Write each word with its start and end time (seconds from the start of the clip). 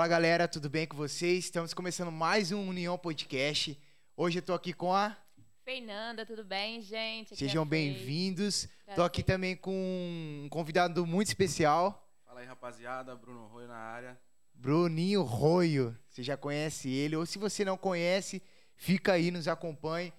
Fala 0.00 0.08
galera, 0.08 0.48
tudo 0.48 0.70
bem 0.70 0.86
com 0.86 0.96
vocês? 0.96 1.44
Estamos 1.44 1.74
começando 1.74 2.10
mais 2.10 2.52
um 2.52 2.70
União 2.70 2.96
Podcast. 2.96 3.78
Hoje 4.16 4.38
eu 4.38 4.42
tô 4.42 4.54
aqui 4.54 4.72
com 4.72 4.94
a. 4.94 5.14
Fernanda, 5.62 6.24
tudo 6.24 6.42
bem, 6.42 6.80
gente? 6.80 7.34
Aqui 7.34 7.36
Sejam 7.36 7.64
é 7.64 7.66
a 7.66 7.68
Fê. 7.68 7.70
bem-vindos. 7.70 8.66
Tô 8.94 9.02
aqui 9.02 9.22
também 9.22 9.54
com 9.54 9.70
um 9.74 10.48
convidado 10.48 11.04
muito 11.04 11.26
especial, 11.26 12.10
Fala 12.24 12.40
aí, 12.40 12.46
rapaziada. 12.46 13.14
Bruno 13.14 13.46
Roio 13.48 13.68
na 13.68 13.76
área. 13.76 14.18
Bruninho 14.54 15.20
Roio. 15.20 15.94
Você 16.08 16.22
já 16.22 16.34
conhece 16.34 16.88
ele, 16.88 17.14
ou 17.14 17.26
se 17.26 17.38
você 17.38 17.62
não 17.62 17.76
conhece, 17.76 18.42
fica 18.76 19.12
aí, 19.12 19.30
nos 19.30 19.48
acompanhe. 19.48 20.14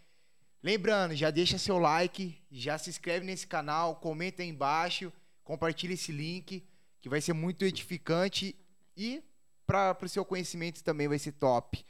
Lembrando, 0.61 1.15
já 1.15 1.31
deixa 1.31 1.57
seu 1.57 1.79
like, 1.79 2.39
já 2.51 2.77
se 2.77 2.91
inscreve 2.91 3.25
nesse 3.25 3.47
canal, 3.47 3.95
comenta 3.95 4.43
aí 4.43 4.47
embaixo, 4.47 5.11
compartilha 5.43 5.95
esse 5.95 6.11
link, 6.11 6.63
que 7.01 7.09
vai 7.09 7.19
ser 7.19 7.33
muito 7.33 7.65
edificante 7.65 8.55
e 8.95 9.23
para 9.71 10.05
o 10.05 10.09
seu 10.09 10.25
conhecimento 10.25 10.83
também 10.83 11.07
vai 11.07 11.17
ser 11.17 11.31
top. 11.31 11.85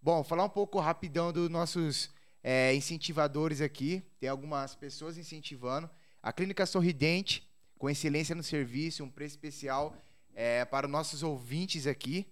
Bom, 0.00 0.22
falar 0.22 0.44
um 0.44 0.48
pouco 0.48 0.78
rapidão 0.78 1.32
dos 1.32 1.50
nossos 1.50 2.08
é, 2.44 2.72
incentivadores 2.76 3.60
aqui. 3.60 4.04
Tem 4.20 4.28
algumas 4.28 4.76
pessoas 4.76 5.18
incentivando. 5.18 5.90
A 6.22 6.32
Clínica 6.32 6.64
Sorridente, 6.64 7.44
com 7.76 7.90
excelência 7.90 8.36
no 8.36 8.42
serviço, 8.44 9.02
um 9.02 9.10
preço 9.10 9.34
especial 9.34 9.96
é, 10.32 10.64
para 10.64 10.86
os 10.86 10.92
nossos 10.92 11.24
ouvintes 11.24 11.88
aqui. 11.88 12.24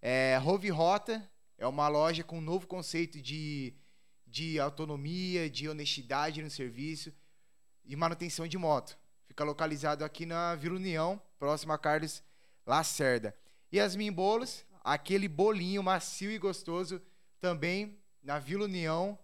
É, 0.00 0.38
Rove 0.40 0.70
Rota 0.70 1.28
é 1.56 1.66
uma 1.66 1.88
loja 1.88 2.22
com 2.22 2.38
um 2.38 2.40
novo 2.40 2.68
conceito 2.68 3.20
de, 3.20 3.74
de 4.24 4.60
autonomia, 4.60 5.50
de 5.50 5.68
honestidade 5.68 6.40
no 6.40 6.50
serviço 6.50 7.12
e 7.84 7.96
manutenção 7.96 8.46
de 8.46 8.56
moto. 8.56 8.96
Fica 9.26 9.42
localizado 9.42 10.04
aqui 10.04 10.24
na 10.24 10.54
Vila 10.54 10.76
União, 10.76 11.20
próximo 11.40 11.72
a 11.72 11.78
Carlos 11.78 12.22
Lacerda. 12.64 13.34
Yasmin 13.72 14.12
Bolos, 14.12 14.64
aquele 14.82 15.28
bolinho 15.28 15.82
macio 15.82 16.30
e 16.30 16.38
gostoso, 16.38 17.02
também 17.40 17.98
na 18.22 18.38
Vila 18.38 18.64
União. 18.64 19.18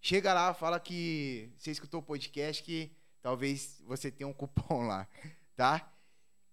Chega 0.00 0.32
lá, 0.32 0.54
fala 0.54 0.80
que 0.80 1.52
você 1.56 1.70
escutou 1.70 2.00
o 2.00 2.02
podcast, 2.02 2.62
que 2.62 2.90
talvez 3.20 3.82
você 3.86 4.10
tenha 4.10 4.28
um 4.28 4.32
cupom 4.32 4.86
lá, 4.86 5.06
tá? 5.54 5.92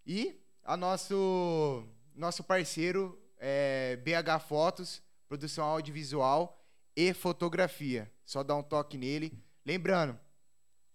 E 0.06 0.40
a 0.64 0.76
nosso, 0.76 1.88
nosso 2.16 2.44
parceiro 2.44 3.22
é 3.38 3.96
BH 3.98 4.44
Fotos, 4.48 5.02
produção 5.28 5.66
audiovisual 5.66 6.62
e 6.96 7.14
fotografia. 7.14 8.12
Só 8.26 8.44
dá 8.44 8.56
um 8.56 8.64
toque 8.64 8.98
nele. 8.98 9.32
Lembrando, 9.66 10.20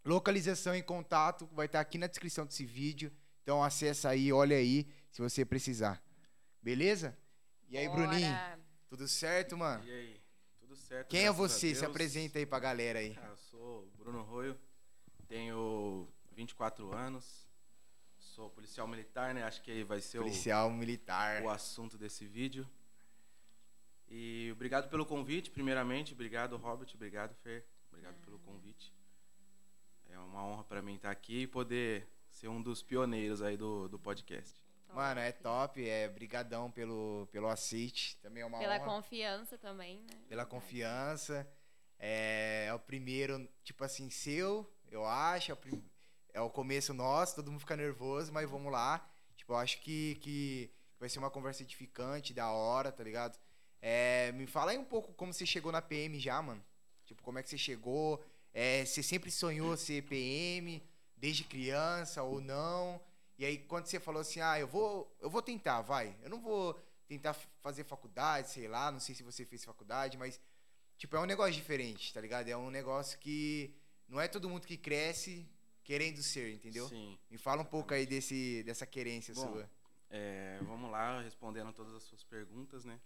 localização 0.05 0.75
e 0.75 0.83
contato 0.83 1.49
vai 1.53 1.67
estar 1.67 1.81
aqui 1.81 1.97
na 1.97 2.07
descrição 2.07 2.45
desse 2.45 2.65
vídeo. 2.65 3.13
Então 3.43 3.63
acessa 3.63 4.11
aí, 4.11 4.33
olha 4.33 4.57
aí, 4.57 4.87
se 5.11 5.23
você 5.23 5.45
precisar. 5.45 6.03
Beleza? 6.63 7.17
E 7.69 7.77
aí, 7.77 7.87
Bora. 7.89 8.07
Bruninho? 8.09 8.37
Tudo 8.89 9.07
certo, 9.07 9.57
mano? 9.57 9.85
E 9.85 9.91
aí? 9.91 10.21
Tudo 10.61 10.77
certo? 10.77 11.09
Quem 11.09 11.27
é 11.27 11.33
você? 11.33 11.75
Se 11.75 11.85
apresenta 11.85 12.39
aí 12.39 12.47
pra 12.47 12.59
galera 12.59 12.99
aí. 12.99 13.17
Ah, 13.21 13.29
eu 13.29 13.37
sou 13.37 13.85
o 13.85 13.91
Bruno 13.99 14.23
Roio. 14.23 14.59
Tenho 15.27 16.09
24 16.33 16.93
anos. 16.93 17.47
Sou 18.19 18.51
policial 18.51 18.87
militar, 18.87 19.35
né? 19.35 19.43
Acho 19.43 19.61
que 19.63 19.85
vai 19.85 20.01
ser 20.01 20.19
o, 20.19 20.23
Policial 20.23 20.71
militar. 20.71 21.43
o 21.43 21.51
assunto 21.51 21.99
desse 21.99 22.27
vídeo. 22.27 22.69
E 24.09 24.51
obrigado 24.53 24.89
pelo 24.89 25.05
convite, 25.05 25.51
primeiramente. 25.51 26.15
Obrigado, 26.15 26.57
Robert. 26.57 26.89
Obrigado, 26.95 27.35
Fer. 27.43 27.67
Obrigado 27.91 28.17
pelo 28.25 28.39
convite. 28.39 28.95
É 30.09 30.19
uma 30.19 30.43
honra 30.45 30.65
para 30.65 30.81
mim 30.81 30.95
estar 30.95 31.11
aqui 31.11 31.43
e 31.43 31.47
poder 31.47 32.09
ser 32.31 32.49
um 32.49 32.63
dos 32.63 32.83
pioneiros 32.83 33.43
aí 33.43 33.57
do, 33.57 33.89
do 33.89 33.99
podcast. 33.99 34.59
Mano, 34.95 35.21
é 35.21 35.33
top, 35.33 35.87
é 35.89 36.09
brigadão 36.09 36.71
pelo, 36.71 37.29
pelo 37.31 37.49
aceite, 37.49 38.17
também 38.23 38.43
é 38.43 38.47
uma 38.47 38.59
Pela 38.59 38.77
honra. 38.77 38.85
confiança 38.85 39.57
também, 39.59 39.99
né? 40.01 40.19
pela 40.29 40.45
confiança. 40.47 41.47
É, 41.99 42.67
é 42.69 42.75
o 42.75 42.79
primeiro, 42.79 43.49
tipo 43.65 43.85
assim, 43.85 44.09
seu, 44.11 44.69
eu 44.91 45.05
acho. 45.05 45.51
É 45.51 45.55
o, 45.55 45.57
prim- 45.57 45.85
é 46.33 46.41
o 46.41 46.51
começo 46.51 46.95
nosso, 46.95 47.35
todo 47.37 47.51
mundo 47.51 47.61
fica 47.61 47.77
nervoso, 47.77 48.33
mas 48.33 48.49
vamos 48.49 48.73
lá. 48.73 49.07
Tipo, 49.37 49.53
eu 49.53 49.57
acho 49.57 49.81
que, 49.81 50.17
que 50.21 50.71
vai 50.99 51.09
ser 51.09 51.19
uma 51.19 51.31
conversa 51.31 51.63
edificante, 51.63 52.33
da 52.35 52.51
hora, 52.51 52.91
tá 52.93 53.03
ligado? 53.05 53.39
É, 53.81 54.33
me 54.33 54.47
fala 54.47 54.73
aí 54.73 54.79
um 54.79 54.85
pouco 54.85 55.13
como 55.15 55.33
você 55.33 55.47
chegou 55.47 55.71
na 55.71 55.81
PM 55.83 56.19
já, 56.19 56.41
mano. 56.43 56.65
Tipo, 57.05 57.23
como 57.23 57.39
é 57.39 57.43
que 57.43 57.49
você 57.49 57.59
chegou? 57.59 58.25
É, 58.53 58.85
você 58.85 59.03
sempre 59.03 59.31
sonhou 59.31 59.77
ser 59.77 60.03
PM, 60.05 60.83
desde 61.17 61.45
criança 61.45 62.23
ou 62.23 62.41
não? 62.41 63.01
E 63.39 63.45
aí, 63.45 63.59
quando 63.59 63.87
você 63.87 64.01
falou 64.01 64.21
assim, 64.21 64.41
ah, 64.41 64.59
eu 64.59 64.67
vou, 64.67 65.17
eu 65.21 65.31
vou 65.31 65.41
tentar, 65.41 65.81
vai. 65.81 66.17
Eu 66.23 66.29
não 66.29 66.41
vou 66.41 66.75
tentar 67.07 67.35
fazer 67.63 67.85
faculdade, 67.85 68.51
sei 68.51 68.69
lá, 68.69 68.91
não 68.91 69.01
sei 69.01 69.15
se 69.15 69.23
você 69.23 69.45
fez 69.45 69.65
faculdade, 69.65 70.19
mas 70.19 70.41
Tipo, 70.99 71.17
é 71.17 71.21
um 71.21 71.27
negócio 71.27 71.55
diferente, 71.55 72.13
tá 72.13 72.21
ligado? 72.21 72.49
É 72.49 72.57
um 72.57 72.71
negócio 72.71 73.17
que 73.21 73.73
não 74.09 74.21
é 74.21 74.27
todo 74.27 74.49
mundo 74.49 74.67
que 74.67 74.77
cresce 74.77 75.49
querendo 75.85 76.21
ser, 76.25 76.53
entendeu? 76.53 76.89
Sim. 76.89 77.17
Me 77.31 77.39
fala 77.39 77.63
um 77.63 77.65
pouco 77.65 77.95
aí 77.95 78.05
desse, 78.05 78.65
dessa 78.65 78.85
querência 78.85 79.33
Bom, 79.33 79.43
sua. 79.43 79.71
É, 80.11 80.59
vamos 80.63 80.91
lá, 80.91 81.23
respondendo 81.23 81.73
todas 81.73 81.95
as 81.95 82.03
suas 82.03 82.25
perguntas, 82.25 82.85
né? 82.85 83.01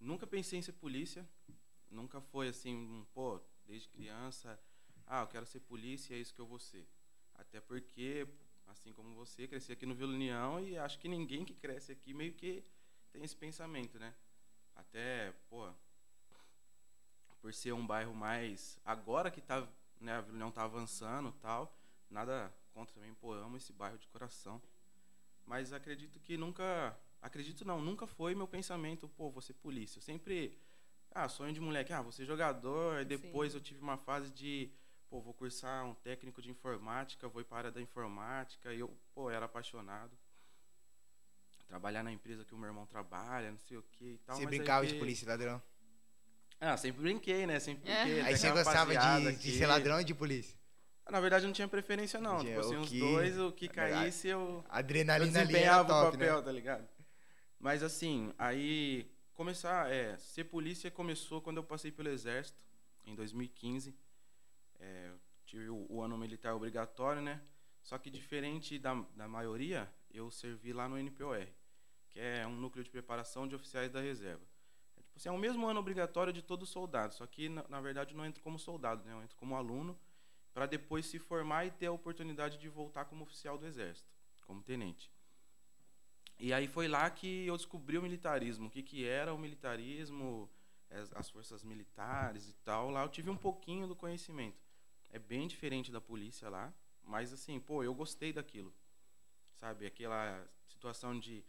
Nunca 0.00 0.26
pensei 0.26 0.58
em 0.58 0.62
ser 0.62 0.72
polícia. 0.72 1.28
Nunca 1.90 2.18
foi 2.18 2.48
assim, 2.48 2.74
um, 2.74 3.04
pô, 3.12 3.40
desde 3.66 3.88
criança, 3.90 4.58
ah, 5.06 5.20
eu 5.20 5.26
quero 5.26 5.44
ser 5.44 5.60
polícia, 5.60 6.14
é 6.14 6.18
isso 6.18 6.34
que 6.34 6.40
eu 6.40 6.46
vou 6.46 6.58
ser. 6.58 6.88
Até 7.34 7.60
porque, 7.60 8.26
assim 8.66 8.92
como 8.92 9.14
você, 9.14 9.46
cresci 9.46 9.72
aqui 9.72 9.86
no 9.86 9.94
Vila 9.94 10.12
União 10.12 10.60
e 10.60 10.76
acho 10.78 10.98
que 10.98 11.08
ninguém 11.08 11.44
que 11.44 11.54
cresce 11.54 11.92
aqui 11.92 12.12
meio 12.12 12.32
que 12.32 12.64
tem 13.12 13.22
esse 13.22 13.36
pensamento, 13.36 13.98
né? 13.98 14.14
Até, 14.74 15.32
pô, 15.48 15.72
por 17.40 17.52
ser 17.54 17.72
um 17.72 17.86
bairro 17.86 18.14
mais. 18.14 18.78
Agora 18.84 19.30
que 19.30 19.40
tá, 19.40 19.66
né, 20.00 20.14
a 20.14 20.20
Vila 20.20 20.34
União 20.34 20.50
tá 20.50 20.64
avançando 20.64 21.30
e 21.30 21.40
tal, 21.40 21.76
nada 22.10 22.52
contra 22.72 22.94
também, 22.94 23.14
pô, 23.14 23.32
amo 23.32 23.56
esse 23.56 23.72
bairro 23.72 23.98
de 23.98 24.08
coração. 24.08 24.60
Mas 25.46 25.72
acredito 25.72 26.18
que 26.20 26.36
nunca. 26.36 26.98
Acredito 27.22 27.64
não, 27.64 27.80
nunca 27.80 28.06
foi 28.06 28.34
meu 28.34 28.46
pensamento, 28.46 29.08
pô, 29.08 29.30
vou 29.30 29.40
ser 29.40 29.54
polícia. 29.54 29.98
Eu 29.98 30.02
sempre. 30.02 30.58
Ah, 31.12 31.28
sonho 31.28 31.54
de 31.54 31.60
moleque, 31.60 31.92
ah, 31.92 32.02
vou 32.02 32.12
ser 32.12 32.26
jogador. 32.26 32.96
Aí 32.96 33.04
depois 33.04 33.52
Sim. 33.52 33.58
eu 33.58 33.62
tive 33.62 33.80
uma 33.80 33.96
fase 33.96 34.30
de, 34.32 34.70
pô, 35.08 35.20
vou 35.20 35.32
cursar 35.34 35.84
um 35.84 35.94
técnico 35.94 36.40
de 36.42 36.50
informática, 36.50 37.28
vou 37.28 37.40
ir 37.40 37.44
para 37.44 37.56
a 37.56 37.58
área 37.60 37.70
da 37.72 37.80
informática. 37.80 38.72
E 38.72 38.80
eu, 38.80 38.88
pô, 39.14 39.30
era 39.30 39.46
apaixonado. 39.46 40.16
Trabalhar 41.68 42.02
na 42.02 42.12
empresa 42.12 42.44
que 42.44 42.54
o 42.54 42.58
meu 42.58 42.68
irmão 42.68 42.86
trabalha, 42.86 43.50
não 43.50 43.58
sei 43.58 43.76
o 43.76 43.82
que 43.82 44.04
e 44.04 44.18
tal. 44.18 44.36
você 44.36 44.44
mas 44.44 44.52
aí 44.52 44.58
brincava 44.58 44.86
de 44.86 44.94
polícia 44.94 45.24
e 45.24 45.28
ladrão? 45.28 45.60
Ah, 46.60 46.76
sempre 46.76 47.02
brinquei, 47.02 47.46
né? 47.46 47.58
Sempre 47.58 47.90
É. 47.90 48.04
brinquei. 48.04 48.20
Aí 48.20 48.26
Tem 48.28 48.36
você 48.36 48.50
gostava 48.52 48.96
de, 48.96 49.36
de 49.36 49.58
ser 49.58 49.66
ladrão 49.66 49.96
ou 49.98 50.04
de 50.04 50.14
polícia? 50.14 50.56
Na 51.10 51.20
verdade, 51.20 51.44
eu 51.44 51.48
não 51.48 51.54
tinha 51.54 51.68
preferência, 51.68 52.20
não. 52.20 52.38
Tinha 52.38 52.56
Tipo 52.56 52.66
assim, 52.66 52.76
os 52.76 52.88
que- 52.88 52.98
dois, 52.98 53.38
o 53.38 53.52
que 53.52 53.68
caísse, 53.68 54.28
eu. 54.28 54.38
Eu 54.40 54.64
Adrenalina 54.68 55.40
ali 55.40 55.54
era 55.56 55.82
desempenhava 55.82 55.92
o 55.92 56.04
top, 56.04 56.12
papel, 56.18 56.36
né? 56.36 56.42
tá 56.42 56.52
ligado? 56.52 56.88
Mas 57.58 57.82
assim, 57.82 58.32
aí 58.38 59.10
começar, 59.34 59.92
é, 59.92 60.16
ser 60.18 60.44
polícia 60.44 60.90
começou 60.90 61.40
quando 61.40 61.58
eu 61.58 61.64
passei 61.64 61.90
pelo 61.92 62.08
exército, 62.08 62.58
em 63.04 63.14
2015. 63.14 63.94
É, 64.78 65.12
tive 65.44 65.68
o, 65.68 65.86
o 65.88 66.02
ano 66.02 66.16
militar 66.18 66.54
obrigatório, 66.54 67.22
né? 67.22 67.40
Só 67.82 67.96
que 67.98 68.10
diferente 68.10 68.78
da, 68.78 68.94
da 69.14 69.28
maioria, 69.28 69.90
eu 70.10 70.30
servi 70.30 70.72
lá 70.72 70.88
no 70.88 70.98
NPOR, 70.98 71.46
que 72.08 72.18
é 72.18 72.46
um 72.46 72.56
núcleo 72.56 72.82
de 72.82 72.90
preparação 72.90 73.46
de 73.46 73.54
oficiais 73.54 73.92
da 73.92 74.00
reserva. 74.00 74.44
É, 74.96 75.02
tipo 75.02 75.18
assim, 75.18 75.28
é 75.28 75.32
o 75.32 75.38
mesmo 75.38 75.66
ano 75.66 75.78
obrigatório 75.78 76.32
de 76.32 76.42
todo 76.42 76.66
soldado, 76.66 77.14
só 77.14 77.26
que 77.26 77.48
na, 77.48 77.64
na 77.68 77.80
verdade 77.80 78.12
eu 78.12 78.18
não 78.18 78.26
entro 78.26 78.42
como 78.42 78.58
soldado, 78.58 79.04
né? 79.04 79.12
Eu 79.12 79.22
entro 79.22 79.36
como 79.36 79.54
aluno 79.54 79.98
para 80.52 80.66
depois 80.66 81.06
se 81.06 81.18
formar 81.18 81.66
e 81.66 81.70
ter 81.70 81.86
a 81.86 81.92
oportunidade 81.92 82.58
de 82.58 82.68
voltar 82.68 83.04
como 83.04 83.22
oficial 83.22 83.58
do 83.58 83.66
exército, 83.66 84.08
como 84.46 84.62
tenente. 84.62 85.12
E 86.38 86.52
aí 86.52 86.66
foi 86.66 86.88
lá 86.88 87.08
que 87.08 87.46
eu 87.46 87.56
descobri 87.56 87.96
o 87.96 88.02
militarismo, 88.02 88.66
o 88.66 88.70
que, 88.70 88.82
que 88.82 89.06
era 89.06 89.32
o 89.32 89.38
militarismo, 89.38 90.50
as, 90.90 91.12
as 91.14 91.30
forças 91.30 91.62
militares 91.62 92.48
e 92.48 92.54
tal. 92.64 92.90
Lá 92.90 93.02
eu 93.02 93.08
tive 93.08 93.30
um 93.30 93.36
pouquinho 93.36 93.86
do 93.86 93.96
conhecimento. 93.96 94.65
É 95.10 95.18
bem 95.18 95.46
diferente 95.46 95.90
da 95.90 96.00
polícia 96.00 96.48
lá, 96.48 96.72
mas 97.02 97.32
assim, 97.32 97.58
pô, 97.60 97.82
eu 97.82 97.94
gostei 97.94 98.32
daquilo. 98.32 98.74
Sabe, 99.54 99.86
aquela 99.86 100.46
situação 100.66 101.18
de 101.18 101.42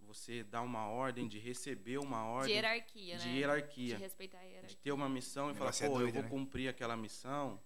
você 0.00 0.42
dar 0.42 0.62
uma 0.62 0.86
ordem, 0.88 1.28
de 1.28 1.38
receber 1.38 1.98
uma 1.98 2.20
De 2.22 2.28
ordem, 2.28 2.54
hierarquia, 2.56 3.16
de 3.18 3.28
né? 3.28 3.34
hierarquia 3.36 3.96
De 3.96 4.02
respeitar 4.02 4.38
a 4.38 4.42
de 4.42 4.48
hierarquia. 4.48 4.78
ter 4.82 4.92
uma 4.92 5.08
missão 5.08 5.50
e 5.50 5.54
falar, 5.54 5.70
é 5.70 5.88
pô, 5.88 5.98
doido, 5.98 6.08
eu 6.08 6.12
vou 6.14 6.22
né? 6.22 6.28
cumprir 6.28 6.68
aquela 6.68 6.96
missão. 6.96 7.62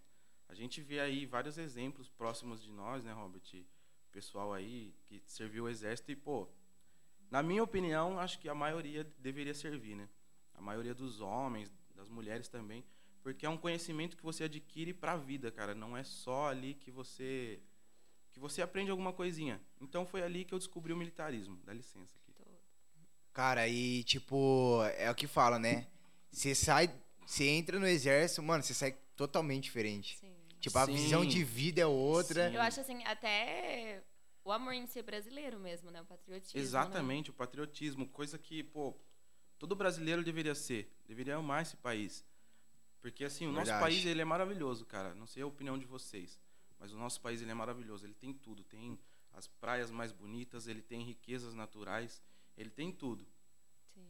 A 0.48 0.54
gente 0.54 0.80
vê 0.82 1.00
aí 1.00 1.24
vários 1.24 1.56
exemplos 1.56 2.08
próximos 2.10 2.62
de 2.62 2.70
nós, 2.70 3.04
né, 3.04 3.12
Robert? 3.12 3.42
Pessoal 4.12 4.52
aí 4.52 4.94
que 5.06 5.22
serviu 5.26 5.64
o 5.64 5.68
exército 5.68 6.10
e, 6.12 6.16
pô, 6.16 6.48
na 7.30 7.42
minha 7.42 7.62
opinião, 7.62 8.18
acho 8.18 8.38
que 8.38 8.48
a 8.48 8.54
maioria 8.54 9.02
deveria 9.18 9.54
servir, 9.54 9.96
né? 9.96 10.08
A 10.54 10.60
maioria 10.60 10.94
dos 10.94 11.20
homens, 11.20 11.72
das 11.94 12.08
mulheres 12.08 12.48
também, 12.48 12.84
porque 13.26 13.44
é 13.44 13.48
um 13.48 13.56
conhecimento 13.56 14.16
que 14.16 14.22
você 14.22 14.44
adquire 14.44 14.94
para 14.94 15.14
a 15.14 15.16
vida, 15.16 15.50
cara. 15.50 15.74
Não 15.74 15.96
é 15.96 16.04
só 16.04 16.46
ali 16.46 16.74
que 16.74 16.92
você 16.92 17.58
que 18.30 18.38
você 18.38 18.62
aprende 18.62 18.88
alguma 18.88 19.12
coisinha. 19.12 19.60
Então 19.80 20.06
foi 20.06 20.22
ali 20.22 20.44
que 20.44 20.54
eu 20.54 20.58
descobri 20.60 20.92
o 20.92 20.96
militarismo. 20.96 21.58
Dá 21.64 21.72
licença 21.72 22.16
aqui. 22.18 22.32
Cara, 23.32 23.66
e 23.66 24.04
tipo, 24.04 24.80
é 24.96 25.10
o 25.10 25.14
que 25.16 25.26
fala, 25.26 25.58
né? 25.58 25.88
Você 26.30 26.54
sai, 26.54 26.88
você 27.26 27.48
entra 27.48 27.80
no 27.80 27.86
exército, 27.88 28.44
mano, 28.44 28.62
você 28.62 28.72
sai 28.72 28.96
totalmente 29.16 29.64
diferente. 29.64 30.16
Sim. 30.18 30.32
Tipo, 30.60 30.78
a 30.78 30.86
Sim. 30.86 30.92
visão 30.92 31.26
de 31.26 31.42
vida 31.42 31.80
é 31.80 31.86
outra. 31.86 32.48
Sim. 32.48 32.54
Eu 32.54 32.62
acho 32.62 32.80
assim, 32.80 33.02
até 33.06 34.04
o 34.44 34.52
amor 34.52 34.72
em 34.72 34.86
ser 34.86 35.02
brasileiro 35.02 35.58
mesmo, 35.58 35.90
né? 35.90 36.00
O 36.00 36.04
patriotismo. 36.04 36.56
né? 36.56 36.62
Exatamente, 36.62 37.30
o 37.30 37.34
patriotismo, 37.34 38.06
coisa 38.06 38.38
que, 38.38 38.62
pô, 38.62 38.96
todo 39.58 39.74
brasileiro 39.74 40.22
deveria 40.22 40.54
ser, 40.54 40.94
deveria 41.08 41.34
amar 41.34 41.62
esse 41.62 41.76
país. 41.76 42.24
Porque 43.06 43.22
assim, 43.24 43.46
o 43.46 43.52
nosso 43.52 43.66
Verdade. 43.70 43.82
país 43.84 44.04
ele 44.04 44.20
é 44.20 44.24
maravilhoso, 44.24 44.84
cara. 44.84 45.14
Não 45.14 45.28
sei 45.28 45.40
a 45.40 45.46
opinião 45.46 45.78
de 45.78 45.84
vocês, 45.84 46.40
mas 46.76 46.92
o 46.92 46.98
nosso 46.98 47.20
país 47.20 47.40
ele 47.40 47.52
é 47.52 47.54
maravilhoso. 47.54 48.04
Ele 48.04 48.14
tem 48.14 48.32
tudo, 48.34 48.64
tem 48.64 48.98
as 49.32 49.46
praias 49.46 49.92
mais 49.92 50.10
bonitas, 50.10 50.66
ele 50.66 50.82
tem 50.82 51.04
riquezas 51.04 51.54
naturais, 51.54 52.20
ele 52.58 52.68
tem 52.68 52.90
tudo. 52.90 53.24
Sim. 53.94 54.04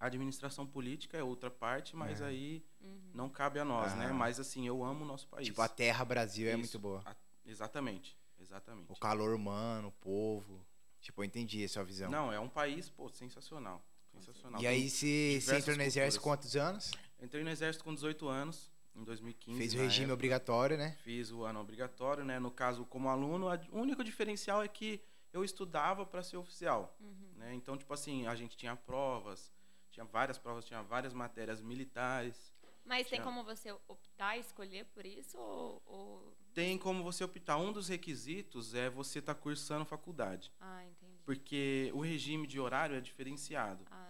A 0.00 0.06
administração 0.06 0.66
política 0.66 1.16
é 1.16 1.22
outra 1.22 1.52
parte, 1.52 1.94
mas 1.94 2.20
É. 2.20 2.24
aí 2.26 2.64
Uhum. 2.80 3.10
não 3.14 3.28
cabe 3.28 3.60
a 3.60 3.64
nós, 3.64 3.94
né? 3.94 4.08
Mas 4.12 4.40
assim, 4.40 4.66
eu 4.66 4.82
amo 4.82 5.04
o 5.04 5.06
nosso 5.06 5.28
país. 5.28 5.46
Tipo, 5.46 5.62
a 5.62 5.68
terra 5.68 6.04
Brasil 6.04 6.48
é 6.48 6.50
Isso. 6.50 6.58
muito 6.58 6.78
boa. 6.80 7.02
A- 7.06 7.14
exatamente, 7.46 8.18
exatamente. 8.40 8.90
O 8.90 8.96
calor 8.96 9.36
humano, 9.36 9.86
o 9.86 9.92
povo. 9.92 10.66
Tipo, 11.00 11.20
eu 11.20 11.26
entendi 11.26 11.62
a 11.62 11.68
sua 11.68 11.84
visão. 11.84 12.10
Não, 12.10 12.32
é 12.32 12.40
um 12.40 12.48
país, 12.48 12.90
pô, 12.90 13.08
sensacional. 13.08 13.80
Sensacional. 14.12 14.60
e 14.60 14.66
aí, 14.66 14.80
Tem- 14.80 14.88
você 14.90 15.30
diversas 15.38 15.58
entrou 15.62 15.76
no 15.76 15.82
exército 15.84 16.20
culturas. 16.20 16.40
quantos 16.42 16.56
anos? 16.56 16.90
Entrei 17.22 17.44
no 17.44 17.50
exército 17.50 17.84
com 17.84 17.94
18 17.94 18.28
anos, 18.28 18.70
em 18.94 19.04
2015. 19.04 19.58
Fez 19.58 19.74
o 19.74 19.78
regime 19.78 20.04
época. 20.04 20.14
obrigatório, 20.14 20.76
né? 20.76 20.96
Fiz 21.02 21.30
o 21.30 21.44
ano 21.44 21.60
obrigatório, 21.60 22.24
né? 22.24 22.38
No 22.38 22.50
caso, 22.50 22.84
como 22.86 23.08
aluno, 23.08 23.48
a- 23.48 23.60
o 23.70 23.78
único 23.78 24.02
diferencial 24.02 24.62
é 24.62 24.68
que 24.68 25.00
eu 25.32 25.44
estudava 25.44 26.04
para 26.06 26.22
ser 26.22 26.36
oficial, 26.38 26.96
Uhum. 27.00 27.32
né? 27.36 27.54
Então, 27.54 27.76
tipo 27.76 27.92
assim, 27.92 28.26
a 28.26 28.34
gente 28.34 28.56
tinha 28.56 28.74
provas, 28.74 29.52
tinha 29.90 30.04
várias 30.04 30.38
provas, 30.38 30.64
tinha 30.64 30.82
várias 30.82 31.12
matérias 31.12 31.60
militares. 31.60 32.52
Mas 32.84 33.06
tem 33.08 33.18
Já. 33.18 33.24
como 33.24 33.44
você 33.44 33.70
optar, 33.86 34.36
escolher 34.38 34.86
por 34.86 35.04
isso? 35.06 35.38
Ou. 35.38 35.82
ou- 35.86 36.36
Tem 36.52 36.76
como 36.76 37.04
você 37.04 37.22
optar. 37.22 37.58
Um 37.58 37.70
dos 37.72 37.86
requisitos 37.86 38.74
é 38.74 38.90
você 38.90 39.20
estar 39.20 39.36
cursando 39.36 39.84
faculdade, 39.84 40.50
Ah, 40.60 40.84
entendi. 40.84 41.20
porque 41.24 41.92
o 41.94 42.00
regime 42.00 42.44
de 42.44 42.58
horário 42.58 42.96
é 42.96 43.00
diferenciado. 43.00 43.84
Ah. 43.88 44.09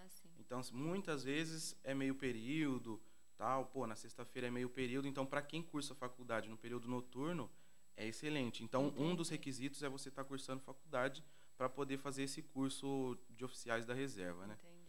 Então, 0.50 0.60
muitas 0.72 1.22
vezes 1.22 1.76
é 1.84 1.94
meio 1.94 2.12
período, 2.12 3.00
tal. 3.36 3.66
Pô, 3.66 3.86
na 3.86 3.94
sexta-feira 3.94 4.48
é 4.48 4.50
meio 4.50 4.68
período. 4.68 5.06
Então, 5.06 5.24
para 5.24 5.40
quem 5.40 5.62
cursa 5.62 5.94
faculdade 5.94 6.48
no 6.48 6.58
período 6.58 6.88
noturno, 6.88 7.48
é 7.96 8.04
excelente. 8.04 8.64
Então, 8.64 8.88
um 8.96 9.14
dos 9.14 9.28
Entendi. 9.28 9.38
requisitos 9.38 9.80
é 9.84 9.88
você 9.88 10.08
estar 10.08 10.24
cursando 10.24 10.60
faculdade 10.60 11.24
para 11.56 11.68
poder 11.68 11.98
fazer 11.98 12.24
esse 12.24 12.42
curso 12.42 13.16
de 13.30 13.44
oficiais 13.44 13.86
da 13.86 13.94
reserva, 13.94 14.44
né? 14.44 14.58
Entendi. 14.58 14.80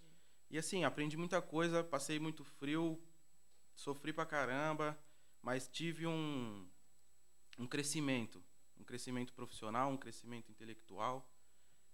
E 0.50 0.58
assim, 0.58 0.84
aprendi 0.84 1.16
muita 1.16 1.40
coisa, 1.44 1.84
passei 1.84 2.18
muito 2.18 2.44
frio, 2.44 3.00
sofri 3.76 4.12
pra 4.12 4.26
caramba, 4.26 5.00
mas 5.44 5.68
tive 5.68 6.08
um, 6.08 6.68
um 7.60 7.68
crescimento, 7.68 8.44
um 8.80 8.84
crescimento 8.84 9.32
profissional, 9.32 9.92
um 9.92 9.98
crescimento 9.98 10.50
intelectual. 10.50 11.32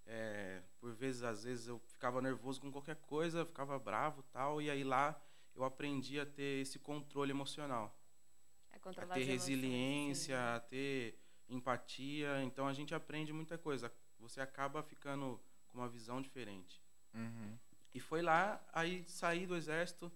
É, 0.07 0.62
por 0.80 0.94
vezes, 0.94 1.24
às 1.24 1.44
vezes, 1.44 1.68
eu 1.68 1.80
ficava 1.80 2.21
nervoso 2.21 2.62
com 2.62 2.71
qualquer 2.71 2.95
coisa, 2.95 3.45
ficava 3.45 3.77
bravo 3.77 4.24
tal, 4.31 4.62
e 4.62 4.69
aí 4.69 4.83
lá 4.83 5.21
eu 5.54 5.63
aprendi 5.63 6.19
a 6.19 6.25
ter 6.25 6.62
esse 6.62 6.80
controle 6.80 7.31
emocional, 7.31 7.94
É 8.71 8.77
a 8.77 8.94
ter 8.94 9.01
emoções, 9.01 9.27
resiliência, 9.27 10.56
a 10.56 10.59
ter 10.59 11.19
empatia. 11.50 12.42
Então 12.44 12.68
a 12.68 12.74
gente 12.74 12.94
aprende 12.94 13.33
muita 13.33 13.57
coisa. 13.57 13.92
Você 14.19 14.39
acaba 14.39 14.83
ficando 14.83 15.42
com 15.68 15.80
uma 15.80 15.89
visão 15.89 16.21
diferente. 16.21 16.81
Uhum. 17.13 17.57
E 17.94 18.00
foi 18.00 18.21
lá, 18.21 18.63
aí 18.71 19.03
saí 19.07 19.45
do 19.45 19.56
exército. 19.56 20.12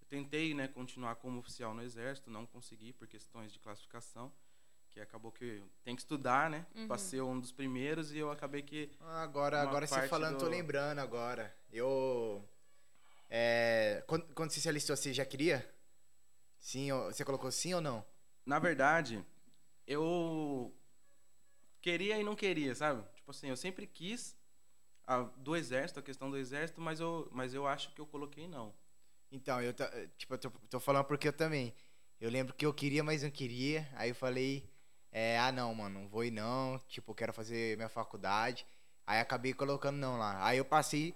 Eu 0.00 0.06
tentei, 0.06 0.54
né, 0.54 0.68
continuar 0.68 1.16
como 1.16 1.38
oficial 1.38 1.74
no 1.74 1.82
exército, 1.82 2.30
não 2.30 2.46
consegui 2.46 2.92
por 2.92 3.06
questões 3.06 3.52
de 3.52 3.58
classificação, 3.58 4.32
que 4.92 5.00
acabou 5.00 5.32
que 5.32 5.62
tem 5.82 5.96
que 5.96 6.02
estudar, 6.02 6.50
né, 6.50 6.66
Uhum. 6.74 6.86
pra 6.86 6.98
ser 6.98 7.22
um 7.22 7.40
dos 7.40 7.50
primeiros 7.50 8.12
e 8.12 8.18
eu 8.18 8.30
acabei 8.30 8.62
que 8.62 8.90
Agora, 9.00 9.60
agora 9.62 9.86
você 9.86 10.06
falando, 10.08 10.38
tô 10.38 10.44
do- 10.44 10.50
lembrando 10.50 10.98
agora. 10.98 11.54
Eu. 11.72 12.46
É, 13.30 14.04
quando, 14.06 14.26
quando 14.34 14.50
você 14.50 14.60
se 14.60 14.68
alistou, 14.68 14.94
você 14.94 15.12
já 15.12 15.24
queria? 15.24 15.66
Sim, 16.60 16.92
você 16.92 17.24
colocou 17.24 17.50
sim 17.50 17.72
ou 17.74 17.80
não? 17.80 18.04
na 18.44 18.58
verdade, 18.58 19.24
eu 19.86 20.74
queria 21.80 22.18
e 22.18 22.24
não 22.24 22.34
queria, 22.36 22.74
sabe? 22.74 23.02
Tipo 23.14 23.30
assim, 23.30 23.48
eu 23.48 23.56
sempre 23.56 23.86
quis 23.86 24.36
a, 25.06 25.20
do 25.22 25.56
exército, 25.56 26.00
a 26.00 26.02
questão 26.02 26.30
do 26.30 26.36
exército, 26.36 26.80
mas 26.80 27.00
eu, 27.00 27.28
mas 27.32 27.54
eu 27.54 27.66
acho 27.66 27.92
que 27.94 28.00
eu 28.00 28.06
coloquei 28.06 28.46
não. 28.48 28.74
Então, 29.30 29.60
eu 29.62 29.72
tipo, 30.18 30.34
eu 30.34 30.38
tô, 30.38 30.50
tô 30.68 30.80
falando 30.80 31.04
porque 31.04 31.28
eu 31.28 31.32
também. 31.32 31.74
Eu 32.20 32.30
lembro 32.30 32.54
que 32.54 32.66
eu 32.66 32.74
queria, 32.74 33.02
mas 33.02 33.22
não 33.22 33.30
queria. 33.30 33.88
Aí 33.94 34.10
eu 34.10 34.14
falei, 34.14 34.68
é, 35.12 35.38
ah 35.38 35.52
não, 35.52 35.74
mano, 35.74 36.00
não 36.00 36.08
vou 36.08 36.24
ir 36.24 36.30
não. 36.30 36.80
Tipo, 36.88 37.14
quero 37.14 37.32
fazer 37.32 37.76
minha 37.76 37.88
faculdade. 37.88 38.66
Aí 39.06 39.20
acabei 39.20 39.52
colocando 39.52 39.96
não 39.98 40.16
lá. 40.18 40.44
Aí 40.44 40.58
eu 40.58 40.64
passei, 40.64 41.14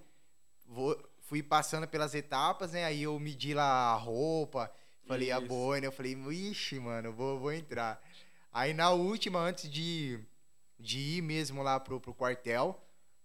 vou, 0.67 0.95
fui 1.21 1.41
passando 1.41 1.87
pelas 1.87 2.13
etapas, 2.13 2.73
né? 2.73 2.85
Aí 2.85 3.03
eu 3.03 3.19
medi 3.19 3.53
lá 3.53 3.93
a 3.93 3.95
roupa, 3.95 4.71
falei 5.05 5.31
a 5.31 5.39
Isso. 5.39 5.47
boina, 5.47 5.85
eu 5.87 5.91
falei, 5.91 6.13
ixi, 6.13 6.79
mano, 6.79 7.11
vou, 7.11 7.39
vou 7.39 7.51
entrar. 7.51 8.01
Aí 8.53 8.73
na 8.73 8.91
última, 8.91 9.39
antes 9.39 9.69
de, 9.69 10.19
de 10.79 10.99
ir 11.17 11.21
mesmo 11.21 11.63
lá 11.63 11.79
pro, 11.79 11.99
pro 11.99 12.13
quartel, 12.13 12.79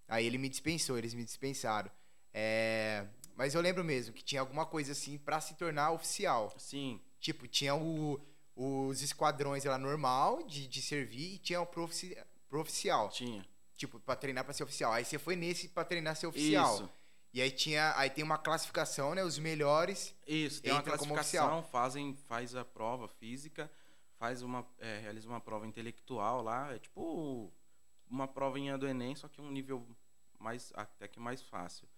aí 0.09 0.27
ele 0.27 0.39
me 0.39 0.49
dispensou, 0.49 0.97
eles 0.99 1.15
me 1.15 1.25
dispensaram. 1.25 1.91
É, 2.35 3.07
mas 3.37 3.55
eu 3.55 3.61
lembro 3.61 3.85
mesmo 3.85 4.15
que 4.15 4.23
tinha 4.25 4.41
alguma 4.41 4.65
coisa 4.65 4.93
assim 4.93 5.19
pra 5.19 5.41
se 5.41 5.55
tornar 5.55 5.91
oficial. 5.91 6.53
Sim, 6.57 7.01
Tipo, 7.21 7.47
tinha 7.47 7.75
o- 7.75 8.21
os 8.55 9.03
esquadrões 9.03 9.65
lá 9.65 9.79
normal 9.79 10.43
de, 10.45 10.67
de 10.67 10.83
servir 10.83 11.35
e 11.35 11.39
tinha 11.39 11.61
o 11.61 11.67
pro, 11.67 11.89
pro 12.49 12.61
oficial. 12.61 13.09
tinha. 13.09 13.47
Tipo, 13.77 13.99
pra 13.99 14.15
treinar 14.15 14.45
pra 14.45 14.53
ser 14.53 14.63
oficial. 14.63 14.93
Aí 14.93 15.05
você 15.05 15.19
foi 15.19 15.35
nesse 15.35 15.69
pra 15.69 15.85
treinar 15.85 16.15
ser 16.17 16.27
oficial. 16.27 16.75
Isso. 16.75 16.91
E 17.33 17.41
aí 17.41 17.51
tinha, 17.51 17.95
aí 17.97 18.11
tem 18.11 18.23
uma 18.23 18.37
classificação, 18.37 19.15
né? 19.15 19.25
Os 19.25 19.39
melhores. 19.39 20.15
Isso, 20.27 20.63
tem 20.63 20.73
uma 20.73 20.83
classificação, 20.83 21.63
fazem, 21.63 22.15
faz 22.15 22.55
a 22.55 22.65
prova 22.65 23.09
física, 23.09 23.71
faz 24.19 24.43
uma, 24.43 24.67
é, 24.79 24.99
realiza 24.99 25.29
uma 25.29 25.41
prova 25.41 25.67
intelectual 25.67 26.43
lá, 26.43 26.75
é 26.75 26.79
tipo 26.79 27.51
uma 28.09 28.29
provinha 28.29 28.77
do 28.77 28.87
Enem, 28.87 29.17
só 29.17 29.29
que 29.29 29.41
um 29.41 29.51
nível 29.51 29.87
mais, 30.39 30.71
até 30.75 31.09
que 31.09 31.19
mais 31.19 31.41
fácil. 31.43 31.89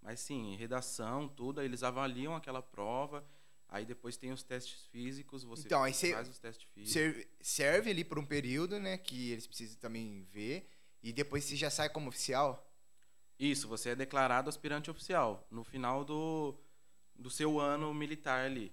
Mas 0.00 0.20
sim, 0.20 0.54
redação, 0.54 1.26
tudo, 1.26 1.58
aí 1.58 1.66
eles 1.66 1.82
avaliam 1.82 2.36
aquela 2.36 2.62
prova, 2.62 3.26
aí 3.68 3.84
depois 3.84 4.16
tem 4.16 4.32
os 4.32 4.42
testes 4.42 4.82
físicos, 4.86 5.42
você 5.44 5.66
Então, 5.66 5.80
faz 5.80 6.28
os 6.28 6.38
testes 6.38 6.66
físicos. 6.72 6.92
Serve, 6.92 7.28
serve 7.40 7.90
ali 7.90 8.04
por 8.04 8.18
um 8.18 8.24
período, 8.24 8.78
né? 8.78 8.96
Que 8.98 9.30
eles 9.32 9.46
precisam 9.46 9.78
também 9.78 10.22
ver. 10.32 10.68
E 11.02 11.12
depois 11.12 11.44
você 11.44 11.56
já 11.56 11.70
sai 11.70 11.88
como 11.88 12.08
oficial. 12.08 12.62
Isso, 13.38 13.68
você 13.68 13.90
é 13.90 13.94
declarado 13.96 14.48
aspirante 14.48 14.90
oficial 14.90 15.46
no 15.50 15.62
final 15.62 16.04
do, 16.04 16.58
do 17.14 17.28
seu 17.30 17.60
ano 17.60 17.92
militar 17.92 18.46
ali, 18.46 18.72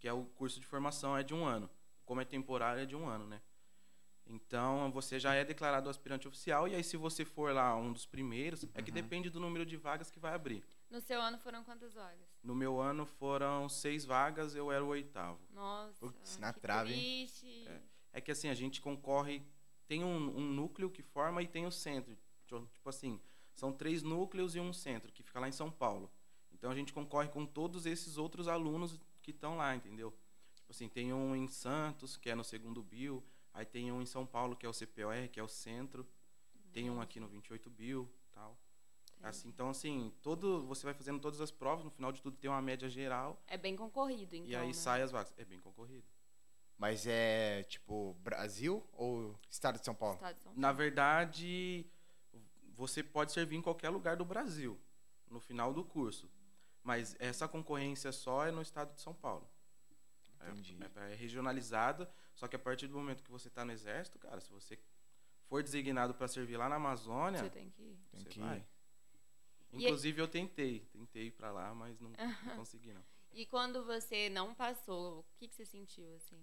que 0.00 0.08
é 0.08 0.12
o 0.12 0.24
curso 0.24 0.58
de 0.58 0.66
formação, 0.66 1.16
é 1.16 1.22
de 1.22 1.32
um 1.32 1.44
ano. 1.44 1.70
Como 2.04 2.20
é 2.20 2.24
temporário, 2.24 2.82
é 2.82 2.86
de 2.86 2.96
um 2.96 3.06
ano, 3.08 3.26
né? 3.26 3.40
Então, 4.26 4.90
você 4.92 5.18
já 5.20 5.34
é 5.34 5.44
declarado 5.44 5.88
aspirante 5.88 6.26
oficial, 6.26 6.66
e 6.66 6.74
aí 6.74 6.82
se 6.82 6.96
você 6.96 7.24
for 7.24 7.52
lá 7.54 7.76
um 7.76 7.92
dos 7.92 8.06
primeiros, 8.06 8.64
é 8.74 8.82
que 8.82 8.90
Uhum. 8.90 8.94
depende 8.94 9.30
do 9.30 9.38
número 9.40 9.64
de 9.66 9.76
vagas 9.76 10.10
que 10.10 10.18
vai 10.18 10.34
abrir. 10.34 10.64
No 10.92 11.00
seu 11.00 11.22
ano 11.22 11.38
foram 11.38 11.64
quantas 11.64 11.94
vagas? 11.94 12.28
No 12.44 12.54
meu 12.54 12.78
ano 12.78 13.06
foram 13.06 13.66
seis 13.66 14.04
vagas, 14.04 14.54
eu 14.54 14.70
era 14.70 14.84
o 14.84 14.88
oitavo. 14.88 15.40
Nossa, 15.54 15.98
Putz, 15.98 16.36
na 16.36 16.52
que 16.52 16.60
trave, 16.60 16.92
triste. 16.92 17.66
É 18.12 18.20
que 18.20 18.30
assim, 18.30 18.50
a 18.50 18.54
gente 18.54 18.82
concorre, 18.82 19.42
tem 19.88 20.04
um, 20.04 20.36
um 20.36 20.52
núcleo 20.52 20.90
que 20.90 21.00
forma 21.00 21.42
e 21.42 21.48
tem 21.48 21.64
o 21.64 21.70
centro. 21.70 22.14
Tipo 22.46 22.66
tipo 22.74 22.88
assim, 22.90 23.18
são 23.54 23.72
três 23.72 24.02
núcleos 24.02 24.54
e 24.54 24.60
um 24.60 24.70
centro, 24.70 25.10
que 25.10 25.22
fica 25.22 25.40
lá 25.40 25.48
em 25.48 25.52
São 25.52 25.70
Paulo. 25.70 26.12
Então 26.52 26.70
a 26.70 26.74
gente 26.74 26.92
concorre 26.92 27.28
com 27.28 27.46
todos 27.46 27.86
esses 27.86 28.18
outros 28.18 28.46
alunos 28.46 29.00
que 29.22 29.30
estão 29.30 29.56
lá, 29.56 29.74
entendeu? 29.74 30.14
Tipo 30.54 30.72
assim, 30.72 30.90
tem 30.90 31.10
um 31.10 31.34
em 31.34 31.48
Santos, 31.48 32.18
que 32.18 32.28
é 32.28 32.34
no 32.34 32.44
segundo 32.44 32.82
Bio, 32.82 33.24
aí 33.54 33.64
tem 33.64 33.90
um 33.90 34.02
em 34.02 34.06
São 34.06 34.26
Paulo, 34.26 34.54
que 34.54 34.66
é 34.66 34.68
o 34.68 34.74
CPOR, 34.74 35.26
que 35.32 35.40
é 35.40 35.42
o 35.42 35.48
centro, 35.48 36.06
tem 36.70 36.90
um 36.90 37.00
aqui 37.00 37.18
no 37.18 37.28
28 37.28 37.70
Bio, 37.70 38.12
tal. 38.30 38.58
Assim, 39.22 39.48
então 39.48 39.70
assim, 39.70 40.12
todo 40.20 40.66
você 40.66 40.84
vai 40.84 40.94
fazendo 40.94 41.20
todas 41.20 41.40
as 41.40 41.50
provas, 41.50 41.84
no 41.84 41.90
final 41.90 42.10
de 42.10 42.20
tudo 42.20 42.36
tem 42.36 42.50
uma 42.50 42.60
média 42.60 42.88
geral 42.88 43.40
É 43.46 43.56
bem 43.56 43.76
concorrido, 43.76 44.34
então. 44.34 44.50
e 44.50 44.56
aí 44.56 44.68
né? 44.68 44.72
sai 44.72 45.02
as 45.02 45.12
vagas. 45.12 45.32
É 45.36 45.44
bem 45.44 45.60
concorrido. 45.60 46.04
Mas 46.76 47.06
é 47.06 47.62
tipo 47.64 48.14
Brasil 48.14 48.84
ou 48.92 49.38
Estado 49.48 49.78
de 49.78 49.84
São 49.84 49.94
Paulo? 49.94 50.16
Estado 50.16 50.34
de 50.36 50.42
São 50.42 50.52
Paulo. 50.52 50.60
Na 50.60 50.72
verdade, 50.72 51.86
você 52.74 53.02
pode 53.02 53.30
servir 53.30 53.56
em 53.56 53.62
qualquer 53.62 53.90
lugar 53.90 54.16
do 54.16 54.24
Brasil 54.24 54.80
no 55.30 55.38
final 55.38 55.72
do 55.72 55.84
curso. 55.84 56.28
Mas 56.82 57.14
essa 57.20 57.46
concorrência 57.46 58.10
só 58.10 58.44
é 58.44 58.50
no 58.50 58.60
estado 58.60 58.92
de 58.94 59.00
São 59.00 59.14
Paulo. 59.14 59.48
É- 60.40 60.50
Entendi. 60.50 60.76
É, 60.96 61.12
é 61.12 61.14
regionalizada, 61.14 62.10
só 62.34 62.48
que 62.48 62.56
a 62.56 62.58
partir 62.58 62.88
do 62.88 62.94
momento 62.94 63.22
que 63.22 63.30
você 63.30 63.46
está 63.46 63.64
no 63.64 63.70
exército, 63.70 64.18
cara, 64.18 64.40
se 64.40 64.50
você 64.50 64.76
for 65.46 65.62
designado 65.62 66.14
para 66.14 66.26
servir 66.26 66.56
lá 66.56 66.68
na 66.68 66.76
Amazônia, 66.76 67.38
Você 67.38 67.50
tem 67.50 67.70
que 67.70 67.82
ir. 67.82 67.98
Tem 68.10 68.20
você 68.20 68.28
que 68.28 68.40
vai. 68.40 68.66
E- 69.72 69.84
Inclusive 69.84 70.20
eu 70.20 70.28
tentei, 70.28 70.80
tentei 70.92 71.26
ir 71.26 71.30
pra 71.32 71.50
lá, 71.50 71.74
mas 71.74 71.98
não, 72.00 72.10
não 72.10 72.56
consegui 72.56 72.92
não. 72.92 73.04
E 73.32 73.46
quando 73.46 73.84
você 73.84 74.28
não 74.28 74.54
passou, 74.54 75.20
o 75.20 75.24
que, 75.38 75.48
que 75.48 75.54
você 75.54 75.64
sentiu, 75.64 76.14
assim? 76.14 76.42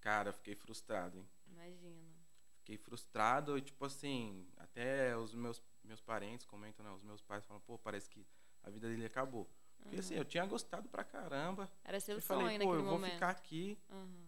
Cara, 0.00 0.30
eu 0.30 0.32
fiquei 0.34 0.54
frustrado, 0.54 1.16
hein? 1.18 1.28
Imagino. 1.46 2.12
Fiquei 2.58 2.76
frustrado 2.76 3.56
e, 3.56 3.60
tipo 3.62 3.84
assim, 3.84 4.46
até 4.56 5.16
os 5.16 5.34
meus, 5.34 5.62
meus 5.84 6.00
parentes 6.00 6.44
comentam, 6.46 6.84
né? 6.84 6.90
Os 6.92 7.02
meus 7.02 7.22
pais 7.22 7.44
falam, 7.44 7.60
pô, 7.62 7.78
parece 7.78 8.08
que 8.10 8.26
a 8.62 8.70
vida 8.70 8.88
dele 8.88 9.04
acabou. 9.04 9.48
Porque 9.82 9.96
assim, 10.00 10.14
eu 10.14 10.24
tinha 10.24 10.44
gostado 10.46 10.88
pra 10.88 11.04
caramba. 11.04 11.70
Era 11.84 12.00
seu 12.00 12.16
Eu 12.16 12.20
sonho 12.22 12.40
falei, 12.40 12.58
pô, 12.58 12.74
eu 12.74 12.82
vou 12.82 12.92
momento. 12.94 13.12
ficar 13.12 13.30
aqui. 13.30 13.78
Aham. 13.90 14.26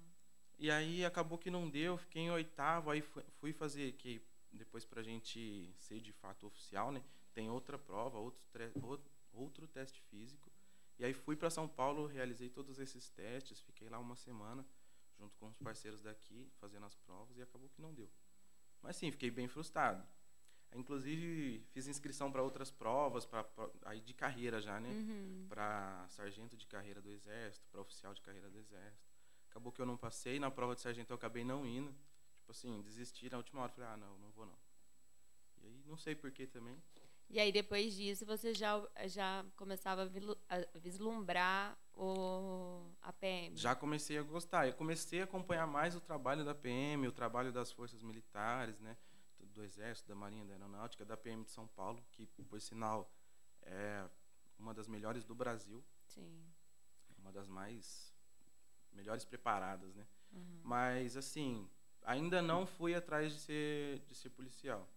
E 0.58 0.70
aí 0.70 1.04
acabou 1.04 1.38
que 1.38 1.50
não 1.50 1.68
deu, 1.68 1.98
fiquei 1.98 2.22
em 2.22 2.30
oitavo, 2.30 2.90
aí 2.90 3.00
fu- 3.02 3.22
fui 3.40 3.52
fazer 3.52 3.92
que 3.94 4.22
depois 4.52 4.84
pra 4.86 5.02
gente 5.02 5.74
ser 5.76 6.00
de 6.00 6.12
fato 6.12 6.46
oficial, 6.46 6.90
né? 6.92 7.02
Tem 7.36 7.50
outra 7.50 7.78
prova, 7.78 8.18
outro, 8.18 8.42
outro 9.30 9.68
teste 9.68 10.00
físico. 10.00 10.50
E 10.98 11.04
aí 11.04 11.12
fui 11.12 11.36
pra 11.36 11.50
São 11.50 11.68
Paulo, 11.68 12.06
realizei 12.06 12.48
todos 12.48 12.78
esses 12.78 13.10
testes, 13.10 13.60
fiquei 13.60 13.90
lá 13.90 13.98
uma 13.98 14.16
semana 14.16 14.66
junto 15.18 15.36
com 15.36 15.46
os 15.46 15.58
parceiros 15.58 16.00
daqui, 16.00 16.50
fazendo 16.58 16.86
as 16.86 16.94
provas 16.94 17.36
e 17.36 17.42
acabou 17.42 17.68
que 17.68 17.82
não 17.82 17.92
deu. 17.92 18.08
Mas 18.80 18.96
sim, 18.96 19.10
fiquei 19.10 19.30
bem 19.30 19.46
frustrado. 19.48 20.02
Inclusive 20.74 21.62
fiz 21.72 21.86
inscrição 21.86 22.32
para 22.32 22.42
outras 22.42 22.70
provas, 22.70 23.26
para 23.26 23.46
aí 23.84 24.00
de 24.00 24.14
carreira 24.14 24.58
já, 24.58 24.80
né? 24.80 24.88
Uhum. 24.88 25.44
para 25.46 26.08
sargento 26.08 26.56
de 26.56 26.66
carreira 26.66 27.02
do 27.02 27.10
exército, 27.10 27.68
para 27.68 27.82
oficial 27.82 28.14
de 28.14 28.22
carreira 28.22 28.48
do 28.48 28.58
exército. 28.58 29.06
Acabou 29.50 29.70
que 29.70 29.82
eu 29.82 29.86
não 29.86 29.98
passei, 29.98 30.40
na 30.40 30.50
prova 30.50 30.74
de 30.74 30.80
sargento 30.80 31.12
eu 31.12 31.16
acabei 31.16 31.44
não 31.44 31.66
indo. 31.66 31.94
Tipo 32.38 32.52
assim, 32.52 32.80
desisti 32.80 33.28
na 33.28 33.36
última 33.36 33.60
hora, 33.60 33.72
falei: 33.72 33.90
"Ah, 33.90 33.96
não, 33.98 34.18
não 34.20 34.30
vou 34.30 34.46
não". 34.46 34.58
E 35.58 35.66
aí 35.66 35.82
não 35.84 35.98
sei 35.98 36.14
por 36.14 36.30
que 36.30 36.46
também. 36.46 36.82
E 37.28 37.40
aí, 37.40 37.50
depois 37.50 37.95
disso, 37.95 38.25
você 38.25 38.54
já, 38.54 38.80
já 39.06 39.45
começava 39.56 40.02
a 40.02 40.78
vislumbrar 40.78 41.76
o, 41.92 42.88
a 43.02 43.12
PM. 43.12 43.56
Já 43.56 43.75
comecei 43.75 44.16
a 44.18 44.23
gostar. 44.23 44.68
Eu 44.68 44.75
comecei 44.75 45.21
a 45.21 45.25
acompanhar 45.25 45.66
mais 45.66 45.97
o 45.97 46.00
trabalho 46.00 46.45
da 46.45 46.54
PM, 46.54 47.09
o 47.09 47.12
trabalho 47.12 47.52
das 47.52 47.73
forças 47.73 48.02
militares, 48.02 48.78
né, 48.80 48.97
do, 49.38 49.47
do 49.47 49.64
exército, 49.64 50.09
da 50.09 50.14
marinha, 50.14 50.45
da 50.45 50.52
aeronáutica, 50.52 51.04
da 51.04 51.16
PM 51.16 51.42
de 51.42 51.50
São 51.50 51.66
Paulo, 51.66 52.02
que 52.12 52.26
por 52.45 52.61
sinal 52.61 53.11
é 53.62 54.09
uma 54.59 54.73
das 54.73 54.87
melhores 54.87 55.25
do 55.25 55.35
Brasil, 55.35 55.85
Sim. 56.06 56.42
uma 57.18 57.33
das 57.33 57.49
mais 57.49 58.14
melhores 58.92 59.25
preparadas, 59.25 59.95
né? 59.95 60.06
Uhum. 60.33 60.61
Mas 60.62 61.16
assim, 61.16 61.68
ainda 62.02 62.40
não 62.40 62.66
fui 62.66 62.95
atrás 62.95 63.33
de 63.33 63.40
ser, 63.40 63.99
de 64.00 64.14
ser 64.14 64.30
policial. 64.30 64.88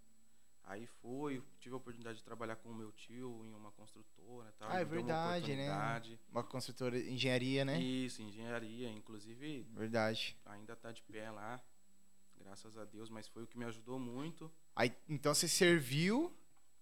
Aí 0.70 0.86
fui, 1.02 1.42
tive 1.60 1.74
a 1.74 1.78
oportunidade 1.78 2.20
de 2.20 2.24
trabalhar 2.24 2.56
com 2.58 2.70
o 2.70 2.76
meu 2.76 2.92
tio 2.92 3.44
em 3.44 3.56
uma 3.56 3.72
construtora, 3.72 4.54
tal, 4.60 4.70
Ah, 4.70 4.76
é 4.76 4.86
deu 4.86 5.00
uma 5.00 5.08
verdade, 5.08 5.56
né? 5.56 5.64
oportunidade. 5.64 6.20
Uma 6.32 6.44
consultora 6.44 7.02
de 7.02 7.12
engenharia, 7.12 7.66
né? 7.66 7.80
Isso, 7.82 8.22
engenharia, 8.22 8.88
inclusive 8.92 9.66
Verdade. 9.72 10.38
ainda 10.46 10.76
tá 10.76 10.92
de 10.92 11.02
pé 11.02 11.32
lá, 11.32 11.60
graças 12.38 12.78
a 12.78 12.86
Deus, 12.86 13.10
mas 13.10 13.28
foi 13.28 13.42
o 13.42 13.48
que 13.48 13.58
me 13.58 13.66
ajudou 13.66 13.98
muito. 13.98 14.52
Aí, 14.76 14.94
então 15.10 15.34
você 15.34 15.48
serviu 15.48 16.32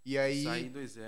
e 0.06 0.17
aí 0.17 0.44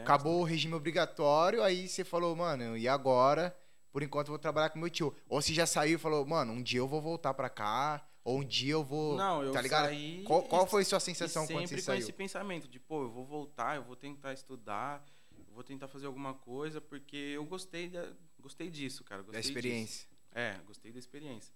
acabou 0.01 0.39
o 0.39 0.45
regime 0.45 0.74
obrigatório, 0.74 1.62
aí 1.62 1.86
você 1.86 2.05
falou, 2.05 2.33
mano, 2.33 2.77
e 2.77 2.88
agora? 2.88 3.53
Por 3.91 4.03
enquanto 4.03 4.27
eu 4.27 4.31
vou 4.33 4.39
trabalhar 4.39 4.69
com 4.69 4.79
meu 4.79 4.89
tio. 4.89 5.13
Ou 5.27 5.41
você 5.41 5.53
já 5.53 5.65
saiu 5.65 5.95
e 5.95 6.00
falou, 6.01 6.25
mano, 6.25 6.53
um 6.53 6.63
dia 6.63 6.79
eu 6.79 6.88
vou 6.88 7.01
voltar 7.01 7.33
pra 7.33 7.50
cá, 7.50 8.07
ou 8.23 8.39
um 8.39 8.43
dia 8.43 8.73
eu 8.73 8.83
vou. 8.83 9.15
Não, 9.15 9.43
eu 9.43 9.51
tá 9.51 9.61
ligado? 9.61 9.85
saí 9.85 10.23
Qual, 10.25 10.43
qual 10.43 10.67
foi 10.67 10.83
sua 10.83 10.97
e 10.97 11.01
sensação 11.01 11.47
quando 11.47 11.67
sempre 11.67 11.67
você 11.67 11.75
com 11.77 11.81
saiu? 11.85 11.99
esse 11.99 12.13
pensamento 12.13 12.67
de, 12.67 12.79
pô, 12.79 13.03
eu 13.03 13.09
vou 13.09 13.25
voltar, 13.25 13.75
eu 13.75 13.83
vou 13.83 13.95
tentar 13.95 14.33
estudar, 14.33 15.03
eu 15.38 15.53
vou 15.53 15.63
tentar 15.63 15.88
fazer 15.88 16.05
alguma 16.07 16.33
coisa, 16.33 16.79
porque 16.81 17.15
eu 17.15 17.45
gostei, 17.45 17.89
da, 17.89 18.11
gostei 18.39 18.69
disso, 18.69 19.03
cara. 19.03 19.21
Da 19.23 19.27
Gostei 19.27 19.41
disso. 19.41 19.57
experiência. 19.57 20.07
É, 20.31 20.53
gostei 20.65 20.91
da 20.91 20.99
experiência. 20.99 21.53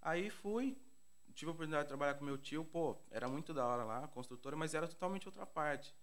Aí 0.00 0.30
fui, 0.30 0.78
tive 1.34 1.50
a 1.50 1.52
oportunidade 1.52 1.84
de 1.84 1.88
trabalhar 1.88 2.14
com 2.14 2.24
meu 2.24 2.38
tio, 2.38 2.64
pô, 2.64 2.96
era 3.10 3.28
muito 3.28 3.52
da 3.52 3.66
hora 3.66 3.84
lá, 3.84 4.08
construtora, 4.08 4.56
mas 4.56 4.74
era 4.74 4.88
totalmente 4.88 5.28
outra 5.28 5.44
parte. 5.44 5.94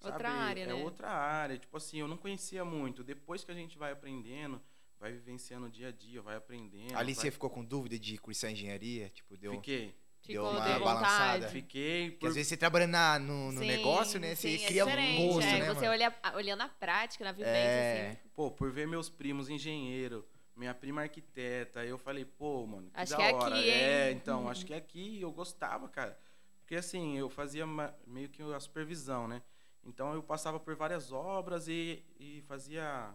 Outra 0.00 0.28
sabe? 0.28 0.40
área, 0.40 0.62
é 0.62 0.66
né? 0.66 0.74
outra 0.74 1.08
área. 1.08 1.56
Tipo 1.56 1.76
assim, 1.76 1.98
eu 1.98 2.08
não 2.08 2.16
conhecia 2.16 2.64
muito. 2.64 3.02
Depois 3.04 3.44
que 3.44 3.50
a 3.50 3.54
gente 3.54 3.78
vai 3.78 3.92
aprendendo, 3.92 4.60
vai 4.98 5.12
vivenciando 5.12 5.66
o 5.66 5.70
dia 5.70 5.88
a 5.88 5.92
dia, 5.92 6.20
vai 6.22 6.36
aprendendo. 6.36 6.96
Ali 6.96 7.12
vai... 7.12 7.22
você 7.22 7.30
ficou 7.30 7.50
com 7.50 7.64
dúvida 7.64 7.98
de 7.98 8.16
cursar 8.18 8.50
engenharia? 8.50 9.08
Tipo, 9.10 9.36
deu. 9.36 9.52
Fiquei. 9.52 9.94
Ficou 10.20 10.50
uma 10.50 10.60
de 10.60 10.66
vontade. 10.78 10.84
balançada. 10.84 11.48
Fiquei. 11.50 12.10
Porque 12.12 12.20
Por... 12.20 12.28
às 12.28 12.34
vezes 12.34 12.48
você 12.48 12.56
trabalhando 12.56 12.92
na- 12.92 13.18
no, 13.18 13.52
no 13.52 13.60
Sim, 13.60 13.66
negócio, 13.66 14.18
né? 14.18 14.34
Você 14.34 14.56
sim, 14.56 14.64
é 14.64 14.66
cria 14.66 14.84
um 14.84 14.88
diferente, 14.88 15.26
gosto, 15.26 15.46
é, 15.46 15.58
né, 15.60 15.74
Você 15.74 15.86
olha, 15.88 16.14
olhando 16.34 16.58
na 16.60 16.68
prática, 16.68 17.24
na 17.24 17.32
vivência, 17.32 17.52
É. 17.58 18.08
assim. 18.10 18.28
Pô, 18.34 18.50
por 18.50 18.72
ver 18.72 18.86
meus 18.88 19.10
primos 19.10 19.50
engenheiro, 19.50 20.26
minha 20.56 20.74
prima 20.74 21.02
arquiteta, 21.02 21.84
eu 21.84 21.98
falei, 21.98 22.24
pô, 22.24 22.66
mano, 22.66 22.90
que 22.90 22.98
Acho 23.00 23.10
da 23.12 23.16
que 23.18 23.22
é 23.22 23.32
hora. 23.34 23.54
aqui, 23.54 23.68
é, 23.70 24.10
hein? 24.10 24.16
então, 24.16 24.44
Uhum. 24.44 24.48
acho 24.48 24.64
que 24.64 24.72
é 24.72 24.76
aqui, 24.78 25.20
eu 25.20 25.30
gostava, 25.30 25.88
cara. 25.90 26.18
Porque 26.60 26.76
assim, 26.76 27.18
eu 27.18 27.28
fazia 27.28 27.66
meio 28.06 28.30
que 28.30 28.40
a 28.42 28.58
supervisão, 28.60 29.28
né? 29.28 29.42
Então 29.84 30.14
eu 30.14 30.22
passava 30.22 30.58
por 30.58 30.74
várias 30.74 31.12
obras 31.12 31.68
e, 31.68 32.02
e 32.18 32.40
fazia. 32.48 33.12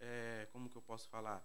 É, 0.00 0.46
como 0.52 0.68
que 0.68 0.76
eu 0.76 0.82
posso 0.82 1.08
falar? 1.08 1.44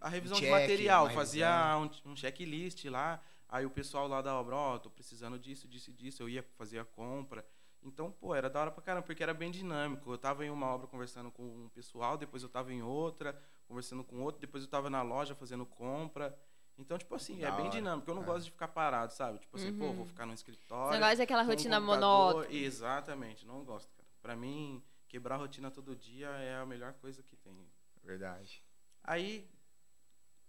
A 0.00 0.08
revisão 0.08 0.38
de 0.38 0.44
check, 0.46 0.52
material, 0.52 1.04
uma 1.04 1.12
fazia 1.12 1.76
um, 1.78 2.10
um 2.12 2.16
checklist 2.16 2.84
lá. 2.86 3.20
Aí 3.48 3.66
o 3.66 3.70
pessoal 3.70 4.06
lá 4.08 4.22
da 4.22 4.34
obra, 4.34 4.54
ó, 4.56 4.78
tô 4.78 4.88
precisando 4.88 5.38
disso, 5.38 5.66
disso 5.68 5.90
e 5.90 5.92
disso. 5.92 6.22
Eu 6.22 6.28
ia 6.28 6.42
fazer 6.56 6.78
a 6.78 6.84
compra. 6.84 7.44
Então, 7.82 8.10
pô, 8.12 8.34
era 8.34 8.48
da 8.48 8.60
hora 8.60 8.70
pra 8.70 8.82
caramba, 8.82 9.06
porque 9.06 9.22
era 9.22 9.34
bem 9.34 9.50
dinâmico. 9.50 10.10
Eu 10.12 10.18
tava 10.18 10.44
em 10.44 10.50
uma 10.50 10.66
obra 10.66 10.86
conversando 10.86 11.30
com 11.30 11.42
um 11.42 11.68
pessoal, 11.70 12.16
depois 12.16 12.42
eu 12.42 12.48
tava 12.48 12.72
em 12.72 12.82
outra, 12.82 13.38
conversando 13.66 14.04
com 14.04 14.20
outro, 14.22 14.40
depois 14.40 14.62
eu 14.62 14.70
tava 14.70 14.88
na 14.88 15.02
loja 15.02 15.34
fazendo 15.34 15.66
compra. 15.66 16.38
Então, 16.78 16.96
tipo 16.96 17.14
assim, 17.14 17.38
Da 17.38 17.48
é 17.48 17.50
bem 17.52 17.60
hora. 17.62 17.70
dinâmico. 17.70 18.10
Eu 18.10 18.14
não 18.14 18.22
É. 18.22 18.26
gosto 18.26 18.44
de 18.44 18.50
ficar 18.52 18.68
parado, 18.68 19.12
sabe? 19.12 19.38
Tipo 19.38 19.56
assim, 19.56 19.72
pô, 19.76 19.86
Uhum. 19.86 19.94
vou 19.96 20.06
ficar 20.06 20.24
no 20.24 20.32
Você 20.32 20.36
escritório. 20.36 20.92
não 20.92 21.00
gosta 21.00 21.16
daquela 21.16 21.42
rotina 21.42 21.80
monótona. 21.80 22.50
Exatamente, 22.54 23.46
não 23.46 23.64
gosto, 23.64 23.90
cara. 23.94 24.08
Pra 24.22 24.36
mim, 24.36 24.82
quebrar 25.10 25.34
a 25.34 25.38
rotina 25.38 25.72
todo 25.72 25.96
dia 25.96 26.28
é 26.28 26.54
a 26.54 26.64
melhor 26.64 26.94
coisa 26.94 27.20
que 27.20 27.36
tem. 27.36 27.68
Verdade. 28.02 28.64
Aí 29.02 29.50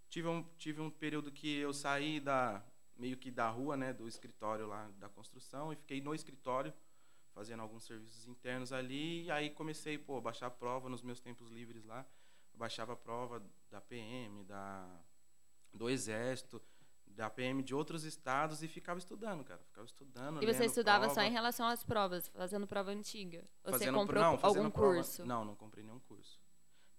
tive 0.08 0.28
um, 0.28 0.42
tive 0.56 0.80
um 0.80 0.88
período 0.88 1.32
que 1.32 1.56
eu 1.56 1.74
saí 1.74 2.20
da 2.20 2.64
meio 2.96 3.16
que 3.16 3.30
da 3.30 3.48
rua, 3.48 3.76
né, 3.76 3.92
do 3.92 4.06
escritório 4.06 4.66
lá 4.66 4.88
da 4.98 5.08
construção 5.08 5.72
e 5.72 5.76
fiquei 5.76 6.00
no 6.00 6.14
escritório 6.14 6.72
fazendo 7.34 7.60
alguns 7.60 7.84
serviços 7.84 8.28
internos 8.28 8.72
ali 8.72 9.24
e 9.24 9.30
aí 9.30 9.50
comecei, 9.50 9.98
pô, 9.98 10.18
a 10.18 10.20
baixar 10.20 10.46
a 10.46 10.50
prova 10.50 10.88
nos 10.88 11.02
meus 11.02 11.18
tempos 11.18 11.50
livres 11.50 11.84
lá. 11.84 12.06
Eu 12.52 12.58
baixava 12.58 12.92
a 12.92 12.96
prova 12.96 13.42
da 13.68 13.80
PM, 13.80 14.44
da 14.44 14.86
do 15.72 15.88
exército, 15.88 16.62
da 17.14 17.28
PM 17.30 17.62
de 17.62 17.74
outros 17.74 18.04
estados 18.04 18.62
e 18.62 18.68
ficava 18.68 18.98
estudando, 18.98 19.44
cara. 19.44 19.60
Ficava 19.64 19.86
estudando, 19.86 20.42
E 20.42 20.46
você 20.46 20.64
estudava 20.66 21.08
só 21.08 21.14
prova. 21.14 21.28
em 21.28 21.32
relação 21.32 21.66
às 21.66 21.84
provas, 21.84 22.28
fazendo 22.28 22.66
prova 22.66 22.90
antiga? 22.90 23.38
Ou 23.64 23.72
você 23.72 23.78
Fazendo- 23.78 23.94
comprou 23.98 24.22
não, 24.22 24.30
algum 24.42 24.70
prova- 24.70 24.94
curso? 24.94 25.24
Não, 25.24 25.44
não 25.44 25.54
comprei 25.54 25.84
nenhum 25.84 26.00
curso. 26.00 26.40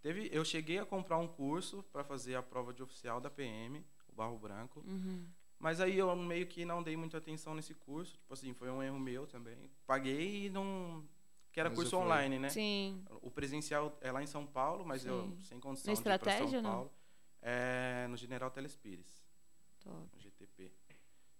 Teve, 0.01 0.29
eu 0.33 0.43
cheguei 0.43 0.79
a 0.79 0.85
comprar 0.85 1.17
um 1.17 1.27
curso 1.27 1.81
para 1.91 2.03
fazer 2.03 2.35
a 2.35 2.43
prova 2.43 2.73
de 2.73 2.83
oficial 2.83 3.19
da 3.21 3.29
PM, 3.29 3.85
o 4.07 4.11
Barro 4.13 4.37
Branco, 4.37 4.81
Uhum. 4.85 5.25
mas 5.57 5.79
aí 5.79 5.97
eu 5.97 6.13
meio 6.15 6.45
que 6.45 6.65
não 6.65 6.83
dei 6.83 6.97
muita 6.97 7.17
atenção 7.17 7.55
nesse 7.55 7.73
curso, 7.73 8.17
tipo 8.17 8.33
assim, 8.33 8.53
foi 8.53 8.69
um 8.69 8.83
erro 8.83 8.99
meu 8.99 9.25
também. 9.25 9.71
Paguei 9.87 10.45
e 10.45 10.49
não 10.49 11.07
que 11.51 11.59
era 11.59 11.69
Não 11.69 11.75
curso 11.75 11.95
online, 11.97 12.39
né? 12.39 12.49
Sim. 12.49 13.05
O 13.21 13.29
presencial 13.29 13.95
é 14.01 14.11
lá 14.11 14.23
em 14.23 14.25
São 14.27 14.43
Paulo, 14.45 14.83
mas 14.83 15.05
eu 15.05 15.21
Sim. 15.23 15.37
sem 15.43 15.59
condição 15.59 15.91
Na 15.91 15.93
de 15.93 15.99
ir 15.99 16.03
pra 16.03 16.15
Estratégia, 16.15 16.49
São 16.49 16.61
não? 16.63 16.71
Paulo. 16.71 16.91
É 17.41 18.07
no 18.09 18.17
General 18.17 18.49
Telespires, 18.49 19.22
Top. 19.83 20.09
no 20.13 20.19
GTP. 20.21 20.71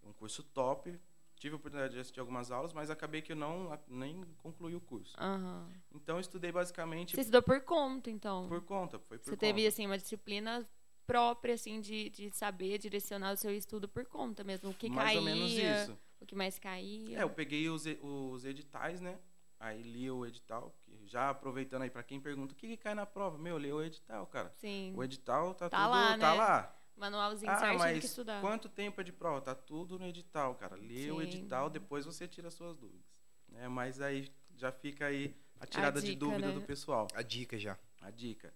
Um 0.04 0.14
curso 0.14 0.44
top. 0.44 1.00
Tive 1.36 1.54
a 1.56 1.58
oportunidade 1.58 1.94
de 1.94 2.00
assistir 2.00 2.20
algumas 2.20 2.52
aulas, 2.52 2.72
mas 2.74 2.90
acabei 2.90 3.22
que 3.22 3.32
eu 3.32 3.36
não 3.36 3.78
nem 3.88 4.24
concluí 4.38 4.76
o 4.76 4.80
curso. 4.82 5.14
Aham. 5.20 5.68
Então 5.94 6.16
eu 6.18 6.22
estudei 6.22 6.52
basicamente 6.52 7.16
Você 7.16 7.22
estudou 7.22 7.42
por 7.42 7.60
conta, 7.62 8.10
então. 8.10 8.48
por 8.48 8.62
conta, 8.62 8.98
foi 9.00 9.18
por 9.18 9.26
Você 9.26 9.32
conta. 9.32 9.40
teve, 9.40 9.66
assim, 9.68 9.86
uma 9.86 9.98
disciplina 9.98 10.66
própria, 11.06 11.56
assim, 11.56 11.82
de, 11.82 12.10
de 12.12 12.32
saber 12.32 12.78
direcionar 12.78 13.34
o 13.34 13.38
seu 13.38 13.54
estudo 13.54 13.90
por 13.90 14.06
conta 14.06 14.44
mesmo. 14.44 14.70
O 14.70 14.74
que 14.74 14.90
mais 14.90 15.08
caía, 15.10 15.20
ou 15.20 15.26
menos 15.26 15.52
isso. 15.52 15.98
o 16.22 16.26
que 16.26 16.36
mais 16.36 16.58
caía. 16.60 17.20
É, 17.20 17.24
eu 17.24 17.30
peguei 17.30 17.68
os, 17.70 17.84
os 18.02 18.46
editais, 18.46 19.02
né? 19.02 19.20
Aí 19.60 19.82
li 19.82 20.10
o 20.12 20.26
edital, 20.26 20.74
que 20.82 21.06
já 21.08 21.30
aproveitando 21.30 21.82
aí 21.82 21.90
pra 21.90 22.04
quem 22.04 22.22
pergunta 22.22 22.54
o 22.54 22.56
que, 22.58 22.68
que 22.68 22.78
cai 22.78 22.94
na 22.94 23.06
prova, 23.06 23.38
meu, 23.38 23.58
lê 23.58 23.72
o 23.72 23.82
edital, 23.82 24.28
cara. 24.28 24.50
Sim. 24.58 24.94
O 24.96 25.04
edital 25.04 25.54
tá, 25.56 25.70
Tá 25.70 25.78
tudo 25.84 25.90
lá, 25.92 26.10
tá 26.18 26.32
né? 26.32 26.38
lá. 26.38 26.76
Manualzinho 26.96 27.52
Ah, 27.52 27.56
certinho 27.58 27.80
mas 27.80 28.00
que 28.00 28.06
estudar. 28.06 28.42
quanto 28.42 28.70
tempo 28.70 29.02
é 29.02 29.04
de 29.04 29.12
prova? 29.12 29.42
Tá 29.42 29.56
tudo 29.56 29.98
no 29.98 30.06
edital, 30.06 30.56
cara. 30.56 30.76
Lê 30.76 31.12
o 31.12 31.18
Sim. 31.18 31.24
edital, 31.24 31.70
depois 31.70 32.06
você 32.06 32.28
tira 32.28 32.50
suas 32.52 32.78
dúvidas. 32.78 33.06
Né? 33.50 33.68
Mas 33.68 34.00
aí 34.00 34.32
já 34.56 34.72
fica 34.72 35.08
aí 35.08 35.36
a 35.60 35.66
tirada 35.66 36.00
de 36.00 36.08
dica, 36.08 36.20
dúvida 36.20 36.48
né? 36.50 36.54
do 36.54 36.62
pessoal. 36.62 37.08
A 37.14 37.22
dica 37.22 37.58
já. 37.58 37.78
A 38.02 38.12
dica. 38.12 38.54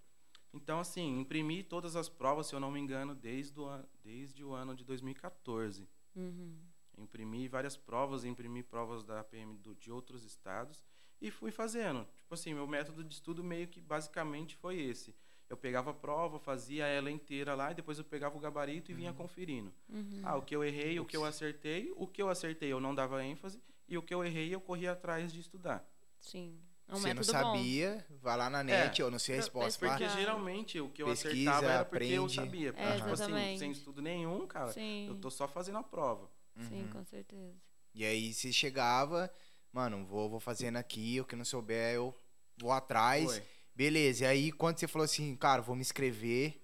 Então, 0.53 0.79
assim, 0.79 1.20
imprimi 1.20 1.62
todas 1.63 1.96
as 1.96 2.08
provas, 2.08 2.48
se 2.48 2.56
eu 2.56 2.60
não 2.60 2.72
me 2.72 2.79
engano, 2.79 3.13
desde 3.13 3.60
o, 3.60 3.67
an- 3.67 3.86
desde 4.03 4.44
o 4.44 4.53
ano 4.53 4.74
de 4.75 4.84
2014. 4.86 5.88
Uhum. 6.15 6.58
Imprimi 6.98 7.48
várias 7.48 7.75
provas, 7.77 8.24
imprimi 8.24 8.63
provas 8.63 9.03
da 9.03 9.24
PM 9.24 9.56
do- 9.58 9.75
de 9.75 9.91
outros 9.91 10.24
estados 10.24 10.84
e 11.22 11.29
fui 11.29 11.51
fazendo. 11.51 12.08
Tipo 12.15 12.34
assim, 12.34 12.53
meu 12.53 12.65
método 12.65 13.03
de 13.03 13.13
estudo 13.13 13.44
meio 13.44 13.67
que 13.67 13.79
basicamente 13.82 14.56
foi 14.56 14.79
esse. 14.79 15.13
Eu 15.50 15.56
pegava 15.56 15.92
a 15.92 15.94
prova, 15.94 16.38
fazia 16.39 16.86
ela 16.86 17.10
inteira 17.10 17.56
lá 17.56 17.72
e 17.72 17.75
depois 17.75 17.98
eu 17.98 18.04
pegava 18.04 18.36
o 18.36 18.39
gabarito 18.39 18.92
e 18.92 18.94
vinha 18.94 19.13
conferindo. 19.13 19.74
Uhum. 19.88 20.22
Ah, 20.24 20.36
o 20.36 20.42
que 20.42 20.54
eu 20.56 20.63
errei, 20.63 21.00
o 21.00 21.06
que 21.06 21.16
eu 21.16 21.24
acertei, 21.24 21.92
o 21.96 22.06
que 22.06 22.22
eu 22.22 22.30
acertei 22.30 22.72
eu 22.72 22.80
não 22.82 22.94
dava 22.94 23.24
ênfase 23.24 23.62
e 23.88 23.98
o 23.98 24.01
que 24.01 24.13
eu 24.13 24.25
errei 24.25 24.54
eu 24.54 24.60
corria 24.60 24.92
atrás 24.92 25.32
de 25.32 25.39
estudar. 25.39 25.88
Sim. 26.20 26.60
É 26.89 26.94
um 26.94 26.98
Você 26.98 27.13
não 27.13 27.16
método 27.22 27.34
bom. 27.34 27.44
sabia, 27.56 28.06
vai 28.22 28.38
lá 28.38 28.50
na 28.50 28.63
net, 28.63 29.04
ou 29.04 29.12
não 29.12 29.20
sei 29.20 29.36
a 29.36 29.38
resposta. 29.39 29.80
Porque 29.86 30.04
Claro. 30.06 30.20
geralmente 30.20 30.80
o 30.80 30.89
que 30.89 31.01
eu 31.04 31.08
Pesquisa, 31.08 31.51
acertava 31.51 31.66
era 31.74 31.86
porque 31.86 32.04
eu 32.06 32.24
aprende. 32.24 32.36
sabia. 32.36 32.74
É, 32.77 32.96
tipo 32.96 33.10
assim, 33.12 33.58
sem 33.58 33.72
estudo 33.72 34.01
nenhum, 34.01 34.48
cara, 34.48 34.72
Sim. 34.72 35.08
eu 35.10 35.16
tô 35.16 35.30
só 35.30 35.48
fazendo 35.50 35.77
a 35.80 35.84
prova. 35.84 36.30
Sim, 36.62 36.84
Uhum. 36.84 36.89
com 36.89 37.04
certeza. 37.06 37.56
E 37.94 38.06
aí 38.06 38.34
você 38.34 38.51
chegava, 38.54 39.30
mano, 39.72 40.06
vou, 40.06 40.30
vou 40.30 40.39
fazendo 40.39 40.77
aqui, 40.77 41.20
o 41.22 41.25
que 41.25 41.36
não 41.36 41.44
souber 41.46 41.96
eu 41.96 42.13
vou 42.58 42.72
atrás. 42.72 43.25
Foi. 43.25 43.44
Beleza, 43.77 44.24
e 44.24 44.27
aí 44.27 44.51
quando 44.51 44.79
você 44.79 44.88
falou 44.88 45.05
assim, 45.05 45.36
cara, 45.36 45.62
vou 45.62 45.75
me 45.75 45.81
inscrever 45.81 46.60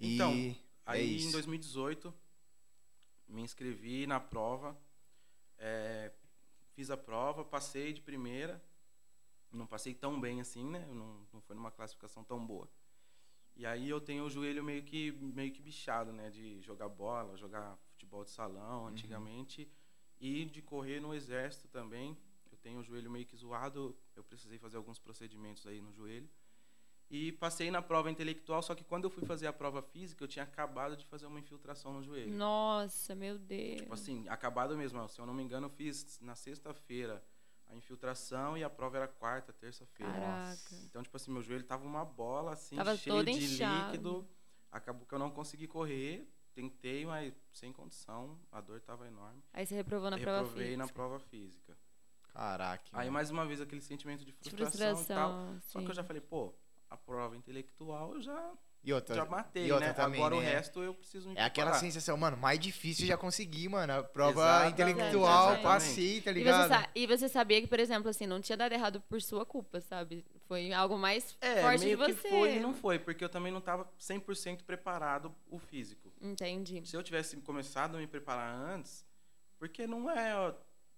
Então, 0.00 0.32
e 0.34 0.52
é 0.52 0.56
Aí 0.86 1.16
isso. 1.16 1.28
em 1.28 1.32
2018, 1.32 2.14
me 3.28 3.42
inscrevi 3.42 4.06
na 4.06 4.18
prova, 4.18 4.74
é, 5.58 6.10
fiz 6.72 6.90
a 6.90 6.96
prova, 6.96 7.44
passei 7.44 7.92
de 7.92 8.00
primeira, 8.00 8.64
não 9.52 9.66
passei 9.66 9.92
tão 9.92 10.18
bem 10.18 10.40
assim, 10.40 10.64
né? 10.64 10.86
Não, 10.94 11.26
não 11.30 11.42
foi 11.42 11.54
numa 11.54 11.70
classificação 11.70 12.24
tão 12.24 12.46
boa. 12.46 12.66
E 13.54 13.66
aí 13.66 13.86
eu 13.90 14.00
tenho 14.00 14.24
o 14.24 14.30
joelho 14.30 14.64
meio 14.64 14.82
que, 14.82 15.12
meio 15.12 15.52
que 15.52 15.60
bichado, 15.60 16.10
né? 16.10 16.30
De 16.30 16.62
jogar 16.62 16.88
bola, 16.88 17.36
jogar 17.36 17.76
futebol 17.90 18.24
de 18.24 18.30
salão 18.30 18.86
antigamente 18.86 19.70
e 20.18 20.46
de 20.46 20.62
correr 20.62 21.00
no 21.00 21.12
exército 21.12 21.68
também. 21.68 22.16
Eu 22.50 22.56
tenho 22.56 22.80
o 22.80 22.82
joelho 22.82 23.10
meio 23.10 23.26
que 23.26 23.36
zoado, 23.36 23.94
eu 24.14 24.24
precisei 24.24 24.58
fazer 24.58 24.78
alguns 24.78 24.98
procedimentos 24.98 25.66
aí 25.66 25.82
no 25.82 25.92
joelho. 25.92 26.30
E 27.08 27.30
passei 27.32 27.70
na 27.70 27.80
prova 27.80 28.10
intelectual, 28.10 28.60
só 28.62 28.74
que 28.74 28.82
quando 28.82 29.04
eu 29.04 29.10
fui 29.10 29.24
fazer 29.24 29.46
a 29.46 29.52
prova 29.52 29.80
física, 29.80 30.24
eu 30.24 30.28
tinha 30.28 30.42
acabado 30.42 30.96
de 30.96 31.04
fazer 31.06 31.26
uma 31.26 31.38
infiltração 31.38 31.92
no 31.92 32.02
joelho. 32.02 32.32
Nossa, 32.34 33.14
meu 33.14 33.38
Deus. 33.38 33.76
Tipo 33.82 33.94
assim, 33.94 34.28
acabado 34.28 34.76
mesmo. 34.76 35.08
Se 35.08 35.20
eu 35.20 35.26
não 35.26 35.32
me 35.32 35.42
engano, 35.42 35.66
eu 35.66 35.70
fiz 35.70 36.18
na 36.20 36.34
sexta-feira 36.34 37.22
a 37.68 37.74
infiltração 37.76 38.56
e 38.58 38.64
a 38.64 38.70
prova 38.70 38.96
era 38.96 39.06
quarta, 39.08 39.52
terça-feira. 39.52 40.12
Caraca. 40.12 40.74
Então, 40.84 41.02
tipo 41.02 41.16
assim, 41.16 41.30
meu 41.30 41.42
joelho 41.42 41.62
tava 41.64 41.84
uma 41.86 42.04
bola, 42.04 42.52
assim, 42.54 42.74
Tava 42.76 42.96
cheio 42.96 43.14
todo 43.16 43.24
de 43.26 43.32
inchado. 43.32 43.86
líquido. 43.92 44.28
Acabou 44.72 45.06
que 45.06 45.14
eu 45.14 45.18
não 45.18 45.30
consegui 45.30 45.66
correr. 45.68 46.28
Tentei, 46.54 47.04
mas 47.06 47.32
sem 47.52 47.72
condição. 47.72 48.36
A 48.50 48.60
dor 48.60 48.80
tava 48.80 49.06
enorme. 49.06 49.42
Aí 49.52 49.64
você 49.66 49.74
reprovou 49.76 50.10
na 50.10 50.18
prova 50.18 50.38
Reprovei 50.38 50.64
física. 50.68 50.86
na 50.86 50.92
prova 50.92 51.18
física. 51.20 51.78
Caraca. 52.32 52.84
Aí, 52.92 52.98
mano. 53.06 53.12
mais 53.12 53.30
uma 53.30 53.46
vez, 53.46 53.60
aquele 53.60 53.80
sentimento 53.80 54.24
de 54.24 54.32
De 54.32 54.50
frustração, 54.50 55.02
e 55.02 55.06
tal. 55.06 55.30
frustração. 55.30 55.60
Só 55.62 55.80
que 55.82 55.90
eu 55.90 55.94
já 55.94 56.02
falei, 56.04 56.20
pô, 56.22 56.54
a 56.90 56.96
prova 56.96 57.36
intelectual 57.36 58.14
eu 58.14 58.20
já, 58.20 58.52
E 58.84 58.92
outra, 58.92 59.14
já 59.16 59.24
matei, 59.24 59.66
e 59.66 59.72
outra 59.72 59.88
né? 59.88 59.92
também, 59.94 60.20
Agora 60.20 60.36
o 60.36 60.40
né? 60.40 60.52
resto 60.54 60.82
eu 60.82 60.94
preciso 60.94 61.28
me 61.28 61.36
é 61.36 61.42
aquela 61.42 61.70
preparar. 61.70 61.80
sensação, 61.80 62.16
mano, 62.16 62.36
mais 62.36 62.58
difícil 62.60 63.04
eu 63.04 63.08
já 63.08 63.16
consegui, 63.16 63.68
mano. 63.68 63.92
A 63.92 64.02
prova 64.04 64.40
Exatamente, 64.40 64.72
intelectual, 64.72 65.44
exatamente. 65.52 65.62
passei, 65.62 66.20
tá 66.20 66.30
E 66.30 66.34
você, 66.34 66.40
ligado? 66.40 66.88
e 66.94 67.06
você 67.06 67.28
sabia 67.28 67.60
que, 67.60 67.66
por 67.66 67.80
exemplo, 67.80 68.08
assim, 68.08 68.26
não 68.26 68.40
tinha 68.40 68.56
dado 68.56 68.72
errado 68.72 69.00
por 69.08 69.20
sua 69.20 69.44
culpa, 69.44 69.80
sabe? 69.80 70.24
Foi 70.46 70.72
algo 70.72 70.96
mais 70.96 71.36
É, 71.40 71.62
forte 71.62 71.84
meio 71.84 71.96
de 71.96 72.04
você. 72.04 72.14
que 72.22 72.28
foi 72.30 72.54
e 72.56 72.60
não 72.60 72.72
foi, 72.72 72.98
porque 73.00 73.24
eu 73.24 73.28
também 73.28 73.50
não 73.50 73.58
estava 73.58 73.90
100% 73.98 74.62
preparado 74.62 75.34
o 75.50 75.58
físico. 75.58 76.12
Entendi. 76.20 76.86
Se 76.86 76.96
eu 76.96 77.02
tivesse 77.02 77.36
começado 77.38 77.96
a 77.96 77.98
me 77.98 78.06
preparar 78.06 78.54
antes, 78.54 79.04
porque 79.58 79.86
não 79.86 80.08
é 80.10 80.54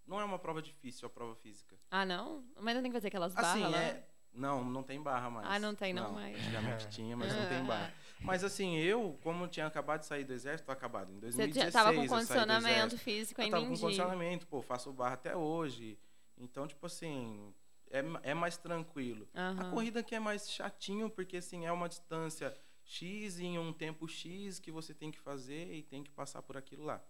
não 0.07 0.19
é 0.21 0.25
uma 0.25 0.39
prova 0.39 0.61
difícil 0.63 1.07
a 1.07 1.11
prova 1.11 1.35
física. 1.37 1.77
Ah, 1.91 2.05
não? 2.05 2.43
Mas 2.61 2.75
não 2.75 2.83
tem 2.83 2.91
que 2.91 2.97
fazer 2.97 3.09
aquelas 3.09 3.35
barras 3.35 3.51
Assim, 3.51 3.63
lá? 3.63 3.79
é 3.79 4.07
não, 4.39 4.65
não 4.65 4.83
tem 4.83 5.01
barra 5.03 5.29
mais. 5.29 5.47
Ah, 5.49 5.59
não 5.59 5.75
tem 5.75 5.93
não 5.93 6.13
mais. 6.13 6.37
Antigamente 6.37 6.89
tinha, 6.89 7.17
mas 7.17 7.35
não 7.35 7.47
tem 7.47 7.65
barra. 7.65 7.93
Mas 8.21 8.45
assim, 8.45 8.77
eu, 8.77 9.19
como 9.23 9.47
tinha 9.49 9.67
acabado 9.67 10.01
de 10.01 10.07
sair 10.07 10.25
do 10.25 10.33
exército, 10.33 10.71
acabado 10.71 11.11
em 11.11 11.17
Você 11.17 11.47
2016. 11.49 11.73
já 11.73 11.73
tava 11.73 11.95
com 11.95 12.07
condicionamento 12.07 12.99
físico 12.99 13.41
Eu 13.41 13.45
ainda 13.45 13.57
tava 13.57 13.69
com 13.69 13.79
condicionamento, 13.79 14.47
pô, 14.47 14.63
faço 14.63 14.93
barra 14.93 15.15
até 15.15 15.37
hoje. 15.37 15.99
Então, 16.37 16.67
tipo 16.67 16.87
assim, 16.87 17.53
é, 17.91 18.03
é 18.23 18.35
mais 18.35 18.57
tranquilo. 18.57 19.29
A 19.35 19.49
Aham. 19.49 19.71
corrida 19.71 20.01
aqui 20.01 20.15
é 20.15 20.21
mais 20.21 20.51
chatinho, 20.51 21.11
porque 21.11 21.39
assim, 21.39 21.67
é 21.67 21.73
uma 21.73 21.89
distância 21.89 22.55
X 22.85 23.39
em 23.39 23.59
um 23.59 23.73
tempo 23.73 24.09
X 24.09 24.59
que 24.59 24.71
você 24.71 24.95
tem 24.95 25.11
que 25.11 25.19
fazer 25.19 25.73
e 25.75 25.83
tem 25.83 26.03
que 26.03 26.11
passar 26.11 26.43
por 26.43 26.57
aquilo 26.57 26.85
lá. 26.85 27.03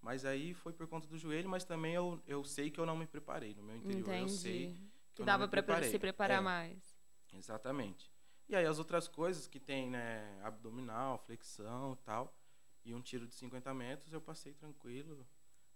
Mas 0.00 0.24
aí 0.24 0.54
foi 0.54 0.72
por 0.72 0.86
conta 0.86 1.08
do 1.08 1.18
joelho, 1.18 1.48
mas 1.48 1.64
também 1.64 1.94
eu, 1.94 2.22
eu 2.26 2.44
sei 2.44 2.70
que 2.70 2.78
eu 2.78 2.86
não 2.86 2.96
me 2.96 3.06
preparei. 3.06 3.54
No 3.54 3.62
meu 3.62 3.76
interior 3.76 4.14
eu 4.14 4.28
sei 4.28 4.64
Entendi. 4.66 4.95
Que 5.16 5.22
Que 5.22 5.22
eu 5.22 5.26
dava 5.26 5.48
preparei. 5.48 5.90
se 5.90 5.98
preparar 5.98 6.38
É, 6.38 6.40
mais. 6.40 6.94
Exatamente. 7.32 8.12
E 8.48 8.54
aí 8.54 8.66
as 8.66 8.78
outras 8.78 9.08
coisas 9.08 9.46
que 9.46 9.58
tem, 9.58 9.90
né, 9.90 10.40
abdominal, 10.44 11.18
flexão 11.18 11.94
e 11.94 12.04
tal, 12.04 12.36
e 12.84 12.94
um 12.94 13.00
tiro 13.00 13.26
de 13.26 13.34
50 13.34 13.72
metros, 13.74 14.12
eu 14.12 14.20
passei 14.20 14.52
tranquilo. 14.52 15.26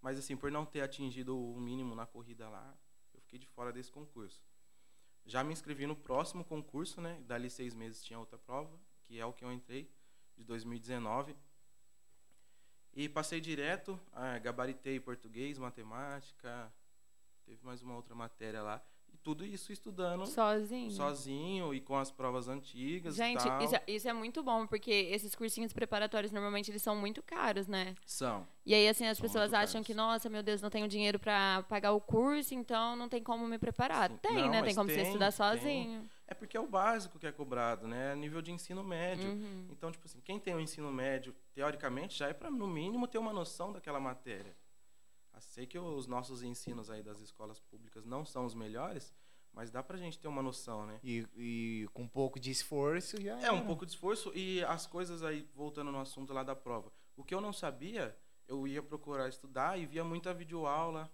Mas 0.00 0.18
assim, 0.18 0.37
por 0.37 0.50
não 0.53 0.64
ter 0.66 0.83
atingido 0.83 1.37
o 1.38 1.59
mínimo 1.59 1.94
na 1.94 2.07
corrida 2.07 2.48
lá, 2.48 2.76
eu 3.14 3.20
fiquei 3.22 3.38
de 3.38 3.46
fora 3.46 3.72
desse 3.72 3.90
concurso. 3.90 4.44
Já 5.24 5.42
me 5.42 5.53
inscrevi 5.53 5.87
no 5.87 5.96
próximo 5.96 6.44
concurso, 6.44 7.00
né? 7.00 7.20
Dali 7.26 7.50
seis 7.50 7.74
meses 7.74 8.03
tinha 8.05 8.18
outra 8.18 8.38
prova, 8.38 8.79
que 9.05 9.18
é 9.18 9.24
o 9.26 9.33
que 9.33 9.44
eu 9.44 9.53
entrei, 9.53 9.90
de 10.37 10.44
2019. 10.44 11.35
E 12.92 13.09
passei 13.09 13.40
direto, 13.40 13.98
ah, 14.12 14.38
gabaritei 14.38 14.98
português, 15.00 15.59
matemática, 15.59 16.72
teve 17.44 17.64
mais 17.64 17.83
uma 17.83 17.94
outra 17.96 18.14
matéria 18.14 18.62
lá. 18.62 18.83
Tudo 19.22 19.44
isso 19.44 19.70
estudando 19.70 20.24
Sozinho. 20.26 20.90
sozinho 20.90 21.74
e 21.74 21.80
com 21.80 21.94
as 21.96 22.11
provas 22.11 22.48
antigas 22.48 23.14
Gente, 23.14 23.44
isso, 23.62 23.76
é- 23.76 23.83
isso 23.87 24.09
é 24.09 24.12
muito 24.14 24.42
bom, 24.42 24.66
porque 24.66 24.90
esses 24.90 25.35
cursinhos 25.35 25.72
preparatórios, 25.74 26.33
normalmente, 26.33 26.70
eles 26.70 26.80
são 26.83 26.96
muito 26.96 27.22
caros, 27.22 27.66
né? 27.66 27.94
São. 28.06 28.46
E 28.64 28.74
aí, 28.74 28.88
assim, 28.88 29.06
as 29.06 29.18
São 29.18 29.22
pessoas 29.26 29.52
acham 29.52 29.74
caros. 29.74 29.87
que, 29.87 29.92
nossa, 29.94 30.30
meu 30.30 30.42
Deus, 30.42 30.62
não 30.62 30.70
tenho 30.70 30.88
dinheiro 30.88 31.18
pra 31.18 31.62
pagar 31.68 31.92
o 31.92 32.00
curso, 32.00 32.54
então 32.54 32.96
não 32.96 33.09
tem 33.11 33.22
como 33.22 33.46
me 33.46 33.59
preparar. 33.59 34.11
Sim. 34.11 34.16
Tem, 34.22 34.35
Não, 34.37 34.48
né? 34.48 34.62
Tem 34.62 34.74
como 34.74 34.88
você 34.88 34.96
tem, 34.96 35.04
estudar 35.06 35.26
tem. 35.33 35.37
sozinho. 35.37 36.11
É 36.26 36.33
porque 36.35 36.56
é 36.56 36.61
o 36.61 36.66
básico 36.66 37.18
que 37.18 37.26
é 37.26 37.33
cobrado, 37.33 37.87
né? 37.88 38.14
Nível 38.14 38.40
de 38.40 38.52
ensino 38.52 38.83
médio. 38.85 39.28
Uhum. 39.28 39.66
Então, 39.70 39.90
tipo 39.92 40.06
assim, 40.06 40.20
quem 40.24 40.38
tem 40.38 40.54
o 40.54 40.61
ensino 40.61 40.90
médio, 40.92 41.35
teoricamente, 41.54 42.16
já 42.16 42.28
é 42.28 42.33
para 42.33 42.50
no 42.50 42.66
mínimo 42.68 43.06
ter 43.09 43.18
uma 43.18 43.33
noção 43.33 43.72
daquela 43.72 43.98
matéria. 44.00 44.56
Sei 45.40 45.66
que 45.66 45.79
os 45.79 46.07
nossos 46.07 46.42
ensinos 46.42 46.90
aí 46.90 47.03
das 47.03 47.20
escolas 47.20 47.59
públicas 47.61 48.05
não 48.05 48.24
são 48.24 48.44
os 48.46 48.55
melhores, 48.55 49.14
mas 49.53 49.70
dá 49.70 49.83
pra 49.83 49.96
gente 49.98 50.18
ter 50.18 50.29
uma 50.29 50.42
noção, 50.42 50.87
né? 50.87 51.00
E, 51.03 51.26
e 51.37 51.88
com 51.92 52.03
um 52.03 52.09
pouco 52.09 52.38
de 52.38 52.50
esforço 52.50 53.20
já. 53.20 53.40
É 53.40 53.50
um 53.50 53.64
pouco 53.64 53.85
de 53.85 53.92
esforço 53.92 54.33
e 54.35 54.62
as 54.64 54.87
coisas 54.87 55.22
aí, 55.22 55.48
voltando 55.55 55.90
no 55.90 55.98
assunto 56.00 56.33
lá 56.33 56.42
da 56.42 56.55
prova. 56.55 56.92
O 57.16 57.24
que 57.24 57.35
eu 57.35 57.40
não 57.40 57.53
sabia, 57.53 58.16
eu 58.46 58.66
ia 58.66 58.83
procurar 58.83 59.29
estudar 59.29 59.79
e 59.79 59.87
via 59.87 60.05
muita 60.05 60.33
videoaula. 60.33 61.11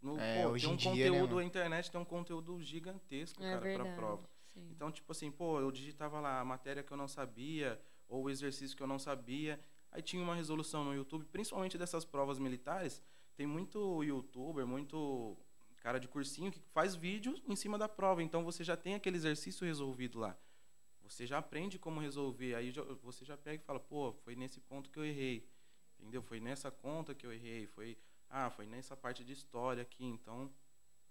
No, 0.00 0.18
É, 0.18 0.42
pô, 0.42 0.50
hoje 0.50 0.64
tem 0.66 0.72
um 0.72 0.74
em 0.74 0.76
dia, 0.78 0.90
né, 0.90 1.10
conteúdo, 1.10 1.30
mano? 1.30 1.38
a 1.38 1.44
internet 1.44 1.90
tem 1.90 2.00
um 2.00 2.04
conteúdo 2.04 2.60
gigantesco, 2.60 3.40
É 3.42 3.46
cara, 3.50 3.60
pra 3.60 3.68
verdade. 3.70 3.96
prova. 3.96 4.28
Sim. 4.52 4.68
Então, 4.70 4.90
tipo 4.90 5.10
assim, 5.12 5.30
pô, 5.30 5.60
eu 5.60 5.70
digitava 5.70 6.20
lá 6.20 6.40
a 6.40 6.44
matéria 6.44 6.82
que 6.82 6.92
eu 6.92 6.96
não 6.96 7.06
sabia, 7.08 7.80
ou 8.08 8.24
o 8.24 8.30
exercício 8.30 8.76
que 8.76 8.82
eu 8.82 8.86
não 8.86 8.98
sabia. 8.98 9.58
Aí 9.92 10.02
tinha 10.02 10.22
uma 10.22 10.34
resolução 10.34 10.84
no 10.84 10.94
YouTube, 10.94 11.24
principalmente 11.26 11.78
dessas 11.78 12.04
provas 12.04 12.38
militares. 12.38 13.02
Tem 13.36 13.46
muito 13.46 14.02
youtuber, 14.04 14.66
muito 14.66 15.36
cara 15.80 15.98
de 15.98 16.06
cursinho 16.06 16.52
que 16.52 16.60
faz 16.72 16.94
vídeo 16.94 17.34
em 17.48 17.56
cima 17.56 17.76
da 17.76 17.88
prova. 17.88 18.22
Então 18.22 18.44
você 18.44 18.62
já 18.62 18.76
tem 18.76 18.94
aquele 18.94 19.16
exercício 19.16 19.66
resolvido 19.66 20.18
lá. 20.18 20.36
Você 21.02 21.26
já 21.26 21.38
aprende 21.38 21.78
como 21.78 22.00
resolver. 22.00 22.54
Aí 22.54 22.70
já- 22.70 22.84
você 23.02 23.24
já 23.24 23.36
pega 23.36 23.62
e 23.62 23.66
fala, 23.66 23.80
pô, 23.80 24.12
foi 24.24 24.36
nesse 24.36 24.60
ponto 24.60 24.88
que 24.90 24.98
eu 24.98 25.04
errei. 25.04 25.46
Entendeu? 25.98 26.22
Foi 26.22 26.40
nessa 26.40 26.70
conta 26.70 27.14
que 27.14 27.26
eu 27.26 27.32
errei. 27.32 27.66
Foi, 27.66 27.96
ah, 28.30 28.50
foi 28.50 28.66
nessa 28.66 28.96
parte 28.96 29.24
de 29.24 29.32
história 29.32 29.82
aqui. 29.82 30.04
Então, 30.04 30.50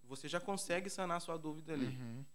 você 0.04 0.28
já 0.28 0.40
consegue 0.40 0.90
sanar 0.90 1.20
sua 1.22 1.38
dúvida 1.38 1.74
ali. 1.74 1.88
Uhum. 1.88 2.26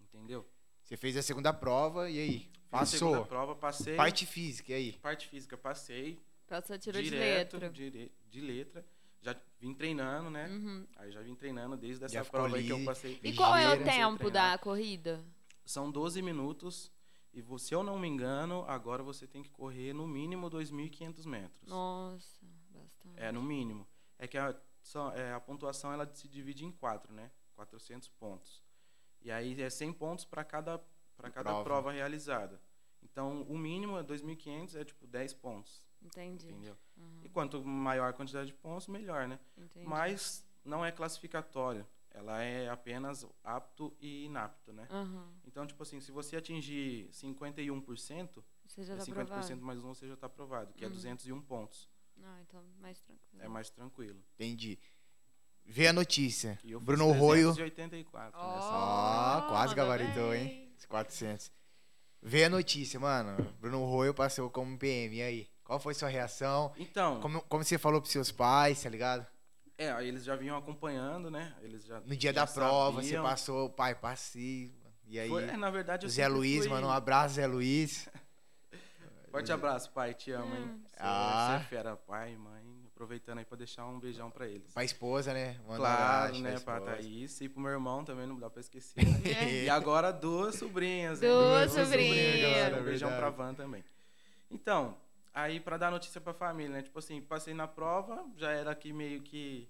Entendeu? 0.00 0.46
Você 0.82 0.96
fez 0.96 1.16
a 1.16 1.22
segunda 1.22 1.52
prova 1.52 2.10
e 2.10 2.18
aí? 2.18 2.38
Fiz 2.40 2.52
a 2.72 2.86
segunda 2.86 3.10
Passou. 3.18 3.26
prova, 3.26 3.54
passei. 3.54 3.96
Parte 3.96 4.26
física, 4.26 4.72
e 4.72 4.74
aí? 4.74 4.92
Parte 4.94 5.28
física, 5.28 5.56
passei. 5.56 6.20
Passou 6.46 6.78
tiro 6.78 6.98
de 7.02 7.04
direto, 7.10 7.54
letra. 7.54 7.70
dire- 7.70 8.12
de 8.28 8.40
letra. 8.40 8.84
Já 9.24 9.34
vim 9.58 9.72
treinando, 9.72 10.28
né? 10.28 10.48
Uhum. 10.48 10.86
Aí 10.96 11.10
já 11.10 11.22
vim 11.22 11.34
treinando 11.34 11.78
desde 11.78 12.04
essa 12.04 12.22
prova 12.26 12.56
aí 12.56 12.66
que 12.66 12.72
eu 12.72 12.84
passei. 12.84 13.18
E 13.22 13.32
qual 13.34 13.56
é 13.56 13.72
o 13.74 13.82
tempo 13.82 14.30
da 14.30 14.58
corrida? 14.58 15.24
São 15.64 15.90
12 15.90 16.20
minutos. 16.20 16.92
E 17.32 17.42
se 17.58 17.74
eu 17.74 17.82
não 17.82 17.98
me 17.98 18.06
engano, 18.06 18.64
agora 18.68 19.02
você 19.02 19.26
tem 19.26 19.42
que 19.42 19.48
correr 19.50 19.94
no 19.94 20.06
mínimo 20.06 20.50
2.500 20.50 21.24
metros. 21.26 21.66
Nossa, 21.66 22.46
bastante. 22.70 23.14
É, 23.16 23.32
no 23.32 23.42
mínimo. 23.42 23.88
É 24.18 24.28
que 24.28 24.36
a, 24.36 24.54
só- 24.82 25.10
é, 25.12 25.32
a 25.32 25.40
pontuação 25.40 25.90
ela 25.90 26.06
se 26.14 26.28
divide 26.28 26.64
em 26.66 26.70
quatro, 26.70 27.12
né? 27.12 27.30
400 27.56 28.08
pontos. 28.10 28.62
E 29.22 29.32
aí 29.32 29.60
é 29.60 29.70
100 29.70 29.92
pontos 29.94 30.24
para 30.26 30.44
cada, 30.44 30.78
pra 31.16 31.30
cada 31.30 31.48
Prova. 31.50 31.64
prova. 31.64 31.92
realizada. 31.92 32.60
Então, 33.02 33.42
o 33.42 33.56
mínimo 33.56 33.96
é 33.98 34.02
2.500, 34.02 34.74
é 34.76 34.84
tipo 34.84 35.06
10 35.06 35.32
pontos. 35.32 35.83
Entendi. 36.04 36.46
Entendeu? 36.48 36.76
Uhum, 36.96 37.20
E 37.24 37.28
quanto 37.28 37.64
maior 37.64 38.10
a 38.10 38.12
quantidade 38.12 38.46
de 38.48 38.54
pontos, 38.54 38.86
melhor, 38.88 39.26
né? 39.26 39.38
entendi. 39.56 39.86
Mas 39.86 40.44
não 40.64 40.84
é 40.84 40.92
classificatório. 40.92 41.86
ela 42.10 42.40
é 42.40 42.68
apenas 42.68 43.26
apto 43.42 43.92
e 44.00 44.26
inapto, 44.26 44.72
né? 44.72 44.86
Aham. 44.88 45.32
Então, 45.44 45.66
tipo 45.66 45.82
assim, 45.82 46.00
se 46.00 46.12
você 46.12 46.36
atingir 46.36 47.08
51%, 47.10 48.42
Você 48.66 48.84
já 48.84 48.94
é 48.94 48.96
tá 48.98 49.02
50% 49.04 49.10
aprovado. 49.22 49.60
mais 49.62 49.78
um, 49.84 49.92
você 49.94 50.06
já 50.06 50.14
está 50.14 50.26
aprovado, 50.28 50.72
que 50.74 50.84
é 50.84 50.86
Uhum. 50.86 50.94
201 50.94 51.40
pontos. 51.42 51.88
Ah, 52.22 52.38
então 52.42 52.62
mais 52.80 53.00
tranquilo. 53.00 53.42
É 53.44 53.48
mais 53.48 53.70
tranquilo. 53.70 54.22
Entendi. 54.34 54.78
Vê 55.64 55.88
a 55.88 55.92
notícia. 55.92 56.58
E 56.62 56.76
Bruno 56.76 57.10
Roio. 57.10 57.52
384 57.54 58.38
nessa. 58.38 58.68
Ó, 58.68 59.38
Ó, 59.38 59.48
quase 59.48 59.74
gabaritou, 59.74 60.32
hein? 60.34 60.72
Os 60.78 60.86
400. 60.86 61.50
Vê 62.22 62.44
a 62.44 62.48
notícia, 62.50 63.00
mano. 63.00 63.42
Bruno 63.60 63.84
Roio 63.84 64.14
passou 64.14 64.48
como 64.50 64.78
PM. 64.78 65.16
E 65.16 65.22
aí? 65.22 65.50
Qual 65.64 65.78
foi 65.80 65.94
sua 65.94 66.08
reação? 66.08 66.72
Então, 66.76 67.20
Como, 67.20 67.40
como 67.42 67.64
você 67.64 67.78
falou 67.78 68.00
pros 68.00 68.12
seus 68.12 68.30
pais, 68.30 68.82
tá 68.82 68.88
ligado? 68.90 69.26
é, 69.78 69.90
aí 69.90 70.06
eles 70.08 70.22
já 70.24 70.36
vinham 70.36 70.56
acompanhando, 70.56 71.30
né? 71.30 71.54
Eles 71.62 71.84
já 71.86 71.98
No 72.00 72.14
dia 72.16 72.32
já 72.32 72.44
da 72.44 72.46
prova, 72.52 73.00
você 73.00 73.08
sabiam. 73.08 73.24
passou, 73.24 73.70
pai, 73.70 73.94
passei. 73.94 74.72
E 75.06 75.18
aí? 75.18 75.28
Foi- 75.28 75.44
é, 75.44 75.56
na 75.56 75.70
verdade, 75.70 76.08
Zé 76.08 76.28
Luiz, 76.28 76.60
fui- 76.60 76.68
mano, 76.68 76.86
um 76.86 76.90
abraço, 76.90 77.34
Zé 77.34 77.46
Luiz. 77.46 78.08
Forte 79.30 79.50
abraço, 79.52 79.90
pai, 79.90 80.14
te 80.14 80.30
amo, 80.30 80.54
hein? 80.54 80.80
Você, 80.92 80.96
Ah. 81.00 81.56
você 81.58 81.64
é 81.64 81.68
fera, 81.68 81.96
pai, 81.96 82.36
mãe. 82.36 82.62
Aproveitando 82.94 83.38
aí 83.38 83.44
pra 83.44 83.58
deixar 83.58 83.84
um 83.86 83.98
beijão 83.98 84.30
pra 84.30 84.46
eles. 84.46 84.72
Pra 84.72 84.84
esposa, 84.84 85.34
né? 85.34 85.56
Manda 85.66 85.72
um 85.74 85.76
Claro, 85.78 86.02
abraço 86.26 86.42
né, 86.42 86.60
pra 86.60 86.76
esposa. 86.76 86.96
Thaís 86.96 87.40
e 87.40 87.48
pro 87.48 87.60
meu 87.60 87.72
irmão 87.72 88.04
também, 88.04 88.24
não 88.28 88.38
dá 88.38 88.48
pra 88.48 88.60
esquecer. 88.60 89.04
né? 89.04 89.04
e 89.64 89.68
agora 89.68 90.12
duas 90.12 90.54
sobrinhas, 90.54 91.20
hein? 91.20 91.28
Duas 91.28 91.72
sobrinhas, 91.72 91.88
sobrinhas. 91.90 92.40
galera. 92.42 92.80
Um 92.80 92.84
beijão 92.84 93.10
pra. 93.10 93.30
Van 93.30 93.52
também. 93.54 93.84
Então, 94.48 94.96
aí 95.34 95.58
pra 95.58 95.76
dar 95.76 95.90
notícia 95.90 96.20
pra 96.20 96.32
família, 96.32 96.76
né? 96.76 96.82
Tipo 96.82 97.00
assim, 97.00 97.20
passei 97.20 97.52
na 97.52 97.66
prova, 97.66 98.24
já 98.36 98.50
era 98.52 98.70
aqui 98.70 98.92
meio 98.92 99.20
que 99.20 99.68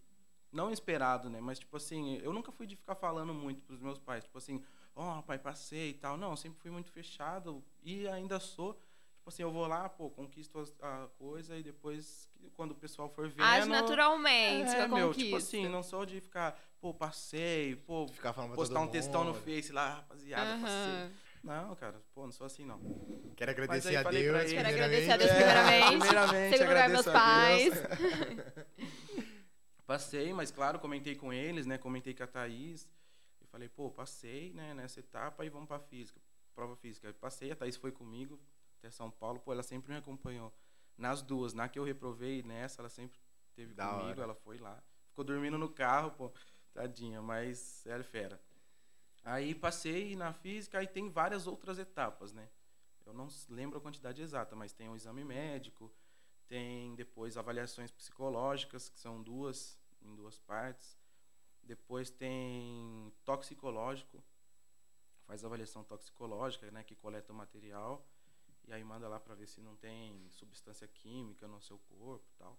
não 0.53 0.71
esperado, 0.71 1.31
né? 1.31 1.41
Mas 1.41 1.59
tipo 1.59 1.77
assim, 1.77 2.19
eu 2.23 2.33
nunca 2.33 2.53
fui 2.53 2.67
de 2.67 2.77
ficar 2.77 2.95
falando 2.95 3.33
muito 3.33 3.63
pros 3.63 3.81
meus 3.81 3.99
pais, 3.99 4.23
tipo 4.23 4.37
assim, 4.37 4.63
ó, 4.95 5.23
pai, 5.23 5.39
passei 5.39 5.91
e 5.91 5.95
tal. 5.95 6.17
Não, 6.19 6.31
eu 6.31 6.37
sempre 6.37 6.61
fui 6.61 6.71
muito 6.71 6.93
fechado 6.93 7.65
e 7.83 8.07
ainda 8.07 8.39
sou. 8.39 8.75
Tipo 9.17 9.31
assim, 9.31 9.43
eu 9.43 9.51
vou 9.51 9.67
lá, 9.67 9.89
pô, 9.89 10.11
conquisto 10.11 10.63
a 10.83 11.09
coisa 11.19 11.57
e 11.57 11.63
depois, 11.63 12.29
quando 12.55 12.73
o 12.73 12.75
pessoal 12.75 13.09
for 13.09 13.27
vendo... 13.27 13.43
Age 13.43 13.69
naturalmente 13.71 14.71
é, 14.71 14.83
a 14.83 14.87
meu, 14.87 15.09
conquista. 15.09 15.23
tipo 15.25 15.37
assim, 15.37 15.67
não 15.67 15.83
sou 15.83 16.05
de 16.05 16.21
ficar, 16.21 16.61
pô, 16.79 16.93
passei, 16.93 17.75
pô, 17.75 18.07
Ficar 18.07 18.35
falando 18.35 18.55
postar 18.55 18.81
um 18.81 18.87
textão 18.87 19.25
no. 19.25 19.33
Face 19.33 19.73
lá, 19.73 19.95
rapaziada, 19.95 20.61
passei. 20.61 21.24
Não, 21.45 21.77
cara, 21.77 22.01
pô, 22.15 22.25
não 22.25 22.33
sou 22.33 22.47
assim 22.47 22.65
não. 22.65 22.81
Quero 23.37 23.51
agradecer 23.51 23.89
aí 23.91 23.97
a 23.97 24.03
Deus. 24.03 24.15
ele. 24.15 24.55
Quero 24.55 24.69
primeiramente. 24.69 25.11
agradecer 25.11 25.13
a 25.13 25.17
Deus 25.17 25.31
É, 25.31 25.35
primeiramente. 25.35 25.99
primeiramente, 25.99 26.57
Segundo 26.57 26.69
lugar, 26.71 26.89
meus 26.89 27.05
pais. 27.07 27.73
a 27.85 28.65
Passei, 29.87 30.33
mas 30.33 30.51
claro, 30.51 30.79
comentei 30.79 31.15
com 31.15 31.33
eles, 31.33 31.67
né? 31.67 31.77
Comentei 31.77 32.15
com 32.15 32.23
a 32.23 32.27
Thaís. 32.27 32.89
E 33.43 33.47
falei, 33.47 33.69
pô, 33.69 33.91
passei, 33.91 34.53
né, 34.55 34.73
nessa 34.73 35.01
etapa 35.01 35.45
e 35.45 35.51
vamos 35.51 35.69
pra 35.69 35.79
física, 35.79 36.19
prova 36.55 36.75
física. 36.77 37.09
Eu 37.09 37.15
passei, 37.15 37.51
a 37.53 37.57
Thaís 37.57 37.77
foi 37.77 37.93
comigo 37.93 38.41
até 38.79 38.91
São 38.91 39.11
Paulo, 39.11 39.39
pô, 39.39 39.53
ela 39.53 39.63
sempre 39.63 39.93
me 39.93 39.99
acompanhou 39.99 40.53
nas 40.97 41.21
duas. 41.21 41.53
Na 41.53 41.69
que 41.69 41.79
eu 41.79 41.85
reprovei, 41.85 42.43
nessa, 42.43 42.81
ela 42.81 42.89
sempre 42.89 43.19
esteve 43.51 43.75
Da 43.75 43.89
comigo, 43.91 44.09
hora. 44.09 44.23
ela 44.23 44.35
foi 44.35 44.57
lá. 44.59 44.83
Ficou 45.11 45.25
dormindo 45.25 45.59
no 45.59 45.69
carro, 45.69 46.11
pô, 46.13 46.33
tadinha, 46.73 47.21
mas 47.21 47.87
ela 47.87 48.01
é 48.01 48.05
fera. 48.05 48.41
Aí 49.25 49.55
passei 49.55 50.15
na 50.17 50.33
física, 50.33 50.79
aí 50.79 50.87
tem 50.87 51.09
várias 51.09 51.47
outras 51.47 51.79
etapas, 51.79 52.33
né? 52.33 52.49
Eu 53.07 53.13
não 53.13 53.29
lembro 53.49 53.79
a 53.79 53.81
quantidade 53.81 54.21
exata, 54.23 54.55
mas 54.55 54.73
tem 54.73 54.89
o 54.89 54.97
exame 54.97 55.25
médico, 55.25 55.93
tem 56.47 56.95
depois 56.95 57.37
avaliações 57.37 57.91
psicológicas, 57.91 58.89
que 58.89 59.01
são 59.01 59.23
duas, 59.23 59.79
em 60.03 60.15
duas 60.15 60.39
partes. 60.39 60.99
Depois 61.63 62.11
tem 62.11 63.13
toxicológico, 63.25 64.23
faz 65.27 65.45
avaliação 65.45 65.83
toxicológica, 65.83 66.71
né, 66.71 66.83
que 66.85 66.95
coleta 66.95 67.33
o 67.33 67.37
material 67.37 68.07
e 68.67 68.73
aí 68.73 68.83
manda 68.83 69.09
lá 69.09 69.21
para 69.21 69.35
ver 69.35 69.47
se 69.47 69.61
não 69.61 69.77
tem 69.77 70.29
substância 70.31 70.89
química 70.89 71.47
no 71.47 71.61
seu 71.61 71.79
corpo, 71.79 72.25
e 72.35 72.39
tal. 72.39 72.59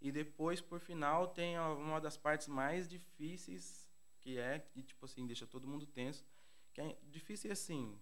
E 0.00 0.12
depois, 0.12 0.60
por 0.60 0.80
final, 0.80 1.28
tem 1.28 1.58
uma 1.58 2.00
das 2.00 2.16
partes 2.16 2.46
mais 2.46 2.88
difíceis, 2.88 3.83
que 4.24 4.38
é 4.38 4.58
que 4.58 4.82
tipo 4.82 5.04
assim 5.04 5.26
deixa 5.26 5.46
todo 5.46 5.68
mundo 5.68 5.86
tenso, 5.86 6.24
que 6.72 6.80
é 6.80 6.96
difícil 7.10 7.52
assim, 7.52 7.96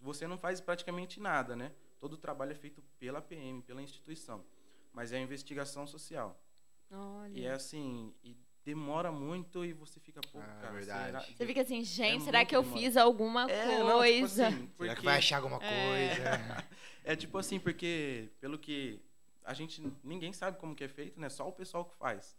você 0.00 0.26
não 0.26 0.36
faz 0.36 0.60
praticamente 0.60 1.20
nada, 1.20 1.54
né? 1.54 1.72
Todo 2.00 2.14
o 2.14 2.18
trabalho 2.18 2.50
é 2.50 2.54
feito 2.54 2.82
pela 2.98 3.22
PM, 3.22 3.62
pela 3.62 3.80
instituição, 3.80 4.44
mas 4.92 5.12
é 5.12 5.18
a 5.18 5.20
investigação 5.20 5.86
social. 5.86 6.42
Olha. 6.90 7.38
E 7.38 7.44
é 7.44 7.52
assim, 7.52 8.12
e 8.24 8.36
demora 8.64 9.12
muito 9.12 9.64
e 9.64 9.72
você 9.72 10.00
fica, 10.00 10.20
pô, 10.32 10.38
Ah, 10.40 10.58
cara, 10.60 10.72
verdade. 10.72 11.04
será- 11.06 11.20
Você 11.36 11.46
fica 11.46 11.60
assim, 11.62 11.84
gente, 11.84 12.22
É 12.22 12.24
será 12.24 12.44
que 12.44 12.54
eu 12.56 12.62
demorado. 12.62 12.82
fiz 12.84 12.96
alguma 12.96 13.50
É, 13.50 13.66
não, 13.78 13.86
tipo 13.86 13.92
coisa? 13.98 14.46
assim, 14.48 14.56
Será 14.56 14.66
que 14.68 14.76
porque- 14.76 15.02
vai 15.04 15.18
achar 15.18 15.36
alguma 15.36 15.58
É. 15.62 16.08
coisa? 16.16 16.24
É 17.04 17.16
tipo 17.16 17.38
assim, 17.38 17.58
porque 17.58 18.28
pelo 18.40 18.58
que 18.58 19.00
a 19.44 19.54
gente 19.54 19.80
ninguém 20.04 20.32
sabe 20.34 20.58
como 20.58 20.74
que 20.74 20.84
é 20.84 20.88
feito, 20.88 21.18
né? 21.18 21.28
Só 21.30 21.48
o 21.48 21.52
pessoal 21.52 21.84
que 21.86 21.96
faz. 21.96 22.36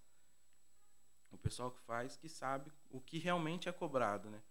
O 1.31 1.37
pessoal 1.37 1.71
que 1.71 1.79
faz 1.81 2.15
que 2.17 2.27
sabe 2.29 2.71
o 2.89 2.99
que 2.99 3.17
realmente 3.17 3.67
é 3.69 3.71
cobrado, 3.71 4.29
né? 4.29 4.41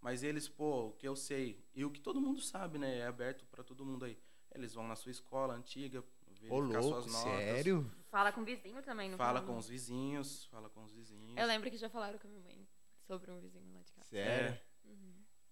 Mas 0.00 0.22
eles, 0.22 0.48
pô, 0.48 0.88
o 0.88 0.92
que 0.92 1.08
eu 1.08 1.16
sei 1.16 1.64
e 1.74 1.84
o 1.84 1.90
que 1.90 2.00
todo 2.00 2.20
mundo 2.20 2.40
sabe, 2.40 2.78
né? 2.78 2.98
É 2.98 3.06
aberto 3.06 3.46
para 3.46 3.62
todo 3.64 3.84
mundo 3.86 4.04
aí. 4.04 4.18
Eles 4.54 4.74
vão 4.74 4.86
na 4.86 4.96
sua 4.96 5.10
escola 5.10 5.54
antiga, 5.54 6.00
Ô, 6.00 6.04
verificar 6.34 6.80
louco, 6.80 6.82
suas 7.02 7.06
notas. 7.06 7.22
sério? 7.22 7.90
Fala 8.10 8.30
com 8.32 8.42
o 8.42 8.44
vizinho 8.44 8.82
também, 8.82 9.08
não 9.10 9.16
Fala 9.16 9.40
fala? 9.40 9.52
com 9.52 9.58
os 9.58 9.66
vizinhos, 9.68 10.44
fala 10.46 10.68
com 10.68 10.84
os 10.84 10.92
vizinhos. 10.92 11.36
Eu 11.36 11.46
lembro 11.46 11.70
que 11.70 11.76
já 11.76 11.88
falaram 11.88 12.18
com 12.18 12.26
a 12.26 12.30
minha 12.30 12.42
mãe 12.42 12.68
sobre 13.06 13.30
um 13.30 13.40
vizinho 13.40 13.72
lá 13.74 13.80
de 13.82 13.92
casa. 13.92 14.08
Sério? 14.08 14.50
Uhum. 14.52 14.58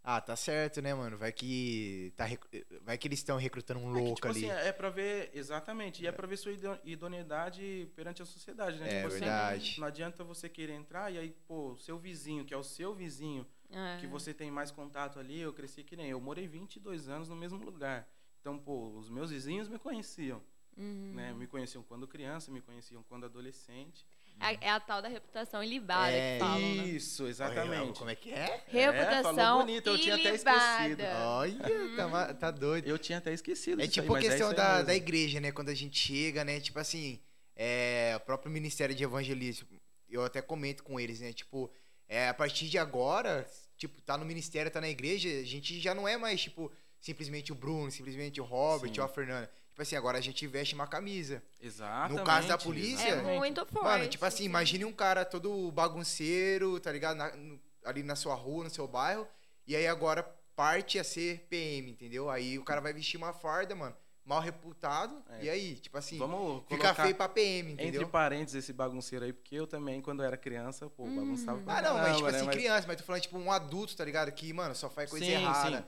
Ah, 0.04 0.20
tá 0.20 0.34
certo, 0.34 0.82
né, 0.82 0.92
mano? 0.92 1.16
Vai 1.16 1.32
que 1.32 2.12
tá 2.16 2.24
rec- 2.24 2.66
vai 2.82 2.98
que 2.98 3.06
eles 3.06 3.20
estão 3.20 3.36
recrutando 3.36 3.78
um 3.78 3.90
É 3.90 3.94
que, 3.94 4.00
louco 4.00 4.14
tipo 4.16 4.26
ali. 4.28 4.50
assim, 4.50 4.66
é 4.68 4.72
pra 4.72 4.90
ver, 4.90 5.30
exatamente, 5.32 6.02
e 6.02 6.06
é 6.08 6.12
pra 6.12 6.26
ver 6.26 6.36
sua 6.36 6.50
ido- 6.50 6.78
idoneidade 6.84 7.88
perante 7.94 8.20
a 8.20 8.24
sociedade, 8.24 8.78
né? 8.80 8.88
É 8.88 8.96
tipo 8.96 9.06
assim, 9.08 9.20
verdade. 9.20 9.80
Não 9.80 9.86
adianta 9.86 10.24
você 10.24 10.48
querer 10.48 10.72
entrar 10.72 11.12
e 11.12 11.18
aí, 11.18 11.30
pô, 11.46 11.76
seu 11.78 11.98
vizinho, 11.98 12.44
que 12.44 12.52
é 12.52 12.56
o 12.56 12.64
seu 12.64 12.92
vizinho, 12.94 13.46
É. 13.70 13.98
que 14.00 14.08
você 14.08 14.34
tem 14.34 14.50
mais 14.50 14.72
contato 14.72 15.20
ali, 15.20 15.38
eu 15.40 15.52
cresci 15.52 15.84
que 15.84 15.94
nem 15.96 16.10
eu. 16.10 16.20
morei 16.20 16.48
22 16.48 17.08
anos 17.08 17.28
no 17.28 17.36
mesmo 17.36 17.62
lugar. 17.64 18.08
Então, 18.40 18.58
pô, 18.58 18.88
os 18.98 19.08
meus 19.08 19.30
vizinhos 19.30 19.68
me 19.68 19.78
conheciam, 19.78 20.42
Uhum. 20.76 21.12
né? 21.14 21.32
Me 21.32 21.46
conheciam 21.46 21.82
quando 21.84 22.08
criança, 22.08 22.50
me 22.50 22.60
conheciam 22.60 23.04
quando 23.04 23.24
adolescente. 23.26 24.04
É, 24.40 24.66
é 24.66 24.70
a 24.70 24.80
tal 24.80 25.00
da 25.00 25.08
reputação 25.08 25.62
ilibada 25.62 26.10
É, 26.10 26.34
que 26.34 26.44
falam, 26.44 26.58
né? 26.60 26.84
Isso, 26.88 27.22
Olha, 27.22 27.30
exatamente. 27.30 27.98
Como 27.98 28.10
é 28.10 28.14
que 28.14 28.32
é? 28.32 28.64
Reputação 28.66 29.34
falou 29.34 29.60
bonito, 29.60 29.86
eu 29.86 29.98
tinha 29.98 30.14
até 30.16 30.34
ilibada. 30.34 30.88
esquecido. 30.88 31.02
Olha, 31.24 32.10
tá, 32.10 32.34
tá 32.34 32.50
doido. 32.50 32.88
Eu 32.88 32.98
tinha 32.98 33.18
até 33.18 33.32
esquecido 33.32 33.80
É 33.80 33.86
disso 33.86 34.00
aí, 34.00 34.04
tipo 34.04 34.14
a 34.16 34.20
questão 34.20 34.48
aí 34.50 34.56
da, 34.56 34.82
da 34.82 34.94
igreja, 34.94 35.40
né? 35.40 35.52
Quando 35.52 35.68
a 35.68 35.74
gente 35.74 35.96
chega, 35.96 36.44
né? 36.44 36.60
Tipo 36.60 36.80
assim, 36.80 37.20
é, 37.54 38.14
o 38.16 38.20
próprio 38.20 38.50
Ministério 38.50 38.94
de 38.94 39.04
Evangelismo, 39.04 39.68
eu 40.08 40.24
até 40.24 40.42
comento 40.42 40.82
com 40.82 40.98
eles, 40.98 41.20
né? 41.20 41.32
Tipo, 41.32 41.70
é, 42.08 42.28
a 42.28 42.34
partir 42.34 42.68
de 42.68 42.78
agora, 42.78 43.46
tipo, 43.76 44.00
tá 44.02 44.18
no 44.18 44.24
ministério, 44.24 44.70
tá 44.70 44.80
na 44.80 44.88
igreja, 44.88 45.28
a 45.28 45.44
gente 45.44 45.80
já 45.80 45.94
não 45.94 46.06
é 46.06 46.16
mais, 46.16 46.42
tipo, 46.42 46.70
simplesmente 47.00 47.52
o 47.52 47.54
Bruno, 47.54 47.90
simplesmente 47.90 48.40
o 48.40 48.44
Robert 48.44 48.92
Sim. 48.92 49.00
ou 49.00 49.06
a 49.06 49.08
Fernanda. 49.08 49.50
Tipo 49.72 49.80
assim, 49.82 49.96
agora 49.96 50.18
a 50.18 50.20
gente 50.20 50.46
veste 50.46 50.74
uma 50.74 50.86
camisa. 50.86 51.42
Exatamente. 51.58 52.18
No 52.18 52.24
caso 52.24 52.46
da 52.46 52.58
polícia- 52.58 53.04
É 53.06 53.08
exatamente. 53.12 53.38
muito 53.38 53.66
forte. 53.66 53.84
Mano, 53.84 54.06
tipo 54.08 54.24
assim, 54.24 54.36
sim. 54.38 54.44
imagine 54.44 54.84
um 54.84 54.92
cara 54.92 55.24
todo 55.24 55.72
bagunceiro, 55.72 56.78
tá 56.78 56.92
ligado? 56.92 57.16
Na- 57.16 57.34
no- 57.34 57.58
ali 57.84 58.02
na 58.02 58.14
sua 58.14 58.34
rua, 58.34 58.64
no 58.64 58.70
seu 58.70 58.86
bairro, 58.86 59.26
e 59.66 59.74
aí 59.74 59.86
agora 59.86 60.22
parte 60.54 60.98
a 60.98 61.04
ser 61.04 61.46
PM, 61.48 61.90
entendeu? 61.90 62.28
Aí 62.28 62.58
o 62.58 62.64
cara 62.64 62.80
vai 62.82 62.92
vestir 62.92 63.16
uma 63.16 63.32
farda, 63.32 63.74
mano, 63.74 63.96
mal 64.26 64.40
reputado, 64.40 65.20
É. 65.30 65.44
e 65.44 65.50
aí, 65.50 65.74
tipo 65.76 65.96
assim, 65.96 66.18
Vamos 66.18 66.62
fica 66.68 66.94
feio 66.94 67.14
pra 67.14 67.28
PM, 67.28 67.72
entendeu? 67.72 68.02
entre 68.02 68.06
parênteses 68.12 68.62
esse 68.62 68.72
bagunceiro 68.74 69.24
aí, 69.24 69.32
porque 69.32 69.54
eu 69.54 69.66
também, 69.66 70.02
quando 70.02 70.22
era 70.22 70.36
criança, 70.36 70.88
pô, 70.90 71.04
Hum. 71.04 71.16
bagunçava 71.16 71.58
pra 71.62 71.78
Ah, 71.78 71.82
não, 71.82 71.94
mas 71.94 72.02
tipo 72.16 72.20
caramba, 72.26 72.30
né? 72.30 72.36
assim, 72.36 72.46
Mas- 72.46 72.54
criança, 72.56 72.86
mas 72.86 72.96
tô 72.98 73.02
falando 73.04 73.22
tipo 73.22 73.38
um 73.38 73.50
adulto, 73.50 73.96
tá 73.96 74.04
ligado? 74.04 74.30
Que, 74.32 74.52
mano, 74.52 74.74
só 74.74 74.90
faz 74.90 75.08
coisa 75.10 75.24
Sim, 75.24 75.32
errada. 75.32 75.78
sim. 75.78 75.84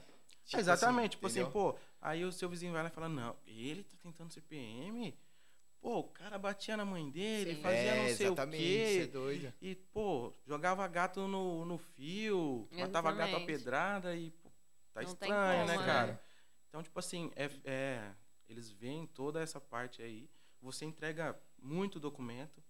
Tipo 0.47 0.61
Exatamente, 0.61 0.99
assim, 1.01 1.09
tipo 1.11 1.27
assim, 1.27 1.40
entendeu? 1.40 1.53
pô, 1.53 1.77
aí 2.05 2.23
o 2.25 2.31
seu 2.31 2.49
vizinho 2.49 2.73
vai 2.73 2.83
lá 2.83 2.88
e 2.88 2.93
fala, 2.93 3.09
não, 3.09 3.35
ele 3.47 3.83
tá 3.83 3.97
tentando 3.99 4.31
ser 4.31 4.43
PM? 4.43 5.17
Pô, 5.81 5.99
o 6.01 6.05
cara 6.05 6.38
batia 6.38 6.77
na 6.77 6.85
mãe 6.85 7.11
dele, 7.11 7.55
Sim. 7.57 7.62
fazia 7.62 7.90
é, 7.93 7.97
não 7.97 8.09
sei 8.09 8.27
exatamente, 8.27 8.61
o 8.61 8.64
isso 8.88 9.01
é 9.01 9.07
quê. 9.07 9.11
doido. 9.12 9.53
E, 9.61 9.75
pô, 9.75 10.33
jogava 10.47 10.87
gato 10.87 11.27
no, 11.27 11.64
no 11.64 11.79
fio, 11.79 12.69
matava 12.73 13.11
gato 13.11 13.23
a 13.23 13.38
Exatamente. 13.38 13.47
pedrada 13.47 14.14
e, 14.17 14.31
pô, 14.31 14.51
tá 14.93 15.03
Não 15.03 15.11
estranho, 15.11 15.67
né, 15.67 15.75
como, 15.75 15.87
cara? 15.87 16.12
né? 16.12 16.19
Então, 16.69 16.83
tipo 16.83 16.99
assim, 16.99 17.31
é, 17.37 17.51
é, 17.64 18.12
eles 18.49 18.71
veem 18.71 19.07
toda 19.07 19.40
essa 19.43 19.61
parte 19.61 20.03
aí, 20.03 20.29
você 20.61 20.85
entrega 20.85 21.38
muito 21.59 22.01
documento 22.01 22.62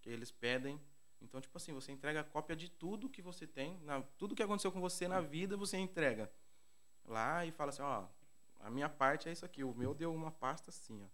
que 0.00 0.10
eles 0.10 0.30
pedem. 0.30 0.80
Então, 1.20 1.40
tipo 1.40 1.56
assim, 1.56 1.72
você 1.72 1.92
entrega 1.92 2.24
cópia 2.24 2.56
de 2.56 2.68
tudo 2.68 3.08
que 3.08 3.22
você 3.22 3.46
tem, 3.46 3.78
na- 3.82 4.02
tudo 4.18 4.34
que 4.34 4.42
aconteceu 4.42 4.72
com 4.72 4.80
você 4.80 5.06
na 5.06 5.20
vida, 5.20 5.56
você 5.56 5.76
entrega 5.78 6.32
lá 7.04 7.44
e 7.46 7.52
fala 7.52 7.68
assim, 7.70 7.82
ó, 7.82 8.06
a 8.62 8.70
minha 8.70 8.88
parte 8.88 9.28
é 9.28 9.32
isso 9.32 9.44
aqui, 9.44 9.62
o 9.62 9.74
meu 9.74 9.92
deu 9.92 10.14
uma 10.14 10.30
pasta 10.30 10.70
assim, 10.70 11.02
ó. 11.02 11.06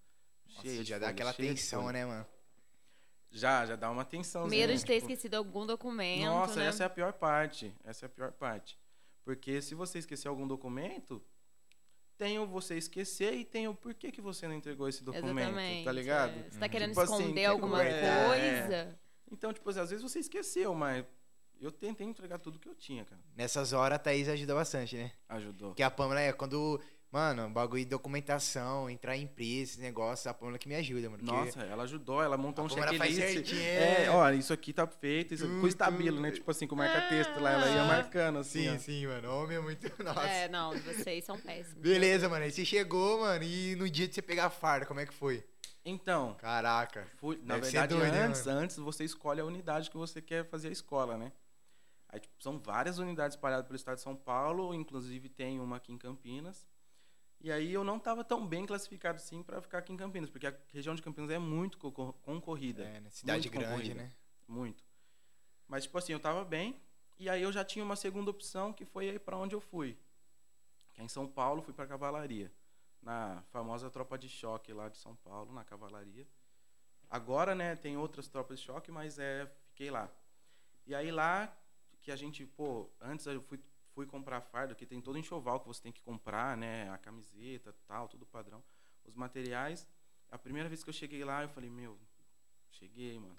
Nossa, 0.48 0.62
cheia 0.62 0.82
de 0.82 0.88
já 0.88 0.98
dá 0.98 1.06
folha, 1.06 1.14
aquela 1.14 1.32
tensão, 1.34 1.90
né, 1.90 2.04
mano? 2.04 2.26
Já, 3.30 3.66
já 3.66 3.76
dá 3.76 3.90
uma 3.90 4.04
tensão. 4.04 4.46
Medo 4.46 4.74
de 4.74 4.84
ter 4.84 4.96
esquecido 4.96 5.34
algum 5.34 5.66
documento. 5.66 6.24
Nossa, 6.24 6.61
né? 6.61 6.66
essa 6.66 6.84
é 6.84 6.87
a 6.87 6.90
pior 6.90 7.12
parte. 7.12 7.74
Essa 7.84 8.04
é 8.04 8.06
a 8.06 8.08
pior 8.08 8.32
parte. 8.32 8.78
Porque 9.24 9.61
se 9.61 9.74
você 9.74 9.98
esquecer 9.98 10.28
algum 10.28 10.46
documento, 10.46 11.22
tem 12.16 12.38
o 12.38 12.46
você 12.46 12.76
esquecer 12.76 13.34
e 13.34 13.44
tem 13.44 13.68
o 13.68 13.74
porquê 13.74 14.11
que 14.11 14.20
você 14.20 14.48
não 14.48 14.54
entregou 14.54 14.88
esse 14.88 15.04
documento, 15.04 15.38
Exatamente. 15.38 15.84
tá 15.84 15.92
ligado? 15.92 16.38
é. 16.38 16.50
Você 16.50 16.58
tá 16.58 16.68
querendo 16.68 16.90
Tipo 16.90 17.00
assim, 17.02 17.14
esconder 17.14 17.40
que 17.40 17.46
alguma 17.46 17.84
é, 17.84 18.26
coisa? 18.26 19.00
Então, 19.30 19.52
tipo 19.52 19.68
assim, 19.68 19.80
às 19.80 19.90
vezes 19.90 20.02
você 20.02 20.18
esqueceu, 20.18 20.74
mas 20.74 21.04
eu 21.61 21.70
tentei 21.70 22.06
entregar 22.06 22.38
tudo 22.38 22.58
que 22.58 22.68
eu 22.68 22.74
tinha, 22.74 23.04
cara. 23.04 23.20
Nessas 23.37 23.72
horas 23.72 23.96
a 23.96 23.98
Thaís 23.98 24.28
ajuda 24.28 24.54
bastante, 24.54 24.96
né? 24.96 25.12
Ajudou. 25.28 25.70
Porque 25.70 25.82
a 25.82 25.90
Pamela 25.90 26.20
é 26.20 26.32
quando. 26.32 26.80
Mano, 27.11 27.49
bagulho 27.49 27.83
de 27.83 27.88
documentação, 27.88 28.90
entrar 28.90 29.16
em 29.16 29.23
empresa, 29.23 29.62
esses 29.62 29.79
negócios, 29.79 30.27
a 30.27 30.35
Pamela 30.35 30.59
que 30.59 30.68
me 30.68 30.75
ajuda, 30.75 31.09
mano. 31.09 31.23
Nossa, 31.25 31.61
ela 31.62 31.85
ajudou, 31.85 32.23
ela 32.23 32.37
montou 32.37 32.62
a 32.62 32.66
um 32.66 32.68
checklist. 32.68 33.51
É, 33.55 34.11
ó, 34.11 34.31
isso 34.31 34.53
aqui 34.53 34.75
tá 34.75 34.87
feito, 34.87 35.33
isso 35.33 35.49
com 35.61 35.66
estabilo, 35.66 36.21
né? 36.21 36.31
Tipo 36.31 36.51
assim, 36.51 36.66
com 36.66 36.77
marca-texto 36.77 37.40
lá, 37.40 37.53
ela 37.53 37.66
ia 37.71 37.83
Ah. 37.83 37.87
marcando, 37.87 38.40
assim, 38.40 38.64
Sim, 38.64 38.75
ó. 38.75 38.79
sim, 38.79 39.07
mano. 39.07 39.33
Homem 39.42 39.57
é 39.57 39.61
muito. 39.61 39.90
Nossa. 40.05 40.21
É, 40.29 40.49
não, 40.51 40.73
vocês 40.81 41.25
são 41.25 41.38
péssimos. 41.38 41.81
Beleza, 41.81 42.29
mano. 42.29 42.44
Aí 42.44 42.51
você 42.53 42.62
chegou, 42.62 43.21
mano, 43.21 43.42
e 43.42 43.75
no 43.77 43.88
dia 43.88 44.07
de 44.07 44.14
você 44.14 44.21
pegar 44.21 44.44
a 44.47 44.51
farda, 44.51 44.85
como 44.85 45.01
é 45.01 45.07
que 45.07 45.14
foi? 45.14 45.42
Então, 45.87 46.35
Caraca. 46.35 47.07
Fui- 47.16 47.40
na 47.42 47.57
verdade, 47.57 47.94
doido, 47.94 48.12
né, 48.12 48.25
antes, 48.25 48.44
mano? 48.44 48.59
antes 48.61 48.77
você 48.77 49.05
escolhe 49.05 49.40
a 49.40 49.44
unidade 49.47 49.88
que 49.90 49.97
você 49.97 50.21
quer 50.21 50.44
fazer 50.44 50.68
a 50.68 50.73
escola, 50.73 51.16
né? 51.16 51.33
Aí, 52.11 52.21
tipo, 52.21 52.35
são 52.42 52.59
várias 52.59 52.99
unidades 52.99 53.35
espalhadas 53.35 53.64
pelo 53.66 53.77
estado 53.77 53.97
de 53.97 54.03
São 54.03 54.14
Paulo, 54.14 54.75
inclusive 54.75 55.31
tem 55.31 55.59
uma 55.59 55.77
aqui 55.77 55.90
em 55.90 55.97
Campinas. 55.97 56.66
E 57.40 57.53
aí 57.53 57.72
eu 57.72 57.85
não 57.85 57.98
estava 57.98 58.24
tão 58.24 58.44
bem 58.46 58.66
classificado 58.66 59.16
assim 59.16 59.42
para 59.42 59.61
ficar 59.62 59.79
aqui 59.79 59.92
em 59.92 59.96
Campinas, 59.96 60.29
porque 60.29 60.46
a 60.46 60.55
região 60.72 60.94
de 60.94 61.03
Campinas 61.03 61.31
é 61.31 61.38
muito 61.38 61.79
co- 61.79 62.12
concorrida. 62.14 62.85
É, 62.85 63.01
né? 63.01 63.11
Cidade 63.11 63.48
grande, 63.48 63.94
né? 63.94 64.12
Muito. 64.46 64.83
Mas, 65.68 65.85
tipo 65.85 65.96
assim, 65.98 66.12
eu 66.12 66.20
tava 66.20 66.44
bem. 66.44 66.81
E 67.18 67.29
aí 67.29 67.42
eu 67.42 67.53
já 67.53 67.64
tinha 67.64 67.85
uma 67.85 67.96
segunda 67.96 68.31
opção, 68.31 68.72
que 68.72 68.85
foi 68.85 69.11
aí 69.11 69.18
para 69.18 69.37
onde 69.37 69.55
eu 69.55 69.61
fui. 69.61 69.96
Que 70.94 71.01
é 71.01 71.05
em 71.05 71.09
São 71.09 71.29
Paulo, 71.29 71.62
fui 71.62 71.72
para 71.74 71.87
Cavalaria. 71.87 72.51
Na 73.01 73.42
famosa 73.51 73.88
tropa 73.90 74.18
de 74.18 74.29
choque 74.29 74.72
lá 74.72 74.88
de 74.88 74.96
São 74.98 75.14
Paulo, 75.16 75.53
na 75.53 75.64
Cavalaria. 75.64 76.27
Agora, 77.09 77.55
né, 77.55 77.77
tem 77.77 77.96
outras 77.96 78.29
tropas 78.29 78.59
de 78.59 78.66
choque, 78.66 78.90
mas 78.90 79.18
é, 79.18 79.46
fiquei 79.68 79.90
lá. 79.90 80.11
E 80.87 80.94
aí 80.94 81.11
lá, 81.11 81.57
que 82.03 82.11
a 82.11 82.16
gente, 82.16 82.44
pô, 82.46 82.90
antes 83.01 83.27
eu 83.27 83.40
fui, 83.42 83.61
fui 83.98 84.06
comprar 84.06 84.40
fardo, 84.40 84.76
que 84.76 84.87
tem 84.87 85.00
todo 85.00 85.18
enxoval 85.18 85.58
que 85.58 85.66
você 85.66 85.82
tem 85.82 85.90
que 85.90 86.00
comprar, 86.00 86.56
né, 86.56 86.88
a 86.88 86.96
camiseta, 86.98 87.74
tal, 87.88 88.06
tudo 88.06 88.24
padrão. 88.24 88.62
Os 89.04 89.16
materiais. 89.16 89.88
A 90.30 90.38
primeira 90.38 90.68
vez 90.68 90.84
que 90.84 90.88
eu 90.90 90.94
cheguei 90.94 91.24
lá, 91.24 91.42
eu 91.42 91.48
falei, 91.48 91.68
meu, 91.68 91.98
cheguei, 92.70 93.18
mano. 93.18 93.37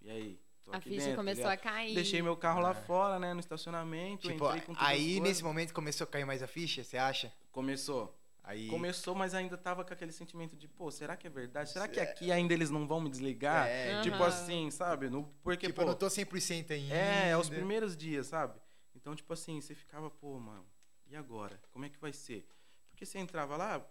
E 0.00 0.10
aí? 0.10 0.40
Tô 0.64 0.72
A 0.72 0.76
aqui 0.78 0.88
ficha 0.88 1.00
dentro, 1.02 1.16
começou 1.16 1.44
ligado? 1.50 1.52
a 1.52 1.56
cair. 1.58 1.94
Deixei 1.94 2.22
meu 2.22 2.34
carro 2.34 2.62
lá 2.62 2.70
É. 2.70 2.74
fora, 2.74 3.18
né, 3.18 3.34
no 3.34 3.40
estacionamento, 3.40 4.26
Tipo, 4.26 4.46
entrei 4.46 4.62
com 4.62 4.72
aí 4.78 5.20
nesse 5.20 5.44
momento 5.44 5.74
começou 5.74 6.06
a 6.06 6.08
cair 6.08 6.24
mais 6.24 6.42
a 6.42 6.46
ficha, 6.46 6.82
você 6.82 6.96
acha? 6.96 7.30
Começou. 7.52 8.18
Aí. 8.42 8.68
Começou, 8.68 9.14
mas 9.14 9.34
ainda 9.34 9.58
tava 9.58 9.84
com 9.84 9.92
aquele 9.92 10.12
sentimento 10.12 10.56
de, 10.56 10.66
pô, 10.66 10.90
será 10.90 11.14
que 11.14 11.26
é 11.26 11.30
verdade? 11.30 11.68
Será 11.70 11.86
que 11.88 12.00
aqui 12.00 12.32
ainda 12.32 12.54
eles 12.54 12.70
não 12.70 12.86
vão 12.86 13.02
me 13.02 13.10
desligar? 13.10 13.68
É, 13.68 14.00
Tipo 14.00 14.16
Aham. 14.16 14.26
assim, 14.28 14.70
sabe? 14.70 15.10
No, 15.10 15.24
porque, 15.42 15.66
tipo, 15.66 15.76
pô, 15.76 15.82
eu 15.82 15.86
não 15.88 15.94
tô 15.94 16.06
100% 16.08 16.70
ainda. 16.72 16.94
é, 16.94 17.28
é 17.30 17.36
os 17.36 17.50
primeiros 17.50 17.94
dias, 17.94 18.28
sabe? 18.28 18.58
Então, 18.94 19.14
tipo 19.14 19.32
assim, 19.32 19.60
você 19.60 19.74
ficava, 19.74 20.10
pô, 20.10 20.38
mano, 20.38 20.66
e 21.06 21.16
agora? 21.16 21.60
Como 21.70 21.84
é 21.84 21.88
que 21.88 21.98
vai 21.98 22.12
ser? 22.12 22.48
Porque 22.90 23.04
você 23.04 23.18
entrava 23.18 23.56
lá, 23.56 23.84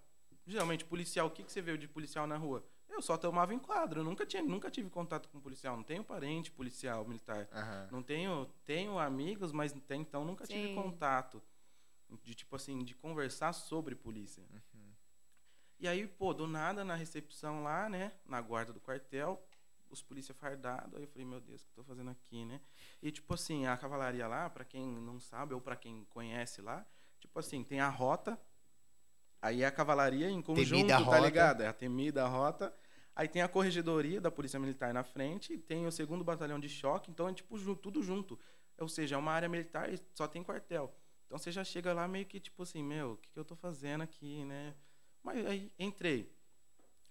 geralmente, 0.45 0.85
policial, 0.85 1.27
o 1.27 1.31
que, 1.31 1.43
que 1.43 1.51
você 1.51 1.61
viu 1.61 1.77
de 1.77 1.87
policial 1.87 2.25
na 2.25 2.37
rua? 2.37 2.65
Eu 2.89 3.01
só 3.01 3.17
tomava 3.17 3.53
enquadro, 3.53 4.01
eu 4.01 4.03
nunca, 4.03 4.25
tinha, 4.25 4.43
nunca 4.43 4.69
tive 4.69 4.89
contato 4.89 5.27
com 5.29 5.39
policial, 5.39 5.75
não 5.75 5.83
tenho 5.83 6.03
parente 6.03 6.51
policial, 6.51 7.05
militar. 7.05 7.49
Aham. 7.51 7.89
Não 7.91 8.03
tenho, 8.03 8.45
tenho 8.65 8.99
amigos, 8.99 9.51
mas 9.51 9.73
até 9.73 9.95
então 9.95 10.23
nunca 10.23 10.45
tive 10.45 10.67
Sim. 10.67 10.75
contato 10.75 11.41
de 12.21 12.35
tipo 12.35 12.55
assim, 12.55 12.83
de 12.83 12.93
conversar 12.93 13.51
sobre 13.53 13.95
polícia. 13.95 14.43
Uhum. 14.51 14.93
E 15.79 15.87
aí, 15.87 16.07
pô, 16.07 16.33
do 16.33 16.47
nada 16.47 16.85
na 16.85 16.95
recepção 16.95 17.63
lá, 17.63 17.89
né, 17.89 18.13
na 18.25 18.39
guarda 18.39 18.71
do 18.71 18.79
quartel, 18.79 19.43
os 19.93 20.01
polícia 20.01 20.33
fardados, 20.33 20.95
aí 20.95 21.03
eu 21.03 21.07
falei, 21.07 21.25
meu 21.25 21.39
Deus, 21.39 21.61
o 21.61 21.65
que 21.65 21.71
eu 21.71 21.75
tô 21.75 21.83
fazendo 21.83 22.09
aqui, 22.09 22.45
né? 22.45 22.59
E 23.01 23.11
tipo 23.11 23.33
assim, 23.33 23.65
a 23.65 23.77
cavalaria 23.77 24.27
lá, 24.27 24.49
pra 24.49 24.65
quem 24.65 24.85
não 24.87 25.19
sabe 25.19 25.53
ou 25.53 25.61
pra 25.61 25.75
quem 25.75 26.03
conhece 26.05 26.61
lá, 26.61 26.85
tipo 27.19 27.37
assim, 27.39 27.63
tem 27.63 27.79
a 27.79 27.89
rota, 27.89 28.39
aí 29.41 29.61
é 29.61 29.65
a 29.65 29.71
cavalaria 29.71 30.29
em 30.29 30.41
conjunto, 30.41 30.69
Temida 30.69 30.93
tá 30.97 30.99
rota. 30.99 31.19
ligado? 31.19 31.61
É 31.61 31.67
a 31.67 31.73
temida 31.73 32.27
rota. 32.27 32.73
Aí 33.15 33.27
tem 33.27 33.43
a 33.43 33.47
corregedoria 33.47 34.19
da 34.19 34.31
Polícia 34.31 34.59
Militar 34.59 34.91
na 34.91 35.03
frente, 35.03 35.55
tem 35.57 35.85
o 35.85 35.91
segundo 35.91 36.23
batalhão 36.23 36.59
de 36.59 36.67
choque, 36.67 37.11
então 37.11 37.29
é 37.29 37.33
tipo 37.33 37.75
tudo 37.75 38.01
junto. 38.01 38.39
Ou 38.79 38.89
seja, 38.89 39.15
é 39.15 39.17
uma 39.19 39.31
área 39.31 39.47
militar 39.47 39.93
e 39.93 39.99
só 40.15 40.27
tem 40.27 40.43
quartel. 40.43 40.91
Então 41.27 41.37
você 41.37 41.51
já 41.51 41.63
chega 41.63 41.93
lá 41.93 42.07
meio 42.07 42.25
que 42.25 42.39
tipo 42.39 42.63
assim, 42.63 42.81
meu, 42.81 43.11
o 43.11 43.17
que, 43.17 43.29
que 43.29 43.37
eu 43.39 43.45
tô 43.45 43.55
fazendo 43.55 44.01
aqui, 44.01 44.43
né? 44.45 44.73
Mas 45.21 45.45
aí 45.45 45.71
entrei. 45.77 46.32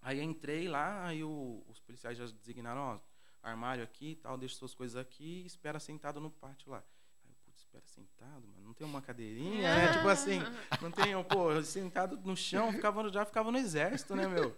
Aí 0.02 0.20
entrei 0.20 0.66
lá, 0.68 1.06
aí 1.06 1.22
o- 1.22 1.64
os 1.68 1.78
policiais 1.80 2.18
já 2.18 2.26
designaram, 2.26 2.80
ó, 2.80 2.98
armário 3.42 3.82
aqui 3.84 4.10
e 4.10 4.16
tal, 4.16 4.36
deixa 4.36 4.56
suas 4.56 4.74
coisas 4.74 4.96
aqui 4.96 5.42
e 5.42 5.46
espera 5.46 5.78
sentado 5.78 6.20
no 6.20 6.30
pátio 6.30 6.70
lá. 6.72 6.82
Aí 7.24 7.30
eu, 7.30 7.36
putz, 7.44 7.60
espera 7.60 7.84
sentado, 7.86 8.46
mano, 8.48 8.66
não 8.66 8.74
tem 8.74 8.86
uma 8.86 9.00
cadeirinha, 9.00 9.62
né? 9.74 9.92
Tipo 9.92 10.08
assim, 10.08 10.40
não 10.80 10.90
tem, 10.90 11.12
pô, 11.24 11.62
sentado 11.62 12.16
no 12.24 12.36
chão, 12.36 12.72
ficava, 12.72 13.08
já 13.10 13.24
ficava 13.24 13.52
no 13.52 13.58
exército, 13.58 14.16
né, 14.16 14.26
meu? 14.26 14.54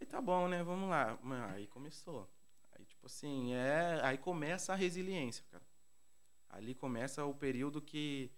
Aí 0.00 0.06
tá 0.06 0.20
bom, 0.20 0.48
né? 0.48 0.62
Vamos 0.64 0.90
lá. 0.90 1.16
Mano, 1.22 1.54
aí 1.54 1.68
começou. 1.68 2.28
Aí, 2.72 2.84
tipo 2.84 3.06
assim, 3.06 3.52
é. 3.54 4.00
Aí 4.02 4.18
começa 4.18 4.72
a 4.72 4.76
resiliência, 4.76 5.44
cara. 5.50 5.62
Ali 6.50 6.74
começa 6.74 7.24
o 7.24 7.32
período 7.34 7.80
que. 7.80 8.30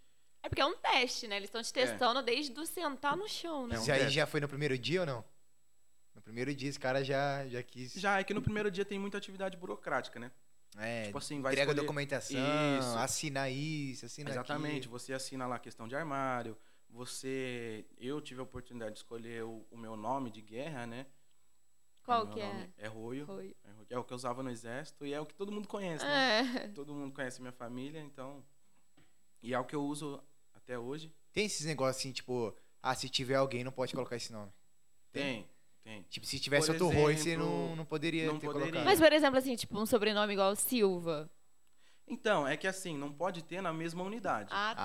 É 0.43 0.49
porque 0.51 0.61
é 0.61 0.67
um 0.67 0.77
teste, 0.77 1.27
né? 1.27 1.37
Eles 1.37 1.49
estão 1.49 1.63
te 1.63 1.73
testando 1.73 2.23
desde 2.23 2.59
o 2.61 2.67
sentar 2.67 3.17
no 3.17 3.27
chão, 3.29 3.67
né? 3.67 3.77
É 3.77 3.79
um 3.79 3.83
Isso 3.83 3.93
aí 3.93 4.01
teste. 4.01 4.15
já 4.15 4.27
foi 4.27 4.41
no 4.41 4.49
primeiro 4.49 4.77
dia 4.79 5.01
ou 5.01 5.07
não? 5.07 5.25
Primeiro 6.25 6.55
dia 6.55 6.69
esse 6.71 6.81
cara 6.81 7.05
já, 7.05 7.47
já 7.49 7.63
quis. 7.63 7.93
Já 7.95 8.19
é 8.19 8.25
que 8.25 8.33
no 8.35 8.41
primeiro 8.43 8.71
dia 8.71 8.85
tem 8.85 8.99
muita 8.99 9.19
atividade 9.19 9.57
burocrática, 9.57 10.19
né? 10.19 10.33
É, 10.77 11.05
Tipo 11.05 11.19
assim, 11.19 11.41
vai 11.41 11.53
entrega 11.53 11.71
escolher- 11.71 11.83
documentação, 11.87 12.79
Isso. 12.81 12.99
assinar 12.99 13.51
isso, 13.53 14.07
assinar 14.07 14.33
Exatamente. 14.33 14.79
aquilo. 14.79 14.99
Você 14.99 15.13
assina 15.13 15.47
lá 15.47 15.57
a 15.57 15.59
questão 15.61 15.87
de 15.87 15.95
armário. 15.95 16.57
Você. 16.91 17.85
Eu 17.99 18.21
tive 18.21 18.41
a 18.41 18.43
oportunidade 18.43 18.93
de 18.93 18.99
escolher 18.99 19.45
o, 19.45 19.65
o 19.71 19.77
meu 19.77 19.97
nome 19.97 20.31
de 20.31 20.41
guerra, 20.41 20.87
né? 20.87 21.07
Qual 22.03 22.23
O 22.23 22.27
meu 22.27 22.35
que 22.35 22.41
é? 22.41 22.53
nome 22.53 22.75
É 22.79 22.87
Roio. 22.89 23.27
Foi. 23.27 23.55
É 23.65 23.71
Roio. 23.71 23.87
É 23.91 23.99
o 23.99 24.05
que 24.05 24.13
eu 24.13 24.17
usava 24.17 24.43
no 24.43 24.51
exército 24.51 25.07
e 25.07 25.13
é 25.13 25.21
o 25.21 25.27
que 25.27 25.35
todo 25.35 25.53
mundo 25.53 25.69
conhece, 25.69 26.05
né? 26.05 26.41
É. 26.65 26.69
Todo 26.69 26.93
mundo 26.95 27.13
conhece 27.15 27.41
minha 27.41 27.53
família, 27.53 28.01
então. 28.01 28.45
E 29.43 29.53
é 29.55 29.59
o 29.59 29.65
que 29.65 29.77
eu 29.77 29.85
uso 29.85 30.23
até 30.55 30.79
hoje. 30.79 31.13
Tem 31.33 31.45
esses 31.47 31.67
negócios 31.67 32.01
assim, 32.01 32.13
tipo, 32.13 32.57
ah, 32.83 32.95
se 32.95 33.09
tiver 33.09 33.37
alguém 33.37 33.63
não 33.63 33.73
pode 33.73 33.93
colocar 33.95 34.17
esse 34.17 34.33
nome. 34.33 34.51
Tem, 35.13 35.23
tem. 35.45 35.51
Tipo, 36.09 36.27
se 36.27 36.41
tivesse 36.41 36.67
Por 36.73 36.83
outro 36.83 36.99
Roy, 36.99 37.15
você 37.17 37.31
exemplo, 37.31 37.47
não, 37.47 37.77
não 37.77 37.85
poderia 37.85 38.27
não 38.27 38.39
ter 38.39 38.47
poderia. 38.47 38.69
colocado. 38.69 38.85
Mas, 38.87 38.99
por 38.99 39.13
exemplo, 39.13 39.39
assim, 39.39 39.55
tipo, 39.55 39.79
um 39.79 39.85
sobrenome 39.87 40.33
igual 40.33 40.57
Silva. 40.57 41.31
Então, 42.07 42.47
é 42.47 42.57
que 42.57 42.67
assim, 42.67 42.97
não 42.97 43.13
pode 43.13 43.43
ter 43.43 43.61
na 43.63 43.73
mesma 43.73 44.03
unidade. 44.03 44.49
Ah, 44.53 44.75
tá, 44.75 44.83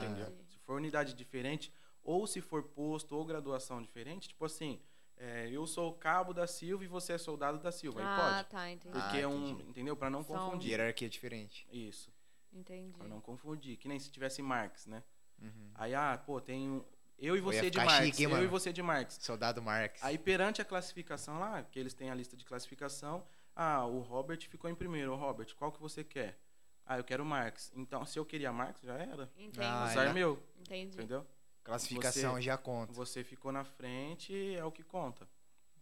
Ah. 0.00 0.04
entendi. 0.04 0.22
Se 0.50 0.58
for 0.60 0.76
unidade 0.76 1.14
diferente, 1.14 1.72
ou 2.02 2.26
se 2.26 2.40
for 2.40 2.62
posto 2.64 3.14
ou 3.16 3.24
graduação 3.24 3.80
diferente, 3.82 4.28
tipo 4.28 4.44
assim, 4.44 4.80
é, 5.16 5.48
eu 5.50 5.66
sou 5.66 5.90
o 5.90 5.94
cabo 5.94 6.32
da 6.34 6.46
Silva 6.46 6.84
e 6.84 6.86
você 6.86 7.12
é 7.14 7.18
soldado 7.18 7.58
da 7.58 7.70
Silva. 7.72 8.00
Aí 8.00 8.06
Ah, 8.06 8.34
pode. 8.36 8.48
tá, 8.50 8.70
entendi. 8.70 8.92
Porque 8.98 9.16
Ah, 9.18 9.20
é 9.20 9.26
um. 9.26 9.48
entendi. 9.50 9.70
Entendeu? 9.70 9.96
Pra 9.96 10.10
não 10.10 10.22
São- 10.22 10.36
confundir. 10.36 10.70
Hierarquia 10.70 11.08
diferente. 11.08 11.66
Isso. 11.70 12.12
Entendi. 12.52 12.92
Pra 12.98 13.08
não 13.08 13.20
confundir. 13.20 13.76
Que 13.78 13.88
nem 13.88 13.98
se 13.98 14.10
tivesse 14.10 14.42
Marx, 14.42 14.86
né? 14.86 15.02
Uhum. 15.40 15.70
Aí, 15.74 15.94
ah, 15.94 16.20
pô, 16.26 16.40
tem 16.40 16.68
um. 16.70 16.84
Eu 17.22 17.36
e 17.36 17.40
você 17.40 17.70
de 17.70 17.78
Marx. 17.78 18.04
chique, 18.04 18.24
eu 18.24 18.42
e 18.42 18.46
você 18.48 18.72
de 18.72 18.82
Marx. 18.82 19.18
Soldado 19.22 19.62
Marx. 19.62 20.02
Aí 20.02 20.18
perante 20.18 20.60
a 20.60 20.64
classificação 20.64 21.38
lá, 21.38 21.62
que 21.62 21.78
eles 21.78 21.94
têm 21.94 22.10
a 22.10 22.14
lista 22.14 22.36
de 22.36 22.44
classificação, 22.44 23.24
ah, 23.54 23.86
o 23.86 24.00
Robert 24.00 24.40
ficou 24.48 24.68
em 24.68 24.74
primeiro. 24.74 25.12
Ô, 25.12 25.16
Robert, 25.16 25.54
qual 25.54 25.70
que 25.70 25.80
você 25.80 26.02
quer? 26.02 26.36
Ah, 26.84 26.98
eu 26.98 27.04
quero 27.04 27.24
Marx. 27.24 27.70
Então, 27.76 28.04
se 28.04 28.18
eu 28.18 28.24
queria 28.26 28.52
Marx, 28.52 28.80
já 28.82 28.94
era. 28.94 29.30
Entendi. 29.36 29.60
Ah, 29.60 29.84
Azar 29.84 30.08
é. 30.08 30.12
meu, 30.12 30.42
Entendi. 30.60 30.96
entendeu? 30.96 31.24
Classificação 31.62 32.34
Você- 32.34 32.42
já 32.42 32.58
conta. 32.58 32.92
Você 32.92 33.22
ficou 33.22 33.52
na 33.52 33.64
frente, 33.64 34.34
é 34.56 34.64
o 34.64 34.72
que 34.72 34.82
conta. 34.82 35.28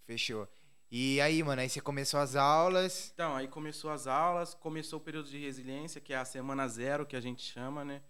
Fechou. 0.04 0.46
E 0.90 1.20
aí, 1.22 1.42
mano, 1.42 1.62
aí 1.62 1.70
você 1.70 1.80
começou 1.80 2.20
as 2.20 2.36
aulas. 2.36 3.12
Então, 3.14 3.34
aí 3.34 3.48
começou 3.48 3.90
as 3.90 4.06
aulas, 4.06 4.52
começou 4.52 4.98
o 4.98 5.02
período 5.02 5.30
de 5.30 5.38
resiliência, 5.38 6.00
que 6.02 6.12
é 6.12 6.16
a 6.18 6.24
semana 6.24 6.68
zero, 6.68 7.06
que 7.06 7.16
a 7.16 7.20
gente 7.20 7.42
chama, 7.42 7.82
né? 7.84 8.02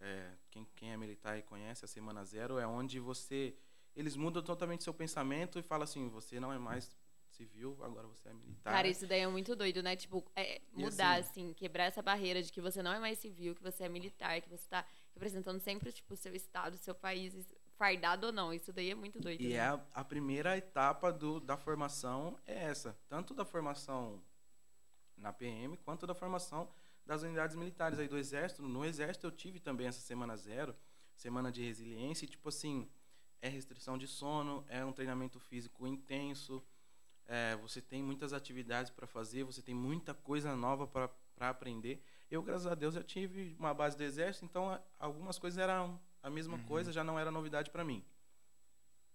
É, 0.00 0.32
quem, 0.50 0.66
quem 0.76 0.92
é 0.92 0.96
militar 0.96 1.38
e 1.38 1.42
conhece 1.42 1.84
a 1.84 1.88
semana 1.88 2.24
zero, 2.24 2.58
é 2.58 2.66
onde 2.66 3.00
você... 3.00 3.54
Eles 3.96 4.16
mudam 4.16 4.42
totalmente 4.42 4.84
seu 4.84 4.94
pensamento 4.94 5.58
e 5.58 5.62
falam 5.62 5.84
assim, 5.84 6.08
você 6.08 6.38
não 6.38 6.52
é 6.52 6.58
mais 6.58 6.96
civil, 7.30 7.78
agora 7.82 8.06
você 8.06 8.28
é 8.28 8.32
militar. 8.32 8.72
Cara, 8.72 8.88
isso 8.88 9.06
daí 9.06 9.20
é 9.20 9.28
muito 9.28 9.54
doido, 9.54 9.82
né? 9.82 9.96
Tipo, 9.96 10.24
é, 10.34 10.60
mudar, 10.72 11.18
assim- 11.18 11.48
assim, 11.48 11.54
quebrar 11.54 11.84
essa 11.84 12.02
barreira 12.02 12.42
de 12.42 12.52
que 12.52 12.60
você 12.60 12.82
não 12.82 12.92
é 12.92 12.98
mais 12.98 13.18
civil, 13.18 13.54
que 13.54 13.62
você 13.62 13.84
é 13.84 13.88
militar, 13.88 14.40
que 14.40 14.48
você 14.48 14.68
tá 14.68 14.84
representando 15.14 15.60
sempre, 15.60 15.92
tipo, 15.92 16.14
o 16.14 16.16
seu 16.16 16.34
estado, 16.34 16.74
o 16.74 16.78
seu 16.78 16.94
país, 16.94 17.34
fardado 17.76 18.26
ou 18.26 18.32
não. 18.32 18.52
Isso 18.52 18.72
daí 18.72 18.90
é 18.90 18.94
muito 18.94 19.20
doido. 19.20 19.40
E 19.40 19.48
né? 19.48 19.54
é 19.54 19.60
a, 19.60 19.80
a 19.94 20.04
primeira 20.04 20.56
etapa 20.56 21.12
do, 21.12 21.40
da 21.40 21.56
formação 21.56 22.38
é 22.46 22.64
essa. 22.64 22.96
Tanto 23.08 23.32
da 23.34 23.44
formação 23.44 24.22
na 25.18 25.32
PM, 25.32 25.76
quanto 25.78 26.06
da 26.06 26.14
formação 26.14 26.68
das 27.04 27.22
unidades 27.22 27.56
militares 27.56 27.98
aí 27.98 28.06
do 28.06 28.18
Exército. 28.18 28.62
No 28.62 28.84
Exército 28.84 29.26
eu 29.26 29.30
tive 29.30 29.58
também 29.58 29.86
essa 29.86 30.00
semana 30.00 30.36
zero, 30.36 30.76
semana 31.14 31.50
de 31.50 31.62
resiliência, 31.62 32.24
e, 32.24 32.28
tipo 32.28 32.48
assim, 32.48 32.88
é 33.40 33.48
restrição 33.48 33.96
de 33.96 34.06
sono, 34.06 34.64
é 34.68 34.84
um 34.84 34.92
treinamento 34.92 35.40
físico 35.40 35.86
intenso, 35.86 36.62
é, 37.26 37.56
você 37.56 37.80
tem 37.80 38.02
muitas 38.02 38.32
atividades 38.32 38.90
para 38.90 39.06
fazer, 39.06 39.44
você 39.44 39.62
tem 39.62 39.74
muita 39.74 40.14
coisa 40.14 40.56
nova 40.56 40.86
para 40.86 41.48
aprender. 41.48 42.02
Eu, 42.30 42.42
graças 42.42 42.66
a 42.66 42.74
Deus, 42.74 42.94
já 42.94 43.02
tive 43.02 43.54
uma 43.58 43.72
base 43.74 43.96
do 43.96 44.02
Exército, 44.02 44.44
então 44.44 44.80
algumas 44.98 45.38
coisas 45.38 45.58
eram 45.58 46.00
a 46.22 46.30
mesma 46.30 46.56
uhum. 46.56 46.64
coisa, 46.64 46.92
já 46.92 47.04
não 47.04 47.18
era 47.18 47.30
novidade 47.30 47.70
para 47.70 47.84
mim. 47.84 48.04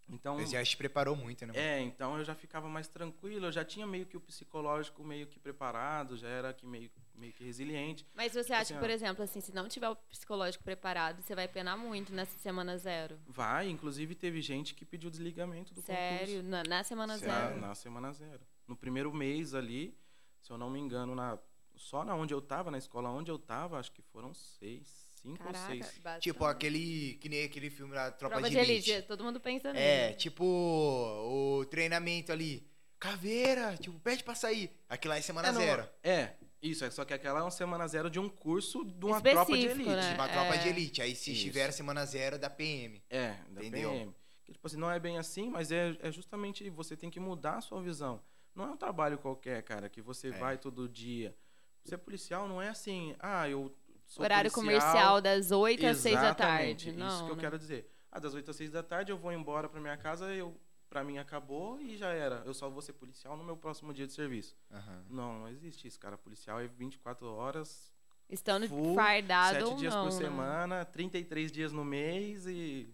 Então, 0.10 0.38
o 0.38 0.42
exército 0.42 0.78
preparou 0.78 1.16
muito, 1.16 1.46
né? 1.46 1.54
É, 1.56 1.80
então 1.82 2.18
eu 2.18 2.24
já 2.24 2.36
ficava 2.36 2.68
mais 2.68 2.88
tranquilo, 2.88 3.48
eu 3.48 3.52
já 3.52 3.64
tinha 3.64 3.88
meio 3.88 4.06
que 4.06 4.18
o 4.18 4.20
psicológico 4.20 5.04
meio 5.04 5.28
que 5.28 5.40
preparado, 5.40 6.18
já 6.18 6.28
era 6.28 6.54
que 6.54 6.66
meio, 6.66 6.92
meio 7.16 7.34
que 7.34 7.44
resiliente. 7.44 8.06
Mas 8.14 8.34
você 8.34 8.54
acha 8.54 8.62
assim, 8.62 8.74
que, 8.74 8.80
por 8.80 8.90
exemplo, 8.90 9.24
assim, 9.24 9.40
se 9.40 9.54
não 9.54 9.68
tiver 9.68 9.90
o 9.90 9.96
psicológico 9.96 10.64
preparado, 10.64 11.22
você 11.22 11.36
vai 11.36 11.48
penar 11.48 11.78
muito 11.78 12.14
nessa 12.14 12.38
semana 12.40 12.78
zero? 12.78 13.18
Vai, 13.28 13.70
inclusive 13.70 14.16
teve 14.16 14.42
gente 14.42 14.74
que 14.74 14.86
pediu 14.86 15.10
desligamento 15.10 15.74
do 15.74 15.82
Sério? 15.82 16.12
concurso. 16.12 16.34
Sério? 16.34 16.50
Na, 16.50 16.64
na, 16.64 16.84
semana 16.84 17.18
Sério? 17.18 17.36
zero? 17.36 17.62
Na, 17.62 17.68
na 17.68 17.76
semana 17.76 18.14
zero. 18.14 18.42
No 18.68 18.76
primeiro 18.76 19.14
mês 19.14 19.54
ali, 19.54 19.98
se 20.42 20.52
eu 20.52 20.58
não 20.58 20.70
me 20.70 20.80
engano, 20.80 21.16
na, 21.16 21.40
só 21.76 22.04
na 22.04 22.16
onde 22.16 22.34
eu 22.34 22.42
tava, 22.42 22.70
na 22.70 22.78
escola 22.78 23.10
onde 23.10 23.32
eu 23.32 23.40
tava, 23.40 23.80
acho 23.80 23.92
que 23.92 24.02
foram 24.02 24.34
seis 24.34 25.03
Cinco 25.24 25.38
Caraca, 25.38 25.60
ou 25.60 25.66
seis. 25.68 25.98
Bastante. 26.00 26.24
Tipo, 26.24 26.46
aquele. 26.46 27.14
Que 27.22 27.30
nem 27.30 27.46
aquele 27.46 27.70
filme 27.70 27.94
da 27.94 28.12
Tropa, 28.12 28.36
Tropa 28.36 28.50
de, 28.50 28.58
Elite. 28.58 28.92
elite. 28.92 29.08
Todo 29.08 29.24
mundo 29.24 29.40
pensa 29.40 29.72
nisso. 29.72 29.84
É, 29.84 30.12
tipo, 30.14 30.44
o 30.44 31.66
treinamento 31.66 32.32
ali. 32.32 32.68
Caveira, 33.00 33.76
tipo, 33.78 33.98
pede 34.00 34.24
pra 34.24 34.36
sair. 34.36 34.72
Aqui 34.88 35.08
lá 35.08 35.18
é 35.18 35.22
semana 35.22 35.50
é, 35.50 35.54
zero. 35.54 35.90
É, 36.02 36.34
isso, 36.62 36.86
é 36.86 36.90
só 36.90 37.04
que 37.04 37.14
aquela 37.14 37.40
é 37.40 37.42
uma 37.42 37.52
semana 37.52 37.86
zero 37.88 38.10
de 38.10 38.20
um 38.20 38.30
curso 38.30 38.86
de 38.86 39.06
uma 39.06 39.18
Específico, 39.18 39.46
tropa 39.46 39.58
de 39.58 39.66
elite. 39.68 39.90
Né? 39.90 40.10
De 40.10 40.16
uma 40.16 40.30
tropa 40.30 40.56
é. 40.56 40.58
de 40.58 40.70
elite. 40.70 41.02
Aí 41.02 41.14
se 41.14 41.32
isso. 41.32 41.40
estiver 41.40 41.72
semana 41.72 42.06
zero 42.06 42.40
da 42.40 42.50
PM. 42.50 43.04
É, 43.10 43.36
da 43.50 43.62
entendeu? 43.62 43.92
PM. 43.92 44.16
Que, 44.46 44.54
tipo 44.54 44.68
assim, 44.68 44.78
não 44.78 44.90
é 44.90 45.00
bem 45.00 45.18
assim, 45.18 45.50
mas 45.50 45.72
é, 45.72 45.98
é 46.00 46.12
justamente 46.12 46.70
você 46.70 46.96
tem 46.96 47.10
que 47.10 47.20
mudar 47.20 47.58
a 47.58 47.62
sua 47.62 47.82
visão. 47.82 48.22
Não 48.56 48.66
é 48.66 48.68
um 48.72 48.78
trabalho 48.78 49.18
qualquer, 49.18 49.62
cara, 49.64 49.90
que 49.90 50.02
você 50.02 50.30
é. 50.30 50.32
vai 50.32 50.58
todo 50.58 50.88
dia. 50.88 51.36
Ser 51.84 51.98
policial 51.98 52.48
não 52.48 52.62
é 52.62 52.70
assim, 52.70 53.14
ah, 53.20 53.50
eu 53.50 53.76
Sou 54.14 54.24
Horário 54.24 54.52
policial. 54.52 54.80
comercial 54.80 55.22
das 55.22 55.50
8 55.50 55.88
às 55.88 55.98
6 55.98 56.22
da 56.22 56.36
tarde. 56.36 56.92
Não, 56.92 57.08
isso 57.08 57.26
que 57.26 57.32
eu 57.32 57.38
quero 57.38 57.58
dizer. 57.58 57.90
Ah, 58.12 58.20
das 58.20 58.36
8 58.36 58.52
às 58.52 58.58
6 58.58 58.70
da 58.70 58.84
tarde 58.84 59.12
eu 59.12 59.18
vou 59.18 59.34
embora 59.34 59.68
para 59.68 59.82
minha 59.82 59.98
casa, 59.98 60.32
eu 60.32 60.56
para 60.88 61.04
mim 61.04 61.18
acabou 61.18 61.82
e 61.82 61.98
já 61.98 62.10
era. 62.10 62.44
Eu 62.46 62.54
só 62.54 62.70
vou 62.70 62.80
ser 62.80 62.94
policial 62.94 63.36
no 63.36 63.44
meu 63.44 63.58
próximo 63.58 63.92
dia 63.92 64.06
de 64.06 64.14
serviço. 64.14 64.56
Uhum. 64.70 65.04
Não, 65.10 65.40
não 65.40 65.48
existe 65.48 65.88
isso, 65.88 66.00
cara. 66.00 66.16
Policial 66.16 66.60
é 66.60 66.68
24 66.68 67.26
horas. 67.26 67.92
Estando 68.30 68.70
full, 68.70 68.94
fardado 68.94 69.66
7 69.66 69.80
dias 69.80 69.96
não, 69.96 70.04
por 70.04 70.14
né? 70.14 70.20
semana, 70.20 70.86
33 70.86 71.52
dias 71.52 71.72
no 71.72 71.84
mês 71.84 72.46
e. 72.46 72.88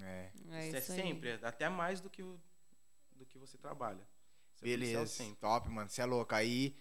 É. 0.00 0.30
É, 0.48 0.66
isso 0.68 0.76
é 0.76 0.80
sempre, 0.80 1.30
é 1.30 1.40
até 1.42 1.68
mais 1.68 2.00
do 2.00 2.08
que, 2.08 2.22
o, 2.22 2.40
do 3.16 3.26
que 3.26 3.36
você 3.36 3.58
trabalha. 3.58 4.06
Você 4.54 4.64
é 4.64 4.68
Beleza, 4.68 5.24
top, 5.40 5.68
mano. 5.68 5.90
Você 5.90 6.00
é 6.00 6.04
louco. 6.04 6.32
Aí, 6.36 6.76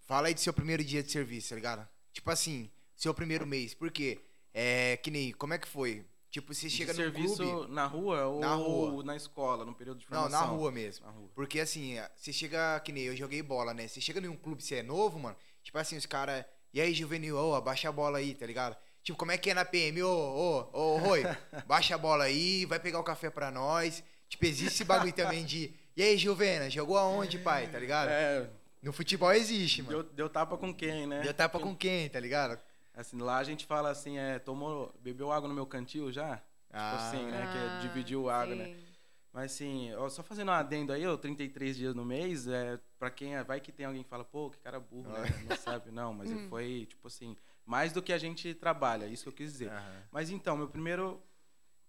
fala 0.00 0.26
aí 0.26 0.34
do 0.34 0.40
seu 0.40 0.52
primeiro 0.52 0.82
dia 0.82 1.04
de 1.04 1.12
serviço, 1.12 1.50
tá 1.50 1.54
ligado? 1.54 1.93
Tipo 2.14 2.30
assim, 2.30 2.70
seu 2.96 3.12
primeiro 3.12 3.46
mês. 3.46 3.74
Por 3.74 3.90
quê? 3.90 4.20
É, 4.54 4.96
que 4.98 5.10
nem, 5.10 5.32
como 5.32 5.52
é 5.52 5.58
que 5.58 5.68
foi? 5.68 6.06
Tipo, 6.30 6.54
você 6.54 6.70
chega 6.70 6.92
no 6.92 6.96
serviço 6.96 7.36
clube... 7.36 7.72
na 7.72 7.86
rua 7.86 8.26
ou 8.26 8.40
na, 8.40 8.54
rua. 8.54 9.04
na 9.04 9.16
escola, 9.16 9.64
no 9.64 9.74
período 9.74 9.98
de 9.98 10.06
formação? 10.06 10.30
Não, 10.30 10.40
na 10.40 10.44
rua 10.46 10.70
mesmo. 10.70 11.04
Na 11.04 11.12
rua. 11.12 11.28
Porque 11.34 11.60
assim, 11.60 11.96
você 12.16 12.32
chega, 12.32 12.80
que 12.80 12.92
nem 12.92 13.04
eu 13.04 13.16
joguei 13.16 13.42
bola, 13.42 13.74
né? 13.74 13.86
Você 13.86 14.00
chega 14.00 14.20
num 14.20 14.36
clube, 14.36 14.62
você 14.62 14.76
é 14.76 14.82
novo, 14.82 15.18
mano, 15.18 15.36
tipo 15.62 15.76
assim, 15.76 15.96
os 15.96 16.06
caras, 16.06 16.44
e 16.72 16.80
aí, 16.80 16.92
juvenil, 16.94 17.36
ô, 17.36 17.50
oh, 17.50 17.54
abaixa 17.54 17.88
a 17.88 17.92
bola 17.92 18.18
aí, 18.18 18.34
tá 18.34 18.46
ligado? 18.46 18.76
Tipo, 19.02 19.18
como 19.18 19.30
é 19.30 19.38
que 19.38 19.50
é 19.50 19.54
na 19.54 19.64
PM? 19.64 20.02
Ô, 20.02 20.08
ô, 20.08 20.70
ô, 20.72 20.98
Roi, 20.98 21.22
baixa 21.66 21.94
a 21.94 21.98
bola 21.98 22.24
aí, 22.24 22.64
vai 22.64 22.80
pegar 22.80 22.98
o 22.98 23.04
café 23.04 23.30
pra 23.30 23.50
nós. 23.52 24.02
Tipo, 24.28 24.46
existe 24.46 24.74
esse 24.74 24.84
bagulho 24.84 25.12
também 25.12 25.44
de, 25.44 25.72
e 25.96 26.02
aí, 26.02 26.18
Juvena, 26.18 26.68
jogou 26.68 26.98
aonde, 26.98 27.38
pai, 27.38 27.68
tá 27.68 27.78
ligado? 27.78 28.08
É... 28.08 28.50
No 28.84 28.92
futebol 28.92 29.32
existe, 29.32 29.82
mano. 29.82 30.02
Deu, 30.02 30.12
deu 30.12 30.28
tapa 30.28 30.58
com 30.58 30.72
quem, 30.72 31.06
né? 31.06 31.22
Deu 31.22 31.32
tapa 31.32 31.58
com 31.58 31.74
quem, 31.74 32.08
tá 32.10 32.20
ligado? 32.20 32.60
Assim, 32.94 33.18
lá 33.18 33.38
a 33.38 33.44
gente 33.44 33.64
fala 33.64 33.90
assim, 33.90 34.18
é, 34.18 34.38
tomou, 34.38 34.94
bebeu 35.02 35.32
água 35.32 35.48
no 35.48 35.54
meu 35.54 35.66
cantil 35.66 36.12
já? 36.12 36.36
Tipo 36.36 36.44
ah. 36.74 36.90
Tipo 36.90 37.02
assim, 37.02 37.30
né? 37.30 37.50
Que 37.50 37.58
é, 37.58 37.88
dividiu 37.88 38.28
ah, 38.28 38.42
água, 38.42 38.54
né? 38.54 38.66
sim. 38.66 38.72
né? 38.72 38.84
Mas 39.32 39.52
assim, 39.52 39.92
ó, 39.94 40.08
só 40.08 40.22
fazendo 40.22 40.50
um 40.50 40.54
adendo 40.54 40.92
aí, 40.92 41.02
eu 41.02 41.18
33 41.18 41.76
dias 41.76 41.94
no 41.94 42.04
mês, 42.04 42.46
é, 42.46 42.78
pra 42.98 43.10
quem 43.10 43.34
é, 43.34 43.42
vai 43.42 43.58
que 43.58 43.72
tem 43.72 43.86
alguém 43.86 44.04
que 44.04 44.08
fala, 44.08 44.22
pô, 44.22 44.50
que 44.50 44.58
cara 44.58 44.78
burro, 44.78 45.10
né? 45.10 45.24
Não 45.48 45.56
sabe. 45.56 45.90
Não, 45.90 46.12
mas 46.12 46.30
hum. 46.30 46.46
foi, 46.48 46.86
tipo 46.88 47.08
assim, 47.08 47.36
mais 47.64 47.90
do 47.90 48.02
que 48.02 48.12
a 48.12 48.18
gente 48.18 48.54
trabalha, 48.54 49.06
isso 49.06 49.24
que 49.24 49.28
eu 49.30 49.32
quis 49.32 49.52
dizer. 49.52 49.72
Uhum. 49.72 50.02
Mas 50.12 50.30
então, 50.30 50.56
meu 50.56 50.68
primeiro, 50.68 51.20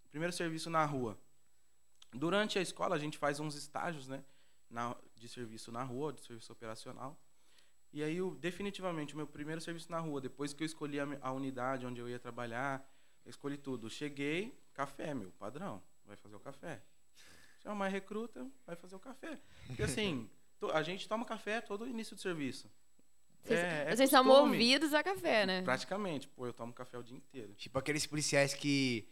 primeiro 0.10 0.34
serviço 0.34 0.70
na 0.70 0.84
rua. 0.86 1.18
Durante 2.12 2.58
a 2.58 2.62
escola, 2.62 2.96
a 2.96 3.00
gente 3.00 3.18
faz 3.18 3.40
uns 3.40 3.54
estágios, 3.56 4.08
né? 4.08 4.24
Na, 4.70 4.96
de 5.20 5.28
serviço 5.28 5.72
na 5.72 5.84
rua, 5.84 6.14
de 6.14 6.22
serviço 6.22 6.52
operacional. 6.52 7.18
E 7.92 8.04
aí, 8.04 8.18
eu, 8.18 8.36
definitivamente, 8.36 9.14
o 9.14 9.18
meu 9.18 9.28
primeiro 9.28 9.62
serviço 9.62 9.90
na 9.90 10.00
rua, 10.00 10.20
depois 10.20 10.54
que 10.54 10.64
eu 10.64 10.66
escolhi 10.66 11.00
a, 11.00 11.08
a 11.22 11.32
unidade 11.32 11.86
onde 11.86 12.00
eu 12.00 12.10
ia 12.10 12.20
trabalhar, 12.20 12.86
eu 13.26 13.30
escolhi 13.30 13.58
tudo. 13.58 13.90
Cheguei, 13.90 14.58
café, 14.74 15.14
meu, 15.14 15.32
padrão, 15.32 15.82
vai 16.06 16.16
fazer 16.18 16.36
o 16.36 16.40
café. 16.40 16.82
Se 17.60 17.68
é 17.68 17.72
uma 17.72 17.88
recruta, 17.88 18.46
vai 18.66 18.76
fazer 18.76 18.96
o 18.96 19.00
café. 19.00 19.40
Porque 19.68 19.84
assim, 19.84 20.30
a 20.74 20.84
gente 20.84 21.08
toma 21.08 21.26
café 21.26 21.62
todo 21.62 21.88
início 21.88 22.16
de 22.16 22.22
serviço. 22.22 22.70
Vocês, 23.46 23.60
é, 23.60 23.86
é 23.88 23.96
vocês 23.96 24.10
são 24.10 24.24
movidos 24.24 24.94
a 24.94 25.04
café, 25.04 25.46
né? 25.46 25.62
Praticamente. 25.62 26.28
Pô, 26.28 26.48
eu 26.48 26.54
tomo 26.54 26.74
café 26.74 26.98
o 26.98 27.04
dia 27.04 27.16
inteiro. 27.16 27.54
Tipo 27.54 27.78
aqueles 27.78 28.06
policiais 28.06 28.54
que 28.54 29.08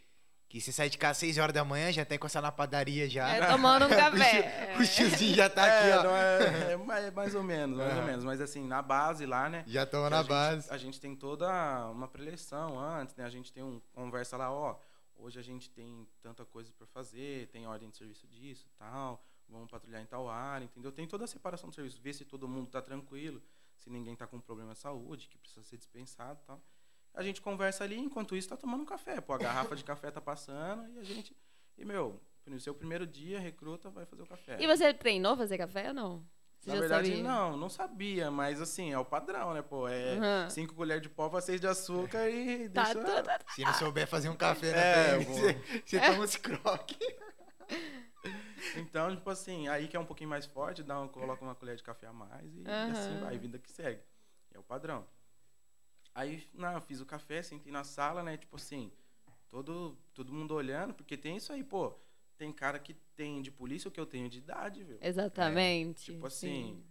que 0.54 0.62
você 0.62 0.72
sai 0.72 0.88
de 0.88 1.00
casa 1.00 1.14
às 1.14 1.18
6 1.18 1.40
horas 1.40 1.52
da 1.52 1.66
manhã, 1.66 1.92
já 1.92 2.06
tem 2.06 2.16
que 2.16 2.22
encostar 2.22 2.40
na 2.40 2.52
padaria 2.52 3.10
já. 3.10 3.28
É, 3.28 3.48
tomando 3.48 3.86
um 3.86 3.90
café. 3.90 4.76
o, 4.80 4.86
tiozinho 4.86 5.34
já 5.34 5.50
tá 5.50 5.64
aqui, 5.64 5.88
é, 5.88 5.98
ó. 5.98 6.04
É, 6.94 7.08
é, 7.08 7.12
mais 7.12 7.34
ou 7.34 7.42
menos, 7.42 7.76
mais 7.76 7.98
ou 7.98 8.04
menos. 8.04 8.24
Mas 8.24 8.40
assim, 8.40 8.68
na 8.68 8.80
base 8.80 9.26
lá, 9.26 9.50
né? 9.50 9.64
Já 9.66 9.84
toma 9.84 10.12
na 10.12 10.20
a 10.20 10.24
base. 10.24 10.62
Gente, 10.62 10.74
a 10.74 10.78
gente 10.78 11.02
tem 11.02 11.16
toda 11.16 11.90
uma 11.90 12.08
preleção 12.08 12.80
antes, 12.80 13.16
né? 13.16 13.26
A 13.26 13.32
gente 13.32 13.52
tem 13.52 13.64
um 13.64 13.82
conversa 13.94 14.38
lá, 14.38 14.52
ó. 14.52 14.78
Hoje 15.16 15.40
a 15.40 15.42
gente 15.42 15.72
tem 15.72 16.08
tanta 16.22 16.46
coisa 16.46 16.72
para 16.78 16.86
fazer, 16.86 17.48
tem 17.48 17.66
ordem 17.66 17.90
de 17.90 17.98
serviço 17.98 18.28
disso 18.28 18.70
tal. 18.78 19.26
Vamos 19.50 19.72
patrulhar 19.72 20.04
em 20.04 20.06
tal 20.06 20.30
área, 20.30 20.66
entendeu? 20.66 20.92
Tem 20.92 21.08
toda 21.08 21.24
a 21.24 21.28
separação 21.28 21.70
do 21.70 21.74
serviço. 21.74 22.00
Ver 22.00 22.14
se 22.14 22.26
todo 22.26 22.48
mundo 22.48 22.70
tá 22.70 22.80
tranquilo, 22.80 23.42
se 23.80 23.90
ninguém 23.90 24.16
tá 24.16 24.28
com 24.28 24.40
problema 24.40 24.74
de 24.74 24.80
saúde, 24.80 25.28
que 25.30 25.38
precisa 25.40 25.64
ser 25.64 25.78
dispensado 25.78 26.40
tal. 26.46 26.62
A 27.14 27.22
gente 27.22 27.42
conversa 27.42 27.84
ali, 27.84 27.98
enquanto 28.00 28.36
isso 28.36 28.50
tá 28.50 28.58
tomando 28.58 28.82
um 28.82 28.86
café. 28.86 29.22
Pô, 29.22 29.34
a 29.34 29.38
garrafa 29.38 29.76
de 29.76 29.84
café 29.84 30.10
tá 30.10 30.20
passando 30.20 30.88
e 30.90 31.00
a 31.00 31.04
gente. 31.04 31.36
E, 31.78 31.86
meu, 31.86 32.20
no 32.46 32.60
seu 32.60 32.74
primeiro 32.74 33.06
dia, 33.06 33.40
recruta, 33.40 33.90
vai 33.90 34.06
fazer 34.06 34.24
o 34.24 34.28
café. 34.28 34.58
E 34.60 34.68
você 34.68 34.94
treinou 34.94 35.38
fazer 35.38 35.58
café 35.58 35.90
ou 35.90 35.94
não? 35.94 36.26
Você 36.60 36.70
Na 36.72 36.80
verdade, 36.80 37.08
sabia? 37.10 37.24
não, 37.24 37.58
não 37.58 37.70
sabia, 37.70 38.32
mas 38.32 38.62
assim, 38.62 38.94
é 38.94 38.98
o 38.98 39.04
padrão, 39.04 39.54
né, 39.54 39.62
pô? 39.62 39.86
É 39.88 40.14
uhum. 40.14 40.50
cinco 40.50 40.74
colheres 40.74 41.04
de 41.04 41.10
pó 41.10 41.28
pra 41.28 41.42
seis 41.42 41.60
de 41.60 41.68
açúcar 41.68 42.30
e 42.30 42.70
tá, 42.70 42.84
deixa... 42.86 43.04
Tá, 43.04 43.22
tá, 43.22 43.40
Se 43.54 43.66
não 43.66 43.74
souber 43.74 44.08
fazer 44.08 44.30
um 44.30 44.36
café 44.36 44.72
na 44.72 44.78
é, 44.78 45.20
você, 45.20 45.82
você 45.86 45.98
é. 45.98 46.10
toma 46.10 46.24
uns 46.24 46.36
croques. 46.36 46.98
Então, 48.78 49.14
tipo 49.14 49.30
assim, 49.30 49.68
aí 49.68 49.90
que 49.90 49.98
é 49.98 50.00
um 50.00 50.06
pouquinho 50.06 50.30
mais 50.30 50.46
forte, 50.46 50.82
dá 50.82 51.00
um, 51.00 51.08
coloca 51.10 51.44
uma 51.44 51.54
colher 51.54 51.76
de 51.76 51.84
café 51.84 52.08
a 52.08 52.14
mais 52.14 52.56
e, 52.56 52.60
uhum. 52.60 52.92
assim 52.92 53.20
vai, 53.20 53.38
vida 53.38 53.60
que 53.60 53.70
segue. 53.70 54.02
É 54.54 54.58
o 54.58 54.64
padrão. 54.64 55.06
Aí, 56.16 56.48
não, 56.54 56.80
fiz 56.82 57.02
o 57.02 57.06
café, 57.06 57.42
sentei 57.42 57.72
na 57.72 57.84
sala, 57.84 58.22
né? 58.22 58.38
Tipo 58.38 58.56
assim, 58.56 58.92
todo, 59.50 59.98
todo 60.14 60.34
mundo 60.34 60.54
olhando, 60.54 60.94
porque 60.94 61.18
tem 61.18 61.38
isso 61.38 61.52
aí, 61.52 61.64
pô. 61.64 61.94
Tem 62.38 62.52
cara 62.52 62.80
que 62.80 62.94
tem 63.16 63.42
de 63.42 63.52
polícia 63.52 63.88
o 63.88 63.92
que 63.92 64.00
eu 64.00 64.06
tenho 64.06 64.28
de 64.28 64.40
idade, 64.40 64.84
viu? 64.84 64.98
Exatamente. 65.02 66.12
É, 66.12 66.14
tipo 66.14 66.26
assim, 66.26 66.84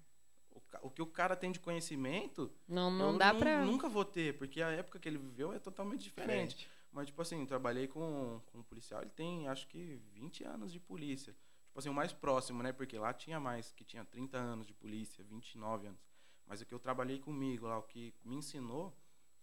o, 0.51 0.61
o, 0.83 0.91
que 0.91 1.03
o 1.03 1.07
cara 1.07 1.37
tem 1.37 1.51
de 1.51 1.61
conhecimento. 1.61 2.53
Não, 2.67 2.91
não 2.91 3.19
dá 3.19 3.35
pra. 3.35 3.65
Nunca 3.65 3.89
vou 3.89 4.05
ter, 4.05 4.39
porque 4.39 4.63
a 4.63 4.71
época 4.71 4.99
que 4.99 5.09
ele 5.09 5.19
viveu 5.19 5.53
é 5.53 5.59
totalmente 5.59 6.03
diferente. 6.03 6.57
diferente. 6.57 6.83
Mas, 6.93 7.07
tipo 7.07 7.23
assim, 7.23 7.45
trabalhei 7.47 7.89
com, 7.89 8.41
com 8.47 8.59
um 8.59 8.63
policial, 8.63 9.01
ele 9.01 9.11
tem 9.11 9.49
acho 9.49 9.67
que 9.67 10.01
20 10.13 10.45
anos 10.45 10.73
de 10.73 10.79
polícia. 10.79 11.35
Tipo 11.67 11.79
assim, 11.79 11.89
o 11.89 11.95
mais 11.95 12.13
próximo, 12.13 12.63
né? 12.63 12.71
Porque 12.71 12.99
lá 12.99 13.15
tinha 13.15 13.41
mais, 13.41 13.73
que 13.73 13.83
tinha 13.83 14.05
30 14.05 14.37
anos 14.37 14.67
de 14.67 14.75
polícia, 14.75 15.25
29 15.25 15.87
anos. 15.87 16.01
Mas 16.47 16.61
o 16.61 16.67
que 16.67 16.75
eu 16.75 16.79
trabalhei 16.79 17.19
comigo 17.19 17.67
lá, 17.67 17.79
o 17.79 17.83
que 17.83 18.15
me 18.23 18.37
ensinou, 18.37 18.95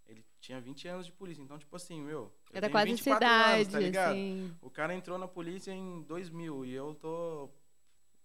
ele 0.10 0.26
tinha 0.41 0.60
20 0.60 0.88
anos 0.88 1.05
de 1.05 1.12
polícia. 1.12 1.41
Então, 1.41 1.57
tipo 1.57 1.76
assim, 1.76 2.01
meu. 2.01 2.34
Era 2.51 2.70
quase 2.70 2.97
cidade, 2.97 3.62
anos, 3.62 3.68
tá 3.74 3.80
ligado? 3.80 4.12
Assim. 4.12 4.57
O 4.62 4.70
cara 4.70 4.93
entrou 4.93 5.18
na 5.18 5.28
polícia 5.28 5.72
em 5.72 6.01
2000 6.01 6.66
e 6.66 6.74
eu 6.74 6.95
tô 6.95 7.49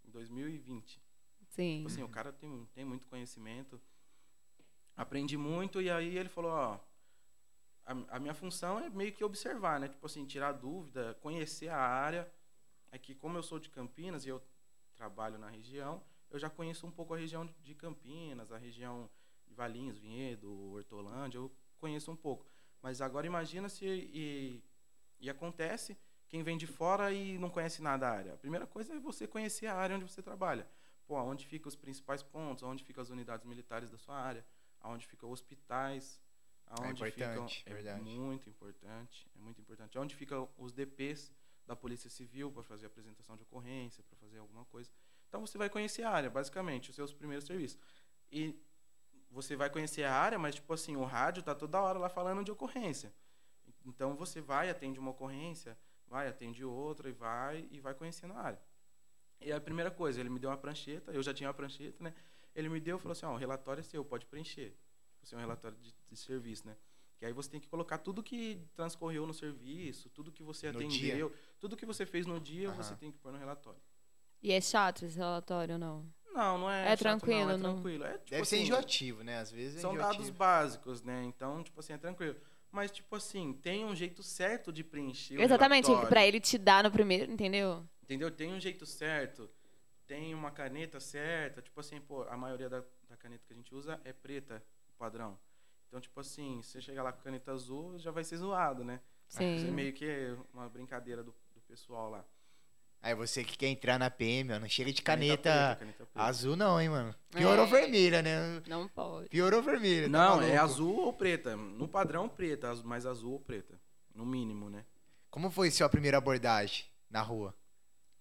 em 0.04 0.10
2020. 0.10 1.02
Sim. 1.50 1.76
Tipo 1.76 1.88
assim, 1.88 2.02
o 2.02 2.08
cara 2.08 2.32
tem, 2.32 2.66
tem 2.72 2.84
muito 2.84 3.06
conhecimento. 3.06 3.80
Aprendi 4.96 5.36
muito 5.36 5.80
e 5.82 5.90
aí 5.90 6.16
ele 6.16 6.28
falou, 6.28 6.52
ó. 6.52 6.80
A, 7.86 8.16
a 8.16 8.18
minha 8.18 8.32
função 8.32 8.78
é 8.78 8.88
meio 8.88 9.12
que 9.12 9.22
observar, 9.22 9.78
né? 9.78 9.88
Tipo 9.88 10.06
assim, 10.06 10.24
tirar 10.24 10.52
dúvida, 10.52 11.14
conhecer 11.20 11.68
a 11.68 11.78
área. 11.78 12.32
É 12.90 12.98
que 12.98 13.14
como 13.14 13.36
eu 13.36 13.42
sou 13.42 13.58
de 13.58 13.68
Campinas 13.68 14.24
e 14.24 14.30
eu 14.30 14.42
trabalho 14.94 15.36
na 15.36 15.50
região, 15.50 16.02
eu 16.30 16.38
já 16.38 16.48
conheço 16.48 16.86
um 16.86 16.90
pouco 16.90 17.12
a 17.12 17.18
região 17.18 17.44
de 17.60 17.74
Campinas, 17.74 18.50
a 18.50 18.56
região 18.56 19.10
de 19.46 19.52
Valinhos, 19.52 19.98
Vinhedo, 19.98 20.50
Hortolândia, 20.72 21.38
eu 21.38 21.52
conheço 21.84 22.10
um 22.10 22.16
pouco. 22.16 22.46
Mas 22.80 23.02
agora 23.02 23.26
imagina 23.26 23.68
se 23.68 23.84
e, 23.84 24.62
e 25.20 25.28
acontece 25.28 25.90
quem 26.26 26.42
vem 26.42 26.56
de 26.56 26.66
fora 26.66 27.12
e 27.12 27.36
não 27.38 27.50
conhece 27.50 27.82
nada 27.82 28.06
da 28.06 28.10
área. 28.10 28.32
A 28.34 28.38
primeira 28.38 28.66
coisa 28.66 28.94
é 28.94 28.98
você 28.98 29.26
conhecer 29.26 29.66
a 29.66 29.74
área 29.74 29.94
onde 29.96 30.06
você 30.10 30.22
trabalha. 30.22 30.66
Pô, 31.06 31.14
onde 31.20 31.46
ficam 31.46 31.68
os 31.68 31.76
principais 31.76 32.22
pontos, 32.22 32.62
onde 32.62 32.82
ficam 32.82 33.02
as 33.02 33.10
unidades 33.10 33.44
militares 33.46 33.90
da 33.90 33.98
sua 33.98 34.16
área, 34.16 34.42
aonde 34.80 35.06
ficam 35.06 35.30
hospitais, 35.30 36.18
aonde 36.66 37.04
é 37.04 37.08
importante, 37.08 37.58
ficam, 37.58 37.74
verdade. 37.74 38.00
é 38.00 38.02
muito 38.02 38.48
importante, 38.48 39.30
é 39.36 39.38
muito 39.38 39.60
importante. 39.60 39.98
Onde 39.98 40.16
ficam 40.16 40.48
os 40.56 40.72
DPs 40.72 41.30
da 41.66 41.76
Polícia 41.76 42.08
Civil 42.08 42.50
para 42.50 42.62
fazer 42.62 42.86
apresentação 42.86 43.36
de 43.36 43.42
ocorrência, 43.42 44.02
para 44.04 44.16
fazer 44.16 44.38
alguma 44.38 44.64
coisa. 44.64 44.90
Então 45.28 45.40
você 45.46 45.58
vai 45.58 45.68
conhecer 45.68 46.02
a 46.04 46.10
área, 46.10 46.30
basicamente, 46.30 46.88
os 46.88 46.96
seus 46.96 47.12
primeiros 47.12 47.44
serviços. 47.44 47.78
E 48.32 48.58
você 49.34 49.56
vai 49.56 49.68
conhecer 49.68 50.04
a 50.04 50.14
área, 50.14 50.38
mas 50.38 50.54
tipo 50.54 50.72
assim, 50.72 50.96
o 50.96 51.04
rádio 51.04 51.42
tá 51.42 51.54
toda 51.54 51.82
hora 51.82 51.98
lá 51.98 52.08
falando 52.08 52.44
de 52.44 52.52
ocorrência. 52.52 53.12
Então 53.84 54.14
você 54.14 54.40
vai, 54.40 54.70
atende 54.70 54.98
uma 54.98 55.10
ocorrência, 55.10 55.76
vai, 56.06 56.28
atende 56.28 56.64
outra 56.64 57.08
e 57.08 57.12
vai 57.12 57.68
e 57.70 57.80
vai 57.80 57.92
conhecendo 57.94 58.32
a 58.34 58.38
área. 58.38 58.62
E 59.40 59.52
a 59.52 59.60
primeira 59.60 59.90
coisa, 59.90 60.20
ele 60.20 60.30
me 60.30 60.38
deu 60.38 60.48
uma 60.48 60.56
prancheta, 60.56 61.12
eu 61.12 61.22
já 61.22 61.34
tinha 61.34 61.48
uma 61.48 61.54
prancheta, 61.54 62.02
né? 62.02 62.14
Ele 62.54 62.68
me 62.68 62.80
deu 62.80 62.96
e 62.96 63.00
falou 63.00 63.12
assim, 63.12 63.26
ó, 63.26 63.34
o 63.34 63.36
relatório 63.36 63.80
é 63.80 63.82
seu, 63.82 64.04
pode 64.04 64.24
preencher. 64.24 64.74
Você 65.20 65.34
é 65.34 65.38
um 65.38 65.40
relatório 65.40 65.76
de, 65.78 65.92
de 66.08 66.16
serviço, 66.16 66.66
né? 66.66 66.76
Que 67.18 67.26
aí 67.26 67.32
você 67.32 67.50
tem 67.50 67.60
que 67.60 67.68
colocar 67.68 67.98
tudo 67.98 68.22
que 68.22 68.64
transcorreu 68.74 69.26
no 69.26 69.34
serviço, 69.34 70.08
tudo 70.10 70.30
que 70.30 70.42
você 70.42 70.70
No 70.70 70.78
atendeu, 70.78 71.32
tudo 71.58 71.76
que 71.76 71.84
você 71.84 72.06
fez 72.06 72.24
no 72.24 72.40
dia, 72.40 72.68
Aham. 72.68 72.76
você 72.82 72.94
tem 72.94 73.10
que 73.10 73.18
pôr 73.18 73.32
no 73.32 73.38
relatório. 73.38 73.80
E 74.40 74.52
é 74.52 74.60
chato 74.60 75.04
esse 75.04 75.16
relatório, 75.16 75.76
não? 75.76 76.08
Não, 76.34 76.58
não 76.58 76.70
é. 76.70 76.82
É 76.82 76.88
chato, 76.90 76.98
tranquilo, 76.98 77.46
não, 77.46 77.50
é 77.50 77.56
não? 77.56 77.74
tranquilo. 77.74 78.04
É, 78.04 78.12
tipo 78.18 78.30
Deve 78.30 78.44
ser 78.44 78.56
assim, 78.56 78.64
enjoativo, 78.64 79.22
né? 79.22 79.38
Às 79.38 79.52
vezes 79.52 79.76
é 79.76 79.80
São 79.80 79.94
dados 79.94 80.14
enjoativo. 80.16 80.36
básicos, 80.36 81.02
né? 81.02 81.22
Então, 81.24 81.62
tipo 81.62 81.78
assim, 81.78 81.92
é 81.92 81.98
tranquilo. 81.98 82.36
Mas, 82.72 82.90
tipo 82.90 83.14
assim, 83.14 83.52
tem 83.52 83.84
um 83.84 83.94
jeito 83.94 84.20
certo 84.20 84.72
de 84.72 84.82
preencher 84.82 85.38
o 85.38 85.40
Exatamente, 85.40 85.88
pra 86.08 86.26
ele 86.26 86.40
te 86.40 86.58
dar 86.58 86.82
no 86.82 86.90
primeiro, 86.90 87.30
entendeu? 87.30 87.88
Entendeu? 88.02 88.32
Tem 88.32 88.52
um 88.52 88.58
jeito 88.58 88.84
certo, 88.84 89.48
tem 90.08 90.34
uma 90.34 90.50
caneta 90.50 90.98
certa. 90.98 91.62
Tipo 91.62 91.78
assim, 91.78 92.00
pô, 92.00 92.24
a 92.24 92.36
maioria 92.36 92.68
da, 92.68 92.82
da 93.08 93.16
caneta 93.16 93.44
que 93.46 93.52
a 93.52 93.56
gente 93.56 93.72
usa 93.72 94.00
é 94.04 94.12
preta, 94.12 94.60
o 94.88 94.92
padrão. 94.98 95.38
Então, 95.86 96.00
tipo 96.00 96.18
assim, 96.18 96.60
você 96.60 96.80
chegar 96.80 97.04
lá 97.04 97.12
com 97.12 97.22
caneta 97.22 97.52
azul, 97.52 97.96
já 97.96 98.10
vai 98.10 98.24
ser 98.24 98.38
zoado, 98.38 98.82
né? 98.82 99.00
Isso 99.28 99.40
é 99.40 99.58
Sim. 99.58 99.70
meio 99.70 99.92
que 99.92 100.36
uma 100.52 100.68
brincadeira 100.68 101.22
do, 101.22 101.32
do 101.54 101.60
pessoal 101.60 102.10
lá. 102.10 102.24
Aí 103.06 103.14
você 103.14 103.44
que 103.44 103.58
quer 103.58 103.66
entrar 103.68 103.98
na 103.98 104.08
PM, 104.08 104.58
não 104.58 104.66
chega 104.66 104.90
de 104.90 105.02
Caneta 105.02 105.36
caneta, 105.42 105.76
preta, 105.76 105.76
caneta 105.78 106.06
preta. 106.06 106.26
azul 106.26 106.56
não, 106.56 106.80
hein, 106.80 106.88
mano. 106.88 107.14
Piorou 107.30 107.66
É. 107.66 107.68
vermelha, 107.68 108.22
né? 108.22 108.62
Não 108.66 108.88
pode. 108.88 109.28
Piorou 109.28 109.62
vermelha. 109.62 110.04
tá 110.06 110.08
Não, 110.08 110.40
é 110.40 110.54
maluco. 110.54 110.60
azul 110.62 110.96
ou 111.00 111.12
preta. 111.12 111.54
No 111.54 111.86
padrão, 111.86 112.30
preta, 112.30 112.74
mas 112.82 113.04
azul 113.04 113.32
ou 113.34 113.40
preta. 113.40 113.78
No 114.14 114.24
mínimo, 114.24 114.70
né? 114.70 114.86
Como 115.30 115.50
foi 115.50 115.70
sua 115.70 115.86
primeira 115.88 116.16
abordagem 116.16 116.86
na 117.10 117.20
rua? 117.20 117.54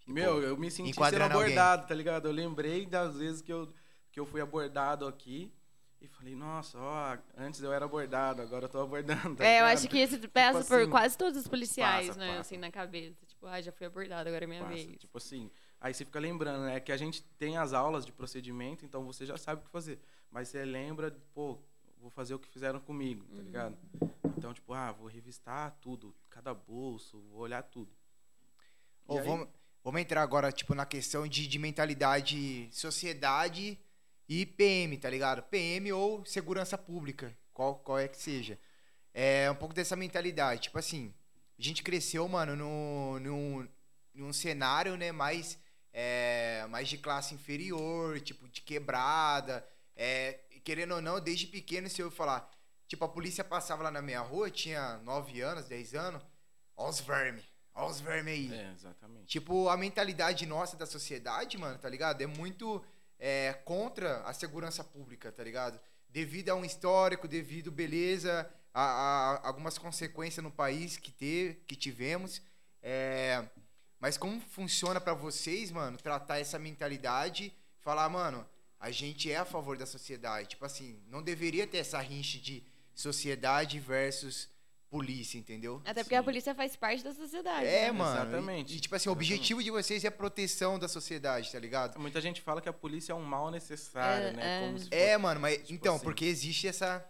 Meu, 0.05 0.41
eu 0.41 0.57
me 0.57 0.69
senti 0.69 0.93
sendo 0.93 1.05
alguém. 1.05 1.23
abordado, 1.31 1.87
tá 1.87 1.95
ligado? 1.95 2.27
Eu 2.27 2.33
lembrei 2.33 2.85
das 2.85 3.15
vezes 3.17 3.41
que 3.41 3.53
eu, 3.53 3.73
que 4.11 4.19
eu 4.19 4.25
fui 4.25 4.41
abordado 4.41 5.07
aqui 5.07 5.49
e 6.01 6.09
falei, 6.09 6.35
nossa, 6.35 6.77
ó, 6.77 7.17
antes 7.37 7.61
eu 7.63 7.71
era 7.71 7.85
abordado, 7.85 8.41
agora 8.41 8.65
eu 8.65 8.69
tô 8.69 8.81
abordando. 8.81 9.33
tá 9.37 9.45
É, 9.45 9.61
eu 9.61 9.65
acho 9.65 9.87
que 9.87 9.97
isso 9.97 10.19
passa 10.27 10.61
por 10.65 10.81
assim, 10.81 10.89
quase 10.89 11.17
todos 11.17 11.39
os 11.39 11.47
policiais, 11.47 12.07
passa, 12.07 12.19
né? 12.19 12.27
passa. 12.27 12.39
Assim, 12.41 12.57
na 12.57 12.69
cabeça. 12.69 13.15
Tipo, 13.43 13.47
ah, 13.47 13.61
já 13.61 13.71
fui 13.73 13.85
abordado, 13.85 14.29
agora 14.29 14.45
é 14.45 14.47
minha 14.47 14.61
Passa, 14.63 14.73
vez. 14.73 14.97
Tipo 14.97 15.17
assim, 15.17 15.51
aí 15.81 15.93
você 15.93 16.05
fica 16.05 16.17
lembrando, 16.19 16.63
né? 16.63 16.79
Que 16.79 16.93
a 16.93 16.97
gente 16.97 17.21
tem 17.37 17.57
as 17.57 17.73
aulas 17.73 18.05
de 18.05 18.11
procedimento, 18.13 18.85
então 18.85 19.03
você 19.05 19.25
já 19.25 19.37
sabe 19.37 19.61
o 19.61 19.65
que 19.65 19.69
fazer. 19.69 19.99
Mas 20.31 20.47
você 20.47 20.63
lembra, 20.63 21.11
pô, 21.33 21.59
vou 21.97 22.09
fazer 22.09 22.33
o 22.33 22.39
que 22.39 22.47
fizeram 22.47 22.79
comigo, 22.79 23.25
Uhum. 23.29 23.37
tá 23.37 23.43
ligado? 23.43 23.77
Então, 24.37 24.53
tipo, 24.53 24.73
ah, 24.73 24.93
vou 24.93 25.07
revistar 25.07 25.77
tudo, 25.81 26.15
cada 26.29 26.53
bolso, 26.53 27.19
vou 27.31 27.41
olhar 27.41 27.61
tudo. 27.63 27.91
Vamos, 29.05 29.47
vamos 29.83 30.01
entrar 30.01 30.21
agora, 30.21 30.49
tipo, 30.51 30.73
na 30.73 30.85
questão 30.85 31.27
de, 31.27 31.45
de 31.45 31.59
mentalidade 31.59 32.69
sociedade 32.71 33.77
e 34.29 34.45
PM, 34.45 34.97
tá 34.97 35.09
ligado? 35.09 35.43
PM 35.43 35.91
ou 35.91 36.25
segurança 36.25 36.77
pública, 36.77 37.37
qual, 37.53 37.75
qual 37.75 37.99
é 37.99 38.07
que 38.07 38.17
seja. 38.17 38.57
É 39.13 39.51
um 39.51 39.55
pouco 39.55 39.73
dessa 39.75 39.95
mentalidade. 39.97 40.61
Tipo 40.63 40.79
assim, 40.79 41.13
a 41.63 41.67
gente 41.67 41.81
cresceu, 41.81 42.27
mano, 42.27 42.57
no, 42.57 43.19
num, 43.19 43.67
num 44.13 44.33
cenário, 44.33 44.97
né, 44.97 45.13
mais, 45.13 45.57
é, 45.93 46.65
mais 46.69 46.89
de 46.89 46.97
classe 46.97 47.33
inferior, 47.33 48.19
tipo, 48.19 48.49
de 48.49 48.59
quebrada. 48.59 49.65
É, 49.95 50.39
querendo 50.65 50.95
ou 50.95 51.01
não, 51.01 51.21
desde 51.21 51.47
pequeno, 51.47 51.89
se 51.89 52.01
eu 52.01 52.11
falar, 52.11 52.51
tipo, 52.85 53.05
a 53.05 53.07
polícia 53.07 53.45
passava 53.45 53.83
lá 53.83 53.91
na 53.91 54.01
minha 54.01 54.19
rua, 54.19 54.51
tinha 54.51 54.97
9 55.05 55.39
anos, 55.39 55.65
10 55.65 55.95
anos, 55.95 56.21
ó 56.75 56.89
os 56.89 56.99
vermes, 56.99 57.45
ó 57.73 57.87
os 57.87 58.01
vermes 58.01 58.33
aí. 58.33 58.53
É, 58.53 58.71
exatamente. 58.73 59.27
Tipo, 59.27 59.69
a 59.69 59.77
mentalidade 59.77 60.45
nossa 60.45 60.75
da 60.75 60.85
sociedade, 60.85 61.57
mano, 61.57 61.77
tá 61.79 61.87
ligado? 61.87 62.21
É 62.21 62.27
muito 62.27 62.83
é, 63.17 63.53
contra 63.63 64.21
a 64.23 64.33
segurança 64.33 64.83
pública, 64.83 65.31
tá 65.31 65.41
ligado? 65.41 65.79
Devido 66.09 66.49
a 66.49 66.55
um 66.55 66.65
histórico, 66.65 67.25
devido, 67.25 67.71
beleza, 67.71 68.51
a, 68.73 68.81
a 69.43 69.47
algumas 69.47 69.77
consequências 69.77 70.43
no 70.43 70.51
país 70.51 70.97
que, 70.97 71.11
te, 71.11 71.57
que 71.67 71.75
tivemos. 71.75 72.41
É, 72.81 73.43
mas 73.99 74.17
como 74.17 74.39
funciona 74.41 74.99
pra 74.99 75.13
vocês, 75.13 75.71
mano, 75.71 75.97
tratar 75.97 76.39
essa 76.39 76.57
mentalidade, 76.59 77.53
falar, 77.79 78.09
mano, 78.09 78.45
a 78.79 78.91
gente 78.91 79.31
é 79.31 79.37
a 79.37 79.45
favor 79.45 79.77
da 79.77 79.85
sociedade. 79.85 80.49
Tipo 80.49 80.65
assim, 80.65 80.99
não 81.07 81.21
deveria 81.21 81.65
ter 81.65 81.77
essa 81.77 81.99
rincha 82.01 82.37
de 82.39 82.63
sociedade 82.93 83.79
versus 83.79 84.49
polícia, 84.89 85.39
entendeu? 85.39 85.81
Até 85.85 86.03
porque 86.03 86.13
a 86.13 86.19
Sim. 86.19 86.25
polícia 86.25 86.53
faz 86.53 86.75
parte 86.75 87.03
da 87.03 87.13
sociedade. 87.13 87.65
É, 87.65 87.85
né? 87.85 87.91
mano. 87.91 88.21
Exatamente. 88.29 88.73
E, 88.73 88.77
e, 88.77 88.79
tipo 88.79 88.95
assim, 88.95 89.09
o 89.09 89.11
objetivo 89.11 89.63
de 89.63 89.71
vocês 89.71 90.03
é 90.03 90.07
a 90.07 90.11
proteção 90.11 90.77
da 90.77 90.87
sociedade, 90.87 91.51
tá 91.51 91.57
ligado? 91.59 91.99
Muita 91.99 92.21
gente 92.21 92.41
fala 92.41 92.61
que 92.61 92.69
a 92.69 92.73
polícia 92.73 93.11
é 93.11 93.15
um 93.15 93.23
mal 93.23 93.49
necessário, 93.49 94.27
É, 94.27 94.33
né? 94.33 94.57
é. 94.57 94.65
Como 94.67 94.79
se 94.79 94.87
É, 94.91 95.05
fosse- 95.13 95.17
mano, 95.17 95.39
mas 95.39 95.57
tipo 95.59 95.73
então, 95.73 95.95
assim. 95.95 96.03
porque 96.03 96.25
existe 96.25 96.67
essa 96.67 97.03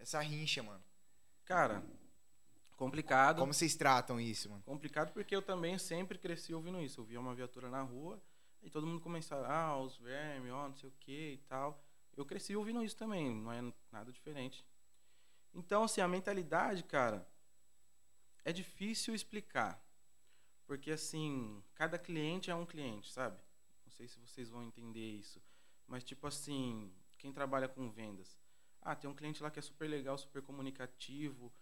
essa 0.00 0.20
rincha, 0.20 0.62
mano. 0.62 0.82
Cara, 1.44 1.84
complicado. 2.76 3.38
Como 3.38 3.52
vocês 3.52 3.74
tratam 3.76 4.20
isso, 4.20 4.48
mano? 4.48 4.62
Complicado 4.62 5.12
porque 5.12 5.36
eu 5.36 5.42
também 5.42 5.78
sempre 5.78 6.18
cresci 6.18 6.54
ouvindo 6.54 6.80
isso. 6.80 7.00
Eu 7.00 7.04
via 7.04 7.20
uma 7.20 7.34
viatura 7.34 7.68
na 7.68 7.82
rua 7.82 8.20
e 8.62 8.70
todo 8.70 8.86
mundo 8.86 9.00
começava, 9.00 9.46
ah, 9.46 9.78
os 9.78 9.96
vermes, 9.98 10.50
ó, 10.50 10.68
não 10.68 10.74
sei 10.74 10.88
o 10.88 10.92
que 10.98 11.32
e 11.34 11.38
tal. 11.48 11.82
Eu 12.16 12.24
cresci 12.24 12.56
ouvindo 12.56 12.82
isso 12.82 12.96
também, 12.96 13.30
não 13.34 13.52
é 13.52 13.72
nada 13.92 14.10
diferente. 14.10 14.64
Então, 15.52 15.84
assim, 15.84 16.00
a 16.00 16.08
mentalidade, 16.08 16.82
cara, 16.84 17.26
é 18.44 18.52
difícil 18.52 19.14
explicar. 19.14 19.82
Porque, 20.66 20.90
assim, 20.92 21.62
cada 21.74 21.98
cliente 21.98 22.50
é 22.50 22.54
um 22.54 22.64
cliente, 22.64 23.12
sabe? 23.12 23.36
Não 23.84 23.90
sei 23.90 24.06
se 24.06 24.18
vocês 24.20 24.48
vão 24.48 24.62
entender 24.62 25.10
isso. 25.18 25.42
Mas, 25.86 26.04
tipo 26.04 26.26
assim, 26.26 26.92
quem 27.18 27.32
trabalha 27.32 27.68
com 27.68 27.90
vendas. 27.90 28.39
Ah, 28.82 28.94
tem 28.96 29.08
um 29.10 29.14
cliente 29.14 29.42
lá 29.42 29.50
que 29.50 29.58
é 29.58 29.62
super 29.62 29.88
legal, 29.88 30.16
super 30.18 30.42
comunicativo, 30.42 31.52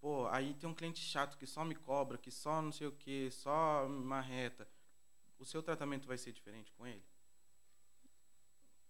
Pô, 0.00 0.26
aí 0.28 0.54
tem 0.54 0.68
um 0.68 0.74
cliente 0.74 1.00
chato 1.00 1.36
que 1.36 1.46
só 1.46 1.62
me 1.62 1.74
cobra, 1.74 2.16
que 2.16 2.30
só 2.30 2.62
não 2.62 2.72
sei 2.72 2.86
o 2.86 2.92
que, 2.92 3.30
só 3.30 3.86
marreta. 3.86 4.66
O 5.38 5.44
seu 5.44 5.62
tratamento 5.62 6.08
vai 6.08 6.16
ser 6.16 6.32
diferente 6.32 6.72
com 6.72 6.86
ele? 6.86 7.04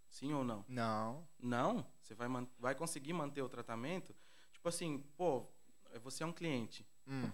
Sim 0.09 0.33
ou 0.33 0.45
não? 0.45 0.64
Não. 0.68 1.28
Não? 1.39 1.87
Você 2.01 2.14
vai, 2.14 2.28
man- 2.28 2.49
vai 2.59 2.76
conseguir 2.76 3.12
manter 3.12 3.43
o 3.43 3.49
tratamento? 3.49 4.14
Tipo 4.53 4.68
assim, 4.68 4.99
pô, 5.16 5.47
você 6.01 6.22
é 6.22 6.26
um 6.26 6.33
cliente. 6.33 6.87
Hum. 7.09 7.31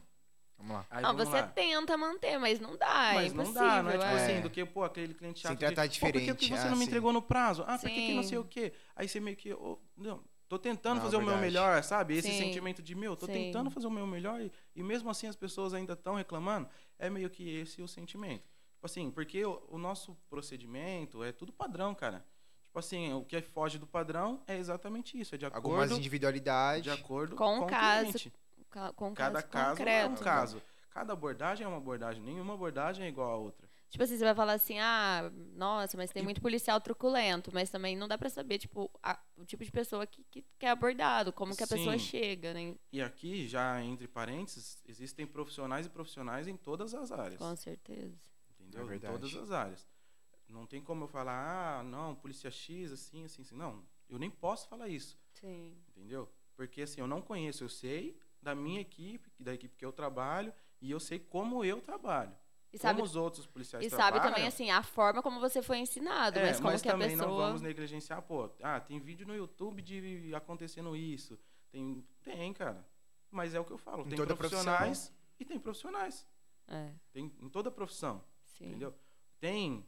Vamos 0.56 0.72
lá. 0.76 0.86
Aí 0.90 1.02
Não, 1.02 1.14
vamos 1.14 1.28
você 1.28 1.42
lá. 1.42 1.48
tenta 1.48 1.96
manter, 1.98 2.38
mas 2.38 2.58
não 2.58 2.76
dá. 2.76 3.12
Mas 3.14 3.32
é 3.32 3.36
não 3.36 3.52
dá, 3.52 3.82
não 3.82 3.90
é 3.90 3.98
tipo 3.98 4.10
é. 4.10 4.14
assim, 4.14 4.40
do 4.40 4.48
que, 4.50 4.64
pô, 4.64 4.84
aquele 4.84 5.12
cliente 5.12 5.40
chato. 5.40 5.50
Sem 5.50 5.58
tratar 5.58 5.86
de, 5.86 6.00
Pô, 6.00 6.06
por 6.06 6.12
que 6.14 6.20
que 6.20 6.32
diferente, 6.34 6.48
você 6.48 6.66
ah, 6.66 6.70
não 6.70 6.76
me 6.78 6.84
sim. 6.84 6.90
entregou 6.90 7.12
no 7.12 7.20
prazo? 7.20 7.62
Ah, 7.66 7.78
por 7.78 7.90
que, 7.90 8.06
que 8.06 8.14
não 8.14 8.22
Sim. 8.22 8.28
sei 8.30 8.38
o 8.38 8.44
quê? 8.44 8.72
Aí 8.94 9.06
você 9.06 9.20
meio 9.20 9.36
que. 9.36 9.52
ô, 9.52 9.78
não, 9.96 10.24
tô 10.48 10.58
tentando 10.58 10.96
Não, 10.96 11.02
fazer 11.04 11.16
o 11.16 11.20
meu 11.20 11.28
verdade. 11.30 11.46
melhor, 11.46 11.82
sabe? 11.82 12.16
Esse 12.16 12.28
Sim. 12.30 12.38
sentimento 12.38 12.82
de, 12.82 12.94
meu, 12.94 13.16
tô 13.16 13.26
Sim. 13.26 13.32
tentando 13.32 13.70
fazer 13.70 13.86
o 13.86 13.90
meu 13.90 14.06
melhor 14.06 14.40
e, 14.40 14.52
e 14.74 14.82
mesmo 14.82 15.10
assim 15.10 15.26
as 15.26 15.36
pessoas 15.36 15.74
ainda 15.74 15.92
estão 15.94 16.14
reclamando. 16.14 16.68
É 16.98 17.08
meio 17.10 17.28
que 17.30 17.48
esse 17.58 17.82
o 17.82 17.88
sentimento. 17.88 18.42
Tipo 18.74 18.86
assim, 18.86 19.10
porque 19.10 19.44
o, 19.44 19.62
o 19.70 19.78
nosso 19.78 20.16
procedimento 20.28 21.22
é 21.24 21.32
tudo 21.32 21.52
padrão, 21.52 21.94
cara. 21.94 22.24
Tipo 22.64 22.78
assim, 22.78 23.12
o 23.14 23.24
que 23.24 23.40
foge 23.40 23.78
do 23.78 23.86
padrão 23.86 24.42
é 24.46 24.56
exatamente 24.56 25.18
isso. 25.18 25.34
É 25.34 25.38
de 25.38 25.46
Algumas 25.46 25.84
acordo, 25.86 25.96
individualidades. 25.98 26.82
de 26.84 26.90
acordo 26.90 27.34
Com 27.36 27.58
com, 27.60 27.64
o 27.64 27.66
caso. 27.66 28.30
Ca- 28.70 28.92
Com 28.92 29.14
Cada 29.14 29.42
caso 29.42 29.48
caso 29.50 29.70
concreto. 29.78 30.06
é 30.06 30.08
um 30.08 30.14
caso. 30.16 30.62
Cada 30.90 31.12
abordagem 31.12 31.64
é 31.64 31.68
uma 31.68 31.78
abordagem. 31.78 32.22
Nenhuma 32.22 32.54
abordagem 32.54 33.04
é 33.04 33.08
igual 33.08 33.30
a 33.30 33.36
outra. 33.36 33.65
Tipo 33.96 34.04
assim, 34.04 34.18
você 34.18 34.24
vai 34.24 34.34
falar 34.34 34.52
assim, 34.52 34.78
ah, 34.78 35.32
nossa, 35.54 35.96
mas 35.96 36.10
tem 36.10 36.22
muito 36.22 36.38
policial 36.42 36.78
truculento, 36.82 37.50
mas 37.50 37.70
também 37.70 37.96
não 37.96 38.06
dá 38.06 38.18
pra 38.18 38.28
saber, 38.28 38.58
tipo, 38.58 38.90
a- 39.02 39.18
o 39.38 39.42
tipo 39.46 39.64
de 39.64 39.72
pessoa 39.72 40.06
que, 40.06 40.22
que, 40.24 40.44
que 40.58 40.66
é 40.66 40.68
abordado, 40.68 41.32
como 41.32 41.56
que 41.56 41.62
a 41.62 41.66
pessoa 41.66 41.96
Sim. 41.96 42.04
chega, 42.04 42.52
né? 42.52 42.74
E 42.92 43.00
aqui, 43.00 43.48
já 43.48 43.82
entre 43.82 44.06
parênteses, 44.06 44.82
existem 44.86 45.26
profissionais 45.26 45.86
e 45.86 45.88
profissionais 45.88 46.46
em 46.46 46.58
todas 46.58 46.92
as 46.92 47.10
áreas. 47.10 47.38
Com 47.38 47.56
certeza. 47.56 48.14
Entendeu? 48.60 48.90
É 48.90 48.96
em 48.96 48.98
todas 48.98 49.34
as 49.34 49.50
áreas. 49.50 49.88
não 50.46 50.66
tem 50.66 50.82
como 50.82 51.04
eu 51.04 51.08
falar, 51.08 51.78
ah, 51.78 51.82
não, 51.82 52.14
polícia 52.14 52.50
X, 52.50 52.92
assim, 52.92 53.24
assim, 53.24 53.40
assim. 53.40 53.56
Não, 53.56 53.82
eu 54.10 54.18
nem 54.18 54.28
posso 54.30 54.68
falar 54.68 54.90
isso, 54.90 55.18
Sim. 55.32 55.74
entendeu? 55.88 56.30
Porque 56.54 56.82
assim, 56.82 57.00
eu 57.00 57.06
não 57.06 57.22
conheço, 57.22 57.64
eu 57.64 57.70
sei 57.70 58.20
da 58.42 58.54
minha 58.54 58.82
equipe, 58.82 59.32
da 59.40 59.54
equipe 59.54 59.74
que 59.74 59.86
eu 59.86 59.90
trabalho, 59.90 60.52
e 60.82 60.90
eu 60.90 61.00
sei 61.00 61.18
como 61.18 61.64
eu 61.64 61.80
trabalho. 61.80 62.36
E 62.72 62.78
sabe, 62.78 62.96
como 62.96 63.04
os 63.04 63.16
outros 63.16 63.46
policiais 63.46 63.84
e 63.86 63.90
sabe 63.90 64.12
trabalham. 64.12 64.34
também, 64.34 64.46
assim, 64.46 64.70
a 64.70 64.82
forma 64.82 65.22
como 65.22 65.40
você 65.40 65.62
foi 65.62 65.78
ensinado, 65.78 66.38
É, 66.38 66.46
mas 66.46 66.60
como 66.60 66.78
que 66.80 66.88
a 66.88 66.92
também 66.92 67.10
pessoa... 67.10 67.28
não 67.28 67.36
vamos 67.36 67.62
negligenciar, 67.62 68.20
pô, 68.22 68.50
ah, 68.62 68.80
tem 68.80 68.98
vídeo 68.98 69.26
no 69.26 69.34
YouTube 69.34 69.80
de 69.80 70.34
acontecendo 70.34 70.94
isso. 70.94 71.38
Tem, 71.70 72.04
tem, 72.22 72.52
cara. 72.52 72.86
Mas 73.30 73.54
é 73.54 73.60
o 73.60 73.64
que 73.64 73.72
eu 73.72 73.78
falo, 73.78 74.02
Em 74.06 74.08
tem 74.08 74.26
profissionais 74.26 75.12
e 75.38 75.44
tem 75.44 75.58
profissionais. 75.58 76.26
É, 76.68 76.92
Tem 77.12 77.32
em 77.40 77.48
toda 77.48 77.70
profissão, 77.70 78.24
sim. 78.44 78.66
entendeu? 78.66 78.92
Tem 79.38 79.86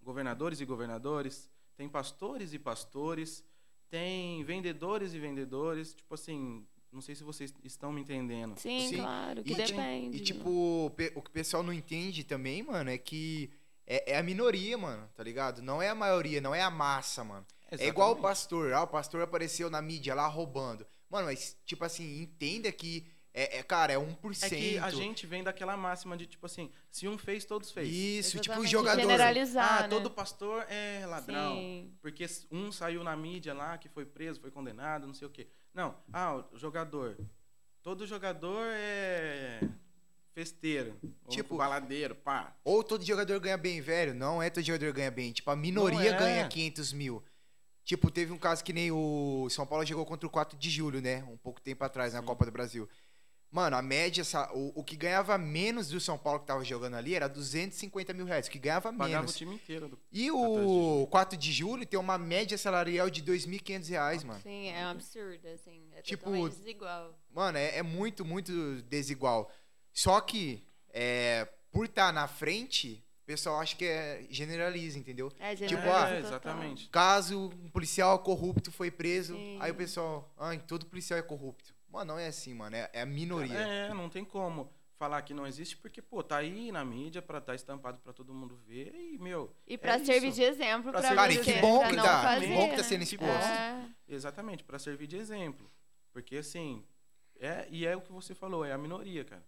governadores 0.00 0.60
e 0.60 0.64
governadores, 0.64 1.50
tem 1.76 1.88
pastores 1.88 2.52
e 2.52 2.58
pastores, 2.58 3.44
tem 3.88 4.44
vendedores 4.44 5.14
e 5.14 5.18
vendedores, 5.18 5.94
tipo 5.94 6.14
assim, 6.14 6.66
não 6.92 7.00
sei 7.00 7.14
se 7.14 7.24
vocês 7.24 7.52
estão 7.64 7.92
me 7.92 8.02
entendendo. 8.02 8.58
Sim, 8.58 8.88
Sim, 8.88 8.96
claro, 8.98 9.42
que 9.42 9.52
E, 9.52 9.56
depende. 9.56 10.16
E, 10.18 10.20
tipo, 10.20 10.86
o 10.86 10.90
que 10.90 11.12
o 11.14 11.22
pessoal 11.22 11.62
não 11.62 11.72
entende 11.72 12.22
também, 12.22 12.62
mano, 12.62 12.90
é 12.90 12.98
que 12.98 13.50
é, 13.86 14.12
é 14.12 14.18
a 14.18 14.22
minoria, 14.22 14.76
mano, 14.76 15.08
tá 15.14 15.22
ligado? 15.22 15.62
Não 15.62 15.80
é 15.80 15.88
a 15.88 15.94
maioria, 15.94 16.40
não 16.40 16.54
é 16.54 16.62
a 16.62 16.70
massa, 16.70 17.24
mano. 17.24 17.46
É 17.70 17.86
igual 17.86 18.08
o 18.08 18.12
Exatamente. 18.12 18.22
pastor. 18.22 18.72
Ah, 18.74 18.82
o 18.82 18.86
pastor 18.86 19.22
apareceu 19.22 19.70
na 19.70 19.80
mídia 19.80 20.14
lá 20.14 20.26
roubando. 20.26 20.86
Mano, 21.08 21.26
mas, 21.26 21.56
tipo 21.64 21.84
assim, 21.84 22.20
entenda 22.22 22.70
que, 22.70 23.06
é, 23.34 23.58
é, 23.58 23.62
cara, 23.62 23.92
é 23.92 23.96
1%. 23.96 24.42
É 24.44 24.48
que 24.48 24.78
a 24.78 24.90
gente 24.90 25.26
vem 25.26 25.42
daquela 25.42 25.76
máxima 25.76 26.16
de, 26.16 26.26
tipo 26.26 26.44
assim, 26.46 26.70
se 26.90 27.08
um 27.08 27.16
fez, 27.16 27.44
todos 27.44 27.70
fez. 27.70 27.88
Isso, 27.88 28.38
tipo 28.38 28.50
o 28.60 28.64
Exatamente, 28.64 28.70
jogador. 28.70 29.00
Generalizar, 29.00 29.78
Ah, 29.78 29.82
né? 29.82 29.88
todo 29.88 30.10
pastor 30.10 30.66
é 30.68 31.06
ladrão. 31.06 31.54
Sim. 31.56 31.94
Porque 32.02 32.26
um 32.50 32.70
saiu 32.70 33.02
na 33.02 33.16
mídia 33.16 33.54
lá, 33.54 33.78
que 33.78 33.88
foi 33.88 34.04
preso, 34.04 34.40
foi 34.40 34.50
condenado, 34.50 35.06
não 35.06 35.14
sei 35.14 35.26
o 35.26 35.30
quê. 35.30 35.48
Não, 35.72 35.96
ah, 36.12 36.44
o 36.52 36.58
jogador. 36.58 37.16
Todo 37.82 38.06
jogador 38.06 38.64
é 38.70 39.60
festeiro. 40.34 40.92
Tipo- 41.00 41.30
Tipo, 41.30 41.56
baladeiro, 41.56 42.14
pá. 42.14 42.54
Ou 42.64 42.82
todo 42.84 43.04
jogador 43.04 43.38
ganha 43.40 43.56
bem, 43.56 43.80
velho. 43.80 44.14
Não 44.14 44.42
é 44.42 44.50
todo 44.50 44.64
jogador 44.64 44.92
ganha 44.92 45.10
bem. 45.10 45.32
Tipo, 45.32 45.50
a 45.50 45.56
minoria 45.56 46.10
é. 46.10 46.18
ganha 46.18 46.48
500 46.48 46.92
mil. 46.92 47.22
Tipo, 47.84 48.10
teve 48.10 48.32
um 48.32 48.38
caso 48.38 48.62
que 48.62 48.72
nem 48.72 48.92
o 48.92 49.48
São 49.50 49.66
Paulo 49.66 49.84
jogou 49.84 50.06
contra 50.06 50.26
o 50.26 50.30
4 50.30 50.56
de 50.56 50.70
julho, 50.70 51.00
né? 51.00 51.24
Um 51.24 51.36
pouco 51.36 51.60
tempo 51.60 51.82
atrás, 51.82 52.12
na 52.14 52.20
Sim. 52.20 52.26
Copa 52.26 52.44
do 52.44 52.52
Brasil. 52.52 52.88
Mano, 53.52 53.76
a 53.76 53.82
média, 53.82 54.22
essa- 54.22 54.50
o, 54.54 54.72
o 54.76 54.82
que 54.82 54.96
ganhava 54.96 55.36
menos 55.36 55.88
do 55.88 56.00
São 56.00 56.16
Paulo 56.16 56.40
que 56.40 56.46
tava 56.46 56.64
jogando 56.64 56.94
ali 56.96 57.14
era 57.14 57.28
250 57.28 58.14
mil 58.14 58.24
reais. 58.24 58.46
O 58.46 58.50
que 58.50 58.58
ganhava 58.58 58.90
Pagava 58.90 59.08
menos. 59.20 59.34
o 59.34 59.36
time 59.36 59.54
inteiro. 59.54 59.88
Do... 59.88 59.98
E 60.10 60.30
o 60.30 61.06
4 61.10 61.36
de 61.36 61.52
julho 61.52 61.84
tem 61.84 62.00
uma 62.00 62.16
média 62.16 62.56
salarial 62.56 63.10
de 63.10 63.22
2.500 63.22 63.88
reais, 63.90 64.24
mano. 64.24 64.40
Sim, 64.42 64.68
é 64.70 64.86
um 64.86 64.90
absurdo, 64.90 65.46
assim. 65.48 65.82
É 65.94 66.00
Tipo, 66.00 66.24
totalmente 66.24 66.56
desigual. 66.56 67.14
Mano, 67.30 67.58
é, 67.58 67.76
é 67.76 67.82
muito, 67.82 68.24
muito 68.24 68.80
desigual. 68.88 69.52
Só 69.92 70.18
que, 70.22 70.66
é, 70.88 71.46
por 71.70 71.84
estar 71.84 72.10
na 72.10 72.26
frente, 72.26 73.04
o 73.22 73.26
pessoal 73.26 73.60
acha 73.60 73.76
que 73.76 73.84
é, 73.84 74.26
generaliza, 74.30 74.98
entendeu? 74.98 75.30
É, 75.38 75.54
Tipo, 75.54 75.68
generaliza 75.68 75.98
ah, 75.98 76.08
total. 76.08 76.28
exatamente. 76.52 76.88
Caso 76.88 77.50
um 77.62 77.68
policial 77.68 78.18
corrupto 78.20 78.72
foi 78.72 78.90
preso, 78.90 79.34
Sim. 79.34 79.58
aí 79.60 79.70
o 79.70 79.74
pessoal, 79.74 80.32
ai, 80.38 80.58
todo 80.58 80.86
policial 80.86 81.18
é 81.18 81.22
corrupto. 81.22 81.71
Mano, 81.92 82.14
não 82.14 82.18
é 82.18 82.28
assim, 82.28 82.54
mano, 82.54 82.74
é, 82.74 82.88
é 82.90 83.02
a 83.02 83.06
minoria. 83.06 83.54
É, 83.54 83.92
não 83.92 84.08
tem 84.08 84.24
como 84.24 84.72
falar 84.96 85.20
que 85.20 85.34
não 85.34 85.46
existe, 85.46 85.76
porque, 85.76 86.00
pô, 86.00 86.22
tá 86.22 86.38
aí 86.38 86.72
na 86.72 86.82
mídia 86.82 87.20
pra 87.20 87.36
estar 87.36 87.54
estampado 87.54 87.98
pra 87.98 88.14
todo 88.14 88.32
mundo 88.32 88.56
ver 88.56 88.94
e, 88.94 89.18
meu... 89.18 89.54
E 89.66 89.76
pra 89.76 89.96
é 89.96 89.98
servir 89.98 90.28
isso. 90.28 90.36
de 90.36 90.42
exemplo 90.44 90.90
Pra 90.90 91.00
pra, 91.02 91.14
Cara, 91.14 91.32
e 91.32 91.38
que 91.38 91.52
bom 91.60 91.86
que 91.86 91.96
tá, 91.96 92.22
fazer, 92.22 92.46
que 92.46 92.54
bom 92.54 92.70
que 92.70 92.76
tá 92.76 92.82
sendo 92.82 93.02
exposto. 93.02 93.46
É, 93.46 93.90
Exatamente, 94.08 94.64
pra 94.64 94.78
servir 94.78 95.06
de 95.06 95.16
exemplo. 95.16 95.70
Porque, 96.12 96.36
assim, 96.36 96.82
é, 97.38 97.66
e 97.68 97.84
é 97.84 97.94
o 97.94 98.00
que 98.00 98.10
você 98.10 98.34
falou, 98.34 98.64
é 98.64 98.72
a 98.72 98.78
minoria, 98.78 99.22
cara. 99.24 99.44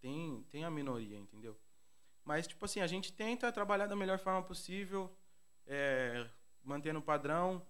Tem, 0.00 0.44
tem 0.50 0.64
a 0.64 0.70
minoria, 0.70 1.16
entendeu? 1.16 1.56
Mas, 2.24 2.48
tipo 2.48 2.64
assim, 2.64 2.80
a 2.80 2.88
gente 2.88 3.12
tenta 3.12 3.52
trabalhar 3.52 3.86
da 3.86 3.94
melhor 3.94 4.18
forma 4.18 4.42
possível, 4.42 5.14
é, 5.64 6.26
mantendo 6.64 6.98
o 6.98 7.02
padrão, 7.02 7.64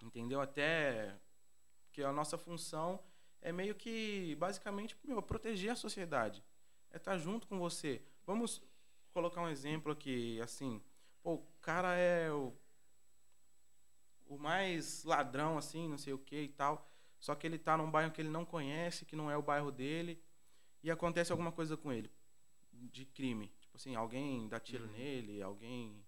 entendeu? 0.00 0.40
Até 0.40 1.14
que 1.92 2.02
a 2.02 2.12
nossa 2.12 2.36
função 2.36 3.00
é 3.40 3.52
meio 3.52 3.74
que, 3.74 4.34
basicamente, 4.36 4.96
meu, 5.04 5.22
proteger 5.22 5.70
a 5.72 5.76
sociedade. 5.76 6.42
É 6.90 6.96
estar 6.96 7.18
junto 7.18 7.46
com 7.46 7.58
você. 7.58 8.02
Vamos 8.26 8.62
colocar 9.12 9.40
um 9.42 9.48
exemplo 9.48 9.92
aqui, 9.92 10.40
assim, 10.40 10.82
pô, 11.22 11.34
o 11.34 11.46
cara 11.60 11.94
é 11.96 12.30
o 12.32 12.54
o 14.26 14.36
mais 14.38 15.04
ladrão, 15.04 15.56
assim, 15.56 15.88
não 15.88 15.96
sei 15.96 16.12
o 16.12 16.18
que 16.18 16.36
e 16.42 16.48
tal. 16.48 16.86
Só 17.18 17.34
que 17.34 17.46
ele 17.46 17.58
tá 17.58 17.76
num 17.76 17.90
bairro 17.90 18.12
que 18.12 18.20
ele 18.20 18.28
não 18.28 18.44
conhece, 18.44 19.04
que 19.04 19.16
não 19.16 19.30
é 19.30 19.36
o 19.36 19.42
bairro 19.42 19.72
dele, 19.72 20.22
e 20.82 20.90
acontece 20.90 21.32
alguma 21.32 21.50
coisa 21.50 21.76
com 21.76 21.90
ele, 21.92 22.12
de 22.72 23.04
crime. 23.06 23.48
Tipo 23.58 23.76
assim, 23.76 23.96
alguém 23.96 24.46
dá 24.48 24.60
tiro 24.60 24.84
Uhum. 24.84 24.92
nele, 24.92 25.42
alguém, 25.42 26.04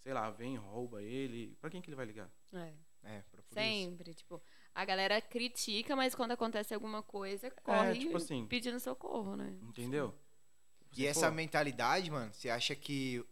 sei 0.00 0.12
lá, 0.12 0.28
vem 0.30 0.54
e 0.54 0.58
rouba 0.58 1.00
ele. 1.02 1.56
Pra 1.60 1.70
quem 1.70 1.80
que 1.80 1.88
ele 1.88 1.96
vai 1.96 2.06
ligar? 2.06 2.30
é. 2.52 2.74
É, 3.02 3.22
pra 3.30 3.42
polícia. 3.42 3.62
Sempre, 3.62 4.12
tipo, 4.12 4.42
a 4.74 4.84
galera 4.84 5.20
critica, 5.20 5.94
mas 5.96 6.14
quando 6.14 6.32
acontece 6.32 6.74
alguma 6.74 7.02
coisa, 7.02 7.50
corre 7.50 7.98
tipo 7.98 8.16
assim. 8.16 8.46
pedindo 8.46 8.78
socorro, 8.80 9.36
né? 9.36 9.56
Entendeu? 9.62 10.14
E 10.92 11.02
Você, 11.02 11.06
essa 11.06 11.30
pô, 11.30 11.36
mentalidade, 11.36 12.10
mano, 12.10 12.32
você 12.32 12.48
acha 12.50 12.74
que. 12.74 13.24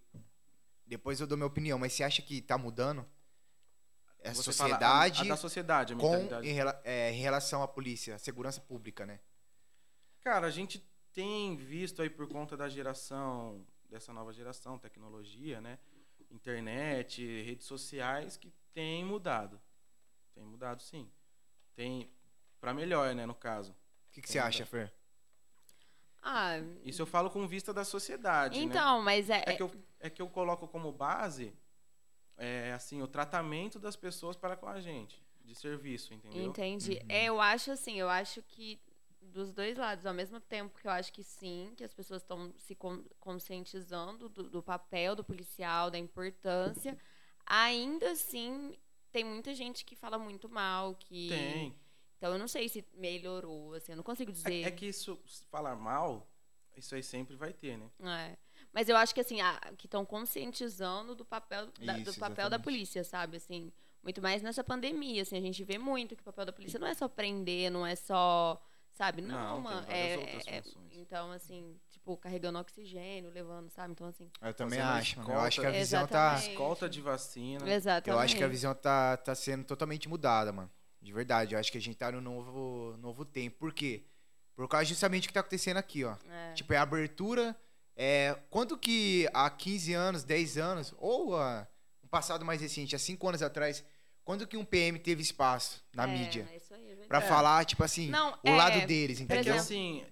Depois 0.87 1.21
eu 1.21 1.27
dou 1.27 1.37
minha 1.37 1.47
opinião, 1.47 1.79
mas 1.79 1.93
você 1.93 2.03
acha 2.03 2.23
que 2.23 2.41
tá 2.41 2.57
mudando? 2.57 3.07
A 4.25 4.35
você 4.35 4.53
fala 4.53 4.77
a- 4.77 4.79
sociedade 4.79 5.21
a, 5.23 5.25
da 5.25 5.37
sociedade, 5.37 5.93
a 5.93 5.97
com, 5.97 6.11
mentalidade. 6.11 6.49
em, 6.49 6.53
rela- 6.53 6.81
é, 6.85 7.11
em 7.13 7.21
relação 7.21 7.63
à 7.63 7.69
polícia, 7.69 8.15
à 8.15 8.19
segurança 8.19 8.61
pública, 8.61 9.07
né? 9.07 9.21
Cara, 10.21 10.47
a 10.47 10.51
gente 10.51 10.85
tem 11.13 11.57
visto 11.57 12.03
aí 12.03 12.11
por 12.11 12.29
conta 12.29 12.57
da 12.57 12.69
geração, 12.69 13.65
dessa 13.89 14.13
nova 14.13 14.33
geração, 14.33 14.79
tecnologia, 14.79 15.61
né? 15.61 15.79
Internet, 16.31 17.25
redes 17.43 17.67
sociais, 17.67 18.37
que 18.37 18.53
tem 18.75 19.05
mudado. 19.05 19.61
Tem 20.35 20.45
mudado, 20.45 20.83
sim. 20.83 21.11
Tem 21.79 22.11
para 22.61 22.75
melhor, 22.75 23.15
né, 23.15 23.25
no 23.25 23.37
caso. 23.37 23.71
O 23.71 24.11
que, 24.11 24.21
que 24.21 24.29
você 24.29 24.41
acha. 24.41 24.67
Fer? 24.67 24.93
Ah, 26.21 26.57
Isso 26.85 27.01
eu 27.01 27.07
falo 27.07 27.31
com 27.31 27.47
vista 27.47 27.73
da 27.73 27.85
sociedade, 27.85 28.59
né? 28.59 28.65
então, 28.65 29.01
mas 29.01 29.31
é, 29.31 29.45
É 29.47 29.53
que, 29.55 29.63
eu, 29.63 29.71
é 30.01 30.11
que 30.11 30.21
eu 30.21 30.29
coloco 30.29 30.67
como 30.67 30.91
base, 30.91 31.55
é, 32.37 32.73
assim, 32.73 33.01
o 33.01 33.07
tratamento 33.07 33.79
das 33.79 33.95
pessoas 33.95 34.35
para 34.37 34.57
com 34.57 34.67
a 34.67 34.81
gente, 34.81 35.23
de 35.45 35.55
serviço, 35.55 36.13
entendeu? 36.13 36.51
Entendi. 36.51 36.95
Uhum. 36.95 37.07
É, 37.11 37.27
eu 37.27 37.41
acho 37.41 37.71
assim, 37.71 37.95
eu 37.95 38.09
acho 38.09 38.43
que 38.43 38.81
dos 39.23 39.53
dois 39.53 39.79
lados, 39.79 40.05
ao 40.05 40.13
mesmo 40.13 40.41
tempo 40.41 40.77
que 40.81 40.89
eu 40.89 40.91
acho 40.91 41.13
que 41.13 41.23
sim, 41.23 41.73
que 41.77 41.85
as 41.85 41.95
pessoas 41.95 42.23
estão 42.23 42.53
se 42.59 42.75
con- 42.75 43.05
conscientizando 43.21 44.29
do, 44.29 44.43
do 44.51 44.61
papel 44.65 45.15
do 45.15 45.23
policial, 45.23 45.93
da 45.93 45.99
importância, 45.99 46.99
ainda 47.47 48.11
assim 48.11 48.77
tem 49.13 49.25
muita 49.25 49.55
gente 49.55 49.85
que 49.85 49.95
fala 49.97 50.19
muito 50.19 50.49
mal, 50.49 50.95
que 50.95 51.29
Tem. 51.29 51.75
então 52.17 52.33
eu 52.33 52.39
não 52.39 52.49
sei 52.49 52.69
se 52.69 52.85
melhorou, 52.95 53.75
assim, 53.75 53.93
eu 53.93 53.97
não 53.97 54.05
consigo 54.05 54.31
dizer. 54.33 54.63
É, 54.65 54.69
é 54.69 54.71
que 54.71 54.87
isso, 54.87 55.19
se 55.27 55.45
falar 55.45 55.75
mal, 55.77 56.27
isso 56.77 56.95
aí 56.95 57.03
sempre 57.03 57.35
vai 57.37 57.53
ter, 57.53 57.77
né? 57.79 57.91
É. 58.01 58.37
Mas 58.73 58.89
eu 58.89 58.97
acho 58.97 59.15
que 59.15 59.21
assim, 59.21 59.41
a- 59.41 59.59
que 59.77 59.87
estão 59.87 60.05
conscientizando 60.05 61.15
do 61.15 61.25
papel 61.25 61.67
da, 61.81 61.95
do 61.95 62.11
Isso, 62.11 62.21
papel 62.21 62.49
da 62.51 62.59
polícia, 62.59 63.03
sabe? 63.03 63.37
Assim, 63.39 63.73
muito 64.03 64.21
mais 64.23 64.43
nessa 64.43 64.63
pandemia, 64.63 65.23
assim, 65.23 65.37
a 65.37 65.41
gente 65.41 65.65
vê 65.65 65.79
muito 65.79 66.15
que 66.15 66.23
o 66.23 66.25
papel 66.25 66.47
da 66.47 66.53
polícia 66.53 66.79
não 66.79 66.87
é 66.87 66.95
só 66.95 67.09
prender, 67.09 67.71
não 67.71 67.85
é 67.87 67.97
só, 67.97 68.61
sabe? 68.93 69.23
Não, 69.23 69.57
Não, 69.57 69.63
várias 69.63 69.89
é, 69.91 70.57
é- 70.57 70.63
funções. 70.63 70.97
então 70.97 71.33
assim, 71.33 71.81
tipo, 72.09 72.17
carregando 72.17 72.59
oxigênio, 72.59 73.31
levando, 73.31 73.69
sabe? 73.71 73.93
Então 73.93 74.07
assim, 74.07 74.31
Eu 74.41 74.55
também 74.55 74.79
Fazendo 74.79 74.97
acho, 74.99 75.19
mano. 75.19 75.31
Eu 75.33 75.41
acho 75.41 75.61
que 75.61 75.67
a 75.67 75.71
visão 75.71 76.07
tá. 76.07 76.29
Exatamente. 76.33 76.51
Escolta 76.51 76.89
de 76.89 77.01
vacina. 77.01 77.71
exatamente. 77.73 78.09
Eu 78.11 78.19
acho 78.19 78.37
que 78.37 78.45
a 78.45 78.49
visão 78.49 78.75
tá, 78.75 79.17
tá 79.19 79.35
sendo 79.35 79.65
totalmente 79.65 80.09
mudada, 80.09 80.53
mano. 80.53 80.71
De 81.01 81.13
verdade. 81.13 81.55
Eu 81.55 81.61
acho 81.61 81.71
que 81.71 81.79
a 81.79 81.81
gente 81.81 81.97
tá 81.97 82.11
no 82.11 82.21
novo, 82.21 82.97
novo 82.99 83.25
tempo. 83.25 83.57
Por 83.59 83.73
quê? 83.73 84.05
Por 84.57 84.67
causa 84.69 84.87
justamente 84.87 85.25
do 85.25 85.29
que 85.29 85.35
tá 85.35 85.41
acontecendo 85.41 85.77
aqui, 85.77 86.05
ó. 86.05 86.17
É. 86.31 86.53
Tipo, 86.55 86.73
é 86.73 86.77
a 86.79 86.83
abertura. 86.83 87.55
É, 87.95 88.37
quanto 88.51 88.79
que 88.79 89.29
há 89.35 89.51
15 89.51 89.93
anos, 89.93 90.25
10 90.25 90.57
anos, 90.57 90.95
ou 90.99 91.37
há 91.37 91.67
um 92.03 92.09
passado 92.09 92.45
mais 92.45 92.61
recente, 92.61 92.95
há 92.95 92.99
5 92.99 93.29
anos 93.29 93.43
atrás, 93.43 93.85
quando 94.25 94.47
que 94.47 94.57
um 94.57 94.65
PM 94.65 94.99
teve 95.01 95.21
espaço 95.21 95.83
na 95.93 96.05
É, 96.05 96.07
mídia? 96.07 96.49
é 96.53 96.57
isso 96.57 96.75
aí, 96.75 96.91
é 97.11 97.17
É. 97.17 97.21
falar, 97.23 97.65
tipo 97.65 97.83
assim, 97.83 98.09
Não, 98.09 98.33
o 98.45 98.49
é, 98.49 98.57
lado 98.57 98.87
deles, 98.87 99.21
É 99.21 99.27
que 99.27 99.33
entendeu? 99.33 99.55
assim, 99.57 100.05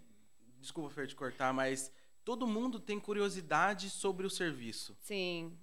desculpa, 0.67 0.91
Fer, 0.91 1.07
te 1.07 1.15
cortar, 1.15 1.53
mas 1.53 1.93
todo 2.25 2.47
mundo 2.47 2.81
tem 2.81 2.99
curiosidade 2.99 3.89
sobre 3.89 4.27
o 4.27 4.31
serviço. 4.31 4.97
Sim. 5.01 5.57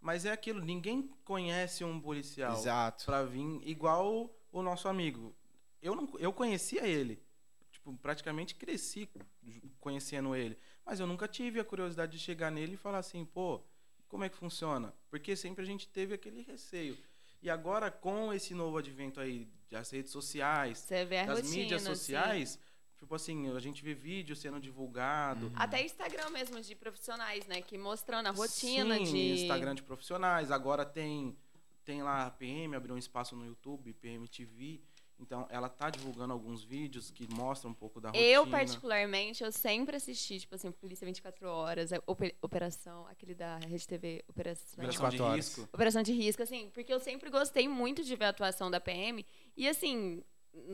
Mas 0.00 0.24
é 0.24 0.32
aquilo, 0.32 0.60
ninguém 0.60 1.08
conhece 1.24 1.84
um 1.84 2.00
policial 2.00 2.58
Exato. 2.58 3.04
pra 3.04 3.22
vir 3.22 3.60
igual 3.64 4.34
o 4.50 4.62
nosso 4.62 4.88
amigo. 4.88 5.34
Eu 5.80 5.94
não, 5.94 6.08
eu 6.18 6.32
conhecia 6.32 6.86
ele, 6.86 7.22
tipo, 7.70 7.96
praticamente 7.98 8.54
cresci 8.56 9.08
conhecendo 9.78 10.34
ele, 10.34 10.58
mas 10.84 10.98
eu 10.98 11.06
nunca 11.06 11.28
tive 11.28 11.60
a 11.60 11.64
curiosidade 11.64 12.12
de 12.12 12.18
chegar 12.18 12.50
nele 12.50 12.74
e 12.74 12.76
falar 12.76 12.98
assim, 12.98 13.24
pô, 13.24 13.62
como 14.08 14.24
é 14.24 14.28
que 14.28 14.36
funciona? 14.36 14.92
Porque 15.08 15.36
sempre 15.36 15.62
a 15.62 15.66
gente 15.66 15.88
teve 15.88 16.14
aquele 16.14 16.42
receio. 16.42 16.98
E 17.40 17.48
agora, 17.48 17.90
com 17.90 18.32
esse 18.32 18.54
novo 18.54 18.78
advento 18.78 19.20
aí 19.20 19.48
das 19.70 19.90
redes 19.90 20.12
sociais, 20.12 20.86
das 20.88 21.38
rotina, 21.38 21.56
mídias 21.56 21.82
assim. 21.82 21.94
sociais, 21.94 22.58
tipo 23.02 23.16
assim, 23.16 23.50
a 23.50 23.58
gente 23.58 23.82
vê 23.82 23.94
vídeo 23.94 24.36
sendo 24.36 24.60
divulgado. 24.60 25.50
Até 25.56 25.84
Instagram 25.84 26.30
mesmo 26.30 26.60
de 26.60 26.74
profissionais, 26.76 27.44
né? 27.46 27.60
Que 27.60 27.76
mostrando 27.76 28.28
a 28.28 28.30
rotina 28.30 28.96
Sim, 28.98 29.04
de. 29.04 29.42
Instagram 29.42 29.74
de 29.74 29.82
profissionais. 29.82 30.52
Agora 30.52 30.84
tem, 30.84 31.36
tem 31.84 32.00
lá 32.00 32.26
a 32.26 32.30
PM, 32.30 32.76
abriu 32.76 32.94
um 32.94 32.98
espaço 32.98 33.34
no 33.34 33.44
YouTube, 33.44 33.92
PM 33.94 34.28
TV. 34.28 34.80
Então, 35.18 35.46
ela 35.50 35.68
tá 35.68 35.90
divulgando 35.90 36.32
alguns 36.32 36.64
vídeos 36.64 37.10
que 37.10 37.28
mostram 37.32 37.70
um 37.70 37.74
pouco 37.74 38.00
da 38.00 38.08
rotina. 38.08 38.24
Eu, 38.24 38.46
particularmente, 38.46 39.44
eu 39.44 39.52
sempre 39.52 39.96
assisti, 39.96 40.40
tipo 40.40 40.54
assim, 40.54 40.70
Polícia 40.72 41.04
24 41.04 41.48
Horas, 41.48 41.90
Operação, 42.40 43.06
aquele 43.06 43.34
da 43.34 43.58
Rede 43.58 43.86
TV, 43.86 44.24
Operação. 44.28 44.74
Operação 44.74 45.10
de 45.10 45.16
24 45.16 45.24
horas. 45.24 45.36
risco. 45.36 45.68
Operação 45.72 46.02
de 46.02 46.12
risco, 46.12 46.42
assim, 46.42 46.70
porque 46.70 46.92
eu 46.92 46.98
sempre 46.98 47.30
gostei 47.30 47.68
muito 47.68 48.02
de 48.02 48.16
ver 48.16 48.24
a 48.24 48.28
atuação 48.30 48.68
da 48.68 48.80
PM. 48.80 49.24
E, 49.56 49.68
assim, 49.68 50.24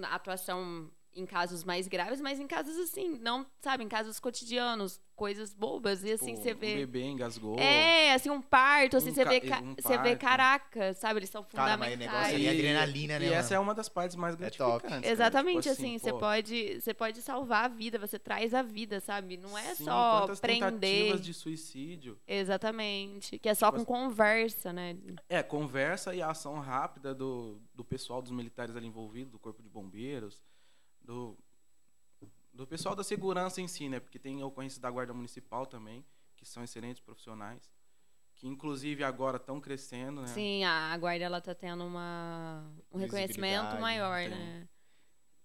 a 0.02 0.14
atuação 0.14 0.90
em 1.18 1.26
casos 1.26 1.64
mais 1.64 1.88
graves, 1.88 2.20
mas 2.20 2.38
em 2.40 2.46
casos, 2.46 2.76
assim, 2.78 3.18
não, 3.20 3.46
sabe, 3.60 3.82
em 3.84 3.88
casos 3.88 4.20
cotidianos, 4.20 5.00
coisas 5.16 5.52
bobas. 5.52 6.04
E, 6.04 6.12
assim, 6.12 6.36
Pô, 6.36 6.42
você 6.42 6.52
Um 6.52 6.56
vê. 6.56 6.74
bebê 6.76 7.02
engasgou. 7.04 7.58
É, 7.58 8.12
assim, 8.14 8.30
um 8.30 8.40
parto, 8.40 8.96
assim, 8.96 9.10
Um 9.10 9.14
você 9.14 9.24
ca- 9.24 9.30
vê, 9.30 9.40
ca- 9.40 9.60
um 9.60 9.74
você 9.74 9.98
vê, 9.98 10.14
caraca, 10.16 10.94
sabe? 10.94 11.18
Eles 11.20 11.30
são 11.30 11.42
Cara, 11.42 11.76
mas 11.76 11.88
o 11.88 11.92
fundamentais. 11.92 12.12
negócio 12.12 12.34
ali 12.36 12.46
é 12.46 12.50
adrenalina, 12.50 13.18
né, 13.18 13.24
E 13.26 13.28
mano? 13.28 13.40
essa 13.40 13.54
é 13.54 13.58
uma 13.58 13.74
das 13.74 13.88
partes 13.88 14.14
mais 14.16 14.34
É 14.34 14.36
top. 14.50 14.82
gratificantes. 14.82 15.00
cara. 15.00 15.12
Exatamente, 15.12 15.62
Tipo 15.68 15.72
assim, 15.72 15.98
você 15.98 16.12
pô, 16.12 16.18
pode, 16.20 16.80
você 16.80 16.94
pode 16.94 17.20
salvar 17.22 17.64
a 17.64 17.68
vida, 17.68 17.98
você 17.98 18.18
traz 18.18 18.54
a 18.54 18.62
vida, 18.62 19.00
sabe? 19.00 19.36
Não 19.36 19.58
é 19.58 19.74
sim, 19.74 19.84
só 19.84 20.26
prender. 20.40 20.70
tentativas 20.70 21.20
de 21.20 21.34
suicídio. 21.34 22.16
Exatamente. 22.26 23.38
Que 23.38 23.48
é 23.48 23.54
só 23.54 23.70
Tipo 23.72 23.84
com 23.84 23.84
conversa, 23.84 24.72
né? 24.72 24.96
É, 25.28 25.42
conversa 25.42 26.14
e 26.14 26.22
ação 26.22 26.60
rápida 26.60 27.14
do, 27.14 27.60
do 27.74 27.84
pessoal 27.84 28.22
dos 28.22 28.30
militares 28.30 28.76
ali 28.76 28.86
envolvidos, 28.86 29.32
do 29.32 29.38
corpo 29.38 29.62
de 29.62 29.68
bombeiros, 29.68 30.40
do, 31.08 31.38
do 32.52 32.66
pessoal 32.66 32.94
da 32.94 33.02
segurança 33.02 33.62
em 33.62 33.66
si, 33.66 33.88
né? 33.88 33.98
Porque 33.98 34.18
tem 34.18 34.42
ocorrências 34.42 34.78
da 34.78 34.90
Guarda 34.90 35.14
Municipal 35.14 35.64
também, 35.64 36.04
que 36.36 36.44
são 36.44 36.62
excelentes 36.62 37.00
profissionais, 37.00 37.70
que 38.36 38.46
inclusive 38.46 39.02
agora 39.02 39.38
estão 39.38 39.58
crescendo, 39.58 40.20
né? 40.20 40.26
Sim, 40.26 40.64
a, 40.64 40.96
guarda 40.98 41.24
ela 41.24 41.40
tá 41.40 41.54
tendo 41.54 41.82
uma, 41.82 42.70
um 42.92 42.98
reconhecimento 42.98 43.80
maior, 43.80 44.20
tem. 44.20 44.28
né? 44.28 44.68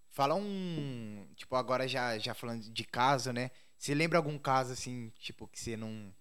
Fala 0.10 0.36
um. 0.36 1.26
Tipo, 1.36 1.56
agora 1.56 1.88
já, 1.88 2.18
já 2.20 2.34
falando 2.34 2.70
de 2.70 2.84
caso, 2.84 3.32
né? 3.32 3.50
Você 3.78 3.96
lembra 3.96 4.20
algum 4.20 4.38
caso 4.38 4.74
assim, 4.74 5.12
tipo, 5.18 5.48
que 5.48 5.60
você 5.60 5.78
não. 5.78 6.14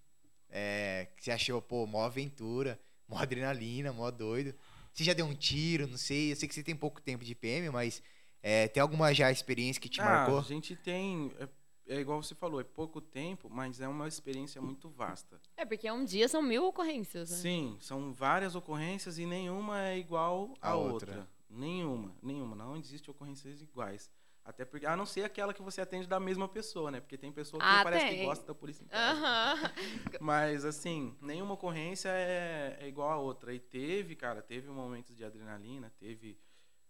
É, 0.49 1.09
que 1.17 1.23
você 1.25 1.31
achou, 1.31 1.61
pô, 1.61 1.85
mó 1.85 2.05
aventura, 2.05 2.79
mó 3.07 3.17
adrenalina, 3.17 3.91
mó 3.91 4.09
doido. 4.09 4.55
Você 4.93 5.03
já 5.03 5.13
deu 5.13 5.25
um 5.25 5.35
tiro, 5.35 5.85
não 5.85 5.97
sei. 5.97 6.31
Eu 6.31 6.35
sei 6.37 6.47
que 6.47 6.55
você 6.55 6.63
tem 6.63 6.75
pouco 6.75 7.01
tempo 7.01 7.25
de 7.25 7.35
PM, 7.35 7.69
mas 7.71 8.01
é, 8.43 8.67
tem 8.67 8.81
alguma 8.81 9.13
já 9.13 9.31
experiência 9.31 9.81
que 9.81 9.87
te 9.89 10.01
ah, 10.01 10.05
marcou? 10.05 10.37
a 10.39 10.41
gente 10.41 10.75
tem. 10.75 11.31
É, 11.39 11.47
é 11.95 11.99
igual 11.99 12.21
você 12.21 12.35
falou, 12.35 12.59
é 12.59 12.63
pouco 12.63 12.99
tempo, 13.01 13.49
mas 13.49 13.79
é 13.79 13.87
uma 13.87 14.07
experiência 14.07 14.61
muito 14.61 14.89
vasta. 14.89 15.39
É, 15.55 15.65
porque 15.65 15.89
um 15.89 16.03
dia 16.03 16.27
são 16.27 16.41
mil 16.41 16.65
ocorrências, 16.65 17.31
né? 17.31 17.37
Sim, 17.37 17.77
são 17.79 18.13
várias 18.13 18.53
ocorrências 18.55 19.17
e 19.17 19.25
nenhuma 19.25 19.81
é 19.81 19.97
igual 19.97 20.53
à 20.61 20.71
A 20.71 20.75
outra. 20.75 21.11
outra. 21.11 21.29
Nenhuma, 21.49 22.13
nenhuma. 22.21 22.55
Não 22.55 22.75
existe 22.75 23.09
ocorrências 23.09 23.61
iguais. 23.61 24.09
Até 24.45 24.65
porque, 24.65 24.85
a 24.85 24.95
não 24.97 25.05
ser 25.05 25.23
aquela 25.23 25.53
que 25.53 25.61
você 25.61 25.79
atende 25.79 26.05
da 26.05 26.19
mesma 26.19 26.49
pessoa, 26.49 26.91
né? 26.91 26.99
Porque 26.99 27.17
tem 27.17 27.31
pessoa 27.31 27.61
que 27.61 27.65
Ah, 27.65 27.81
parece 27.81 28.07
tem. 28.07 28.19
que 28.19 28.25
gosta 28.25 28.45
da 28.45 28.53
polícia. 28.53 28.85
Aham. 28.91 29.55
Mas, 30.19 30.65
assim, 30.65 31.15
nenhuma 31.21 31.53
ocorrência 31.53 32.09
é, 32.09 32.77
é 32.81 32.87
igual 32.89 33.09
a 33.09 33.17
outra. 33.17 33.53
E 33.53 33.59
teve, 33.59 34.17
cara, 34.17 34.41
teve 34.41 34.67
momentos 34.69 35.15
de 35.15 35.23
adrenalina, 35.23 35.93
teve 35.97 36.37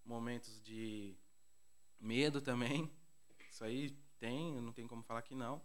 momentos 0.04 0.60
de 0.64 1.16
medo 2.04 2.42
também. 2.42 2.92
Isso 3.50 3.64
aí 3.64 3.92
tem, 4.20 4.60
não 4.62 4.72
tem 4.74 4.88
como 4.88 5.04
falar 5.04 5.22
que 5.22 5.36
não. 5.36 5.62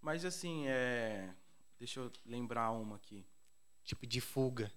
Mas, 0.00 0.24
assim, 0.24 0.66
é... 0.66 1.34
Deixa 1.78 2.00
eu 2.00 2.10
lembrar 2.24 2.70
uma 2.72 2.96
aqui. 2.96 3.24
Tipo, 3.84 4.06
de 4.06 4.20
fuga. 4.20 4.72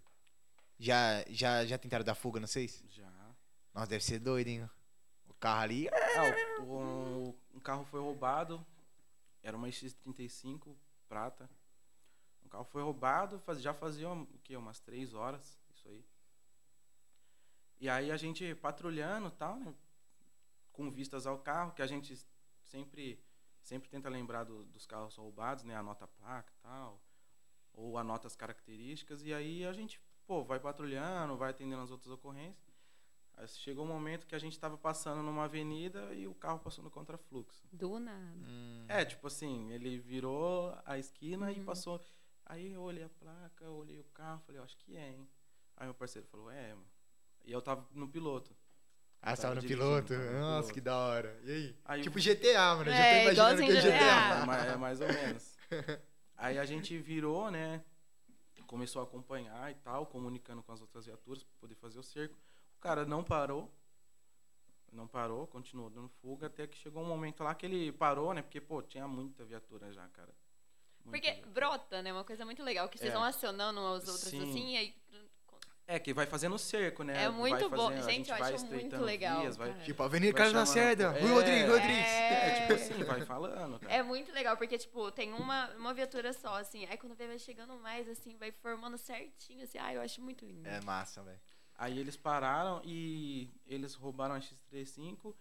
Já, 0.77 1.23
já, 1.29 1.65
já 1.65 1.77
tentaram 1.77 2.03
dar 2.05 2.15
fuga, 2.15 2.39
não 2.39 2.47
sei? 2.47 2.67
Já. 2.89 3.09
Nossa, 3.73 3.87
deve 3.87 4.03
ser 4.03 4.19
doido, 4.19 4.47
hein? 4.47 4.69
O 5.27 5.33
carro 5.35 5.61
ali. 5.61 5.87
Ah, 5.89 6.61
o- 6.61 6.63
o- 7.29 7.37
um 7.55 7.59
carro 7.59 7.85
foi 7.85 7.99
roubado. 7.99 8.63
Era 9.43 9.57
uma 9.57 9.67
X35 9.69 10.75
prata. 11.07 11.49
Um 12.45 12.49
carro 12.49 12.65
foi 12.65 12.83
roubado, 12.83 13.39
faz- 13.39 13.61
já 13.61 13.73
fazia 13.73 14.09
o 14.09 14.27
quê? 14.43 14.55
Umas 14.57 14.79
três 14.79 15.13
horas, 15.13 15.57
isso 15.73 15.87
aí. 15.87 16.03
E 17.79 17.89
aí 17.89 18.11
a 18.11 18.17
gente 18.17 18.53
patrulhando 18.55 19.29
e 19.29 19.31
tal, 19.31 19.57
né? 19.59 19.73
Com 20.72 20.89
vistas 20.91 21.26
ao 21.28 21.38
carro, 21.39 21.74
que 21.74 21.82
a 21.82 21.88
gente 21.88 22.15
sempre, 22.63 23.24
sempre 23.61 23.89
tenta 23.89 24.09
lembrar 24.09 24.43
do- 24.43 24.65
dos 24.65 24.86
carros 24.86 25.15
roubados, 25.15 25.63
né? 25.63 25.76
Anota 25.76 26.05
a 26.05 26.07
placa 26.07 26.51
e 26.53 26.57
tal. 26.61 27.01
Ou 27.74 27.97
anota 27.97 28.28
as 28.28 28.36
características. 28.36 29.24
E 29.24 29.34
aí 29.34 29.65
a 29.65 29.74
gente, 29.74 29.99
pô, 30.26 30.43
vai 30.43 30.59
patrulhando, 30.59 31.36
vai 31.38 31.51
atendendo 31.51 31.82
as 31.82 31.91
outras 31.91 32.11
ocorrências. 32.11 32.72
Aí 33.34 33.47
chegou 33.47 33.86
um 33.86 33.88
momento 33.88 34.28
que 34.28 34.36
a 34.36 34.39
gente 34.39 34.53
estava 34.53 34.78
passando 34.78 35.22
numa 35.24 35.45
avenida 35.45 36.13
e 36.13 36.28
o 36.28 36.34
carro 36.36 36.59
passou 36.59 36.84
no 36.84 36.91
contrafluxo. 36.91 37.65
Do 37.72 37.97
nada. 37.99 38.38
Hum, 38.45 38.86
É, 38.89 39.05
tipo 39.05 39.26
assim, 39.28 39.72
ele 39.72 39.97
virou 39.97 40.78
a 40.86 40.97
esquina 40.97 41.51
e 41.51 41.59
Uhum. 41.59 41.65
passou. 41.65 41.99
Aí 42.45 42.74
eu 42.74 42.82
olhei 42.82 43.03
a 43.03 43.09
placa, 43.09 43.69
olhei 43.69 43.99
o 43.99 44.03
carro, 44.05 44.41
falei, 44.41 44.59
acho 44.61 44.78
que 44.78 44.97
é, 44.97 45.11
hein? 45.13 45.30
Aí 45.78 45.86
meu 45.88 45.93
parceiro 45.95 46.28
falou, 46.28 46.51
é, 46.51 46.74
mano. 46.74 46.86
E 47.45 47.51
eu 47.51 47.61
tava 47.61 47.88
no 47.93 48.07
piloto. 48.07 48.53
Ah, 49.22 49.36
você 49.36 49.41
tava 49.43 49.55
tava 49.55 49.61
no 49.61 49.67
piloto? 49.67 50.13
Nossa, 50.13 50.34
piloto. 50.61 50.74
que 50.74 50.82
da 50.82 50.97
hora. 50.97 51.39
E 51.43 51.51
aí? 51.51 51.76
Aí 51.86 52.01
tipo 52.01 52.19
GTA, 52.19 52.76
mano. 52.76 52.89
Eu 52.89 52.93
já 52.93 52.97
tô 52.97 53.03
É, 53.03 53.22
imaginando 53.24 53.61
que 53.63 53.72
é 53.72 53.76
GTA. 53.76 53.91
GTA. 53.91 54.65
É, 54.67 54.74
é 54.74 54.76
mais 54.78 54.99
ou 55.01 55.07
menos. 55.07 55.57
Aí 56.38 56.57
a 56.57 56.65
gente 56.65 56.97
virou, 56.97 57.51
né? 57.51 57.84
Começou 58.65 59.01
a 59.01 59.03
acompanhar 59.03 59.69
e 59.69 59.76
tal, 59.76 60.05
comunicando 60.07 60.63
com 60.63 60.72
as 60.72 60.82
outras 60.82 61.05
viaturas 61.05 61.43
para 61.43 61.53
poder 61.59 61.76
fazer 61.76 61.99
o 61.99 62.03
cerco. 62.03 62.36
O 62.78 62.80
cara 62.80 63.05
não 63.05 63.24
parou. 63.24 63.72
Não 64.91 65.07
parou, 65.07 65.45
continuou 65.47 65.89
dando 65.89 66.09
fuga, 66.22 66.47
até 66.47 66.65
que 66.67 66.78
chegou 66.78 67.01
um 67.03 67.05
momento 67.05 67.43
lá 67.43 67.53
que 67.55 67.65
ele 67.65 67.91
parou, 67.93 68.34
né? 68.34 68.41
Porque, 68.41 68.59
pô, 68.59 68.82
tinha 68.82 69.07
muita 69.07 69.45
viatura 69.45 69.91
já, 69.93 70.05
cara. 70.09 70.34
Muita 71.05 71.11
Porque 71.11 71.32
viatura. 71.32 71.51
brota, 71.51 72.01
né? 72.01 72.11
Uma 72.11 72.24
coisa 72.26 72.43
muito 72.43 72.61
legal, 72.63 72.89
que 72.89 72.97
vocês 72.97 73.09
É. 73.11 73.13
vão 73.13 73.24
acionando 73.24 73.80
as 73.80 74.07
outras 74.07 74.30
Sim. 74.30 74.49
assim, 74.49 74.74
e 74.74 74.78
aí. 74.78 74.95
É, 75.91 75.99
que 75.99 76.13
vai 76.13 76.25
fazendo 76.25 76.57
gente 76.57 77.03
né? 77.03 77.23
É 77.25 77.29
muito 77.29 77.69
vai 77.69 77.77
bom. 77.77 77.89
fazendo- 77.89 78.07
a 78.07 78.11
Gente, 78.11 78.31
eu 78.31 78.37
vai 78.37 78.53
acho 78.53 78.65
muito 78.65 78.97
legal, 78.97 79.41
vias, 79.41 79.57
vai-. 79.57 79.73
Tipo, 79.83 80.03
Avenida 80.03 80.33
Carlos 80.37 80.53
Lacerda. 80.55 81.09
Rui 81.11 81.29
É. 81.29 81.33
Rodrigues, 81.33 81.67
Rodrigues. 81.69 82.07
É, 82.07 82.61
tipo 82.61 82.73
assim, 82.73 83.03
vai 83.03 83.21
falando, 83.25 83.79
cara. 83.79 83.93
É 83.93 84.01
muito 84.01 84.31
legal, 84.31 84.55
porque, 84.55 84.77
tipo, 84.77 85.11
tem 85.11 85.33
uma, 85.33 85.69
uma 85.75 85.93
viatura 85.93 86.31
só, 86.31 86.57
assim. 86.59 86.85
Aí 86.85 86.97
quando 86.97 87.13
vê, 87.15 87.27
vai 87.27 87.37
chegando 87.39 87.75
mais, 87.75 88.07
assim, 88.07 88.37
vai 88.37 88.51
formando 88.51 88.97
certinho, 88.97 89.63
assim. 89.63 89.77
Ah, 89.77 89.93
eu 89.93 90.01
acho 90.01 90.21
muito 90.21 90.45
lindo. 90.45 90.67
É 90.67 90.79
massa, 90.81 91.21
velho. 91.23 91.39
Aí 91.75 91.97
eles 91.99 92.15
pararam 92.15 92.81
e 92.85 93.49
eles 93.65 93.93
roubaram 93.95 94.35
a 94.35 94.39
X35 94.39 95.35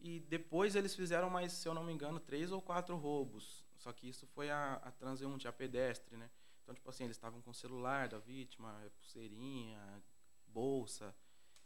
e 0.00 0.20
depois 0.20 0.76
eles 0.76 0.94
fizeram 0.94 1.28
mais, 1.28 1.52
se 1.52 1.68
eu 1.68 1.74
não 1.74 1.82
me 1.84 1.92
engano, 1.92 2.20
três 2.20 2.50
ou 2.52 2.62
quatro 2.62 2.96
roubos. 2.96 3.64
Só 3.76 3.92
que 3.92 4.08
isso 4.08 4.26
foi 4.28 4.48
a, 4.50 4.80
a 4.82 4.90
transeunte, 4.90 5.46
a 5.46 5.52
pedestre, 5.52 6.16
né? 6.16 6.30
Então, 6.66 6.74
tipo 6.74 6.90
assim, 6.90 7.04
eles 7.04 7.16
estavam 7.16 7.40
com 7.42 7.50
o 7.50 7.54
celular 7.54 8.08
da 8.08 8.18
vítima, 8.18 8.76
pulseirinha, 8.98 10.02
bolsa. 10.48 11.14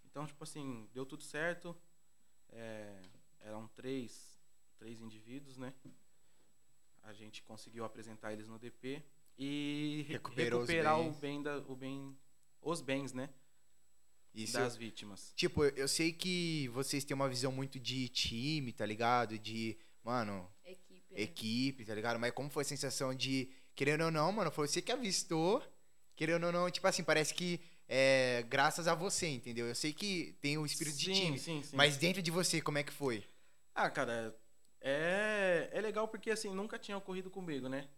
Então, 0.04 0.26
tipo 0.26 0.44
assim, 0.44 0.86
deu 0.92 1.06
tudo 1.06 1.22
certo. 1.22 1.74
É, 2.50 3.00
eram 3.40 3.66
três, 3.68 4.38
três 4.76 5.00
indivíduos, 5.00 5.56
né? 5.56 5.72
A 7.02 7.14
gente 7.14 7.42
conseguiu 7.42 7.82
apresentar 7.82 8.34
eles 8.34 8.46
no 8.46 8.58
DP 8.58 9.02
e 9.38 10.04
re- 10.06 10.12
Recuperou 10.14 10.60
os 10.60 10.68
recuperar 10.68 11.00
o 11.00 11.04
bens. 11.04 11.18
bem 11.18 11.42
da, 11.42 11.56
o 11.60 11.74
bem, 11.74 12.14
os 12.60 12.82
bens, 12.82 13.14
né? 13.14 13.30
Isso. 14.34 14.52
das 14.52 14.76
vítimas. 14.76 15.32
Tipo, 15.34 15.64
eu 15.64 15.70
eu 15.76 15.88
sei 15.88 16.12
que 16.12 16.68
vocês 16.68 17.04
têm 17.06 17.14
uma 17.14 17.28
visão 17.28 17.50
muito 17.50 17.80
de 17.80 18.06
time, 18.10 18.70
tá 18.70 18.84
ligado? 18.84 19.38
De, 19.38 19.78
mano, 20.04 20.46
Equipe. 20.62 21.14
né? 21.14 21.20
equipe, 21.22 21.84
tá 21.86 21.94
ligado? 21.94 22.20
Mas 22.20 22.32
como 22.32 22.50
foi 22.50 22.62
a 22.62 22.66
sensação 22.66 23.14
de, 23.14 23.50
querendo 23.74 24.04
ou 24.04 24.10
não, 24.10 24.30
mano, 24.32 24.50
foi 24.50 24.68
você 24.68 24.82
que 24.82 24.92
avistou, 24.92 25.62
querendo 26.16 26.46
ou 26.46 26.52
não, 26.52 26.70
tipo 26.70 26.86
assim, 26.86 27.02
parece 27.02 27.34
que 27.34 27.60
é 27.88 28.44
graças 28.48 28.86
a 28.86 28.94
você, 28.94 29.26
entendeu? 29.28 29.66
Eu 29.66 29.74
sei 29.74 29.92
que 29.92 30.36
tem 30.40 30.56
o 30.56 30.64
espírito 30.64 30.96
de 30.96 31.06
sim, 31.06 31.12
time, 31.12 31.38
Sim, 31.38 31.62
sim. 31.62 31.76
mas 31.76 31.96
dentro 31.96 32.22
de 32.22 32.30
você, 32.30 32.60
como 32.60 32.78
é 32.78 32.82
que 32.82 32.92
foi? 32.92 33.24
Ah, 33.74 33.90
cara, 33.90 34.34
é, 34.80 35.68
é 35.72 35.80
legal 35.80 36.06
porque, 36.08 36.30
assim, 36.30 36.50
nunca 36.54 36.78
tinha 36.78 36.96
ocorrido 36.96 37.30
comigo, 37.30 37.68
né? 37.68 37.88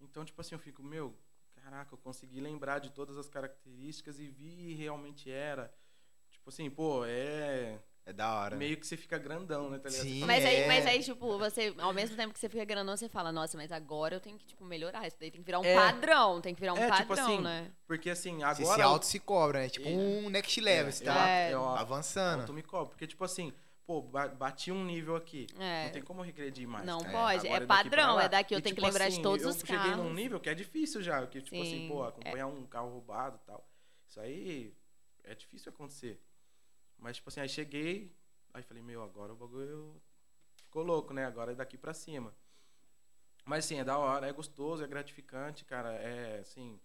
Então, 0.00 0.24
tipo 0.24 0.40
assim, 0.40 0.54
eu 0.54 0.58
fico, 0.58 0.82
meu, 0.82 1.14
caraca, 1.54 1.94
eu 1.94 1.98
consegui 1.98 2.40
lembrar 2.40 2.78
de 2.78 2.90
todas 2.90 3.16
as 3.16 3.28
características 3.28 4.18
e 4.18 4.28
vi 4.28 4.74
realmente 4.74 5.30
era. 5.30 5.72
Tipo 6.30 6.48
assim, 6.50 6.70
pô, 6.70 7.04
é... 7.04 7.78
É 8.10 8.12
É 8.12 8.12
da 8.12 8.34
hora. 8.34 8.56
meio 8.56 8.76
que 8.76 8.84
você 8.86 8.96
fica 8.96 9.16
grandão, 9.18 9.70
né? 9.70 9.78
Tá 9.78 9.88
Sim. 9.88 10.24
Mas 10.24 10.44
aí, 10.44 10.56
É. 10.62 10.66
mas 10.66 10.84
aí, 10.84 11.00
tipo, 11.02 11.38
você, 11.38 11.72
ao 11.78 11.92
mesmo 11.92 12.16
tempo 12.16 12.34
que 12.34 12.40
você 12.40 12.48
fica 12.48 12.64
grandão, 12.64 12.96
você 12.96 13.08
fala, 13.08 13.30
nossa, 13.30 13.56
mas 13.56 13.70
agora 13.70 14.16
eu 14.16 14.20
tenho 14.20 14.36
que, 14.36 14.46
tipo, 14.46 14.64
melhorar. 14.64 15.06
Isso 15.06 15.16
daí 15.20 15.30
tem 15.30 15.40
que 15.40 15.46
virar 15.46 15.60
um 15.60 15.64
É. 15.64 15.74
padrão, 15.76 16.40
tem 16.40 16.52
que 16.52 16.60
virar 16.60 16.72
um 16.74 16.76
É, 16.76 16.88
padrão, 16.88 16.98
tipo 16.98 17.12
assim, 17.12 17.40
né? 17.40 17.70
Porque 17.86 18.10
assim, 18.10 18.38
Você 18.38 18.62
agora. 18.62 18.74
se 18.74 18.82
auto 18.82 19.06
se 19.06 19.20
cobra, 19.20 19.60
né? 19.60 19.68
Tipo 19.68 19.88
É. 19.88 19.92
um 19.92 20.28
next 20.28 20.60
level, 20.60 20.88
É, 20.88 20.90
você 20.92 21.04
tá 21.04 21.28
É. 21.28 21.48
eu- 21.54 21.58
eu- 21.60 21.68
avançando. 21.68 22.40
auto 22.40 22.52
me 22.52 22.62
cobro. 22.64 22.88
Porque, 22.90 23.06
tipo 23.06 23.22
assim, 23.24 23.52
pô, 23.86 24.02
ba- 24.02 24.26
bati 24.28 24.72
um 24.72 24.84
nível 24.84 25.14
aqui. 25.14 25.46
É. 25.58 25.84
Não 25.84 25.92
tem 25.92 26.02
como 26.02 26.20
regredir 26.22 26.66
mais. 26.66 26.84
Não 26.84 26.98
cara. 27.00 27.12
pode, 27.12 27.46
Agora 27.46 27.62
é 27.62 27.66
pra 27.66 27.76
padrão, 27.76 28.20
é 28.20 28.28
daqui, 28.28 28.54
eu 28.54 28.58
E, 28.58 28.62
tenho 28.62 28.74
que 28.74 28.80
tipo 28.80 28.86
lembrar 28.92 29.06
de 29.08 29.12
assim, 29.14 29.22
todos 29.22 29.44
eu 29.44 29.50
os 29.50 29.58
cheguei 29.60 29.76
num 29.92 29.96
carros. 29.98 30.14
nível 30.16 30.40
que 30.40 30.48
é 30.50 30.54
difícil 30.54 31.00
já. 31.00 31.24
Que, 31.28 31.40
tipo 31.40 31.60
assim, 31.62 31.70
Sim, 31.82 31.88
pô, 31.88 32.02
acompanhar 32.02 32.48
um 32.48 32.66
carro 32.66 32.90
roubado 32.90 33.38
e 33.40 33.46
tal. 33.46 33.64
Isso 34.08 34.18
aí 34.20 34.74
é 35.22 35.32
difícil 35.36 35.70
acontecer. 35.70 36.20
Mas, 37.00 37.16
tipo 37.16 37.28
assim, 37.30 37.40
aí 37.40 37.48
cheguei, 37.48 38.14
aí 38.52 38.62
falei, 38.62 38.82
meu, 38.82 39.02
agora 39.02 39.32
o 39.32 39.36
bagulho 39.36 40.00
ficou 40.56 40.82
louco, 40.82 41.12
né? 41.14 41.24
Agora 41.24 41.52
é 41.52 41.54
daqui 41.54 41.78
pra 41.78 41.94
cima. 41.94 42.34
Mas, 43.44 43.64
assim, 43.64 43.76
é 43.78 43.84
da 43.84 43.96
hora, 43.98 44.28
é 44.28 44.32
gostoso, 44.32 44.84
é 44.84 44.86
gratificante, 44.86 45.64
cara. 45.64 45.94
É, 45.94 46.40
assim, 46.40 46.78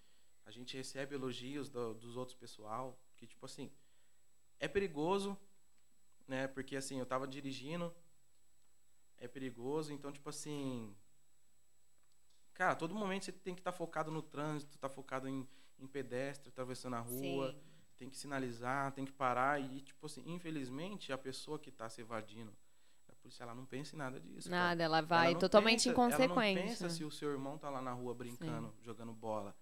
a 0.46 0.52
gente 0.52 0.76
recebe 0.76 1.14
elogios 1.16 1.70
do- 1.70 1.94
dos 1.94 2.16
outros 2.16 2.36
pessoal, 2.36 2.98
que, 3.18 3.28
tipo 3.28 3.46
assim, 3.46 3.70
é 4.58 4.68
perigoso, 4.68 5.38
né? 6.28 6.48
Porque, 6.48 6.78
assim, 6.78 6.98
eu 6.98 7.06
tava 7.06 7.28
dirigindo, 7.28 7.94
é 9.18 9.28
perigoso, 9.28 9.92
então, 9.92 10.12
tipo 10.12 10.30
assim... 10.30 10.96
Cara, 12.54 12.74
todo 12.74 12.96
momento 12.96 13.26
você 13.26 13.34
tem 13.34 13.54
que 13.54 13.60
estar 13.60 13.74
focado 13.74 14.10
no 14.10 14.22
trânsito, 14.22 14.78
tá 14.78 14.88
focado 14.88 15.28
em, 15.28 15.46
em 15.78 15.86
pedestre, 15.86 16.48
atravessando 16.48 16.96
a 16.96 17.02
rua, 17.02 17.52
Sim. 17.52 17.75
Tem 17.98 18.10
que 18.10 18.18
sinalizar, 18.18 18.92
tem 18.94 19.06
que 19.06 19.12
parar 19.12 19.60
e, 19.62 19.82
tipo 19.82 20.06
assim, 20.06 20.24
infelizmente, 20.26 21.12
a 21.12 21.18
pessoa 21.18 21.58
que 21.60 21.72
tá 21.72 21.90
se 21.90 22.02
evadindo 22.02 22.52
da 23.08 23.14
polícia, 23.16 23.44
ela 23.44 23.56
não 23.56 23.66
pensa 23.66 23.96
em 23.96 24.00
nada 24.00 24.20
disso. 24.20 24.50
Nada, 24.50 24.84
ela 24.84 24.98
Ela 25.00 25.08
vai 25.08 25.34
não 25.34 25.40
totalmente 25.40 25.80
pensa- 25.90 25.92
inconsequente. 25.92 26.24
Ela 26.24 26.36
não 26.62 26.68
pensa 26.68 26.90
se 26.90 27.04
o 27.04 27.12
seu 27.12 27.32
irmão 27.32 27.58
tá 27.58 27.70
lá 27.70 27.82
na 27.82 27.94
rua 27.94 28.14
brincando, 28.14 28.74
jogando 28.82 29.14
bola. 29.14 29.56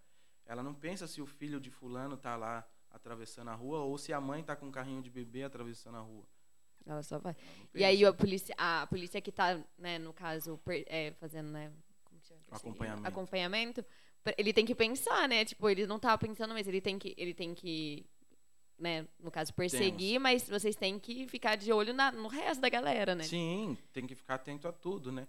Ela 0.46 0.62
não 0.64 0.74
pensa 0.74 1.08
se 1.08 1.22
o 1.22 1.26
filho 1.26 1.60
de 1.60 1.70
fulano 1.72 2.18
tá 2.18 2.36
lá 2.36 2.68
atravessando 2.92 3.50
a 3.50 3.54
rua 3.56 3.80
ou 3.80 3.98
se 3.98 4.12
a 4.14 4.20
mãe 4.22 4.44
tá 4.44 4.56
com 4.56 4.68
um 4.68 4.72
carrinho 4.72 5.02
de 5.02 5.10
bebê 5.10 5.44
atravessando 5.44 5.98
a 5.98 6.02
rua. 6.02 6.28
Ela 6.86 7.02
só 7.02 7.18
vai. 7.18 7.34
Ela 7.34 7.68
E 7.76 7.84
aí 7.84 8.06
a 8.06 8.12
polícia, 8.14 8.54
a 8.58 8.86
polícia 8.88 9.22
que 9.22 9.32
tá, 9.32 9.58
né, 9.78 9.98
no 9.98 10.12
caso, 10.14 10.58
per- 10.60 10.84
é, 10.88 11.12
fazendo, 11.14 11.50
né, 11.50 11.72
como 12.04 12.20
que 12.20 12.28
chama? 12.28 12.42
Acompanhamento. 12.52 13.08
acompanhamento, 13.08 13.86
ele 14.38 14.52
tem 14.54 14.66
que 14.66 14.76
pensar, 14.76 15.28
né? 15.30 15.46
Tipo, 15.46 15.70
ele 15.70 15.88
não 15.88 15.98
tá 15.98 16.18
pensando 16.18 16.54
mesmo, 16.54 16.70
ele 16.72 16.82
tem 16.82 17.00
que, 17.00 17.14
ele 17.18 17.34
tem 17.34 17.56
que, 17.56 18.06
né, 18.78 19.08
no 19.20 19.32
caso, 19.32 19.54
perseguir, 19.54 20.20
mas 20.20 20.48
vocês 20.50 20.76
têm 20.76 21.00
que 21.00 21.28
ficar 21.28 21.56
de 21.56 21.72
olho 21.72 21.94
na- 21.94 22.12
no 22.12 22.28
resto 22.28 22.60
da 22.62 22.70
galera, 22.70 23.16
né? 23.16 23.24
Sim, 23.24 23.78
tem 23.92 24.06
que 24.08 24.16
ficar 24.16 24.36
atento 24.36 24.68
a 24.68 24.72
tudo, 24.72 25.12
né? 25.12 25.28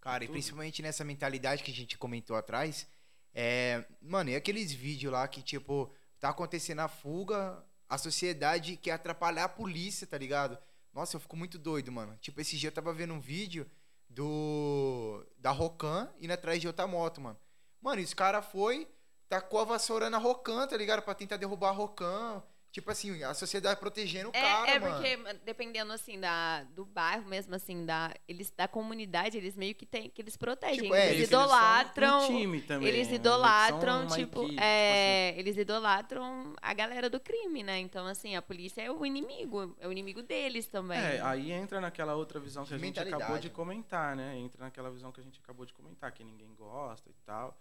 Cara, 0.00 0.22
e 0.24 0.26
Tudo. 0.26 0.34
principalmente 0.34 0.82
nessa 0.82 1.04
mentalidade 1.04 1.62
que 1.64 1.70
a 1.70 1.74
gente 1.74 1.98
comentou 1.98 2.36
atrás, 2.36 2.86
é, 3.34 3.84
mano, 4.00 4.30
e 4.30 4.36
aqueles 4.36 4.72
vídeos 4.72 5.12
lá 5.12 5.26
que, 5.26 5.42
tipo, 5.42 5.92
tá 6.20 6.28
acontecendo 6.30 6.78
a 6.80 6.88
fuga, 6.88 7.62
a 7.88 7.98
sociedade 7.98 8.76
quer 8.76 8.92
atrapalhar 8.92 9.44
a 9.44 9.48
polícia, 9.48 10.06
tá 10.06 10.16
ligado? 10.16 10.56
Nossa, 10.92 11.16
eu 11.16 11.20
fico 11.20 11.36
muito 11.36 11.58
doido, 11.58 11.90
mano. 11.92 12.16
Tipo, 12.20 12.40
esse 12.40 12.56
dia 12.56 12.68
eu 12.68 12.72
tava 12.72 12.92
vendo 12.92 13.12
um 13.14 13.20
vídeo 13.20 13.68
do 14.08 15.24
da 15.38 15.50
Rocan 15.50 16.08
indo 16.20 16.32
atrás 16.32 16.60
de 16.60 16.66
outra 16.66 16.86
moto, 16.86 17.20
mano. 17.20 17.38
Mano, 17.80 18.00
esse 18.00 18.16
cara 18.16 18.40
foi, 18.42 18.88
tacou 19.28 19.60
a 19.60 19.64
vassoura 19.64 20.08
na 20.08 20.18
Rocan, 20.18 20.66
tá 20.66 20.76
ligado? 20.76 21.02
Pra 21.02 21.14
tentar 21.14 21.36
derrubar 21.36 21.68
a 21.68 21.72
Rocan. 21.72 22.42
Tipo 22.76 22.90
assim, 22.90 23.22
a 23.22 23.32
sociedade 23.32 23.80
protegendo 23.80 24.28
o 24.28 24.36
É, 24.36 24.40
cara, 24.42 24.70
é 24.70 24.78
mano. 24.78 24.92
porque 24.96 25.16
dependendo 25.46 25.90
assim 25.94 26.20
da 26.20 26.62
do 26.64 26.84
bairro 26.84 27.26
mesmo 27.26 27.54
assim 27.54 27.86
da 27.86 28.12
eles 28.28 28.50
da 28.54 28.68
comunidade 28.68 29.38
eles 29.38 29.56
meio 29.56 29.74
que 29.74 29.86
tem 29.86 30.10
que 30.10 30.20
eles 30.20 30.36
protegem 30.36 30.82
Tipo, 30.82 30.94
é, 30.94 31.06
eles 31.06 31.14
eles 31.20 31.28
idolatram 31.28 32.18
um 32.22 32.26
time 32.26 32.60
também. 32.60 32.86
eles 32.86 33.08
né? 33.08 33.14
idolatram 33.14 34.02
uma 34.02 34.14
tipo 34.14 34.42
equipe, 34.42 34.60
é 34.62 35.34
eles 35.38 35.56
idolatram 35.56 36.52
a 36.60 36.74
galera 36.74 37.08
do 37.08 37.18
crime 37.18 37.62
né 37.62 37.78
então 37.78 38.06
assim 38.06 38.36
a 38.36 38.42
polícia 38.42 38.82
é 38.82 38.90
o 38.90 39.06
inimigo 39.06 39.74
é 39.80 39.88
o 39.88 39.92
inimigo 39.92 40.22
deles 40.22 40.66
também 40.66 40.98
É, 40.98 41.18
aí 41.22 41.52
entra 41.52 41.80
naquela 41.80 42.14
outra 42.14 42.38
visão 42.38 42.66
que 42.66 42.74
a 42.74 42.78
gente 42.78 43.00
acabou 43.00 43.38
de 43.38 43.48
comentar, 43.48 44.14
né? 44.14 44.36
Entra 44.36 44.62
naquela 44.64 44.90
visão 44.90 45.10
que 45.10 45.20
a 45.20 45.24
gente 45.24 45.40
acabou 45.42 45.64
de 45.64 45.72
comentar, 45.72 46.12
que 46.12 46.22
ninguém 46.22 46.54
gosta 46.54 47.08
e 47.08 47.14
tal. 47.24 47.58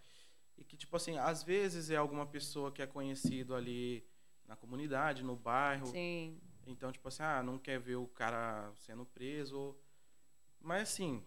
E 0.58 0.64
que, 0.66 0.76
tipo 0.76 0.96
assim, 0.98 1.18
às 1.18 1.42
vezes 1.42 1.90
é 1.90 1.96
alguma 1.96 2.26
pessoa 2.26 2.70
que 2.70 2.82
é 2.82 2.86
conhecido 2.88 3.56
ali 3.56 4.04
na 4.48 4.56
comunidade, 4.56 5.24
no 5.24 5.36
bairro. 5.36 5.88
sim 5.88 6.40
Então, 6.68 6.92
tipo 6.92 7.08
assim, 7.08 7.24
ah, 7.24 7.44
não 7.44 7.58
quer 7.60 7.80
ver 7.80 7.96
o 7.96 8.08
cara 8.08 8.72
sendo 8.76 9.06
preso. 9.06 9.76
Mas 10.60 10.84
assim, 10.84 11.24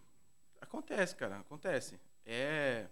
acontece, 0.59 1.15
cara, 1.15 1.39
acontece. 1.39 1.99
É 2.25 2.87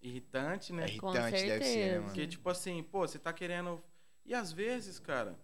irritante, 0.00 0.72
né? 0.72 0.84
É 0.84 0.88
irritante, 0.88 1.46
deve 1.46 1.64
ser, 1.64 1.78
né, 1.88 1.94
mano? 1.98 2.06
Porque, 2.06 2.26
tipo 2.26 2.48
assim, 2.48 2.82
pô, 2.82 3.00
você 3.06 3.18
tá 3.18 3.32
querendo. 3.32 3.82
E 4.24 4.32
às 4.34 4.52
vezes, 4.52 4.98
cara, 4.98 5.38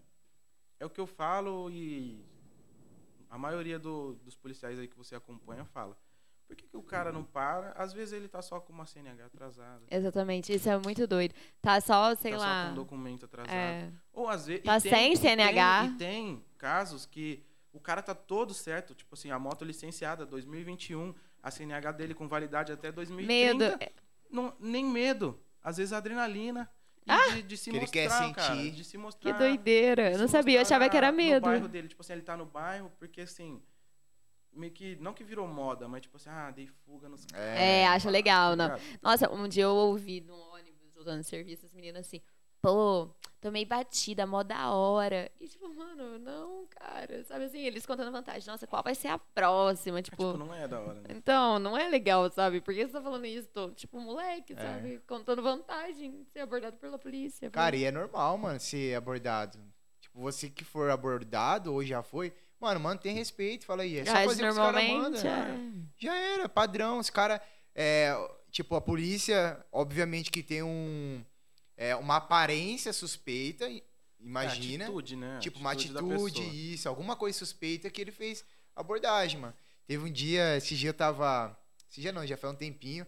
é 0.79 0.87
o 0.87 0.91
que 0.91 1.01
eu 1.01 1.07
falo 1.07 1.69
e 1.71 2.25
a 3.29 3.37
maioria 3.37 3.79
do- 3.79 4.15
dos 4.17 4.37
policiais 4.37 4.79
aí 4.79 4.87
que 4.87 4.97
você 4.97 5.15
acompanha 5.15 5.65
fala. 5.65 5.99
Por 6.47 6.55
que, 6.55 6.67
que 6.69 6.77
o 6.77 6.83
cara 6.83 7.11
não 7.11 7.25
para? 7.25 7.73
Às 7.73 7.93
vezes 7.93 8.13
ele 8.15 8.29
tá 8.29 8.41
só 8.41 8.61
com 8.61 8.73
uma 8.73 8.87
CNH 8.87 9.27
atrasada. 9.27 9.83
exatamente 9.91 10.53
isso 10.53 10.69
é 10.69 10.79
muito 10.79 11.07
doido 11.07 11.35
tá 11.61 11.81
só 11.81 12.15
sei 12.15 12.33
tá 12.33 12.39
só 12.39 12.45
lá 12.45 12.65
com 12.67 12.73
um 12.73 12.75
documento 12.77 13.25
atrasado. 13.25 13.53
é, 13.53 13.91
Ou 14.13 14.29
às 14.29 14.47
vezes. 14.47 14.63
Tá 14.63 14.77
e 14.79 14.81
tem- 14.81 14.93
sem 14.93 15.17
CNH. 15.17 15.81
Tem, 15.81 15.91
e 15.91 15.97
tem 15.99 16.45
casos 16.57 17.05
que 17.05 17.45
o 17.73 17.81
cara 17.81 18.01
tá 18.01 18.15
todo 18.15 18.55
certo, 18.55 18.95
tipo 18.95 19.15
assim, 19.15 19.31
a 19.31 19.39
moto 19.39 19.65
licenciada 19.65 20.25
2021, 20.25 21.13
a 21.43 21.51
CNH 21.51 21.93
dele 21.93 22.15
com 22.15 22.27
validade 22.29 22.73
até 22.73 22.91
2030. 22.93 23.69
medo 23.69 23.79
Não, 24.31 24.55
nem 24.61 24.85
medo. 24.85 25.39
Às 25.63 25.77
vezes 25.79 25.93
adrenalina. 25.93 26.71
E 27.09 27.35
de, 27.35 27.43
de 27.43 27.57
se 27.57 27.71
Que 27.71 27.77
ele 27.77 27.81
mostrar, 27.87 28.03
quer 28.03 28.35
cara. 28.35 28.55
sentir. 28.57 28.71
De 28.73 28.85
se 28.85 28.91
que 28.93 28.99
mostrar. 28.99 29.33
doideira 29.39 30.13
eu 30.13 30.19
não 30.19 30.27
sabia 30.29 30.59
eu 30.59 30.63
achava 30.63 30.89
que 30.89 30.97
era 30.97 31.11
No 31.11 31.17
medo 31.17 31.43
bairro 31.45 31.69
dele, 31.69 31.87
tipo 31.89 32.03
assim, 32.03 32.13
ele 32.15 32.23
tá 32.23 32.37
no 32.37 32.47
bairro 32.47 32.91
porque 32.99 33.21
assim. 33.21 33.61
Meio 34.57 34.73
que. 34.73 34.97
Não 34.97 35.13
que 35.13 35.23
virou 35.23 35.47
moda, 35.47 35.87
mas 35.87 36.03
tipo 36.03 36.17
assim, 36.17 36.31
ah, 36.31 36.51
dei 36.51 36.67
fuga 36.67 37.09
nos 37.09 37.25
caras. 37.27 37.47
É, 37.61 37.87
acho 37.87 38.09
legal, 38.11 38.57
não. 38.57 38.77
Nossa, 39.03 39.31
um 39.33 39.47
dia 39.47 39.65
eu 39.65 39.75
ouvi 39.75 40.21
no 40.21 40.35
ônibus, 40.35 40.93
voltando 40.95 41.21
de 41.21 41.27
serviço, 41.27 41.67
as 41.67 41.73
meninas 41.75 42.07
assim, 42.07 42.21
pô, 42.63 43.15
tomei 43.41 43.65
batida, 43.65 44.27
mó 44.27 44.43
da 44.43 44.71
hora. 44.73 45.31
E 45.39 45.47
tipo, 45.47 45.69
mano, 45.75 46.19
não, 46.19 46.67
cara. 46.69 47.23
Sabe 47.25 47.45
assim, 47.45 47.61
eles 47.61 47.85
contando 47.87 48.11
vantagem. 48.11 48.49
Nossa, 48.51 48.67
qual 48.67 48.83
vai 48.83 48.95
ser 48.95 49.09
a 49.09 49.19
próxima? 49.19 49.99
É, 49.99 50.03
Tipo, 50.03 50.17
tipo, 50.33 50.37
não 50.39 50.53
é 50.55 50.67
da 50.67 50.81
hora, 50.81 50.95
né? 51.01 51.09
então, 51.11 51.59
não 51.59 51.77
é 51.77 51.89
legal, 51.89 52.29
sabe? 52.31 52.61
Por 52.61 52.73
que 52.75 52.87
você 52.87 52.93
tá 52.93 53.03
falando 53.03 53.27
isso? 53.27 53.49
Tô, 53.53 53.71
tipo, 53.71 54.01
moleque, 54.01 54.55
É. 54.55 54.57
sabe? 54.57 55.01
Contando 55.07 55.43
vantagem, 55.43 56.25
ser 56.33 56.41
abordado 56.41 56.77
pela 56.79 56.99
polícia. 56.99 57.51
Cara, 57.51 57.77
e 57.77 57.85
é 57.85 57.93
normal, 57.93 58.37
mano, 58.39 58.59
ser 58.59 58.95
abordado. 58.97 59.59
Tipo, 60.01 60.21
você 60.21 60.49
que 60.49 60.65
for 60.65 60.91
abordado 60.91 61.73
ou 61.73 61.85
já 61.85 62.03
foi, 62.03 62.33
mano, 62.61 62.81
mantém 62.81 63.15
respeito, 63.15 63.67
fala 63.67 63.83
aí. 63.83 63.99
É 63.99 64.05
só 64.05 64.13
Mas 64.13 64.27
fazer 64.27 64.43
o 64.43 64.45
que 64.45 64.51
os 64.51 64.57
caras 64.57 64.89
mandam. 64.89 65.21
é. 65.21 65.25
né? 65.25 65.73
Já 65.99 66.15
era, 66.15 66.49
padrão. 66.49 66.99
Os 66.99 67.11
caras. 67.11 67.41
É, 67.75 68.15
tipo, 68.51 68.75
a 68.75 68.81
polícia, 68.81 69.65
obviamente 69.71 70.31
que 70.31 70.43
tem 70.43 70.63
um. 70.63 71.25
é, 71.77 71.95
uma 71.95 72.17
aparência 72.17 72.93
suspeita, 72.93 73.69
imagina. 74.19 74.85
É, 74.85 74.87
atitude, 74.87 75.17
né? 75.17 75.39
tipo, 75.41 75.59
uma 75.59 75.75
da 75.75 75.81
atitude, 76.01 76.73
isso, 76.73 76.89
alguma 76.89 77.17
coisa 77.17 77.39
suspeita 77.39 77.91
que 77.91 78.01
ele 78.01 78.13
fez 78.13 78.45
abordagem, 78.75 79.41
mano. 79.41 79.55
Teve 79.87 80.05
um 80.05 80.13
dia, 80.13 80.57
esse 80.57 80.75
dia 80.77 80.91
eu 80.91 80.95
tava. 80.95 81.57
Esse 81.91 82.01
dia 82.01 82.13
não, 82.13 82.27
já 82.27 82.37
foi 82.37 82.51
um 82.51 82.55
tempinho. 82.55 83.07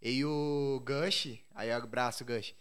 E 0.00 0.24
o 0.24 0.82
Gush, 0.84 1.38
aí 1.54 1.72
abraço, 1.72 2.24
Gush. 2.24 2.54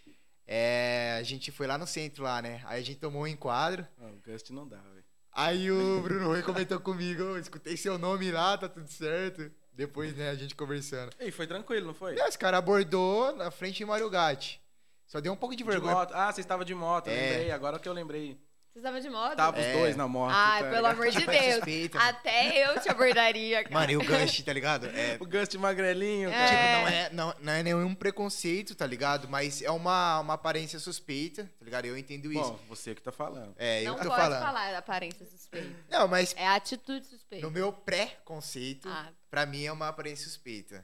É, 0.45 1.17
a 1.19 1.23
gente 1.23 1.51
foi 1.51 1.67
lá 1.67 1.77
no 1.77 1.85
centro 1.85 2.23
lá, 2.23 2.41
né? 2.41 2.61
Aí 2.65 2.79
a 2.79 2.83
gente 2.83 2.99
tomou 2.99 3.23
um 3.23 3.27
enquadro. 3.27 3.85
Ah, 3.99 4.07
o 4.07 4.31
Gust 4.31 4.49
não 4.51 4.67
dá, 4.67 4.77
velho. 4.77 4.96
Aí 5.39 5.69
o 5.71 6.01
Bruno 6.01 6.25
Rui 6.29 6.41
comentou 6.41 6.79
comigo, 6.79 7.23
"Ô, 7.23 7.37
escutei 7.37 7.77
seu 7.77 7.95
nome 7.99 8.31
lá, 8.31 8.57
tá 8.57 8.67
tudo 8.67 8.87
certo. 8.89 9.51
Depois, 9.71 10.17
né, 10.17 10.31
a 10.31 10.35
gente 10.35 10.55
conversando. 10.55 11.11
Ei, 11.19 11.29
foi 11.29 11.45
tranquilo, 11.45 11.85
não 11.85 11.93
foi? 11.93 12.15
E 12.15 12.19
esse 12.21 12.39
cara 12.39 12.57
abordou 12.57 13.35
na 13.35 13.51
frente 13.51 13.77
de 13.77 13.85
Mario 13.85 14.09
Gatti. 14.09 14.59
Só 15.05 15.21
deu 15.21 15.31
um 15.31 15.35
pouco 15.35 15.55
de 15.55 15.63
De 15.63 15.69
vergonha. 15.69 15.93
moto. 15.93 16.11
Ah, 16.15 16.31
você 16.33 16.41
estava 16.41 16.65
de 16.65 16.73
moto, 16.73 17.07
É. 17.09 17.13
lembrei. 17.13 17.51
Agora 17.51 17.77
que 17.77 17.87
eu 17.87 17.93
lembrei. 17.93 18.41
Você 18.77 18.81
estava 18.81 19.01
de 19.01 19.09
moto? 19.09 19.35
Tava 19.35 19.59
os 19.59 19.65
É. 19.65 19.73
dois 19.73 19.95
na 19.95 20.07
moto. 20.07 20.31
Ai, 20.35 20.61
tá 20.61 20.69
pelo 20.69 20.75
ligado? 20.87 20.93
amor 20.93 21.09
de 21.09 21.17
Tipo, 21.17 21.31
é 21.31 21.59
Deus. 21.59 21.89
Até 21.95 22.63
eu 22.67 22.79
te 22.79 22.89
abordaria, 22.89 23.63
cara. 23.63 23.73
Mano, 23.73 23.91
e 23.91 23.97
o 23.97 24.03
Gush, 24.05 24.43
tá 24.43 24.53
ligado? 24.53 24.85
É, 24.85 25.17
O 25.19 25.25
Gust 25.25 25.55
magrelinho, 25.55 26.29
É. 26.29 26.33
cara. 26.33 26.47
Tipo, 26.47 26.61
não 26.61 26.87
é, 26.87 27.09
não, 27.11 27.35
não 27.41 27.53
é 27.53 27.63
nenhum 27.63 27.95
preconceito, 27.95 28.75
tá 28.75 28.85
ligado? 28.85 29.27
Mas 29.27 29.63
é 29.63 29.71
uma, 29.71 30.19
uma 30.19 30.35
aparência 30.35 30.77
suspeita, 30.79 31.45
tá 31.57 31.65
ligado? 31.65 31.85
Eu 31.85 31.97
entendo 31.97 32.31
isso. 32.31 32.51
Bom, 32.51 32.59
você 32.69 32.93
que 32.93 33.01
tá 33.01 33.11
falando. 33.11 33.55
é, 33.57 33.81
eu 33.81 33.87
não 33.87 33.95
que 33.95 34.03
tô 34.03 34.09
pode 34.09 34.21
falando. 34.21 34.41
falar 34.43 34.71
da 34.71 34.77
aparência 34.77 35.25
suspeita. 35.25 35.69
Não, 35.89 36.07
mas 36.07 36.35
É 36.37 36.47
atitude 36.47 37.07
suspeita. 37.07 37.43
no 37.43 37.51
meu 37.51 37.73
pré-conceito, 37.73 38.87
Ah, 38.89 39.09
pra 39.31 39.45
mim 39.47 39.65
é 39.65 39.71
uma 39.71 39.87
aparência 39.87 40.25
suspeita. 40.25 40.81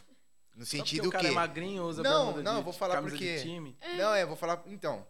No 0.56 0.66
Só 0.66 0.78
porque 0.78 0.90
sentido 0.90 1.10
o 1.10 1.12
cara 1.12 1.24
que. 1.24 1.30
é 1.30 1.34
magrinho, 1.34 1.84
usa 1.84 2.04
Não, 2.04 2.38
não, 2.38 2.54
de, 2.54 2.58
eu 2.60 2.64
vou 2.64 2.74
falar 2.74 3.02
porque- 3.02 3.38
de 3.38 3.42
time. 3.42 3.76
Não, 3.98 4.14
é, 4.14 4.26
vou 4.26 4.36
falar. 4.36 4.62
Então. 4.68 5.06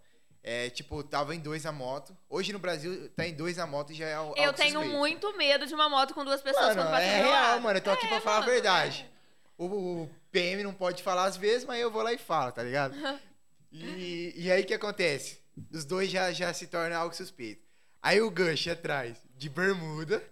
É, 0.46 0.70
tipo, 0.70 1.02
tava 1.04 1.34
em 1.34 1.40
dois 1.40 1.66
a 1.66 1.72
moto. 1.72 2.16
Hoje 2.30 2.52
no 2.52 2.60
Brasil, 2.60 3.10
tá 3.16 3.26
em 3.26 3.34
dois 3.34 3.58
a 3.58 3.66
moto 3.66 3.92
e 3.92 3.96
já 3.96 4.06
é 4.08 4.14
algo 4.14 4.34
Eu 4.38 4.52
tenho 4.52 4.74
suspeito. 4.74 4.98
muito 4.98 5.38
medo 5.38 5.66
de 5.66 5.74
uma 5.74 5.88
moto 5.88 6.14
com 6.14 6.26
duas 6.26 6.42
pessoas 6.42 6.76
Mano, 6.76 6.96
é 6.98 7.22
real, 7.24 7.62
mano. 7.62 7.78
Eu 7.80 7.82
tô 7.84 7.92
aqui 7.92 8.06
É, 8.06 8.10
pra 8.10 8.20
falar 8.22 8.40
mano, 8.42 8.52
a 8.52 8.54
verdade. 8.54 9.10
O, 9.58 9.66
o 9.66 10.10
PM 10.32 10.62
não 10.64 10.74
pode 10.74 11.02
falar 11.02 11.26
às 11.26 11.38
vezes, 11.38 11.64
mas 11.66 11.80
eu 11.80 11.90
vou 11.90 12.02
lá 12.04 12.12
e 12.12 12.18
falo, 12.18 12.52
tá 12.52 12.62
ligado? 12.64 12.94
E, 13.76 14.34
e 14.36 14.52
aí 14.52 14.62
o 14.62 14.66
que 14.68 14.74
acontece? 14.76 15.40
Os 15.72 15.84
dois 15.84 16.08
já, 16.12 16.32
já 16.32 16.54
se 16.54 16.68
tornam 16.68 16.96
algo 16.96 17.16
suspeito. 17.16 17.66
Aí 18.04 18.22
o 18.22 18.30
Gush 18.30 18.68
atrás, 18.68 19.18
de 19.36 19.50
bermuda, 19.50 20.24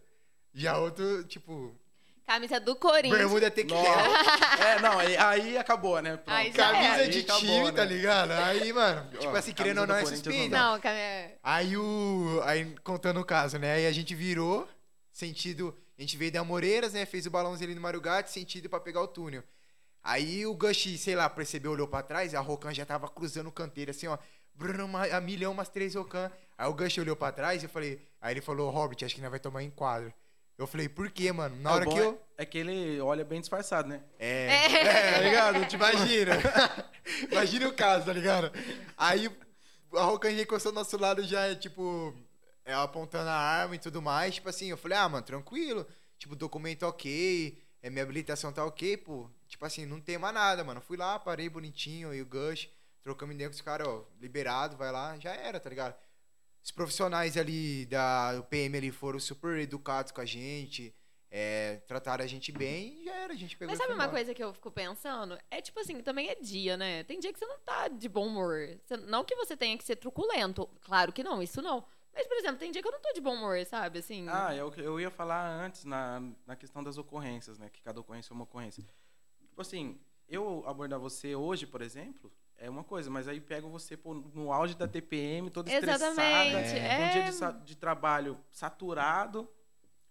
já 0.53 0.77
outro, 0.77 1.23
tipo, 1.23 1.73
é. 1.73 1.80
Camisa 2.31 2.59
do 2.61 2.75
Corinthians. 2.77 3.17
bermuda 3.17 3.51
tem 3.51 3.65
que 3.65 3.73
Nossa. 3.73 3.89
é, 4.63 4.79
não, 4.79 4.97
aí, 4.97 5.17
aí 5.17 5.57
acabou, 5.57 6.01
né? 6.01 6.15
Pronto. 6.15 6.31
Aí 6.31 6.51
já 6.51 6.71
Camisa 6.71 6.93
era. 6.93 7.07
de 7.09 7.17
Aí 7.17 7.23
acabou, 7.23 7.41
time, 7.41 7.63
né? 7.63 7.71
tá 7.73 7.85
ligado? 7.85 8.31
Aí, 8.31 8.73
mano, 8.73 9.09
tipo 9.11 9.33
Ó, 9.33 9.35
assim, 9.35 9.53
querendo 9.53 9.81
ou 9.81 9.87
não 9.87 9.95
é 9.95 10.01
Corinthians 10.01 10.25
não 10.25 10.33
suspeita. 10.33 10.57
Não, 10.57 10.79
Camisa... 10.79 11.31
Aí 11.43 11.77
o. 11.77 12.41
Aí 12.45 12.75
contando 12.83 13.19
o 13.19 13.25
caso, 13.25 13.59
né? 13.59 13.73
Aí 13.73 13.85
a 13.85 13.91
gente 13.91 14.15
virou, 14.15 14.67
sentido. 15.11 15.77
A 15.97 16.01
gente 16.01 16.15
veio 16.15 16.31
da 16.31 16.43
Moreiras, 16.43 16.93
né? 16.93 17.05
Fez 17.05 17.25
o 17.25 17.29
balãozinho 17.29 17.67
ali 17.67 17.75
no 17.75 17.81
Marugate, 17.81 18.31
sentido 18.31 18.69
pra 18.69 18.79
pegar 18.79 19.01
o 19.01 19.07
túnel. 19.07 19.43
Aí 20.01 20.45
o 20.45 20.55
Gush, 20.55 20.97
sei 20.99 21.15
lá, 21.15 21.29
percebeu, 21.29 21.71
olhou 21.71 21.87
pra 21.87 22.01
trás, 22.01 22.33
a 22.33 22.39
Rocan 22.39 22.73
já 22.73 22.85
tava 22.85 23.07
cruzando 23.09 23.47
o 23.47 23.51
canteiro, 23.51 23.91
assim, 23.91 24.07
ó. 24.07 24.17
Bruno, 24.55 24.85
uma, 24.85 25.05
a 25.05 25.21
milhão, 25.21 25.51
umas 25.51 25.69
três 25.69 25.95
Rocan. 25.95 26.31
Aí 26.57 26.67
o 26.67 26.73
Gush 26.73 26.97
olhou 26.97 27.15
pra 27.15 27.31
trás 27.31 27.61
e 27.61 27.65
eu 27.65 27.69
falei. 27.69 28.01
Aí 28.21 28.33
ele 28.33 28.41
falou, 28.41 28.69
Robert, 28.71 28.97
acho 29.03 29.13
que 29.13 29.21
nós 29.21 29.29
vai 29.29 29.39
tomar 29.39 29.63
enquadro. 29.63 30.13
Eu 30.61 30.67
falei, 30.67 30.87
por 30.87 31.09
quê, 31.09 31.31
mano? 31.31 31.55
Na 31.57 31.71
É, 31.71 31.73
hora 31.73 31.85
que 31.87 31.97
é- 31.97 32.01
eu. 32.01 32.21
É 32.37 32.45
que 32.45 32.57
ele 32.57 32.99
olha 33.01 33.25
bem 33.25 33.39
disfarçado, 33.39 33.87
né? 33.89 34.03
É. 34.19 34.45
É. 34.47 34.75
É, 34.85 35.11
tá 35.13 35.21
ligado? 35.21 35.65
Te 35.67 35.75
imagina. 35.75 36.33
imagina 37.31 37.67
o 37.67 37.73
caso, 37.73 38.05
tá 38.05 38.13
ligado? 38.13 38.51
Aí 38.95 39.27
a 39.93 40.03
Rocan 40.03 40.35
já 40.35 40.43
encostou 40.43 40.71
do 40.71 40.75
nosso 40.75 40.97
lado 40.97 41.23
já, 41.23 41.55
tipo, 41.55 42.13
é, 42.63 42.73
apontando 42.73 43.29
a 43.29 43.33
arma 43.33 43.75
e 43.75 43.79
tudo 43.79 44.01
mais. 44.01 44.35
Tipo 44.35 44.49
assim, 44.49 44.67
eu 44.67 44.77
falei, 44.77 44.97
ah, 44.97 45.09
mano, 45.09 45.25
tranquilo. 45.25 45.85
Tipo, 46.19 46.35
documento 46.35 46.83
ok, 46.83 47.57
é, 47.81 47.89
minha 47.89 48.03
habilitação 48.03 48.53
tá 48.53 48.63
ok, 48.63 48.97
pô. 48.97 49.29
Tipo 49.47 49.65
assim, 49.65 49.85
não 49.87 49.99
tem 49.99 50.17
mais 50.19 50.33
nada, 50.33 50.63
mano. 50.63 50.79
Fui 50.79 50.95
lá, 50.95 51.17
parei 51.17 51.49
bonitinho, 51.49 52.13
e 52.13 52.21
o 52.21 52.25
Gush, 52.25 52.69
trocamos 53.01 53.33
ideia 53.33 53.49
com 53.49 53.55
os 53.55 53.61
caras, 53.61 53.87
ó, 53.87 54.05
liberado, 54.19 54.77
vai 54.77 54.91
lá, 54.91 55.17
já 55.19 55.33
era, 55.33 55.59
tá 55.59 55.69
ligado? 55.69 55.95
Os 56.63 56.71
profissionais 56.71 57.37
ali 57.37 57.85
da 57.85 58.35
do 58.35 58.43
PM 58.43 58.77
ali 58.77 58.91
foram 58.91 59.19
super 59.19 59.57
educados 59.57 60.11
com 60.11 60.21
a 60.21 60.25
gente, 60.25 60.93
é, 61.29 61.77
trataram 61.87 62.23
a 62.23 62.27
gente 62.27 62.51
bem 62.51 63.01
e 63.01 63.05
já 63.05 63.15
era, 63.15 63.33
a 63.33 63.35
gente 63.35 63.57
pegou 63.57 63.71
Mas 63.71 63.79
sabe 63.79 63.93
uma 63.93 64.09
coisa 64.09 64.33
que 64.33 64.43
eu 64.43 64.53
fico 64.53 64.69
pensando? 64.69 65.37
É 65.49 65.61
tipo 65.61 65.79
assim, 65.79 66.01
também 66.01 66.29
é 66.29 66.35
dia, 66.35 66.77
né? 66.77 67.03
Tem 67.03 67.19
dia 67.19 67.31
que 67.33 67.39
você 67.39 67.45
não 67.45 67.57
tá 67.59 67.87
de 67.87 68.07
bom 68.09 68.27
humor. 68.27 68.77
Você- 68.83 68.97
não 68.97 69.23
que 69.23 69.35
você 69.35 69.55
tenha 69.57 69.77
que 69.77 69.83
ser 69.83 69.95
truculento. 69.95 70.67
Claro 70.81 71.11
que 71.11 71.23
não, 71.23 71.41
isso 71.41 71.61
não. 71.61 71.83
Mas, 72.13 72.27
por 72.27 72.35
exemplo, 72.37 72.57
tem 72.57 72.71
dia 72.71 72.81
que 72.81 72.87
eu 72.87 72.91
não 72.91 72.99
tô 72.99 73.13
de 73.13 73.21
bom 73.21 73.33
humor, 73.33 73.65
sabe? 73.65 73.99
Assim. 73.99 74.27
Ah, 74.27 74.53
eu, 74.53 74.71
eu 74.75 74.99
ia 74.99 75.09
falar 75.09 75.47
antes 75.47 75.85
na, 75.85 76.21
na 76.45 76.55
questão 76.57 76.83
das 76.83 76.97
ocorrências, 76.97 77.57
né? 77.57 77.69
Que 77.69 77.81
cada 77.81 78.01
ocorrência 78.01 78.33
é 78.33 78.35
uma 78.35 78.43
ocorrência. 78.43 78.83
Tipo 79.47 79.61
assim, 79.61 79.97
eu 80.27 80.63
abordar 80.67 80.99
você 80.99 81.33
hoje, 81.33 81.65
por 81.65 81.81
exemplo, 81.81 82.29
é 82.61 82.69
uma 82.69 82.83
coisa, 82.83 83.09
mas 83.09 83.27
aí 83.27 83.39
pego 83.41 83.67
você 83.69 83.97
pô, 83.97 84.13
no 84.13 84.53
auge 84.53 84.75
da 84.75 84.87
TPM, 84.87 85.49
toda 85.49 85.71
estressada, 85.71 86.05
Exatamente. 86.11 86.77
É. 86.77 86.97
um 86.99 87.03
É, 87.03 87.09
dia 87.09 87.51
de, 87.51 87.65
de 87.65 87.75
trabalho 87.75 88.37
saturado. 88.51 89.49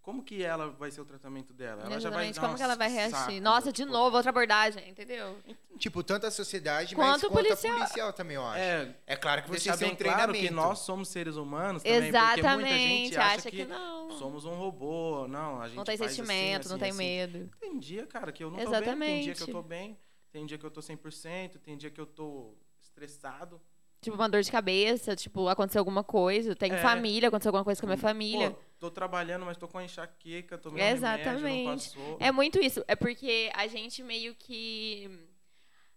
Como 0.03 0.25
que 0.25 0.43
ela 0.43 0.71
vai 0.71 0.91
ser 0.91 1.03
o 1.03 1.05
tratamento 1.05 1.53
dela? 1.53 1.83
Ela 1.83 2.01
já 2.01 2.09
vai 2.09 2.29
exatamente. 2.29 2.35
dar 2.37 2.41
Como 2.41 2.57
que 2.57 2.63
ela 2.63 2.75
vai 2.75 2.89
saco, 2.89 3.25
reagir? 3.27 3.41
Nossa, 3.43 3.71
de 3.71 3.83
tipo, 3.83 3.93
novo, 3.93 4.17
outra 4.17 4.31
abordagem, 4.31 4.89
entendeu? 4.89 5.37
Tipo, 5.79 6.03
tanto 6.03 6.27
a 6.27 6.31
sociedade, 6.31 6.95
Quanto 6.95 7.07
mas 7.07 7.23
o 7.23 7.29
quanto 7.29 7.47
policial. 7.49 7.75
a 7.75 7.79
policial 7.81 8.13
também, 8.15 8.35
eu 8.37 8.45
acho. 8.47 8.59
É, 8.61 8.95
É, 9.07 9.15
claro 9.15 9.43
que 9.43 9.49
você 9.51 9.69
deixar 9.69 9.77
tem 9.77 9.89
bem 9.89 9.95
um 9.95 9.99
claro 9.99 10.33
treinamento. 10.33 10.47
que 10.47 10.51
nós 10.51 10.79
somos 10.81 11.09
seres 11.11 11.37
humanos 11.37 11.83
também, 11.83 12.01
porque 12.01 12.17
muita 12.19 12.39
Exatamente. 12.39 12.79
gente 13.05 13.17
acha, 13.17 13.35
acha 13.37 13.51
que, 13.51 13.65
não. 13.67 14.11
somos 14.13 14.45
um 14.47 14.55
robô, 14.55 15.29
não, 15.29 15.61
a 15.61 15.69
gente 15.69 15.77
Não 15.77 15.85
tem 15.85 15.99
faz 15.99 16.11
assim, 16.13 16.23
sentimento, 16.25 16.69
não 16.71 16.77
assim, 16.77 16.81
tem 16.83 16.91
assim. 16.91 16.99
medo. 16.99 17.51
Tem 17.61 17.79
dia, 17.79 18.07
cara, 18.07 18.33
que 18.33 18.43
eu 18.43 18.51
não 18.51 18.59
tô 18.59 18.71
bem, 18.71 18.83
tem 18.83 19.21
dia 19.23 19.35
que 19.35 19.43
eu 19.43 19.49
Exatamente. 19.49 19.53
tô 19.53 19.63
bem, 19.63 19.99
tem 20.31 20.47
dia 20.47 20.57
que 20.59 20.65
eu 20.67 20.71
tô 20.71 20.81
100%, 20.81 21.59
tem 21.59 21.77
dia 21.77 21.91
que 21.91 22.01
eu 22.01 22.07
tô 22.07 22.55
estressado. 22.81 23.61
Tipo, 24.01 24.17
uma 24.17 24.29
dor 24.31 24.41
de 24.43 24.51
cabeça, 24.51 25.15
tipo, 25.15 25.47
aconteceu 25.49 25.79
alguma 25.81 26.03
coisa. 26.03 26.57
Tenho 26.57 26.75
É. 26.75 26.79
família, 26.79 27.29
aconteceu 27.29 27.51
alguma 27.51 27.65
coisa 27.65 27.79
com 27.81 27.87
a 27.87 27.89
minha 27.91 27.99
família. 27.99 28.51
Pô, 28.53 28.59
tô 28.79 28.91
trabalhando, 28.91 29.45
mas 29.45 29.59
tô 29.59 29.69
com 29.69 29.77
a 29.77 29.85
enxaqueca, 29.85 30.57
tomando 30.57 30.79
remédio, 30.79 30.97
Exatamente. 30.99 31.65
não 31.67 31.75
passou. 32.07 32.17
É 32.19 32.33
muito 32.33 32.59
isso. 32.59 32.83
É 32.89 32.97
porque 32.97 33.51
a 33.55 33.67
gente 33.67 34.03
meio 34.03 34.35
que. 34.35 35.29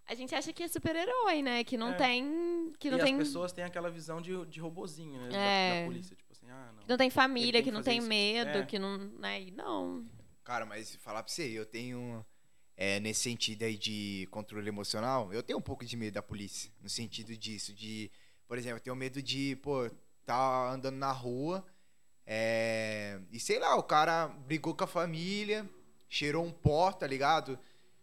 A 0.05 0.15
gente 0.15 0.36
acha 0.36 0.51
que 0.51 0.61
é 0.61 0.67
super-herói, 0.67 1.41
né? 1.41 1.63
Que 1.63 1.77
não 1.77 1.91
É. 1.91 1.93
tem. 1.93 2.73
Que 2.77 2.91
não 2.91 2.97
e 2.97 3.01
tem. 3.03 3.13
as 3.13 3.19
pessoas 3.19 3.53
têm 3.53 3.63
aquela 3.63 3.89
visão 3.89 4.19
de, 4.21 4.45
de 4.47 4.59
robozinho, 4.59 5.17
né, 5.21 5.29
da- 5.29 5.38
É. 5.38 5.79
da, 5.84 5.88
polícia, 5.88 6.13
tipo 6.13 6.29
assim, 6.34 6.49
ah, 6.49 6.71
não. 6.75 6.81
Que 6.84 6.89
não 6.89 6.97
tem 6.97 7.09
família, 7.09 7.53
tem 7.53 7.63
que 7.63 7.69
que 7.69 7.73
não 7.73 7.81
tem 7.81 7.99
isso. 7.99 8.07
medo, 8.09 8.49
É. 8.57 8.65
que 8.65 8.77
não. 8.77 8.97
Né? 8.97 9.43
E 9.43 9.51
não. 9.51 10.05
Cara, 10.43 10.65
mas 10.65 10.93
falar 10.97 11.23
pra 11.23 11.31
você, 11.31 11.43
eu 11.57 11.65
tenho. 11.65 12.25
É, 12.76 12.99
nesse 12.99 13.21
sentido 13.21 13.63
aí 13.63 13.78
de 13.78 14.28
controle 14.32 14.67
emocional, 14.67 15.32
eu 15.34 15.43
tenho 15.43 15.59
um 15.59 15.61
pouco 15.61 15.86
de 15.86 15.95
medo 15.95 16.13
da 16.15 16.21
polícia. 16.21 16.71
No 16.82 16.89
sentido 16.89 17.36
disso, 17.38 17.74
de. 17.74 18.11
Por 18.47 18.57
exemplo, 18.57 18.78
eu 18.78 18.82
tenho 18.82 18.95
medo 18.95 19.21
de, 19.21 19.55
pô, 19.57 19.89
tá 20.26 20.71
andando 20.71 20.95
na 20.97 21.11
rua. 21.11 21.65
é, 22.26 23.19
e 23.32 23.39
sei 23.39 23.59
lá, 23.59 23.76
o 23.76 23.84
cara 23.84 24.28
brigou 24.28 24.74
com 24.76 24.84
a 24.84 24.88
família, 24.88 25.69
cheirou 26.09 26.43
um 26.45 26.51
pó, 26.51 26.91
tá 26.91 27.05
ligado? 27.07 27.57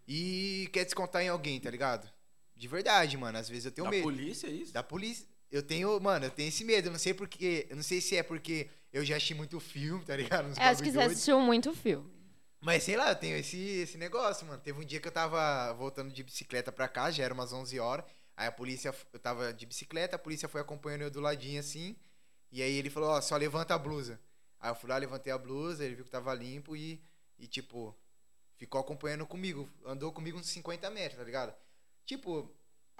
E 0.07 0.69
quer 0.73 0.85
descontar 0.85 1.23
em 1.23 1.29
alguém, 1.29 1.61
tá 1.61 1.71
ligado? 1.71 2.11
De 2.57 2.69
verdade, 2.69 3.17
mano. 3.17 3.39
Às 3.39 3.49
vezes 3.49 3.65
eu 3.67 3.73
tenho 3.73 3.85
da 3.87 3.91
medo. 3.91 4.03
polícia, 4.03 4.47
é 4.49 4.51
isso? 4.51 4.73
Da 4.73 4.83
polícia. 4.83 5.27
Eu 5.51 5.63
tenho, 5.63 5.99
mano, 6.01 6.27
eu 6.27 6.31
tenho 6.31 6.49
esse 6.49 6.65
medo. 6.65 6.89
Eu 6.89 6.93
não 6.93 6.99
sei 6.99 7.15
porque. 7.15 7.67
Eu 7.71 7.77
não 7.77 7.83
sei 7.83 8.01
se 8.01 8.17
é 8.17 8.23
porque 8.23 8.69
eu 8.93 9.05
já 9.05 9.17
assisti 9.17 9.35
muito 9.35 9.59
filme, 9.61 10.05
tá 10.05 10.17
ligado? 10.17 10.49
Uns 10.49 10.59
É, 10.59 10.65
acho 10.65 10.83
que 10.83 10.91
você 10.91 10.97
doido. 10.99 11.11
assistiu 11.13 11.41
muito 11.41 11.73
filme. 11.73 12.09
Mas 12.61 12.83
sei 12.83 12.97
lá, 12.97 13.09
eu 13.11 13.17
tenho 13.17 13.37
esse, 13.37 13.59
esse 13.59 13.97
negócio, 13.97 14.47
mano. 14.47 14.61
Teve 14.61 14.79
um 14.81 14.85
dia 14.85 15.01
que 15.01 15.09
eu 15.09 15.13
tava 15.13 15.73
voltando 15.75 16.13
de 16.13 16.23
bicicleta 16.23 16.71
pra 16.71 16.89
cá, 16.89 17.11
já 17.11 17.25
era 17.25 17.33
umas 17.35 17.53
11 17.53 17.79
horas. 17.81 18.05
Aí 18.37 18.47
a 18.47 18.53
polícia, 18.53 18.95
eu 19.13 19.19
tava 19.19 19.53
de 19.53 19.67
bicicleta, 19.67 20.17
a 20.17 20.19
polícia 20.19 20.49
foi 20.49 20.61
acompanhando 20.61 21.03
eu 21.03 21.11
do 21.11 21.21
ladinho 21.21 21.61
assim. 21.61 21.97
E 22.53 22.63
aí 22.63 22.75
ele 22.75 22.91
falou: 22.91 23.11
Ó, 23.11 23.21
só 23.21 23.37
levanta 23.37 23.75
a 23.75 23.79
blusa. 23.79 24.21
Aí 24.61 24.71
eu 24.71 24.75
fui 24.75 24.91
lá, 24.91 24.99
levantei 24.99 25.33
a 25.33 25.39
blusa, 25.39 25.85
ele 25.85 25.95
viu 25.95 26.05
que 26.05 26.11
tava 26.11 26.35
limpo 26.35 26.77
e, 26.77 27.03
e 27.39 27.47
tipo, 27.47 27.97
ficou 28.57 28.81
acompanhando 28.81 29.27
comigo. 29.27 29.69
Andou 29.87 30.13
comigo 30.13 30.39
uns 30.39 30.49
50 30.49 30.91
metros, 30.91 31.19
tá 31.19 31.25
ligado? 31.25 31.55
Tipo, 32.05 32.51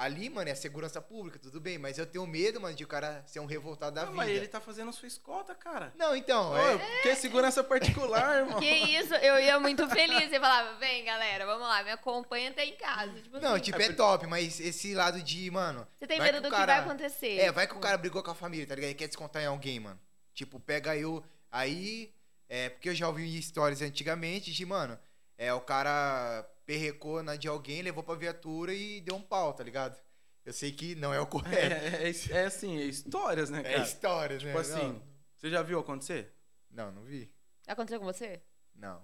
ali, 0.03 0.31
mano, 0.31 0.49
é 0.49 0.55
segurança 0.55 0.99
pública, 1.01 1.39
tudo 1.39 1.61
bem, 1.61 1.77
mas 1.77 1.99
eu 1.99 2.07
tenho 2.07 2.27
medo, 2.27 2.59
mano, 2.59 2.75
de 2.75 2.83
o 2.83 2.89
cara 2.89 3.23
ser 3.27 3.39
um 3.39 3.45
revoltado 3.45 3.95
da 3.95 4.01
Não, 4.07 4.13
vida. 4.13 4.17
mas 4.17 4.31
ele 4.31 4.49
tá 4.49 4.59
fazendo 4.59 4.91
sua 4.95 5.07
escolta, 5.07 5.55
cara. 5.55 5.93
Não, 5.95 6.17
então, 6.17 6.53
Ô, 6.53 6.57
é. 6.57 6.79
Que 7.03 7.15
segurança 7.15 7.63
particular, 7.63 8.39
irmão. 8.39 8.59
Que 8.59 8.67
isso, 8.67 9.15
eu 9.17 9.39
ia 9.39 9.61
muito 9.61 9.87
feliz. 9.91 10.33
Eu 10.33 10.41
falava, 10.41 10.79
vem, 10.79 11.05
galera, 11.05 11.45
vamos 11.45 11.69
lá, 11.69 11.83
me 11.83 11.91
acompanha 11.91 12.49
até 12.49 12.65
em 12.65 12.77
casa. 12.77 13.13
Tipo 13.21 13.39
Não, 13.41 13.53
assim, 13.55 13.65
tipo, 13.65 13.79
É 13.83 13.85
é 13.85 13.93
top, 13.93 14.27
mas 14.27 14.59
esse 14.59 14.95
lado 14.95 15.23
de, 15.23 15.51
mano. 15.51 15.87
você 15.99 16.07
tem 16.07 16.19
medo 16.19 16.37
que 16.37 16.41
do 16.41 16.49
o 16.49 16.51
que 16.51 16.57
cara- 16.57 16.77
vai 16.77 16.85
acontecer. 16.85 17.39
É, 17.39 17.53
vai 17.53 17.67
que 17.67 17.75
o 17.75 17.81
cara 17.81 17.99
brigou 17.99 18.23
com 18.23 18.31
a 18.31 18.35
família, 18.35 18.67
tá 18.67 18.75
ligado? 18.75 18.91
E 18.93 18.95
quer 18.95 19.07
descontar 19.07 19.43
em 19.43 19.47
alguém, 19.47 19.79
mano. 19.81 20.01
Tipo, 20.33 20.59
pega 20.59 20.97
eu. 20.97 21.23
Aí. 21.53 22.11
É, 22.49 22.69
porque 22.69 22.89
eu 22.89 22.95
já 22.97 23.07
ouvi 23.07 23.39
histórias 23.39 23.81
antigamente 23.81 24.51
de, 24.51 24.67
mano, 24.67 24.99
é, 25.39 25.55
o 25.55 25.61
cara 25.61 26.45
perrecou 26.71 27.21
na 27.21 27.35
de 27.35 27.49
alguém, 27.49 27.83
levou 27.83 28.01
pra 28.01 28.15
viatura 28.15 28.73
e 28.73 29.01
deu 29.01 29.17
um 29.17 29.23
pau, 29.23 29.53
tá 29.53 29.65
ligado? 29.65 30.01
Eu 30.45 30.53
sei 30.53 30.71
que 30.71 30.95
não 30.95 31.13
é 31.13 31.19
o 31.21 31.27
correto. 31.27 31.75
É, 31.75 32.09
é, 32.09 32.43
é 32.43 32.45
assim, 32.45 32.79
é 32.79 32.85
histórias, 32.85 33.51
né, 33.51 33.59
É, 33.59 33.73
cara? 33.73 33.83
histórias, 33.83 34.41
né? 34.45 34.51
tipo 34.51 34.61
assim, 34.61 34.93
Não. 34.93 35.03
você 35.37 35.51
já 35.51 35.63
viu 35.63 35.81
acontecer? 35.81 36.33
Não, 36.71 36.93
não 36.93 37.03
vi. 37.03 37.29
Aconteceu 37.67 37.99
com 37.99 38.07
você? 38.07 38.41
Não. 38.73 39.03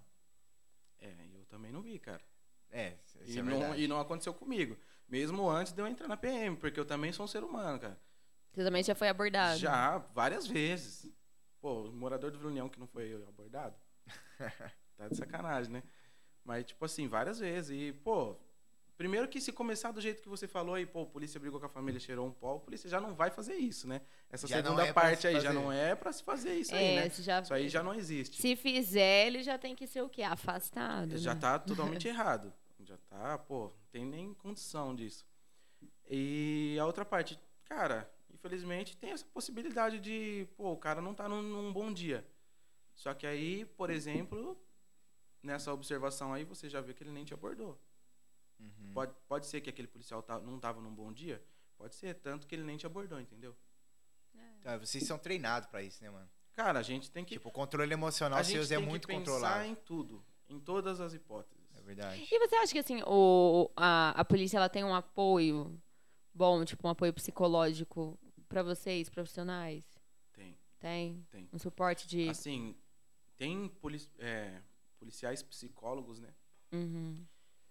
É, 1.01 1.13
eu 1.35 1.45
também 1.47 1.73
não 1.73 1.83
vi, 1.83 1.99
cara. 1.99 2.23
É, 2.71 2.95
isso 3.05 3.19
E 3.25 3.37
é 3.37 3.43
não, 3.43 3.75
e 3.75 3.89
não 3.89 3.99
aconteceu 3.99 4.33
comigo. 4.33 4.79
Mesmo 5.09 5.51
antes 5.51 5.73
de 5.73 5.83
eu 5.83 5.89
entrar 5.89 6.07
na 6.07 6.17
PM, 6.17 6.57
porque 6.57 6.79
eu 6.79 6.85
também 6.85 7.11
sou 7.13 7.25
um 7.25 7.29
ser 7.29 7.43
humano, 7.43 7.81
cara. 7.81 8.01
Você 8.53 8.63
também 8.63 8.85
já 8.85 8.95
foi 8.95 9.09
abordado? 9.09 9.59
Já, 9.59 9.99
várias 10.15 10.47
vezes. 10.47 11.13
Pô, 11.61 11.89
o 11.89 11.93
morador 11.93 12.31
do 12.31 12.39
Vila 12.39 12.51
União 12.51 12.69
que 12.69 12.79
não 12.79 12.87
foi 12.87 13.13
abordado. 13.29 13.75
tá 14.97 15.09
de 15.09 15.17
sacanagem, 15.17 15.73
né? 15.73 15.83
Mas, 16.47 16.65
tipo 16.65 16.85
assim, 16.85 17.09
várias 17.09 17.41
vezes. 17.41 17.71
E, 17.71 17.93
pô, 17.93 18.37
primeiro 18.97 19.27
que 19.27 19.41
se 19.41 19.53
começar 19.53 19.91
do 19.91 20.01
jeito 20.01 20.23
que 20.23 20.29
você 20.29 20.47
falou 20.47 20.77
aí, 20.77 20.87
pô, 20.87 21.03
a 21.03 21.07
polícia 21.07 21.41
brigou 21.41 21.59
com 21.59 21.67
a 21.67 21.69
família, 21.69 21.99
cheirou 21.99 22.25
um 22.25 22.31
pó, 22.31 22.55
a 22.57 22.61
polícia 22.61 22.89
já 22.89 23.01
não 23.01 23.15
vai 23.15 23.31
fazer 23.33 23.57
isso, 23.57 23.89
né? 23.89 24.01
Essa 24.31 24.47
Já 24.47 24.63
segunda 24.63 24.87
é 24.87 24.93
parte 24.93 25.23
se 25.23 25.27
aí 25.27 25.41
já 25.41 25.53
não 25.53 25.73
é 25.73 25.97
pra 25.97 26.13
se 26.13 26.23
fazer 26.23 26.55
isso 26.55 26.73
aí, 26.73 26.85
É, 26.85 27.03
né? 27.03 27.11
se 27.11 27.23
já... 27.23 27.41
Isso 27.41 27.53
aí 27.53 27.69
já 27.69 27.83
não 27.83 27.93
existe. 27.93 28.41
Se 28.41 28.55
fizer, 28.55 29.27
ele 29.27 29.43
já 29.43 29.59
tem 29.59 29.75
que 29.75 29.89
ser 29.89 30.03
o 30.03 30.09
quê? 30.09 30.23
Afastado. 30.23 31.19
Já 31.19 31.35
né? 31.35 31.41
tá 31.41 31.59
totalmente 31.59 32.07
errado. 32.07 32.53
Já 32.81 32.97
tá, 32.97 33.37
pô, 33.39 33.65
não 33.65 33.73
tem 33.91 34.05
nem 34.05 34.33
condição 34.33 34.95
disso. 34.95 35.27
E 36.09 36.77
a 36.81 36.87
outra 36.87 37.05
parte, 37.05 37.37
cara, 37.65 38.09
infelizmente 38.33 38.97
tem 38.97 39.11
essa 39.11 39.25
possibilidade 39.25 39.99
de, 39.99 40.47
pô, 40.57 40.71
o 40.71 40.77
cara 40.77 41.01
não 41.01 41.13
tá 41.13 41.29
num, 41.29 41.43
num 41.43 41.73
bom 41.73 41.93
dia. 41.93 42.25
Só 42.95 43.13
que 43.13 43.27
aí, 43.27 43.65
por 43.65 43.91
exemplo, 43.91 44.57
nessa 45.43 45.73
observação 45.73 46.33
aí, 46.33 46.45
você 46.45 46.69
já 46.69 46.81
viu 46.81 46.95
que 46.95 47.03
ele 47.03 47.13
nem 47.13 47.25
te 47.25 47.35
abordou. 47.35 47.79
Uhum. 48.59 48.93
Pode, 48.95 49.15
pode 49.29 49.47
ser 49.47 49.61
que 49.61 49.69
aquele 49.71 49.89
policial 49.89 50.23
tá, 50.23 50.39
não 50.41 50.59
tava 50.59 50.81
num 50.81 50.95
bom 50.95 51.13
dia? 51.13 51.43
Pode 51.77 51.95
ser, 51.95 52.15
tanto 52.15 52.47
que 52.47 52.55
ele 52.55 52.65
nem 52.65 52.77
te 52.77 52.87
abordou, 52.87 53.21
entendeu? 53.21 53.55
Então, 54.61 54.79
vocês 54.81 55.05
são 55.05 55.19
treinados 55.19 55.69
pra 55.69 55.83
isso, 55.83 56.03
né, 56.03 56.11
mano? 56.11 56.29
Cara, 56.55 56.79
a 56.79 56.83
gente 56.83 57.11
tem 57.11 57.25
que. 57.25 57.35
Tipo, 57.35 57.51
o 57.51 57.53
controle 57.53 57.93
emocional 57.93 58.39
a 58.39 58.43
gente 58.43 58.67
tem 58.67 58.79
é 58.79 58.81
que 58.81 58.87
muito 58.87 59.07
pensar 59.07 59.19
controlado. 59.19 59.65
em 59.65 59.75
tudo, 59.75 60.25
em 60.49 60.59
todas 60.59 61.01
as 61.01 61.13
hipóteses. 61.15 61.65
É 61.77 61.83
verdade. 61.83 62.27
E 62.31 62.39
você 62.39 62.57
acha 62.57 62.73
que 62.73 62.79
assim, 62.79 63.03
o, 63.07 63.71
a, 63.77 64.11
a 64.19 64.25
polícia 64.25 64.57
ela 64.57 64.69
tem 64.69 64.83
um 64.83 64.95
apoio 64.95 65.79
bom, 66.35 66.65
tipo 66.65 66.87
um 66.89 66.91
apoio 66.91 67.13
psicológico 67.13 68.19
pra 68.49 68.63
vocês, 68.63 69.09
profissionais? 69.11 69.85
Tem, 70.33 70.59
Tem? 70.81 71.27
tem. 71.31 71.49
Um 71.53 71.59
suporte 71.59 72.09
de. 72.09 72.29
Assim, 72.29 72.75
tem 73.37 73.69
polici- 73.69 74.11
é, 74.19 74.61
policiais 74.99 75.43
psicólogos, 75.43 76.19
né? 76.19 76.35
Uhum. 76.73 77.25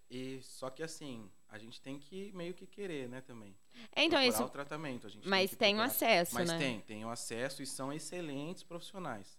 E 0.08 0.40
só 0.42 0.70
que 0.70 0.82
assim, 0.82 1.28
a 1.48 1.58
gente 1.58 1.80
tem 1.80 1.98
que 1.98 2.30
meio 2.32 2.54
que 2.54 2.66
querer, 2.66 3.08
né, 3.08 3.20
também. 3.20 3.56
É, 3.94 4.04
Então, 4.04 4.18
procurar 4.20 4.26
isso. 4.26 4.42
o 4.44 4.48
tratamento. 4.48 5.06
A 5.06 5.10
gente 5.10 5.28
Mas 5.28 5.50
tem 5.56 5.74
o 5.74 5.78
procurar. 5.78 5.84
acesso, 5.86 6.34
Mas 6.34 6.48
né? 6.48 6.58
tem, 6.58 6.80
tem 6.82 7.04
o 7.04 7.10
acesso 7.10 7.62
e 7.62 7.66
são 7.66 7.92
excelentes 7.92 8.62
profissionais. 8.62 9.38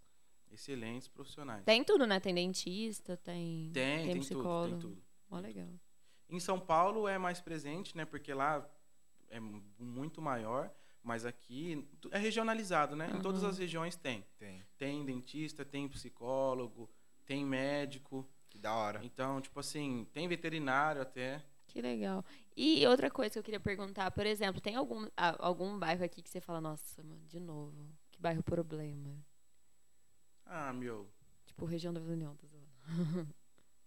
Excelentes 0.51 1.07
profissionais. 1.07 1.63
Tem 1.65 1.83
tudo, 1.83 2.05
né? 2.05 2.19
Tem 2.19 2.33
dentista, 2.33 3.17
tem. 3.17 3.69
tem, 3.73 4.05
tem 4.05 4.11
tudo, 4.13 4.21
psicólogo. 4.21 4.71
tem 4.71 4.79
tudo. 4.79 5.03
Ó, 5.29 5.39
legal. 5.39 5.67
Em 6.29 6.39
São 6.39 6.59
Paulo 6.59 7.07
é 7.07 7.17
mais 7.17 7.39
presente, 7.41 7.95
né? 7.95 8.05
Porque 8.05 8.33
lá 8.33 8.65
é 9.29 9.39
mu- 9.39 9.63
muito 9.79 10.21
maior, 10.21 10.69
mas 11.03 11.25
aqui 11.25 11.87
é 12.11 12.17
regionalizado, 12.17 12.95
né? 12.95 13.09
Em 13.13 13.21
todas 13.21 13.41
Aham. 13.43 13.51
as 13.51 13.57
regiões 13.57 13.95
tem. 13.95 14.25
Tem. 14.37 14.61
Tem 14.77 15.05
dentista, 15.05 15.63
tem 15.65 15.87
psicólogo, 15.87 16.89
tem 17.27 17.45
médico. 17.45 18.27
Que 18.49 18.57
da 18.57 18.73
hora. 18.73 19.01
Então, 19.03 19.39
tipo 19.41 19.59
assim, 19.59 20.07
tem 20.13 20.27
veterinário 20.27 21.01
até. 21.01 21.43
Que 21.67 21.81
legal. 21.81 22.25
E 22.55 22.87
outra 22.87 23.11
coisa 23.11 23.33
que 23.33 23.39
eu 23.39 23.43
queria 23.43 23.59
perguntar, 23.59 24.09
por 24.09 24.25
exemplo, 24.25 24.59
tem 24.59 24.75
algum, 24.75 25.07
algum 25.15 25.77
bairro 25.77 26.03
aqui 26.03 26.23
que 26.23 26.29
você 26.29 26.41
fala, 26.41 26.61
nossa, 26.61 27.03
mano, 27.03 27.23
de 27.27 27.39
novo, 27.39 27.75
que 28.09 28.19
bairro 28.19 28.41
problema? 28.41 29.13
Ah, 30.45 30.71
meu. 30.73 31.07
Tipo, 31.45 31.65
região 31.65 31.93
da 31.93 31.99
Vila 31.99 32.13
União, 32.13 32.35
tô 32.35 32.47
zoando. 32.47 33.35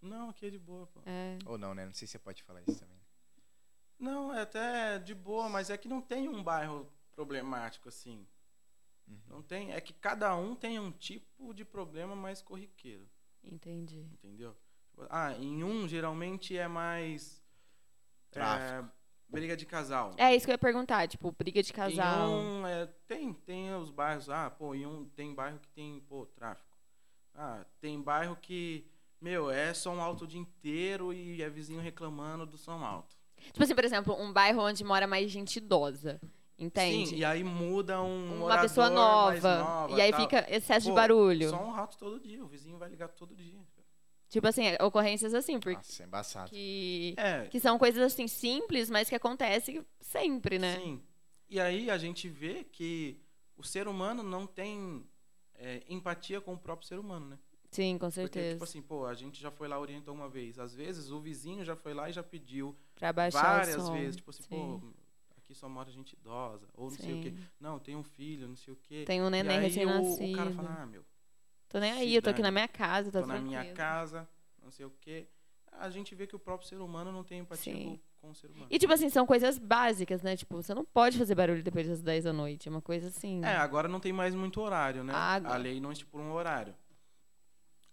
Não, 0.01 0.29
aqui 0.29 0.45
é 0.45 0.49
de 0.49 0.59
boa, 0.59 0.87
pô. 0.87 1.01
É. 1.05 1.37
Ou 1.45 1.59
não, 1.59 1.75
né? 1.75 1.85
Não 1.85 1.93
sei 1.93 2.07
se 2.07 2.13
você 2.13 2.19
pode 2.19 2.41
falar 2.41 2.61
isso 2.61 2.79
também. 2.79 2.99
Não, 3.99 4.33
é 4.33 4.41
até 4.41 4.97
de 4.97 5.13
boa, 5.13 5.47
mas 5.47 5.69
é 5.69 5.77
que 5.77 5.87
não 5.87 6.01
tem 6.01 6.27
um 6.27 6.43
bairro 6.43 6.91
problemático 7.11 7.87
assim. 7.87 8.25
Uhum. 9.07 9.19
Não 9.27 9.43
tem, 9.43 9.73
é 9.73 9.79
que 9.79 9.93
cada 9.93 10.35
um 10.35 10.55
tem 10.55 10.79
um 10.79 10.91
tipo 10.91 11.53
de 11.53 11.63
problema 11.63 12.15
mais 12.15 12.41
corriqueiro, 12.41 13.07
Entendi. 13.43 13.99
entendeu? 14.13 14.55
Ah, 15.09 15.33
em 15.33 15.63
um 15.63 15.87
geralmente 15.87 16.55
é 16.57 16.67
mais 16.67 17.41
Tráfico. 18.29 18.87
é, 18.87 18.91
briga 19.27 19.57
de 19.57 19.65
casal. 19.65 20.13
É 20.17 20.35
isso 20.35 20.45
que 20.45 20.51
eu 20.51 20.53
ia 20.53 20.59
perguntar, 20.59 21.07
tipo, 21.07 21.31
briga 21.31 21.63
de 21.63 21.73
casal. 21.73 22.29
Em 22.29 22.31
um 22.31 22.67
é, 22.67 22.85
tem, 23.07 23.33
tem 23.33 23.73
os 23.73 23.89
bairros, 23.89 24.29
ah, 24.29 24.49
pô, 24.49 24.75
em 24.75 24.85
um 24.85 25.05
tem 25.05 25.33
bairro 25.33 25.59
que 25.59 25.69
tem, 25.69 25.99
pô, 26.01 26.25
tráfico. 26.25 26.77
Ah, 27.33 27.65
tem 27.79 28.01
bairro 28.01 28.35
que, 28.35 28.85
meu, 29.19 29.49
é 29.49 29.73
som 29.73 29.99
alto 30.01 30.25
o 30.25 30.27
dia 30.27 30.39
inteiro 30.39 31.13
e 31.13 31.41
é 31.41 31.49
vizinho 31.49 31.81
reclamando 31.81 32.45
do 32.45 32.57
som 32.57 32.83
alto. 32.83 33.15
Tipo 33.47 33.63
assim, 33.63 33.73
por 33.73 33.83
exemplo, 33.83 34.15
um 34.21 34.31
bairro 34.31 34.61
onde 34.61 34.83
mora 34.83 35.07
mais 35.07 35.31
gente 35.31 35.57
idosa. 35.57 36.21
Entende? 36.61 37.07
Sim, 37.09 37.15
e 37.15 37.25
aí 37.25 37.43
muda 37.43 38.01
um 38.03 38.45
Uma 38.45 38.61
pessoa 38.61 38.87
mais 38.89 39.41
nova. 39.43 39.63
nova, 39.63 39.97
e 39.97 40.01
aí 40.01 40.11
tal. 40.11 40.21
fica 40.21 40.45
excesso 40.47 40.85
de 40.85 40.91
Pô, 40.91 40.95
barulho. 40.95 41.49
Som 41.49 41.75
alto 41.75 41.97
todo 41.97 42.19
dia, 42.19 42.43
o 42.43 42.47
vizinho 42.47 42.77
vai 42.77 42.87
ligar 42.89 43.07
todo 43.09 43.35
dia. 43.35 43.59
Tipo 44.29 44.47
assim, 44.47 44.63
ocorrências 44.79 45.33
assim, 45.33 45.59
porque 45.59 45.75
Nossa, 45.75 46.03
é 46.03 46.05
embaçado. 46.05 46.49
que, 46.49 47.15
É, 47.17 47.45
que 47.47 47.59
são 47.59 47.77
coisas 47.79 48.01
assim 48.01 48.27
simples, 48.27 48.89
mas 48.89 49.09
que 49.09 49.15
acontecem 49.15 49.85
sempre, 49.99 50.59
né? 50.59 50.77
sim. 50.79 51.01
E 51.49 51.59
aí 51.59 51.89
a 51.89 51.97
gente 51.97 52.29
vê 52.29 52.63
que 52.63 53.19
o 53.57 53.63
ser 53.63 53.87
humano 53.87 54.23
não 54.23 54.45
tem 54.47 55.03
é, 55.55 55.83
empatia 55.89 56.39
com 56.39 56.53
o 56.53 56.57
próprio 56.57 56.87
ser 56.87 56.97
humano, 56.99 57.25
né? 57.25 57.39
Sim, 57.71 57.93
com 57.97 58.05
Porque, 58.07 58.11
certeza. 58.15 58.51
tipo 58.53 58.63
assim, 58.63 58.81
pô, 58.81 59.05
a 59.05 59.13
gente 59.13 59.41
já 59.41 59.49
foi 59.51 59.67
lá, 59.67 59.79
orientou 59.79 60.13
uma 60.13 60.29
vez. 60.29 60.59
Às 60.59 60.73
vezes 60.75 61.09
o 61.09 61.19
vizinho 61.19 61.65
já 61.65 61.75
foi 61.75 61.93
lá 61.93 62.09
e 62.09 62.13
já 62.13 62.21
pediu 62.23 62.75
pra 62.95 63.11
baixar 63.11 63.41
várias 63.59 63.81
o 63.81 63.85
som. 63.87 63.93
vezes. 63.93 64.15
Tipo 64.17 64.29
assim, 64.29 64.43
Sim. 64.43 64.49
pô, 64.79 64.87
aqui 65.51 65.55
só 65.55 65.69
mora 65.69 65.91
gente 65.91 66.13
idosa. 66.13 66.67
Ou 66.73 66.89
não 66.89 66.97
sei 66.97 67.19
o 67.19 67.21
quê. 67.21 67.31
Sim. 67.31 67.47
Não, 67.59 67.77
tem 67.79 67.95
um 67.95 68.03
filho, 68.03 68.47
não 68.47 68.55
sei 68.55 68.73
o 68.73 68.77
quê. 68.77 69.03
Tem 69.05 69.21
um 69.21 69.29
neném 69.29 69.57
aí 69.57 69.59
o, 69.59 69.61
recém-nascido. 69.67 70.33
o 70.33 70.35
cara 70.35 70.51
fala, 70.51 70.77
ah, 70.81 70.85
meu, 70.85 71.05
Tô 71.67 71.79
nem 71.79 71.91
aí, 71.91 72.15
eu 72.15 72.21
tô 72.21 72.29
aqui 72.29 72.41
na 72.41 72.51
minha 72.51 72.67
casa, 72.67 73.11
tá 73.11 73.21
tô 73.21 73.27
na 73.27 73.39
minha 73.39 73.59
tranquilo. 73.59 73.77
casa, 73.77 74.29
não 74.61 74.71
sei 74.71 74.85
o 74.85 74.91
quê. 74.99 75.27
A 75.71 75.89
gente 75.89 76.13
vê 76.13 76.27
que 76.27 76.35
o 76.35 76.39
próprio 76.39 76.67
ser 76.67 76.81
humano 76.81 77.13
não 77.13 77.23
tem 77.23 77.39
empatia 77.39 77.73
Sim. 77.73 78.01
com, 78.19 78.27
com 78.27 78.31
o 78.31 78.35
ser 78.35 78.51
humano. 78.51 78.67
E, 78.69 78.77
tipo 78.77 78.91
assim, 78.91 79.09
são 79.09 79.25
coisas 79.25 79.57
básicas, 79.57 80.21
né? 80.21 80.35
Tipo, 80.35 80.61
você 80.61 80.73
não 80.73 80.83
pode 80.83 81.17
fazer 81.17 81.33
barulho 81.33 81.63
depois 81.63 81.87
das 81.87 82.01
10 82.01 82.25
da 82.25 82.33
noite. 82.33 82.67
É 82.67 82.71
uma 82.71 82.81
coisa 82.81 83.07
assim. 83.07 83.41
É, 83.43 83.55
agora 83.55 83.87
não 83.87 84.01
tem 84.01 84.11
mais 84.11 84.35
muito 84.35 84.59
horário, 84.59 85.01
né? 85.01 85.13
Ah, 85.15 85.35
A 85.45 85.55
lei 85.55 85.79
não 85.79 85.93
estipula 85.93 86.25
um 86.25 86.33
horário. 86.33 86.75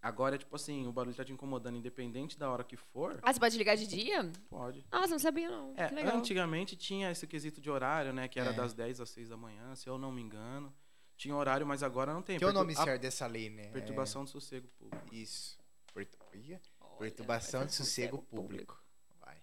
Agora, 0.01 0.37
é 0.37 0.39
tipo 0.39 0.55
assim, 0.55 0.87
o 0.87 0.93
barulho 0.93 1.15
tá 1.15 1.25
te 1.25 1.33
incomodando 1.33 1.77
independente 1.77 2.39
da 2.39 2.49
hora 2.51 2.63
que 2.63 2.77
for, 2.77 3.19
Ah, 3.23 3.33
você 3.33 3.41
pode 3.41 3.59
ligar 3.59 3.77
de 3.77 3.87
dia? 3.87 4.31
pode. 4.49 4.85
Nossa, 4.93 5.09
não 5.09 5.19
sabia, 5.19 5.51
não. 5.51 5.75
É, 5.77 5.89
que 5.89 5.95
legal. 5.97 6.17
antigamente 6.17 6.77
tinha 6.77 7.11
esse 7.11 7.27
quesito 7.27 7.61
de 7.61 7.69
horário, 7.69 8.13
né? 8.13 8.29
Que 8.29 8.39
era 8.39 8.51
É. 8.51 8.53
das 8.53 8.73
10 8.73 9.01
às 9.01 9.11
6 9.11 9.29
da 9.29 9.37
manhã, 9.37 9.75
se 9.75 9.89
eu 9.89 9.99
não 9.99 10.13
me 10.13 10.23
engano. 10.23 10.73
Tinha 11.17 11.35
horário, 11.35 11.67
mas 11.67 11.83
agora 11.83 12.15
não 12.15 12.23
tem. 12.23 12.39
Que 12.39 12.45
é 12.45 12.47
o 12.47 12.53
nome 12.53 12.75
a 12.75 12.85
certo 12.85 13.03
dessa 13.03 13.27
lei, 13.27 13.51
né? 13.51 13.71
Perturbação 13.71 14.23
do 14.23 14.31
sossego 14.31 14.69
público. 14.79 15.09
É, 15.13 15.17
isso. 15.17 15.59
Pertu... 15.93 16.17
Olha, 16.33 16.61
Perturbação 16.99 17.67
de 17.67 17.75
sossego 17.75 18.19
público. 18.23 18.81
Vai. 19.21 19.37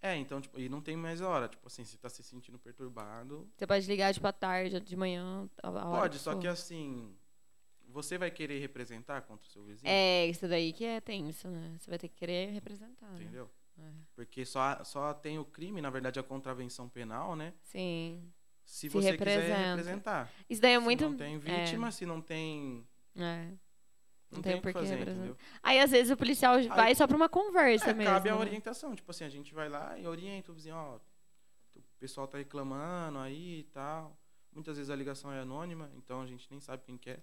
É, 0.00 0.14
então, 0.16 0.40
tipo, 0.40 0.60
e 0.60 0.68
não 0.68 0.80
tem 0.80 0.96
mais 0.96 1.20
hora. 1.20 1.48
Tipo 1.48 1.66
assim, 1.66 1.84
se 1.84 1.98
tá 1.98 2.08
se 2.08 2.22
sentindo 2.22 2.60
perturbado, 2.60 3.50
Você 3.56 3.66
pode 3.66 3.86
ligar, 3.88 4.14
tipo, 4.14 4.24
à 4.26 4.32
tarde, 4.32 4.78
de 4.78 4.96
manhã, 4.96 5.50
a 5.60 5.66
a 5.68 5.70
hora 5.88 6.00
pode. 6.02 6.18
Só 6.20 6.32
for. 6.34 6.40
que 6.40 6.46
assim, 6.46 7.12
você 7.90 8.16
vai 8.18 8.30
querer 8.30 8.58
representar 8.60 9.22
contra 9.22 9.46
o 9.46 9.50
seu 9.50 9.62
vizinho? 9.64 9.90
É, 9.90 10.26
isso 10.26 10.46
daí 10.48 10.72
que 10.72 10.84
é 10.84 11.00
tenso, 11.00 11.48
né? 11.48 11.76
Você 11.78 11.90
vai 11.90 11.98
ter 11.98 12.08
que 12.08 12.16
querer 12.16 12.50
representar, 12.50 13.06
né? 13.10 13.22
Entendeu? 13.22 13.50
É. 13.78 13.82
Porque 14.14 14.44
só, 14.44 14.82
só 14.84 15.14
tem 15.14 15.38
o 15.38 15.44
crime, 15.44 15.80
na 15.80 15.90
verdade, 15.90 16.18
a 16.18 16.22
contravenção 16.22 16.88
penal, 16.88 17.34
né? 17.34 17.54
Sim. 17.62 18.30
Se, 18.64 18.80
Se 18.80 18.88
você 18.88 19.16
quiser 19.16 19.38
representa. 19.40 19.68
representar. 19.76 20.32
Isso 20.48 20.60
daí 20.62 20.72
é 20.74 20.78
Se 20.78 20.84
muito... 20.84 21.08
não 21.08 21.16
tem 21.16 21.38
vítima, 21.38 21.90
se 21.90 22.06
não 22.06 22.20
tem. 22.20 22.86
É, 23.16 23.22
é. 23.22 23.44
Não, 24.30 24.36
Não 24.36 24.42
tem, 24.42 24.52
tem 24.52 24.62
por 24.62 24.72
que 24.72 24.78
fazer, 24.78 25.00
entendeu? 25.00 25.36
Aí, 25.60 25.80
às 25.80 25.90
vezes, 25.90 26.12
o 26.12 26.16
policial 26.16 26.62
vai 26.68 26.94
só 26.94 27.04
pra 27.06 27.16
uma 27.16 27.28
conversa 27.28 27.90
É, 27.90 27.94
mesmo. 27.94 28.12
cabe 28.12 28.28
a 28.28 28.34
né? 28.34 28.38
orientação. 28.40 28.94
Tipo 28.94 29.10
assim, 29.10 29.24
a 29.24 29.28
gente 29.28 29.52
vai 29.52 29.68
lá 29.68 29.98
e 29.98 30.06
orienta 30.06 30.52
o 30.52 30.54
vizinho, 30.54 30.76
ó. 30.76 31.00
O 31.74 31.82
pessoal 31.98 32.28
tá 32.28 32.38
reclamando 32.38 33.18
aí 33.18 33.60
e 33.60 33.64
tal. 33.64 34.16
Muitas 34.52 34.76
vezes 34.76 34.88
a 34.90 34.94
ligação 34.94 35.32
é 35.32 35.40
anônima, 35.40 35.90
então 35.96 36.20
a 36.22 36.26
gente 36.26 36.46
nem 36.50 36.60
sabe 36.60 36.84
quem 36.84 36.96
quer. 36.96 37.18
E, 37.18 37.22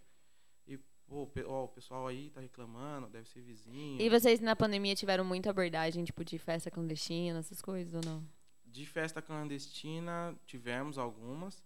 pô, 1.08 1.24
o 1.24 1.28
pe- 1.28 1.44
ó, 1.44 1.64
o 1.64 1.68
pessoal 1.70 2.06
aí 2.08 2.30
tá 2.30 2.42
reclamando, 2.42 3.08
deve 3.10 3.28
ser 3.30 3.42
vizinho. 3.42 4.00
E 4.02 4.10
vocês, 4.10 4.40
na 4.40 4.56
pandemia, 4.56 4.94
tiveram 4.96 5.24
muita 5.26 5.50
abordagem, 5.50 6.04
tipo, 6.04 6.24
de 6.24 6.38
festa 6.38 6.70
clandestina, 6.70 7.40
essas 7.40 7.62
coisas, 7.62 7.94
ou 7.94 8.02
não? 8.04 8.24
De 8.66 8.86
festa 8.86 9.22
clandestina, 9.22 10.36
tivemos 10.46 10.98
algumas, 10.98 11.64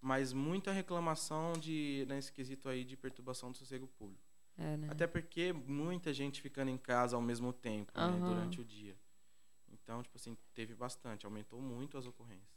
mas 0.00 0.32
muita 0.32 0.72
reclamação 0.72 1.52
de, 1.52 2.04
nesse 2.08 2.32
quesito 2.32 2.68
aí 2.68 2.84
de 2.84 2.96
perturbação 2.96 3.52
do 3.52 3.56
sossego 3.58 3.86
público. 3.86 4.22
É, 4.58 4.76
né? 4.76 4.88
Até 4.90 5.06
porque 5.06 5.52
muita 5.52 6.12
gente 6.12 6.42
ficando 6.42 6.70
em 6.70 6.76
casa 6.76 7.16
ao 7.16 7.22
mesmo 7.22 7.52
tempo, 7.52 7.92
né, 7.96 8.02
Aham. 8.04 8.20
durante 8.26 8.60
o 8.60 8.64
dia. 8.64 8.96
Então, 9.72 10.02
tipo 10.02 10.16
assim, 10.16 10.36
teve 10.54 10.74
bastante, 10.74 11.24
aumentou 11.24 11.60
muito 11.62 11.96
as 11.96 12.06
ocorrências. 12.06 12.50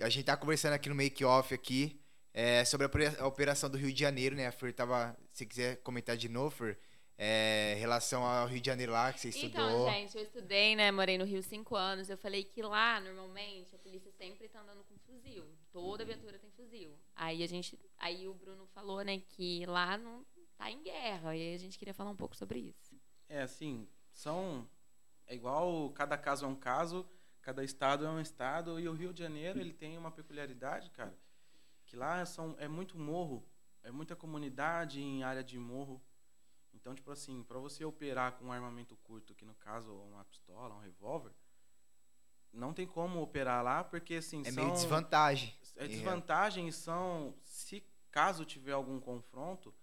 A 0.00 0.08
gente 0.08 0.24
tá 0.24 0.36
conversando 0.36 0.74
aqui 0.74 0.88
no 0.88 0.94
make-off 0.94 1.52
aqui 1.52 2.00
é, 2.36 2.62
sobre 2.66 2.84
a 2.84 2.88
opera- 2.88 3.16
a 3.18 3.26
operação 3.26 3.70
do 3.70 3.78
Rio 3.78 3.90
de 3.90 3.98
Janeiro, 3.98 4.36
né? 4.36 4.46
A 4.46 4.52
Fer 4.52 4.74
tava. 4.74 5.16
Se 5.32 5.46
quiser 5.46 5.76
comentar 5.82 6.18
de 6.18 6.28
novo, 6.28 6.50
Fer, 6.50 6.78
é, 7.16 7.72
em 7.74 7.80
relação 7.80 8.22
ao 8.22 8.46
Rio 8.46 8.60
de 8.60 8.66
Janeiro 8.66 8.92
lá 8.92 9.10
que 9.10 9.20
você 9.20 9.30
estudou. 9.30 9.48
Então, 9.88 9.90
gente, 9.90 10.16
eu 10.18 10.22
estudei, 10.22 10.76
né? 10.76 10.92
Morei 10.92 11.16
no 11.16 11.24
Rio 11.24 11.42
cinco 11.42 11.74
anos. 11.74 12.10
Eu 12.10 12.18
falei 12.18 12.44
que 12.44 12.60
lá, 12.60 13.00
normalmente, 13.00 13.74
a 13.74 13.78
polícia 13.78 14.12
sempre 14.12 14.48
tá 14.50 14.60
andando 14.60 14.84
com 14.84 14.98
fuzil. 14.98 15.46
Toda 15.72 16.04
viatura 16.04 16.38
tem 16.38 16.50
fuzil. 16.50 16.94
Aí 17.14 17.42
a 17.42 17.48
gente. 17.48 17.78
Aí 17.96 18.28
o 18.28 18.34
Bruno 18.34 18.66
falou, 18.74 19.02
né, 19.02 19.18
que 19.30 19.64
lá 19.64 19.96
não 19.96 20.22
tá 20.58 20.70
em 20.70 20.82
guerra. 20.82 21.34
E 21.34 21.40
aí 21.40 21.54
a 21.54 21.58
gente 21.58 21.78
queria 21.78 21.94
falar 21.94 22.10
um 22.10 22.16
pouco 22.16 22.36
sobre 22.36 22.58
isso. 22.58 22.94
É 23.30 23.40
assim, 23.40 23.88
são. 24.12 24.68
É 25.26 25.34
igual 25.34 25.88
cada 25.90 26.18
caso 26.18 26.44
é 26.44 26.48
um 26.48 26.54
caso, 26.54 27.08
cada 27.40 27.64
estado 27.64 28.04
é 28.04 28.10
um 28.10 28.20
estado, 28.20 28.78
e 28.78 28.86
o 28.88 28.92
Rio 28.92 29.12
de 29.12 29.20
Janeiro 29.20 29.58
ele 29.58 29.72
tem 29.72 29.96
uma 29.98 30.10
peculiaridade, 30.10 30.90
cara, 30.90 31.12
que 31.96 31.98
lá 31.98 32.24
são, 32.26 32.54
é 32.58 32.68
muito 32.68 32.98
morro, 32.98 33.42
é 33.82 33.90
muita 33.90 34.14
comunidade 34.14 35.00
em 35.00 35.22
área 35.22 35.42
de 35.42 35.58
morro. 35.58 36.02
Então, 36.74 36.94
tipo 36.94 37.10
assim, 37.10 37.42
para 37.42 37.58
você 37.58 37.86
operar 37.86 38.32
com 38.32 38.44
um 38.46 38.52
armamento 38.52 38.94
curto, 38.98 39.34
que 39.34 39.46
no 39.46 39.54
caso 39.54 39.90
uma 39.94 40.22
pistola, 40.26 40.74
um 40.74 40.80
revólver, 40.80 41.32
não 42.52 42.74
tem 42.74 42.86
como 42.86 43.22
operar 43.22 43.64
lá, 43.64 43.82
porque 43.82 44.16
assim, 44.16 44.42
É 44.44 44.52
são 44.52 44.62
meio 44.62 44.74
desvantagem. 44.74 45.54
é 45.76 45.86
em 45.86 45.88
real. 45.88 45.88
desvantagens 45.88 46.74
são 46.74 47.34
se 47.42 47.82
caso 48.10 48.44
tiver 48.44 48.72
algum 48.72 48.98
confronto 49.00 49.74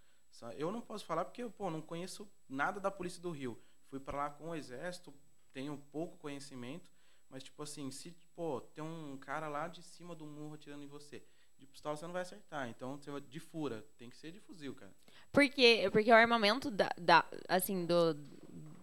eu 0.57 0.71
não 0.71 0.81
posso 0.81 1.05
falar 1.05 1.23
porque 1.25 1.47
pô 1.47 1.69
não 1.69 1.79
conheço 1.81 2.27
nada 2.49 2.79
da 2.79 2.89
polícia 2.89 3.21
do 3.21 3.29
Rio 3.29 3.61
fui 3.85 3.99
para 3.99 4.17
lá 4.17 4.29
com 4.31 4.49
o 4.49 4.55
exército 4.55 5.13
tenho 5.51 5.77
pouco 5.91 6.17
conhecimento 6.17 6.89
mas 7.29 7.43
tipo 7.43 7.61
assim 7.61 7.91
se 7.91 8.09
pô 8.35 8.59
tem 8.59 8.83
um 8.83 9.15
cara 9.17 9.47
lá 9.47 9.67
de 9.67 9.83
cima 9.83 10.15
do 10.15 10.25
morro 10.25 10.55
atirando 10.55 10.83
em 10.83 10.87
você 10.87 11.23
de 11.63 11.69
pistola 11.71 11.95
você 11.95 12.05
não 12.05 12.13
vai 12.13 12.21
acertar. 12.21 12.69
Então, 12.69 12.97
você 12.97 13.09
vai 13.09 13.21
de 13.21 13.39
fura, 13.39 13.83
tem 13.97 14.09
que 14.09 14.17
ser 14.17 14.31
de 14.31 14.39
fuzil, 14.39 14.73
cara. 14.75 14.91
Porque, 15.31 15.89
porque 15.91 16.11
o 16.11 16.15
armamento 16.15 16.69
da, 16.69 16.89
da 16.97 17.25
assim, 17.47 17.85
do, 17.85 18.13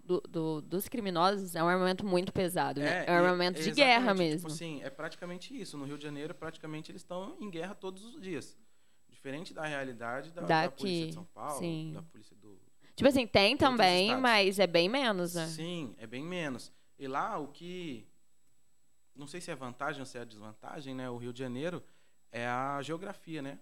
do, 0.05 0.21
do- 0.29 0.63
dos 0.63 0.89
criminosos 0.89 1.55
é 1.55 1.63
um 1.63 1.69
armamento 1.69 2.05
muito 2.05 2.33
pesado, 2.33 2.81
né? 2.81 3.05
É, 3.07 3.11
um 3.13 3.15
e- 3.15 3.19
armamento 3.19 3.63
de 3.63 3.71
guerra 3.71 3.97
exatamente, 4.13 4.19
mesmo. 4.31 4.49
Tipo 4.49 4.53
assim, 4.53 4.83
é 4.83 4.91
praticamente 4.91 5.59
isso. 5.61 5.77
No 5.79 5.85
Rio 5.85 5.97
de 5.97 6.03
Janeiro, 6.05 6.35
praticamente 6.35 6.91
eles 6.91 7.03
estão 7.03 7.37
em 7.41 7.49
guerra 7.51 7.75
todos 7.75 8.05
os 8.05 8.21
dias. 8.21 8.57
Diferente 9.09 9.53
da 9.55 9.65
realidade 9.67 10.31
da, 10.33 10.43
da 10.43 10.71
polícia 10.71 11.01
Daqui, 11.03 11.07
de 11.09 11.15
São 11.15 11.25
Paulo, 11.27 11.59
sim. 11.59 11.93
da 11.95 12.03
polícia 12.03 12.35
do. 12.37 12.59
Tipo 12.97 13.09
assim, 13.09 13.27
tem 13.27 13.57
também, 13.57 14.17
mas 14.17 14.59
é 14.59 14.67
bem 14.67 14.89
menos, 14.89 15.35
né? 15.35 15.47
Sim, 15.47 15.95
é 15.99 16.07
bem 16.07 16.23
menos. 16.25 16.73
E 16.99 17.07
lá 17.07 17.39
o 17.39 17.49
que. 17.49 18.07
Não 19.15 19.27
sei 19.27 19.41
se 19.41 19.51
é 19.51 19.55
vantagem 19.55 20.01
ou 20.01 20.07
se 20.07 20.17
é 20.19 20.25
desvantagem, 20.25 20.95
né? 20.95 21.09
O 21.11 21.17
Rio 21.19 21.33
de 21.33 21.39
Janeiro 21.39 21.83
é 22.33 22.47
a 22.47 22.81
geografia, 22.83 23.43
né? 23.43 23.59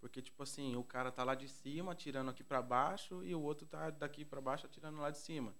Porque, 0.00 0.22
tipo 0.22 0.42
assim, 0.42 0.76
o 0.76 0.84
cara 0.84 1.10
tá 1.10 1.24
lá 1.24 1.34
de 1.34 1.48
cima 1.48 1.92
atirando 1.92 2.30
aqui 2.30 2.44
pra 2.44 2.62
baixo 2.62 3.24
e 3.24 3.34
o 3.34 3.40
outro 3.40 3.66
tá 3.66 3.90
daqui 3.90 4.24
pra 4.24 4.40
baixo 4.40 4.66
atirando 4.66 4.98
lá 5.00 5.10
de 5.10 5.18
cima. 5.18 5.50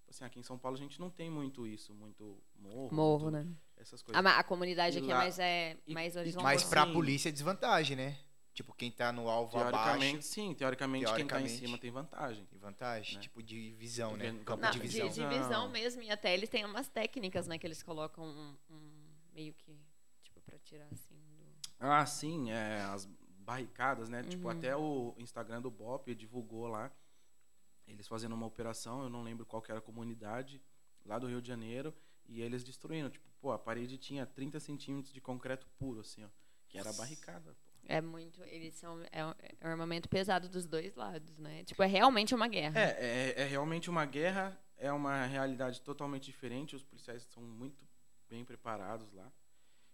Tipo 0.00 0.10
assim, 0.10 0.24
aqui 0.24 0.40
em 0.40 0.42
São 0.42 0.58
Paulo 0.58 0.76
a 0.76 0.80
gente 0.80 0.98
não 1.00 1.08
tem 1.10 1.30
muito 1.30 1.66
isso, 1.66 1.94
muito 1.94 2.42
morro. 2.56 2.92
Morro, 2.94 3.30
muito 3.30 3.46
né? 3.48 3.54
Essas 3.76 4.00
A, 4.00 4.04
coisas. 4.04 4.22
ma- 4.24 4.38
a 4.38 4.42
comunidade 4.42 4.96
E 4.96 5.00
aqui 5.02 5.10
é 5.10 5.14
lá- 5.14 5.20
mais, 5.20 5.38
é, 5.38 5.76
e- 5.86 5.94
mais 5.94 6.16
e 6.16 6.18
horizontal. 6.18 6.44
Mas 6.44 6.64
pra 6.64 6.86
Sim. 6.86 6.92
polícia 6.92 7.28
é 7.28 7.32
desvantagem, 7.32 7.96
né? 7.96 8.18
Tipo, 8.54 8.74
quem 8.74 8.90
tá 8.90 9.10
no 9.12 9.28
alvo 9.30 9.52
Teoricamente, 9.52 10.08
abaixo 10.10 10.22
sim. 10.28 10.52
Teoricamente, 10.54 11.04
quem 11.06 11.14
tá 11.14 11.20
em 11.22 11.26
Teoricamente. 11.26 11.58
cima 11.58 11.78
tem 11.78 11.90
vantagem. 11.90 12.44
tem 12.46 12.58
vantagem. 12.58 13.14
Né? 13.16 13.20
Tipo, 13.22 13.42
de 13.42 13.70
visão, 13.72 14.14
né? 14.16 14.30
Campo 14.44 14.62
Não, 14.62 14.70
de 14.70 14.80
de, 14.80 14.86
visão. 14.88 15.08
de 15.08 15.26
visão 15.38 15.68
mesmo, 15.70 16.02
e 16.02 16.10
até 16.10 16.34
eles 16.34 16.48
têm 16.50 16.64
umas 16.66 16.88
técnicas, 16.88 17.46
né? 17.46 17.56
Que 17.56 17.66
eles 17.66 17.82
colocam 17.82 18.24
um, 18.24 18.56
um 18.70 18.90
meio 19.32 19.54
que, 19.54 19.78
tipo, 20.22 20.40
pra 20.42 20.58
tirar 20.58 20.86
assim. 20.92 21.11
Ah, 21.84 22.06
sim, 22.06 22.50
é, 22.52 22.80
as 22.82 23.06
barricadas, 23.38 24.08
né? 24.08 24.22
Tipo, 24.22 24.44
Uhum. 24.44 24.50
até 24.56 24.76
o 24.76 25.14
Instagram 25.18 25.60
do 25.60 25.70
Bop 25.70 26.14
divulgou 26.14 26.68
lá, 26.68 26.92
eles 27.88 28.06
fazendo 28.06 28.34
uma 28.34 28.46
operação, 28.46 29.02
eu 29.02 29.08
não 29.10 29.22
lembro 29.24 29.44
qual 29.44 29.62
era 29.68 29.78
a 29.78 29.82
comunidade, 29.82 30.62
lá 31.04 31.18
do 31.18 31.26
Rio 31.26 31.42
de 31.42 31.48
Janeiro, 31.48 31.92
e 32.28 32.40
eles 32.40 32.62
destruindo. 32.62 33.10
Tipo, 33.10 33.28
pô, 33.40 33.50
a 33.50 33.58
parede 33.58 33.98
tinha 33.98 34.24
30 34.24 34.60
centímetros 34.60 35.12
de 35.12 35.20
concreto 35.20 35.66
puro, 35.76 36.00
assim, 36.00 36.24
ó. 36.24 36.28
Que 36.68 36.78
era 36.78 36.92
barricada, 36.92 37.52
pô. 37.64 37.72
É 37.84 38.00
muito. 38.00 38.42
Eles 38.44 38.74
são. 38.76 39.02
É 39.10 39.26
um 39.26 39.34
é 39.60 39.66
um 39.66 39.70
armamento 39.70 40.08
pesado 40.08 40.48
dos 40.48 40.64
dois 40.66 40.94
lados, 40.94 41.36
né? 41.36 41.64
Tipo, 41.64 41.82
é 41.82 41.86
realmente 41.86 42.32
uma 42.32 42.46
guerra. 42.46 42.80
É, 42.80 43.32
é, 43.36 43.42
é 43.42 43.44
realmente 43.44 43.90
uma 43.90 44.04
guerra, 44.06 44.56
é 44.76 44.92
uma 44.92 45.26
realidade 45.26 45.80
totalmente 45.80 46.26
diferente, 46.26 46.76
os 46.76 46.84
policiais 46.84 47.24
são 47.24 47.42
muito 47.42 47.84
bem 48.28 48.44
preparados 48.44 49.12
lá. 49.12 49.30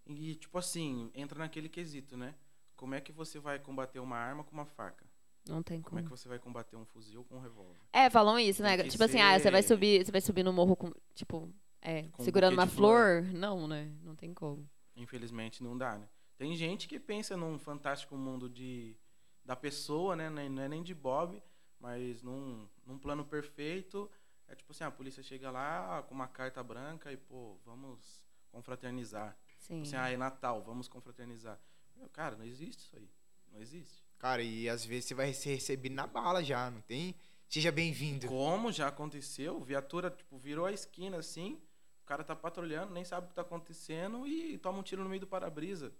E, 0.08 0.34
tipo 0.34 0.56
assim, 0.58 1.10
entra 1.14 1.38
naquele 1.38 1.68
quesito, 1.68 2.16
né? 2.16 2.34
Como 2.76 2.94
é 2.94 3.00
que 3.00 3.12
você 3.12 3.38
vai 3.38 3.58
combater 3.58 3.98
uma 4.00 4.16
arma 4.16 4.42
com 4.44 4.52
uma 4.52 4.64
faca? 4.66 5.06
Não 5.48 5.62
tem 5.62 5.80
Como 5.82 5.98
é 5.98 6.02
como. 6.02 6.12
que 6.14 6.18
você 6.20 6.28
vai 6.28 6.38
combater 6.38 6.76
um 6.76 6.84
fuzil 6.84 7.24
com 7.24 7.36
um 7.36 7.40
revólver? 7.40 7.78
É, 7.92 8.08
falam 8.10 8.38
isso, 8.38 8.62
né? 8.62 8.76
Tipo 8.84 9.04
assim, 9.04 9.20
ah, 9.20 9.38
você 9.38 9.50
vai 9.50 9.62
ser- 9.62 9.68
subir, 9.68 10.04
você 10.04 10.12
vai 10.12 10.20
subir 10.20 10.42
no 10.42 10.52
morro 10.52 10.76
com, 10.76 10.92
tipo, 11.14 11.52
é, 11.80 12.02
Com 12.08 12.22
um 12.22 12.24
segurando 12.24 12.50
buquê 12.52 12.60
uma 12.62 12.66
de 12.66 12.74
flor. 12.74 13.22
Não, 13.32 13.66
né? 13.66 13.90
Não 14.02 14.14
tem 14.14 14.32
como. 14.34 14.68
Infelizmente 14.96 15.62
não 15.62 15.76
dá, 15.76 15.96
né? 15.98 16.08
Tem 16.36 16.54
gente 16.54 16.86
que 16.88 16.98
pensa 17.00 17.36
num 17.36 17.58
fantástico 17.58 18.16
mundo 18.16 18.48
de 18.48 18.96
da 19.44 19.56
pessoa, 19.56 20.14
né? 20.14 20.28
Não 20.28 20.62
é 20.62 20.68
nem 20.68 20.82
de 20.82 20.94
Bob, 20.94 21.42
mas 21.80 22.22
num, 22.22 22.68
num 22.84 22.98
plano 22.98 23.24
perfeito. 23.24 24.10
É 24.46 24.54
tipo 24.54 24.72
assim, 24.72 24.84
a 24.84 24.90
polícia 24.90 25.22
chega 25.22 25.50
lá 25.50 26.02
com 26.02 26.14
uma 26.14 26.28
carta 26.28 26.62
branca 26.62 27.10
e, 27.12 27.16
pô, 27.16 27.56
vamos 27.64 28.24
confraternizar. 28.50 29.36
Sim. 29.58 29.82
Tipo 29.82 29.88
assim, 29.88 29.96
ah, 29.96 30.10
é 30.10 30.16
Natal, 30.16 30.62
vamos 30.62 30.88
confraternizar. 30.88 31.60
Meu, 31.96 32.08
cara, 32.08 32.36
não 32.36 32.44
existe 32.44 32.80
isso 32.86 32.96
aí. 32.96 33.10
Não 33.52 33.60
existe. 33.60 34.04
Cara, 34.18 34.42
e 34.42 34.68
às 34.68 34.84
vezes 34.84 35.06
você 35.06 35.14
vai 35.14 35.32
ser 35.32 35.54
recebido 35.54 35.94
na 35.94 36.06
bala 36.06 36.42
já, 36.42 36.70
não 36.70 36.80
tem? 36.80 37.14
Seja 37.48 37.72
bem-vindo. 37.72 38.26
Como 38.28 38.70
já 38.72 38.88
aconteceu, 38.88 39.60
viatura, 39.62 40.10
tipo, 40.10 40.38
virou 40.38 40.66
a 40.66 40.72
esquina 40.72 41.16
assim, 41.18 41.60
o 42.02 42.06
cara 42.06 42.22
tá 42.22 42.36
patrulhando, 42.36 42.92
nem 42.92 43.04
sabe 43.04 43.26
o 43.26 43.28
que 43.30 43.34
tá 43.34 43.42
acontecendo 43.42 44.26
e 44.26 44.58
toma 44.58 44.78
um 44.78 44.82
tiro 44.82 45.02
no 45.02 45.08
meio 45.08 45.20
do 45.20 45.26
para-brisa. 45.26 45.94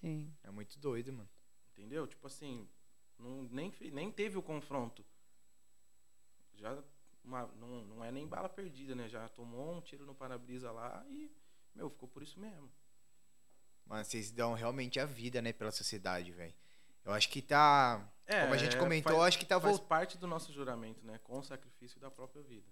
Sim. 0.00 0.32
É 0.42 0.50
muito 0.50 0.78
doido, 0.78 1.12
mano. 1.12 1.28
Entendeu? 1.72 2.06
Tipo 2.06 2.26
assim, 2.26 2.68
não, 3.18 3.42
nem, 3.44 3.72
nem 3.92 4.10
teve 4.12 4.38
o 4.38 4.42
confronto. 4.42 5.04
Já 6.54 6.76
uma- 7.24 7.46
não, 7.56 7.84
não 7.84 8.04
é 8.04 8.10
nem 8.12 8.26
bala 8.26 8.48
perdida, 8.48 8.94
né? 8.94 9.08
Já 9.08 9.28
tomou 9.28 9.74
um 9.76 9.80
tiro 9.80 10.04
no 10.06 10.14
para-brisa 10.14 10.70
lá 10.70 11.04
e, 11.08 11.30
meu, 11.74 11.90
ficou 11.90 12.08
por 12.08 12.22
isso 12.22 12.38
mesmo. 12.38 12.70
Mano, 13.88 14.04
vocês 14.04 14.30
dão 14.30 14.52
realmente 14.54 15.00
a 15.00 15.06
vida, 15.06 15.40
né, 15.40 15.52
pela 15.52 15.70
sociedade, 15.72 16.30
velho. 16.30 16.54
Eu 17.04 17.12
acho 17.12 17.28
que 17.30 17.40
tá. 17.40 18.06
Como 18.42 18.52
a 18.52 18.56
gente 18.58 18.76
comentou, 18.76 19.14
faz, 19.14 19.28
acho 19.28 19.38
que 19.38 19.46
tá 19.46 19.58
faz 19.58 19.70
voltando. 19.72 19.88
parte 19.88 20.18
do 20.18 20.26
nosso 20.26 20.52
juramento, 20.52 21.04
né? 21.06 21.18
Com 21.24 21.38
o 21.38 21.42
sacrifício 21.42 21.98
da 21.98 22.10
própria 22.10 22.42
vida. 22.42 22.66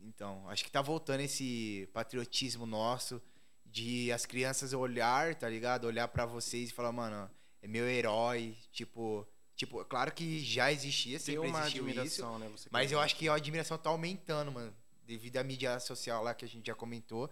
Então, 0.00 0.46
acho 0.50 0.62
que 0.62 0.70
tá 0.70 0.82
voltando 0.82 1.20
esse 1.20 1.88
patriotismo 1.94 2.66
nosso 2.66 3.20
de 3.64 4.12
as 4.12 4.26
crianças 4.26 4.72
olhar, 4.74 5.34
tá 5.34 5.48
ligado? 5.48 5.86
Olhar 5.86 6.06
pra 6.08 6.26
vocês 6.26 6.68
e 6.68 6.72
falar, 6.72 6.92
mano, 6.92 7.30
é 7.62 7.66
meu 7.66 7.88
herói. 7.88 8.54
Tipo, 8.70 9.26
tipo, 9.56 9.82
claro 9.86 10.12
que 10.12 10.40
já 10.44 10.70
existia, 10.70 11.18
Tem 11.18 11.34
sempre 11.34 11.48
uma 11.48 11.60
existiu 11.60 11.88
isso. 11.88 11.98
admiração, 12.24 12.38
né? 12.38 12.50
Mas 12.70 12.92
eu 12.92 13.00
acho 13.00 13.16
que 13.16 13.26
a 13.28 13.34
admiração 13.34 13.78
tá 13.78 13.88
aumentando, 13.88 14.52
mano. 14.52 14.74
Devido 15.04 15.38
à 15.38 15.42
mídia 15.42 15.80
social 15.80 16.22
lá 16.22 16.34
que 16.34 16.44
a 16.44 16.48
gente 16.48 16.66
já 16.66 16.74
comentou. 16.74 17.30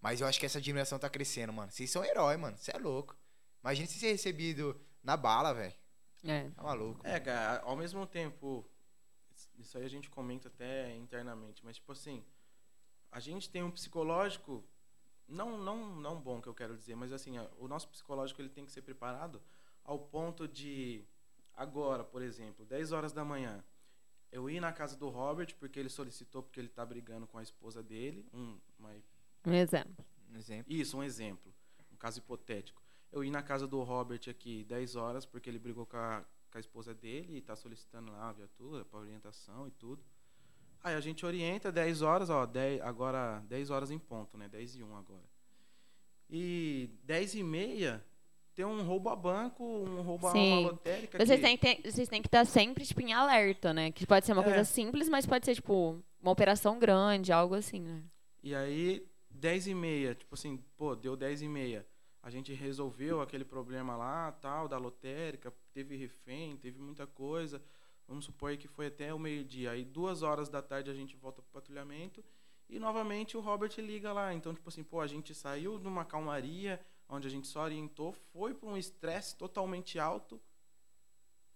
Mas 0.00 0.20
eu 0.20 0.26
acho 0.26 0.38
que 0.38 0.46
essa 0.46 0.58
admiração 0.58 0.98
tá 0.98 1.08
crescendo, 1.10 1.52
mano. 1.52 1.70
Vocês 1.72 1.90
são 1.90 2.04
herói, 2.04 2.36
mano. 2.36 2.56
Você 2.56 2.70
é 2.74 2.78
louco. 2.78 3.16
Imagina 3.62 3.88
se 3.88 3.98
ser 3.98 4.12
recebido 4.12 4.80
na 5.02 5.16
bala, 5.16 5.52
velho. 5.52 5.74
É. 6.24 6.48
Tá 6.50 6.62
maluco. 6.62 7.06
É, 7.06 7.18
cara, 7.20 7.62
ao 7.62 7.76
mesmo 7.76 8.06
tempo, 8.06 8.68
isso 9.58 9.76
aí 9.78 9.84
a 9.84 9.88
gente 9.88 10.10
comenta 10.10 10.48
até 10.48 10.94
internamente, 10.96 11.64
mas 11.64 11.76
tipo 11.76 11.92
assim, 11.92 12.24
a 13.10 13.20
gente 13.20 13.48
tem 13.48 13.62
um 13.62 13.70
psicológico 13.70 14.64
não 15.28 15.58
não 15.58 15.94
não 15.96 16.20
bom 16.20 16.40
que 16.40 16.48
eu 16.48 16.54
quero 16.54 16.76
dizer, 16.76 16.96
mas 16.96 17.12
assim, 17.12 17.34
o 17.58 17.68
nosso 17.68 17.88
psicológico 17.88 18.40
ele 18.40 18.48
tem 18.48 18.64
que 18.64 18.72
ser 18.72 18.82
preparado 18.82 19.42
ao 19.84 19.98
ponto 19.98 20.48
de 20.48 21.04
agora, 21.54 22.02
por 22.02 22.22
exemplo, 22.22 22.64
10 22.64 22.92
horas 22.92 23.12
da 23.12 23.24
manhã, 23.24 23.62
eu 24.32 24.48
ir 24.48 24.60
na 24.60 24.72
casa 24.72 24.96
do 24.96 25.08
Robert 25.08 25.54
porque 25.58 25.78
ele 25.78 25.88
solicitou 25.88 26.42
porque 26.42 26.60
ele 26.60 26.68
tá 26.68 26.84
brigando 26.84 27.26
com 27.26 27.38
a 27.38 27.42
esposa 27.42 27.82
dele, 27.82 28.26
um, 28.32 28.58
uma 28.78 28.94
Um 29.46 29.54
exemplo. 29.54 30.04
Um 30.32 30.36
exemplo. 30.36 30.72
isso, 30.72 30.96
um 30.98 31.02
exemplo. 31.02 31.52
Um 31.92 31.96
caso 31.96 32.18
hipotético. 32.18 32.82
Eu 33.10 33.24
ir 33.24 33.30
na 33.30 33.42
casa 33.42 33.66
do 33.66 33.82
Robert 33.82 34.20
aqui 34.28 34.64
10 34.64 34.96
horas, 34.96 35.24
porque 35.24 35.48
ele 35.48 35.58
brigou 35.58 35.86
com 35.86 35.96
a, 35.96 36.24
com 36.50 36.58
a 36.58 36.60
esposa 36.60 36.94
dele 36.94 37.38
e 37.38 37.40
tá 37.40 37.56
solicitando 37.56 38.12
lá 38.12 38.28
a 38.28 38.32
viatura 38.32 38.84
para 38.84 38.98
orientação 39.00 39.66
e 39.66 39.70
tudo. 39.70 40.02
Aí 40.84 40.94
a 40.94 41.00
gente 41.00 41.24
orienta 41.26 41.72
10 41.72 42.02
horas, 42.02 42.30
ó, 42.30 42.46
10, 42.46 42.80
agora 42.82 43.40
10 43.48 43.70
horas 43.70 43.90
em 43.90 43.98
ponto, 43.98 44.36
né? 44.36 44.48
10 44.48 44.76
e 44.76 44.82
1 44.82 44.96
agora. 44.96 45.24
E 46.30 46.90
10 47.04 47.36
e 47.36 47.42
meia 47.42 48.04
tem 48.54 48.64
um 48.64 48.82
roubo 48.82 49.08
a 49.08 49.16
banco, 49.16 49.64
um 49.64 50.02
roubo 50.02 50.26
a 50.26 50.32
Sim. 50.32 50.52
uma 50.58 50.70
lotérica. 50.70 51.18
Vocês 51.24 51.40
que- 51.40 51.58
têm, 51.58 51.80
vocês 51.82 52.08
têm 52.08 52.20
que 52.20 52.28
estar 52.28 52.44
sempre, 52.44 52.84
tipo, 52.84 53.00
em 53.00 53.12
alerta, 53.12 53.72
né? 53.72 53.90
Que 53.92 54.06
pode 54.06 54.26
ser 54.26 54.32
uma 54.32 54.42
É. 54.42 54.44
coisa 54.44 54.64
simples, 54.64 55.08
mas 55.08 55.24
pode 55.26 55.46
ser, 55.46 55.54
tipo, 55.54 56.02
uma 56.20 56.32
operação 56.32 56.78
grande, 56.78 57.32
algo 57.32 57.54
assim, 57.54 57.80
né? 57.80 58.02
E 58.42 58.54
aí, 58.54 59.06
10 59.38 59.68
e 59.68 59.74
meia, 59.74 60.14
tipo 60.14 60.34
assim, 60.34 60.56
pô, 60.76 60.94
deu 60.94 61.16
10 61.16 61.42
e 61.42 61.48
meia. 61.48 61.86
A 62.22 62.30
gente 62.30 62.52
resolveu 62.52 63.20
aquele 63.20 63.44
problema 63.44 63.96
lá, 63.96 64.32
tal, 64.32 64.66
da 64.66 64.76
lotérica, 64.76 65.54
teve 65.72 65.96
refém, 65.96 66.56
teve 66.56 66.80
muita 66.80 67.06
coisa. 67.06 67.62
Vamos 68.06 68.24
supor 68.24 68.56
que 68.56 68.66
foi 68.66 68.88
até 68.88 69.14
o 69.14 69.18
meio-dia. 69.18 69.70
Aí, 69.70 69.84
duas 69.84 70.22
horas 70.22 70.48
da 70.48 70.60
tarde, 70.60 70.90
a 70.90 70.94
gente 70.94 71.14
volta 71.16 71.40
pro 71.40 71.52
patrulhamento. 71.52 72.24
E, 72.68 72.78
novamente, 72.78 73.36
o 73.36 73.40
Robert 73.40 73.72
liga 73.78 74.12
lá. 74.12 74.34
Então, 74.34 74.52
tipo 74.52 74.68
assim, 74.68 74.82
pô, 74.82 75.00
a 75.00 75.06
gente 75.06 75.34
saiu 75.34 75.78
de 75.78 75.86
uma 75.86 76.04
calmaria, 76.04 76.80
onde 77.08 77.28
a 77.28 77.30
gente 77.30 77.46
só 77.46 77.62
orientou, 77.62 78.12
foi 78.12 78.52
para 78.52 78.68
um 78.68 78.76
estresse 78.76 79.36
totalmente 79.36 79.98
alto, 79.98 80.40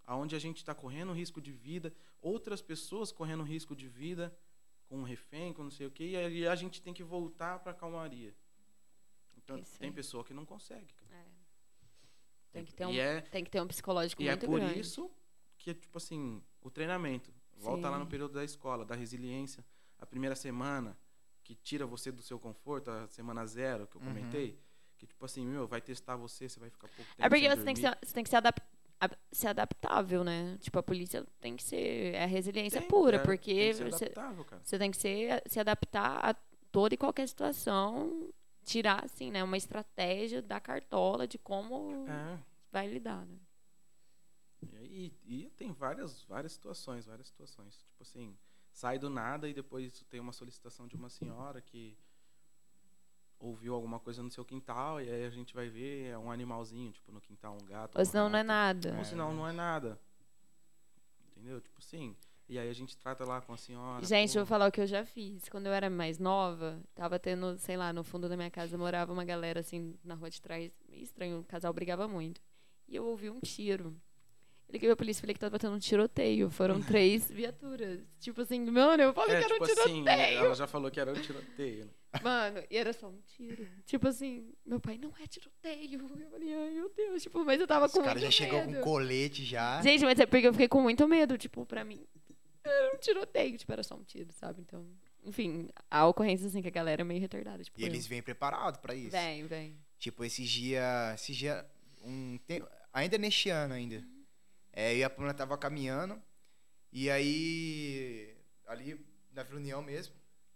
aonde 0.07 0.37
a 0.37 0.39
gente 0.39 0.59
está 0.59 0.75
correndo 0.75 1.13
risco 1.13 1.41
de 1.41 1.53
vida, 1.53 1.93
outras 2.21 2.63
pessoas 2.63 3.11
correndo 3.13 3.43
risco 3.43 3.75
de 3.75 3.89
vida, 3.89 4.35
com 4.93 4.99
um 4.99 5.03
refém, 5.05 5.55
com 5.55 5.65
não 5.65 5.71
sei 5.71 5.87
o 5.87 5.91
quê, 5.91 6.11
e 6.11 6.17
aí 6.19 6.47
a 6.47 6.55
gente 6.55 6.83
tem 6.83 6.93
que 6.93 7.03
voltar 7.03 7.59
para 7.61 7.73
a 7.73 7.75
calmaria. 7.75 8.35
Então, 9.39 9.57
Isso 9.59 9.79
tem 9.79 9.89
aí. 9.89 9.95
pessoa 9.95 10.23
que 10.23 10.35
não 10.35 10.45
consegue. 10.45 10.93
cara. 10.93 11.27
Tem 12.53 12.63
que 12.63 12.75
ter 12.75 12.85
um, 12.85 12.93
E 12.93 13.01
é, 13.01 13.23
tem 13.23 13.43
que 13.43 13.51
ter 13.51 13.63
um 13.63 13.67
psicológico 13.67 14.21
e 14.21 14.29
é 14.29 14.33
muito 14.33 14.45
por 14.45 14.61
grande. 14.61 14.79
isso 14.79 15.11
que, 15.57 15.73
tipo 15.73 15.97
assim, 15.97 16.43
o 16.61 16.71
treinamento, 16.71 17.33
volta 17.57 17.89
lá 17.89 17.99
no 17.99 18.05
Sim. 18.05 18.11
período 18.11 18.35
da 18.35 18.45
escola, 18.45 18.85
da 18.85 18.95
resiliência, 18.95 19.65
a 19.99 20.05
primeira 20.05 20.37
semana, 20.37 20.99
que 21.43 21.55
tira 21.55 21.87
você 21.87 22.13
do 22.13 22.21
seu 22.21 22.39
conforto, 22.39 22.91
a 22.91 23.09
semana 23.09 23.47
zero, 23.47 23.87
que 23.87 23.97
eu 23.97 24.01
Uhum. 24.03 24.09
comentei, 24.09 24.61
que, 24.99 25.07
tipo 25.07 25.25
assim, 25.25 25.47
meu, 25.47 25.67
vai 25.67 25.81
testar 25.81 26.17
você, 26.17 26.51
você 26.51 26.61
vai 26.61 26.69
ficar 26.69 26.87
pouco 26.89 27.11
tempo 27.15 27.25
É 27.25 27.29
porque 27.31 27.49
você 27.49 27.65
tem 27.65 27.75
que, 27.75 27.81
ser, 27.81 27.99
você 28.05 28.13
tem 28.13 28.23
que 28.25 28.29
ser, 28.31 28.37
adap- 28.37 28.61
a- 28.61 28.65
ser 29.31 29.49
adaptável, 29.49 30.23
né? 30.25 30.57
Tipo, 30.61 30.79
a 30.79 30.83
polícia 30.83 31.27
tem 31.41 31.57
que 31.57 31.63
ser. 31.63 32.15
É 32.15 32.25
a 32.25 32.27
resiliência 32.27 32.81
Tem, 32.81 32.89
pura, 32.89 33.17
é, 33.17 33.21
porque 33.21 33.55
tem 33.55 33.69
que 33.71 33.75
ser 33.75 33.91
você, 33.91 34.07
cara. 34.11 34.35
você 34.63 34.79
tem 34.79 34.91
que 34.91 34.97
ser, 34.97 35.43
se 35.47 35.61
adaptar 35.61 36.31
a 36.31 36.35
toda 36.71 36.95
e 36.95 36.99
qualquer 36.99 37.29
situação, 37.29 38.33
tirar, 38.65 39.05
assim, 39.05 39.31
né? 39.31 39.43
Uma 39.43 39.57
estratégia 39.57 40.41
da 40.41 40.61
cartola 40.61 41.27
de 41.27 41.39
como. 41.39 42.07
É, 42.09 42.39
vai 42.71 42.89
lidar, 42.89 43.27
né? 43.27 43.39
E, 44.83 45.13
e 45.25 45.51
tem 45.57 45.73
várias, 45.73 46.23
várias 46.25 46.53
situações, 46.53 47.07
várias 47.07 47.27
situações. 47.29 47.77
Tipo 47.89 48.03
assim, 48.03 48.37
sai 48.71 48.99
do 48.99 49.11
nada 49.11 49.49
e 49.49 49.55
depois 49.55 50.05
tem 50.09 50.21
uma 50.21 50.33
solicitação 50.33 50.87
de 50.87 50.97
uma 50.97 51.09
senhora 51.09 51.61
que 51.61 51.97
ouviu 53.43 53.75
alguma 53.75 53.99
coisa 53.99 54.23
no 54.23 54.31
seu 54.31 54.45
quintal 54.45 55.01
e 55.01 55.11
aí 55.11 55.25
a 55.25 55.31
gente 55.31 55.53
vai 55.53 55.69
ver 55.69 56.07
é 56.07 56.17
um 56.17 56.31
animalzinho, 56.31 56.93
tipo 56.93 57.11
no 57.11 57.21
quintal 57.21 57.59
um 57.61 57.67
gato. 57.67 57.97
Ou 57.97 58.03
um 58.03 58.05
senão 58.05 58.29
não 58.29 58.39
é 58.39 58.43
nada. 58.43 58.95
Ou 58.97 59.05
senão 59.05 59.35
não 59.35 59.47
é 59.47 59.53
nada. 59.53 59.99
Entendeu? 61.31 61.61
Tipo 61.61 61.79
assim. 61.79 62.17
E 62.49 62.59
aí 62.59 62.69
a 62.69 62.73
gente 62.73 62.97
trata 62.97 63.25
lá 63.25 63.41
com 63.41 63.53
a 63.53 63.57
senhora. 63.57 64.05
Gente, 64.05 64.33
pô, 64.33 64.39
eu 64.39 64.45
vou 64.45 64.49
falar 64.49 64.69
o 64.69 64.73
que 64.73 64.81
eu 64.81 64.87
já 64.87 65.05
fiz. 65.05 65.49
Quando 65.49 65.67
eu 65.67 65.73
era 65.73 65.89
mais 65.89 66.19
nova, 66.19 66.81
tava 66.95 67.19
tendo, 67.19 67.57
sei 67.59 67.77
lá, 67.77 67.93
no 67.93 68.05
fundo 68.05 68.29
da 68.29 68.37
minha 68.37 68.51
casa 68.51 68.77
morava 68.77 69.13
uma 69.13 69.25
galera 69.25 69.61
assim 69.61 69.99
na 70.05 70.15
rua 70.15 70.29
de 70.31 70.41
trás, 70.41 70.71
meio 70.89 71.03
estranho, 71.03 71.41
o 71.41 71.45
casal 71.45 71.73
brigava 71.73 72.07
muito. 72.07 72.41
E 72.87 72.95
eu 72.95 73.07
ouvi 73.07 73.31
um 73.31 73.41
tiro. 73.41 73.97
Liguei 74.73 74.89
pra 74.89 74.97
polícia 74.97 75.21
e 75.21 75.23
falei 75.23 75.35
que 75.35 75.41
tava 75.41 75.59
tendo 75.59 75.75
um 75.75 75.79
tiroteio. 75.79 76.51
Foram 76.51 76.81
três 76.83 77.31
viaturas. 77.31 78.01
Tipo 78.19 78.41
assim, 78.41 78.61
mano, 78.65 79.03
eu 79.03 79.13
falei 79.13 79.37
É, 79.37 79.39
que 79.41 79.45
era 79.45 79.53
tipo 79.55 79.65
um 79.65 79.67
tiroteio. 79.67 80.09
assim, 80.09 80.35
ela 80.37 80.55
já 80.55 80.67
falou 80.67 80.91
que 80.91 80.99
era 80.99 81.11
um 81.13 81.21
tiroteio. 81.21 81.85
né? 81.85 81.91
Mano, 82.23 82.63
e 82.71 82.77
era 82.77 82.93
só 82.95 83.09
um 83.09 83.21
tiro. 83.27 83.69
Tipo 83.85 84.09
assim, 84.09 84.53
meu 84.65 84.81
pai, 84.81 84.97
não 84.97 85.13
é 85.23 85.27
tiroteio. 85.27 86.01
Eu 86.01 86.09
falei, 86.31 86.55
ai 86.55 86.71
meu 86.71 86.91
Deus. 86.97 87.23
Tipo, 87.23 87.45
mas 87.45 87.61
eu 87.61 87.67
tava 87.67 87.85
Os 87.87 87.93
com 87.93 88.03
caras 88.03 88.21
já 88.23 88.27
muito 88.29 88.35
chegou 88.37 88.61
medo. 88.61 88.75
com 88.79 88.81
colete 88.83 89.45
já. 89.45 89.83
Gente, 89.83 90.05
mas 90.05 90.19
é 90.19 90.25
porque 90.25 90.47
eu 90.47 90.53
fiquei 90.53 90.69
com 90.69 90.81
muito 90.81 91.07
medo. 91.07 91.37
Tipo, 91.37 91.67
pra 91.67 91.85
mim, 91.85 92.07
era 92.65 92.95
um 92.95 92.99
tiroteio. 92.99 93.59
Tipo, 93.59 93.73
era 93.73 93.83
só 93.83 93.95
um 93.95 94.03
tiro, 94.05 94.33
sabe? 94.33 94.63
Então, 94.63 94.87
enfim, 95.25 95.69
a 95.91 96.07
ocorrência, 96.07 96.47
assim, 96.47 96.63
que 96.63 96.69
a 96.69 96.73
galera 96.73 97.03
é 97.03 97.05
meio 97.05 97.21
retardada. 97.21 97.63
Tipo, 97.63 97.79
E 97.79 97.85
eles 97.85 98.07
vêm 98.07 98.23
preparados 98.23 98.81
pra 98.81 98.95
isso. 98.95 99.11
Vem, 99.11 99.47
vem. 99.47 99.77
Tipo, 99.99 100.25
esses 100.25 100.49
dias. 100.49 101.15
Esses 101.21 101.37
dias. 101.37 101.63
Um, 102.05 102.39
tem- 102.47 102.63
ainda 102.93 103.17
neste 103.19 103.49
ano 103.51 103.75
ainda. 103.75 104.03
É, 104.73 104.97
e 104.97 105.05
a 105.05 105.11
Pamela 105.11 105.35
tava 105.35 105.57
caminhando. 105.59 106.21
E 106.91 107.11
aí. 107.11 108.37
Ali 108.67 109.05
na 109.33 109.43
Vila 109.43 109.59
União 109.59 109.83
mesmo. 109.83 110.15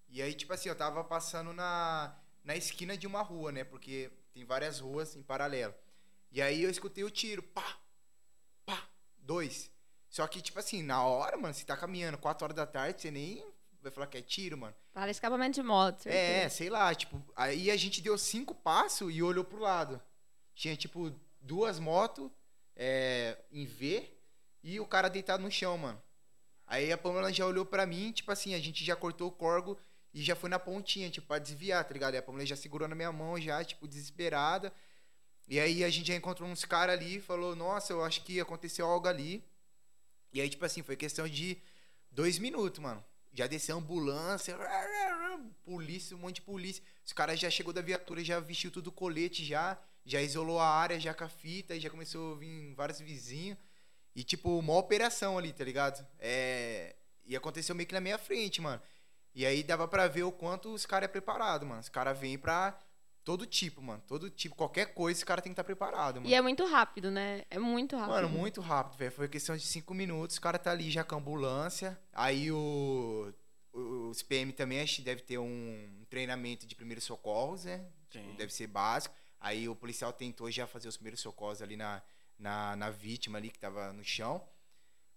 E 0.09 0.23
aí, 0.23 0.35
tipo 0.35 0.53
assim, 0.53 0.69
eu 0.69 0.77
tava 0.77 1.03
passando 1.05 1.53
na, 1.53 2.17
na 2.45 2.57
esquina 2.57 2.97
de 2.97 3.07
uma 3.07 3.23
rua, 3.23 3.53
né? 3.53 3.65
Porque 3.65 4.11
tem 4.33 4.45
várias 4.45 4.81
ruas 4.81 5.17
em 5.17 5.23
paralelo. 5.23 5.75
E 6.31 6.41
aí 6.41 6.63
eu 6.63 6.71
escutei 6.71 7.05
o 7.05 7.11
tiro. 7.11 7.43
Pá! 7.43 7.79
Pá! 8.65 8.89
Dois. 9.19 9.71
Só 10.09 10.27
que, 10.27 10.41
tipo 10.41 10.59
assim, 10.59 10.83
na 10.83 11.03
hora, 11.05 11.37
mano, 11.37 11.53
você 11.53 11.65
tá 11.65 11.77
caminhando 11.77 12.17
4 12.19 12.45
horas 12.45 12.57
da 12.57 12.67
tarde, 12.67 13.03
você 13.03 13.11
nem 13.11 13.45
vai 13.83 13.93
falar 13.93 14.07
que 14.07 14.19
é 14.19 14.23
tiro, 14.23 14.57
mano. 14.57 14.75
Fala 14.93 15.11
escapamento 15.11 15.55
de 15.55 15.63
moto. 15.63 16.07
É, 16.07 16.11
certeza. 16.11 16.55
sei 16.55 16.71
lá, 16.71 16.95
tipo, 16.95 17.23
aí 17.35 17.71
a 17.71 17.77
gente 17.77 18.01
deu 18.01 18.17
cinco 18.17 18.55
passos 18.55 19.15
e 19.15 19.23
olhou 19.23 19.45
pro 19.45 19.59
lado. 19.59 20.01
Tinha, 20.55 20.77
tipo, 20.77 21.15
duas 21.41 21.79
motos 21.79 22.31
é, 22.77 23.39
em 23.51 23.65
V 23.65 24.09
e 24.63 24.79
o 24.79 24.87
cara 24.87 25.09
deitado 25.09 25.43
no 25.43 25.51
chão, 25.51 25.77
mano. 25.79 26.03
Aí 26.67 26.93
a 26.93 26.99
Pamela 26.99 27.33
já 27.33 27.47
olhou 27.47 27.65
pra 27.65 27.87
mim, 27.87 28.13
tipo 28.13 28.31
assim, 28.31 28.55
a 28.55 28.59
gente 28.59 28.85
já 28.85 28.97
cortou 28.97 29.29
o 29.29 29.33
corgo 29.33 29.79
e 30.13 30.23
já 30.23 30.35
foi 30.35 30.51
na 30.51 30.59
pontinha, 30.59 31.09
tipo, 31.09 31.27
pra 31.27 31.39
desviar, 31.39 31.85
tá 31.85 31.93
ligado? 31.93 32.15
Aí 32.15 32.19
a 32.19 32.23
Pamela 32.23 32.45
já 32.45 32.57
segurou 32.57 32.89
na 32.89 32.95
minha 32.95 33.13
mão, 33.13 33.41
já, 33.41 33.63
tipo, 33.65 33.87
desesperada. 33.87 34.73
E 35.49 35.61
aí 35.61 35.85
a 35.85 35.91
gente 35.91 36.09
já 36.09 36.15
encontrou 36.17 36.49
uns 36.49 36.65
caras 36.65 36.97
ali 36.97 37.17
e 37.17 37.21
falou, 37.21 37.55
nossa, 37.55 37.93
eu 37.93 38.03
acho 38.05 38.23
que 38.25 38.41
aconteceu 38.41 38.87
algo 38.87 39.07
ali. 39.07 39.45
E 40.33 40.41
aí, 40.41 40.49
tipo 40.49 40.65
assim, 40.65 40.83
foi 40.83 40.97
questão 40.97 41.29
de 41.29 41.59
dois 42.11 42.39
minutos, 42.39 42.81
mano. 42.81 43.05
Já 43.33 43.47
desceu 43.47 43.77
ambulância, 43.77 44.59
polícia, 45.65 46.17
um 46.17 46.21
monte 46.21 46.37
de 46.37 46.43
polícia. 46.43 46.83
Os 47.05 47.13
caras 47.13 47.39
já 47.39 47.49
chegou 47.49 47.73
da 47.73 47.81
viatura, 47.81 48.25
já 48.25 48.41
vestiu 48.41 48.71
tudo 48.71 48.91
colete 48.91 49.45
já, 49.45 49.79
já 50.07 50.23
isolou 50.23 50.61
a 50.61 50.69
área 50.69 50.99
já 50.99 51.13
com 51.13 51.25
a 51.25 51.29
fita, 51.29 51.75
e 51.75 51.81
já 51.81 51.91
começou 51.91 52.35
a 52.35 52.39
vir 52.39 52.73
vários 52.75 53.01
vizinhos. 53.01 53.59
E, 54.15 54.23
tipo, 54.23 54.59
uma 54.59 54.75
operação 54.75 55.37
ali, 55.37 55.53
tá 55.53 55.65
ligado? 55.65 56.07
É... 56.19 56.97
E 57.25 57.37
aconteceu 57.37 57.75
meio 57.75 57.89
que 57.89 57.95
na 57.95 58.01
minha 58.01 58.17
frente, 58.17 58.63
mano. 58.63 58.81
E 59.35 59.45
aí 59.45 59.63
dava 59.63 59.87
pra 59.87 60.07
ver 60.07 60.23
o 60.23 60.33
quanto 60.33 60.73
os 60.73 60.87
caras 60.87 61.09
é 61.09 61.13
preparado, 61.13 61.67
mano. 61.67 61.81
Os 61.81 61.89
caras 61.89 62.19
vêm 62.19 62.39
pra 62.39 62.81
todo 63.25 63.45
tipo, 63.45 63.83
mano. 63.83 64.03
Todo 64.07 64.31
tipo, 64.31 64.55
qualquer 64.55 64.95
coisa, 64.95 65.19
os 65.19 65.25
caras 65.25 65.43
tem 65.43 65.51
que 65.51 65.55
estar 65.55 65.65
preparado, 65.65 66.17
mano. 66.17 66.29
E 66.29 66.35
é 66.35 66.41
muito 66.41 66.65
rápido, 66.65 67.11
né? 67.11 67.43
É 67.51 67.59
muito 67.59 67.97
rápido. 67.97 68.15
Mano, 68.15 68.29
muito 68.29 68.61
rápido, 68.61 68.97
velho. 68.97 69.11
Foi 69.11 69.29
questão 69.29 69.57
de 69.57 69.65
cinco 69.65 69.93
minutos. 69.93 70.37
O 70.37 70.41
cara 70.41 70.59
tá 70.59 70.71
ali 70.71 70.89
já 70.91 71.03
com 71.03 71.17
a 71.17 71.19
ambulância. 71.19 71.99
Aí 72.13 72.51
o. 72.53 73.31
Os 73.73 74.23
PM 74.23 74.53
também 74.53 74.81
acho 74.81 74.97
que 74.97 75.03
deve 75.03 75.21
ter 75.21 75.37
um 75.37 76.05
treinamento 76.09 76.67
de 76.67 76.75
primeiros 76.75 77.05
socorros, 77.05 77.67
né? 77.67 77.85
Tipo, 78.09 78.25
Tem. 78.25 78.37
deve 78.37 78.55
ser 78.55 78.69
básico. 78.69 79.15
Aí 79.41 79.69
o 79.69 79.77
policial 79.77 80.13
tentou 80.13 80.51
já 80.51 80.67
fazer 80.67 80.89
os 80.89 80.97
primeiros 80.97 81.21
socorros 81.21 81.63
ali 81.63 81.77
na, 81.77 82.03
na, 82.39 82.77
na 82.77 82.91
vítima 82.91 83.39
ali 83.39 83.51
que 83.51 83.59
tava 83.59 83.93
no 83.93 84.05
chão. 84.05 84.47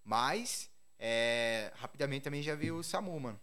Mas, 0.03 0.69
é, 0.97 1.71
rapidamente 1.75 2.23
também 2.23 2.41
já 2.41 2.55
viu 2.55 2.77
o 2.77 2.83
SAMU, 2.83 3.19
mano. 3.19 3.39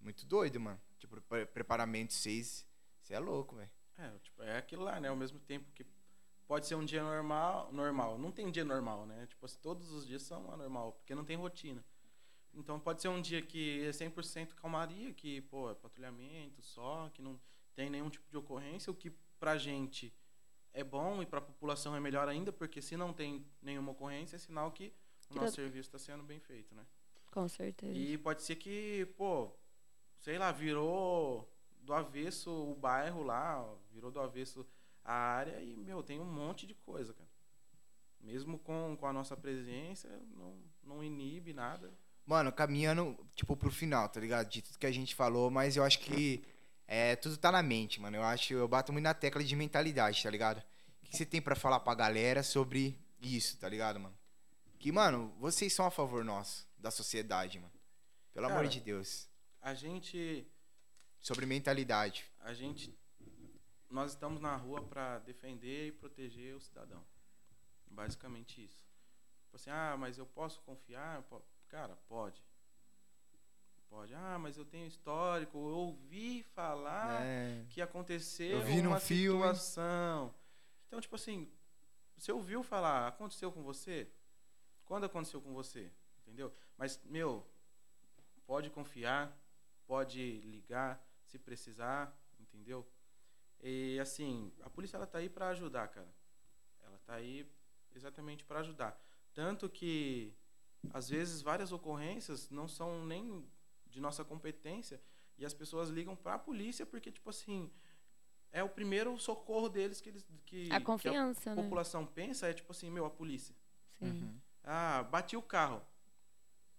Muito 0.00 0.26
doido, 0.26 0.60
mano. 0.60 0.80
Tipo, 0.98 1.20
pre 1.22 1.46
preparamento 1.46 2.12
6. 2.12 2.66
Você 3.00 3.14
é 3.14 3.18
louco, 3.18 3.56
velho. 3.56 3.70
É, 3.96 4.10
tipo, 4.18 4.42
é 4.42 4.58
aquilo 4.58 4.82
lá, 4.84 5.00
né? 5.00 5.08
Ao 5.08 5.16
mesmo 5.16 5.38
tempo 5.38 5.70
que 5.72 5.84
pode 6.46 6.66
ser 6.66 6.74
um 6.74 6.84
dia 6.84 7.02
normal, 7.02 7.72
normal. 7.72 8.18
Não 8.18 8.30
tem 8.30 8.50
dia 8.50 8.64
normal, 8.64 9.06
né? 9.06 9.26
Tipo, 9.26 9.46
assim, 9.46 9.58
todos 9.60 9.90
os 9.90 10.06
dias 10.06 10.22
são 10.22 10.52
anormal, 10.52 10.92
porque 10.92 11.14
não 11.14 11.24
tem 11.24 11.36
rotina. 11.36 11.84
Então 12.52 12.78
pode 12.78 13.02
ser 13.02 13.08
um 13.08 13.20
dia 13.20 13.42
que 13.42 13.84
é 13.84 13.90
100% 13.90 14.54
calmaria, 14.54 15.12
que, 15.12 15.40
pô, 15.42 15.70
é 15.70 15.74
patrulhamento 15.74 16.62
só, 16.62 17.10
que 17.10 17.20
não 17.20 17.40
tem 17.74 17.90
nenhum 17.90 18.08
tipo 18.08 18.30
de 18.30 18.36
ocorrência, 18.36 18.90
o 18.90 18.94
que 18.94 19.12
pra 19.44 19.58
gente 19.58 20.10
é 20.72 20.82
bom 20.82 21.22
e 21.22 21.26
pra 21.26 21.38
população 21.38 21.94
é 21.94 22.00
melhor 22.00 22.26
ainda, 22.28 22.50
porque 22.50 22.80
se 22.80 22.96
não 22.96 23.12
tem 23.12 23.44
nenhuma 23.60 23.92
ocorrência, 23.92 24.36
é 24.36 24.38
sinal 24.38 24.72
que 24.72 24.90
o 25.28 25.34
nosso 25.34 25.48
tá- 25.48 25.52
serviço 25.56 25.88
está 25.90 25.98
sendo 25.98 26.22
bem 26.22 26.40
feito, 26.40 26.74
né? 26.74 26.86
Com 27.30 27.46
certeza. 27.46 27.92
E 27.92 28.16
pode 28.16 28.42
ser 28.42 28.56
que, 28.56 29.04
pô, 29.18 29.52
sei 30.18 30.38
lá, 30.38 30.50
virou 30.50 31.46
do 31.82 31.92
avesso 31.92 32.50
o 32.50 32.74
bairro 32.74 33.22
lá, 33.22 33.70
virou 33.92 34.10
do 34.10 34.18
avesso 34.18 34.66
a 35.04 35.12
área 35.12 35.60
e, 35.60 35.76
meu, 35.76 36.02
tem 36.02 36.18
um 36.18 36.24
monte 36.24 36.66
de 36.66 36.72
coisa, 36.74 37.12
cara. 37.12 37.28
Mesmo 38.20 38.58
com, 38.58 38.96
com 38.98 39.06
a 39.06 39.12
nossa 39.12 39.36
presença, 39.36 40.08
não, 40.34 40.56
não 40.82 41.04
inibe 41.04 41.52
nada. 41.52 41.92
Mano, 42.24 42.50
caminhando, 42.50 43.14
tipo, 43.34 43.54
pro 43.54 43.70
final, 43.70 44.08
tá 44.08 44.18
ligado? 44.18 44.48
De 44.48 44.62
tudo 44.62 44.78
que 44.78 44.86
a 44.86 44.90
gente 44.90 45.14
falou, 45.14 45.50
mas 45.50 45.76
eu 45.76 45.84
acho 45.84 45.98
que 46.00 46.42
é, 46.86 47.16
tudo 47.16 47.36
tá 47.36 47.50
na 47.50 47.62
mente, 47.62 48.00
mano. 48.00 48.16
Eu 48.16 48.22
acho, 48.22 48.52
eu 48.54 48.68
bato 48.68 48.92
muito 48.92 49.04
na 49.04 49.14
tecla 49.14 49.42
de 49.42 49.56
mentalidade, 49.56 50.22
tá 50.22 50.30
ligado? 50.30 50.58
O 51.02 51.06
que 51.06 51.16
você 51.16 51.24
tem 51.24 51.40
pra 51.40 51.54
falar 51.54 51.80
pra 51.80 51.94
galera 51.94 52.42
sobre 52.42 52.98
isso, 53.20 53.56
tá 53.58 53.68
ligado, 53.68 53.98
mano? 53.98 54.16
Que, 54.78 54.92
mano, 54.92 55.34
vocês 55.38 55.72
são 55.72 55.86
a 55.86 55.90
favor 55.90 56.24
nosso, 56.24 56.68
da 56.78 56.90
sociedade, 56.90 57.58
mano. 57.58 57.72
Pelo 58.32 58.46
amor 58.46 58.56
Cara. 58.56 58.68
de 58.68 58.80
Deus. 58.80 59.28
A 59.62 59.72
gente, 59.72 60.46
Sobre 61.20 61.46
mentalidade. 61.46 62.26
a 62.40 62.52
gente, 62.52 62.94
nós 63.88 64.10
estamos 64.10 64.40
na 64.40 64.56
rua 64.56 64.82
para 64.82 65.20
defender 65.20 65.88
e 65.88 65.92
proteger 65.92 66.54
o 66.54 66.60
cidadão. 66.60 67.02
Basicamente 67.86 68.62
isso. 68.62 68.84
Tipo 69.44 69.56
assim, 69.56 69.70
ah, 69.70 69.96
mas 69.96 70.18
eu 70.18 70.26
posso 70.26 70.60
confiar? 70.62 71.24
Cara, 71.68 71.96
pode. 72.08 72.42
Pode. 73.94 74.12
Ah, 74.12 74.36
mas 74.40 74.58
eu 74.58 74.64
tenho 74.64 74.88
histórico, 74.88 75.56
eu 75.56 75.76
ouvi 75.76 76.42
falar 76.42 77.24
é. 77.24 77.64
que 77.70 77.80
aconteceu 77.80 78.58
Eu 78.58 78.62
vi 78.64 78.82
num 78.82 78.90
uma 78.90 78.98
filme. 78.98 79.38
situação. 79.38 80.34
Então, 80.88 81.00
tipo 81.00 81.14
assim, 81.14 81.48
você 82.16 82.32
ouviu 82.32 82.64
falar, 82.64 83.06
aconteceu 83.06 83.52
com 83.52 83.62
você? 83.62 84.10
Quando 84.84 85.04
aconteceu 85.04 85.40
com 85.40 85.54
você? 85.54 85.92
Entendeu? 86.18 86.52
Mas, 86.76 87.00
meu, 87.04 87.46
pode 88.44 88.68
confiar, 88.68 89.32
pode 89.86 90.40
ligar 90.40 91.00
se 91.24 91.38
precisar, 91.38 92.12
entendeu? 92.40 92.84
E 93.62 93.96
assim, 94.00 94.52
a 94.62 94.70
polícia 94.70 94.96
ela 94.96 95.06
tá 95.06 95.18
aí 95.18 95.28
para 95.28 95.50
ajudar, 95.50 95.86
cara. 95.86 96.12
Ela 96.82 96.98
tá 97.06 97.14
aí 97.14 97.48
exatamente 97.94 98.44
para 98.44 98.58
ajudar. 98.58 99.00
Tanto 99.32 99.68
que 99.68 100.34
às 100.92 101.08
vezes 101.08 101.42
várias 101.42 101.70
ocorrências 101.70 102.50
não 102.50 102.66
são 102.66 103.06
nem 103.06 103.48
de 103.94 104.00
nossa 104.00 104.24
competência 104.24 105.00
e 105.38 105.44
as 105.44 105.54
pessoas 105.54 105.88
ligam 105.88 106.16
para 106.16 106.34
a 106.34 106.38
polícia 106.38 106.84
porque 106.84 107.10
tipo 107.12 107.30
assim, 107.30 107.70
é 108.52 108.62
o 108.62 108.68
primeiro 108.68 109.16
socorro 109.18 109.68
deles 109.68 110.00
que 110.00 110.08
eles 110.08 110.26
que, 110.44 110.68
a 110.72 110.78
que 110.80 110.84
confiança, 110.84 111.50
a 111.52 111.54
né? 111.54 111.62
população 111.62 112.04
pensa 112.04 112.48
é 112.48 112.52
tipo 112.52 112.72
assim, 112.72 112.90
meu, 112.90 113.06
a 113.06 113.10
polícia. 113.10 113.54
Sim. 113.98 114.06
Uhum. 114.06 114.40
Ah, 114.64 115.02
bati 115.04 115.36
o 115.36 115.42
carro. 115.42 115.80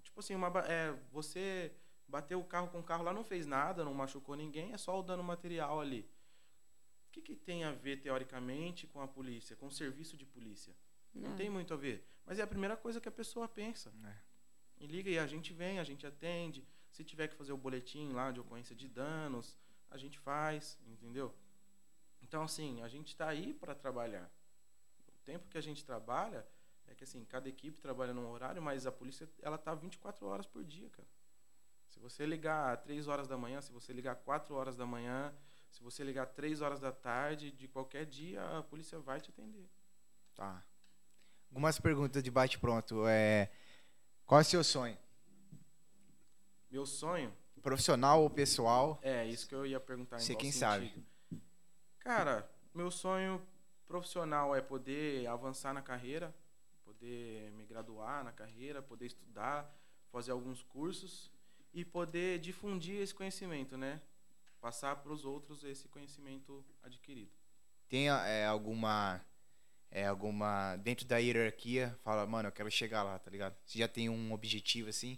Tipo 0.04 0.20
assim, 0.20 0.36
uma, 0.36 0.48
é, 0.68 0.92
você 1.12 1.72
bateu 2.08 2.40
o 2.40 2.44
carro 2.44 2.68
com 2.68 2.80
o 2.80 2.84
carro 2.84 3.04
lá, 3.04 3.14
não 3.14 3.24
fez 3.24 3.46
nada, 3.46 3.84
não 3.86 3.94
machucou 3.94 4.36
ninguém, 4.36 4.74
é 4.74 4.78
só 4.78 5.00
o 5.00 5.04
dano 5.04 5.24
material 5.24 5.80
ali. 5.80 6.02
O 7.08 7.12
que, 7.12 7.22
que 7.22 7.36
tem 7.36 7.64
a 7.64 7.72
ver, 7.72 8.02
teoricamente, 8.02 8.88
com 8.88 9.02
a 9.02 9.08
polícia, 9.08 9.56
com 9.56 9.68
o 9.68 9.72
serviço 9.72 10.18
de 10.18 10.26
polícia? 10.26 10.76
Não 11.14 11.32
É. 11.32 11.36
tem 11.36 11.50
muito 11.50 11.74
a 11.74 11.78
ver. 11.78 12.06
Mas 12.26 12.40
é 12.40 12.44
a 12.44 12.48
primeira 12.48 12.76
coisa 12.76 13.00
que 13.00 13.08
a 13.08 13.12
pessoa 13.12 13.48
pensa. 13.48 13.94
É. 14.04 14.14
E 14.84 14.88
liga 14.88 15.10
e 15.10 15.18
a 15.18 15.26
gente 15.26 15.54
vem, 15.54 15.80
a 15.80 15.84
gente 15.84 16.06
atende. 16.06 16.68
Se 16.96 17.04
tiver 17.04 17.28
que 17.28 17.36
fazer 17.36 17.52
o 17.52 17.58
boletim 17.58 18.14
lá 18.14 18.32
de 18.32 18.40
ocorrência 18.40 18.74
de 18.74 18.88
danos, 18.88 19.58
a 19.92 19.98
gente 19.98 20.18
faz, 20.18 20.80
entendeu? 20.88 21.36
Então, 22.22 22.42
assim, 22.42 22.82
a 22.84 22.88
gente 22.88 23.10
está 23.10 23.28
aí 23.28 23.54
para 23.54 23.76
trabalhar. 23.76 24.32
tempo 25.26 25.50
que 25.50 25.58
a 25.58 25.62
gente 25.62 25.84
trabalha, 25.84 26.48
é 26.88 26.96
que 26.96 27.04
assim, 27.04 27.26
cada 27.26 27.50
equipe 27.50 27.82
trabalha 27.82 28.14
num 28.14 28.30
horário, 28.30 28.62
mas 28.62 28.86
a 28.86 28.94
polícia, 28.94 29.30
ela 29.42 29.58
tá 29.58 29.76
24 29.76 30.26
horas 30.26 30.46
por 30.46 30.64
dia, 30.64 30.90
cara. 30.90 31.08
Se 31.90 32.00
você 32.00 32.26
ligar 32.26 32.78
3 32.78 33.10
horas 33.10 33.28
da 33.28 33.38
manhã, 33.38 33.60
se 33.60 33.74
você 33.74 33.92
ligar 33.92 34.16
4 34.16 34.56
horas 34.56 34.78
da 34.78 34.86
manhã, 34.86 35.36
se 35.70 35.84
você 35.84 36.02
ligar 36.02 36.28
3 36.28 36.62
horas 36.62 36.80
da 36.80 36.94
tarde, 36.94 37.52
de 37.52 37.68
qualquer 37.68 38.06
dia, 38.06 38.42
a 38.58 38.64
polícia 38.64 39.00
vai 39.00 39.20
te 39.20 39.32
atender. 39.32 39.70
Tá. 40.34 40.64
Algumas 41.50 41.78
perguntas 41.78 42.24
de 42.24 42.32
bate-pronto. 42.32 43.06
É... 43.06 43.52
Qual 44.26 44.40
é 44.40 44.44
o 44.44 44.46
seu 44.46 44.64
sonho? 44.64 44.98
Meu 46.76 46.86
sonho 46.86 47.34
Profissional 47.62 48.22
ou 48.22 48.30
pessoal? 48.30 49.00
é 49.02 49.26
isso 49.26 49.48
que 49.48 49.56
eu 49.56 49.66
ia 49.66 49.80
perguntar 49.80 50.20
Você 50.20 50.36
quem 50.36 50.52
sentido. 50.52 51.06
Cara, 52.00 52.52
meu 52.74 52.92
sonho 52.92 53.42
profissional 53.88 54.54
é 54.54 54.60
poder 54.60 55.26
avançar 55.26 55.74
na 55.74 55.82
carreira, 55.82 56.36
poder 56.84 57.50
me 57.54 57.66
graduar 57.66 58.26
na 58.26 58.34
carreira, 58.34 58.82
poder 58.82 59.06
estudar, 59.06 59.74
fazer 60.12 60.34
alguns 60.34 60.64
cursos 60.64 61.32
e 61.74 61.86
poder 61.86 62.40
difundir 62.40 63.00
esse 63.02 63.16
conhecimento, 63.16 63.78
né? 63.78 64.02
Passar 64.60 64.98
para 64.98 65.14
os 65.14 65.24
outros 65.24 65.64
esse 65.64 65.88
conhecimento 65.88 66.62
adquirido. 66.84 67.32
Tem 67.88 68.10
é, 68.10 68.46
alguma. 68.46 69.26
É, 69.90 70.08
alguma. 70.08 70.76
Dentro 70.76 71.06
da 71.06 71.20
hierarquia, 71.20 71.98
fala, 72.04 72.28
mano, 72.28 72.50
eu 72.50 72.52
quero 72.52 72.70
chegar 72.70 73.02
lá, 73.02 73.18
tá 73.18 73.32
ligado? 73.32 73.56
Você 73.64 73.80
já 73.80 73.88
tem 73.88 74.10
um 74.10 74.34
objetivo 74.34 74.90
assim? 74.90 75.18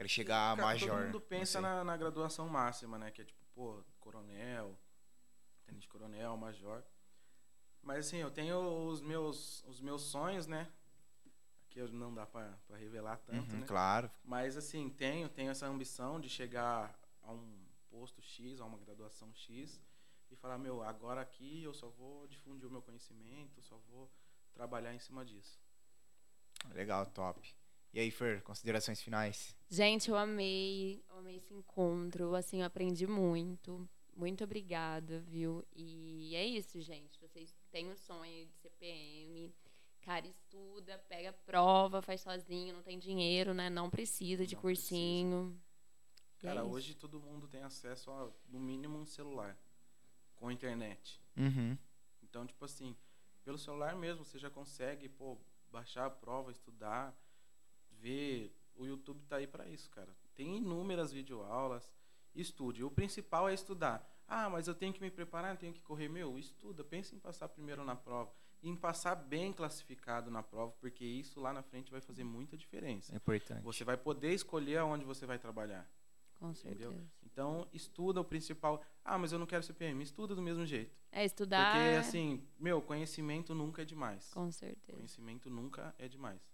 Quero 0.00 0.08
chegar 0.08 0.52
a 0.52 0.56
Cara, 0.56 0.66
major. 0.66 0.88
Todo 0.88 1.04
mundo 1.04 1.20
pensa 1.20 1.52
sei. 1.52 1.60
na, 1.60 1.84
na 1.84 1.94
graduação 1.94 2.48
máxima, 2.48 2.96
né? 2.96 3.10
Que 3.10 3.20
é 3.20 3.24
tipo, 3.26 3.44
pô, 3.52 3.84
coronel, 3.98 4.74
tenente 5.66 5.86
coronel, 5.86 6.38
major. 6.38 6.82
Mas 7.82 8.06
assim, 8.06 8.16
eu 8.16 8.30
tenho 8.30 8.58
os 8.86 9.02
meus, 9.02 9.62
os 9.64 9.78
meus 9.78 10.00
sonhos, 10.00 10.46
né? 10.46 10.72
Aqui 11.66 11.82
não 11.92 12.14
dá 12.14 12.24
pra, 12.24 12.58
pra 12.66 12.78
revelar 12.78 13.18
tanto, 13.18 13.52
Uhum, 13.52 13.60
né? 13.60 13.66
Claro. 13.66 14.10
Mas 14.24 14.56
assim, 14.56 14.88
tenho, 14.88 15.28
tenho 15.28 15.50
essa 15.50 15.66
ambição 15.66 16.18
de 16.18 16.30
chegar 16.30 16.98
a 17.22 17.30
um 17.30 17.66
posto 17.90 18.22
X, 18.22 18.58
a 18.58 18.64
uma 18.64 18.78
graduação 18.78 19.30
X, 19.34 19.78
e 20.30 20.34
falar, 20.34 20.56
meu, 20.56 20.82
agora 20.82 21.20
aqui 21.20 21.62
eu 21.62 21.74
só 21.74 21.90
vou 21.90 22.26
difundir 22.26 22.66
o 22.66 22.72
meu 22.72 22.80
conhecimento, 22.80 23.60
só 23.60 23.76
vou 23.76 24.10
trabalhar 24.54 24.94
em 24.94 24.98
cima 24.98 25.26
disso. 25.26 25.60
Legal, 26.70 27.04
top. 27.04 27.54
E 27.92 27.98
aí, 27.98 28.10
Fer, 28.10 28.42
considerações 28.42 29.00
finais? 29.02 29.56
Gente, 29.68 30.10
eu 30.10 30.16
amei, 30.16 31.02
eu 31.08 31.18
amei 31.18 31.36
esse 31.36 31.52
encontro, 31.52 32.34
assim, 32.34 32.60
eu 32.60 32.66
aprendi 32.66 33.06
muito. 33.06 33.88
Muito 34.14 34.44
obrigada, 34.44 35.20
viu? 35.20 35.64
E 35.74 36.34
é 36.36 36.44
isso, 36.46 36.80
gente. 36.80 37.18
Vocês 37.20 37.56
têm 37.70 37.90
o 37.90 37.96
sonho 37.96 38.46
de 38.46 38.54
CPM, 38.56 39.52
cara, 40.02 40.26
estuda, 40.26 40.98
pega 41.08 41.32
prova, 41.32 42.02
faz 42.02 42.20
sozinho, 42.20 42.74
não 42.74 42.82
tem 42.82 42.98
dinheiro, 42.98 43.54
né? 43.54 43.68
Não 43.70 43.90
precisa 43.90 44.46
de 44.46 44.54
Não 44.54 44.62
cursinho. 44.62 45.60
É 46.42 46.46
Cara, 46.46 46.60
isso. 46.60 46.70
hoje 46.70 46.94
todo 46.94 47.20
mundo 47.20 47.48
tem 47.48 47.62
acesso 47.62 48.10
a, 48.10 48.30
no 48.48 48.60
mínimo, 48.60 48.98
um 48.98 49.06
celular 49.06 49.56
com 50.36 50.50
internet. 50.50 51.20
Uhum. 51.36 51.76
Então, 52.22 52.46
tipo 52.46 52.64
assim, 52.64 52.96
pelo 53.44 53.58
celular 53.58 53.96
mesmo 53.96 54.24
você 54.24 54.38
já 54.38 54.48
consegue, 54.50 55.08
pô, 55.08 55.38
baixar 55.70 56.06
a 56.06 56.10
prova, 56.10 56.50
estudar, 56.50 57.14
ver. 58.00 58.54
O 58.74 58.86
YouTube 58.86 59.22
tá 59.28 59.36
aí 59.36 59.46
para 59.46 59.68
isso, 59.68 59.90
cara. 59.90 60.14
Tem 60.34 60.56
inúmeras 60.56 61.12
videoaulas. 61.12 61.92
Estude. 62.34 62.84
O 62.84 62.90
principal 62.90 63.48
é 63.48 63.54
estudar. 63.54 64.08
Ah, 64.26 64.48
mas 64.48 64.68
eu 64.68 64.74
tenho 64.74 64.92
que 64.92 65.00
me 65.00 65.10
preparar, 65.10 65.52
eu 65.52 65.58
tenho 65.58 65.72
que 65.72 65.82
correr. 65.82 66.08
Meu, 66.08 66.38
estuda. 66.38 66.84
Pensa 66.84 67.14
em 67.14 67.18
passar 67.18 67.48
primeiro 67.48 67.84
na 67.84 67.96
prova. 67.96 68.32
E 68.62 68.68
em 68.68 68.76
passar 68.76 69.14
bem 69.14 69.52
classificado 69.52 70.30
na 70.30 70.42
prova, 70.42 70.72
porque 70.80 71.04
isso 71.04 71.40
lá 71.40 71.52
na 71.52 71.62
frente 71.62 71.90
vai 71.90 72.00
fazer 72.00 72.24
muita 72.24 72.56
diferença. 72.56 73.12
É 73.12 73.16
importante. 73.16 73.62
Você 73.62 73.84
vai 73.84 73.96
poder 73.96 74.32
escolher 74.34 74.78
aonde 74.78 75.04
você 75.04 75.24
vai 75.24 75.38
trabalhar. 75.38 75.90
Com 76.38 76.50
Entendeu? 76.50 76.90
certeza. 76.90 77.10
Então, 77.22 77.68
estuda 77.72 78.20
o 78.20 78.24
principal. 78.24 78.82
Ah, 79.04 79.18
mas 79.18 79.32
eu 79.32 79.38
não 79.38 79.46
quero 79.46 79.62
CPM. 79.62 80.02
Estuda 80.02 80.34
do 80.34 80.42
mesmo 80.42 80.64
jeito. 80.64 80.94
É 81.10 81.24
estudar. 81.24 81.74
Porque, 81.74 81.96
assim, 81.96 82.46
meu, 82.58 82.80
conhecimento 82.82 83.54
nunca 83.54 83.82
é 83.82 83.84
demais. 83.84 84.30
Com 84.32 84.50
certeza. 84.50 84.96
Conhecimento 84.96 85.50
nunca 85.50 85.94
é 85.98 86.06
demais. 86.08 86.49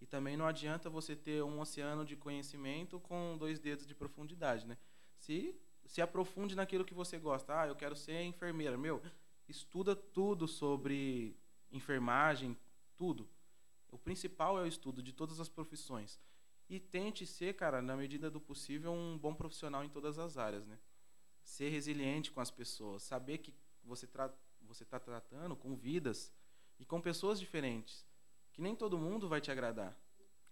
E 0.00 0.06
também 0.06 0.36
não 0.36 0.46
adianta 0.46 0.88
você 0.88 1.14
ter 1.14 1.42
um 1.42 1.60
oceano 1.60 2.04
de 2.04 2.16
conhecimento 2.16 2.98
com 3.00 3.36
dois 3.38 3.60
dedos 3.60 3.86
de 3.86 3.94
profundidade, 3.94 4.66
né? 4.66 4.76
Se 5.18 5.54
se 5.90 6.00
aprofunde 6.00 6.54
naquilo 6.54 6.84
que 6.84 6.94
você 6.94 7.18
gosta. 7.18 7.62
Ah, 7.62 7.66
eu 7.66 7.74
quero 7.74 7.96
ser 7.96 8.22
enfermeira. 8.22 8.78
Meu, 8.78 9.02
estuda 9.48 9.96
tudo 9.96 10.46
sobre 10.46 11.36
enfermagem, 11.72 12.56
tudo. 12.96 13.28
O 13.90 13.98
principal 13.98 14.56
é 14.56 14.62
o 14.62 14.66
estudo 14.66 15.02
de 15.02 15.12
todas 15.12 15.40
as 15.40 15.48
profissões. 15.48 16.20
E 16.68 16.78
tente 16.78 17.26
ser, 17.26 17.54
cara, 17.54 17.82
na 17.82 17.96
medida 17.96 18.30
do 18.30 18.40
possível, 18.40 18.92
um 18.92 19.18
bom 19.18 19.34
profissional 19.34 19.82
em 19.82 19.88
todas 19.88 20.16
as 20.16 20.38
áreas, 20.38 20.64
né? 20.64 20.78
Ser 21.42 21.70
resiliente 21.70 22.30
com 22.30 22.40
as 22.40 22.52
pessoas, 22.52 23.02
saber 23.02 23.38
que 23.38 23.52
você 23.82 24.06
tra 24.06 24.32
você 24.62 24.84
está 24.84 25.00
tratando 25.00 25.56
com 25.56 25.74
vidas 25.74 26.32
e 26.78 26.84
com 26.84 27.00
pessoas 27.00 27.40
diferentes, 27.40 28.06
que 28.60 28.62
nem 28.62 28.76
todo 28.76 28.98
mundo 28.98 29.26
vai 29.26 29.40
te 29.40 29.50
agradar, 29.50 29.96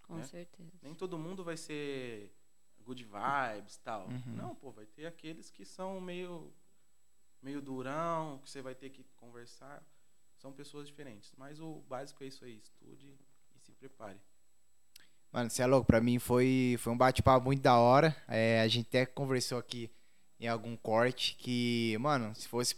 Com 0.06 0.16
né? 0.16 0.24
certeza. 0.24 0.72
nem 0.80 0.94
todo 0.94 1.18
mundo 1.18 1.44
vai 1.44 1.58
ser 1.58 2.32
good 2.80 3.04
vibes, 3.04 3.76
tal. 3.84 4.08
Uhum. 4.08 4.34
Não, 4.34 4.54
pô, 4.54 4.72
vai 4.72 4.86
ter 4.86 5.04
aqueles 5.04 5.50
que 5.50 5.62
são 5.62 6.00
meio 6.00 6.50
meio 7.42 7.60
durão, 7.60 8.38
que 8.38 8.48
você 8.50 8.62
vai 8.62 8.74
ter 8.74 8.88
que 8.88 9.04
conversar. 9.14 9.86
São 10.38 10.50
pessoas 10.54 10.86
diferentes, 10.86 11.34
mas 11.36 11.60
o 11.60 11.82
básico 11.86 12.24
é 12.24 12.28
isso 12.28 12.46
aí, 12.46 12.56
estude 12.56 13.14
e 13.54 13.58
se 13.60 13.72
prepare. 13.72 14.18
Mano, 15.30 15.50
você 15.50 15.60
é 15.62 15.66
louco. 15.66 15.86
Pra 15.86 16.00
mim 16.00 16.18
foi, 16.18 16.76
foi 16.78 16.90
um 16.94 16.96
bate-papo 16.96 17.44
muito 17.44 17.60
da 17.60 17.76
hora. 17.76 18.16
É, 18.26 18.62
a 18.62 18.68
gente 18.68 18.86
até 18.86 19.04
conversou 19.04 19.58
aqui 19.58 19.90
em 20.40 20.48
algum 20.48 20.74
corte 20.78 21.36
que, 21.36 21.94
mano, 22.00 22.34
se 22.34 22.48
fosse 22.48 22.74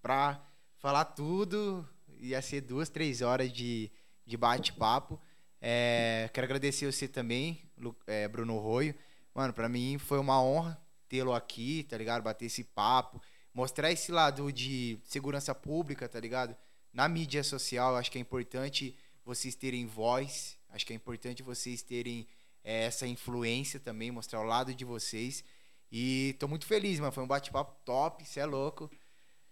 pra 0.00 0.42
falar 0.78 1.04
tudo, 1.04 1.86
ia 2.18 2.40
ser 2.40 2.62
duas, 2.62 2.88
três 2.88 3.20
horas 3.20 3.52
de, 3.52 3.90
de 4.26 4.36
bate-papo. 4.36 5.20
É, 5.60 6.28
quero 6.34 6.44
agradecer 6.44 6.90
você 6.90 7.06
também, 7.06 7.62
é, 8.06 8.26
Bruno 8.28 8.58
Roio. 8.58 8.94
Mano, 9.34 9.52
pra 9.52 9.68
mim 9.68 9.98
foi 9.98 10.18
uma 10.18 10.42
honra 10.42 10.80
tê-lo 11.08 11.32
aqui, 11.32 11.84
tá 11.84 11.96
ligado? 11.96 12.22
Bater 12.22 12.46
esse 12.46 12.64
papo, 12.64 13.22
mostrar 13.54 13.92
esse 13.92 14.10
lado 14.10 14.52
de 14.52 14.98
segurança 15.04 15.54
pública, 15.54 16.08
tá 16.08 16.18
ligado? 16.18 16.56
Na 16.92 17.08
mídia 17.08 17.44
social, 17.44 17.96
acho 17.96 18.10
que 18.10 18.18
é 18.18 18.20
importante 18.20 18.96
vocês 19.24 19.54
terem 19.54 19.86
voz, 19.86 20.58
acho 20.70 20.86
que 20.86 20.92
é 20.92 20.96
importante 20.96 21.42
vocês 21.42 21.82
terem 21.82 22.26
é, 22.64 22.84
essa 22.84 23.06
influência 23.06 23.78
também, 23.78 24.10
mostrar 24.10 24.40
o 24.40 24.44
lado 24.44 24.74
de 24.74 24.84
vocês. 24.84 25.44
E 25.90 26.34
tô 26.38 26.48
muito 26.48 26.66
feliz, 26.66 26.98
mano. 26.98 27.12
Foi 27.12 27.22
um 27.22 27.28
bate-papo 27.28 27.76
top, 27.84 28.24
você 28.24 28.40
é 28.40 28.46
louco. 28.46 28.90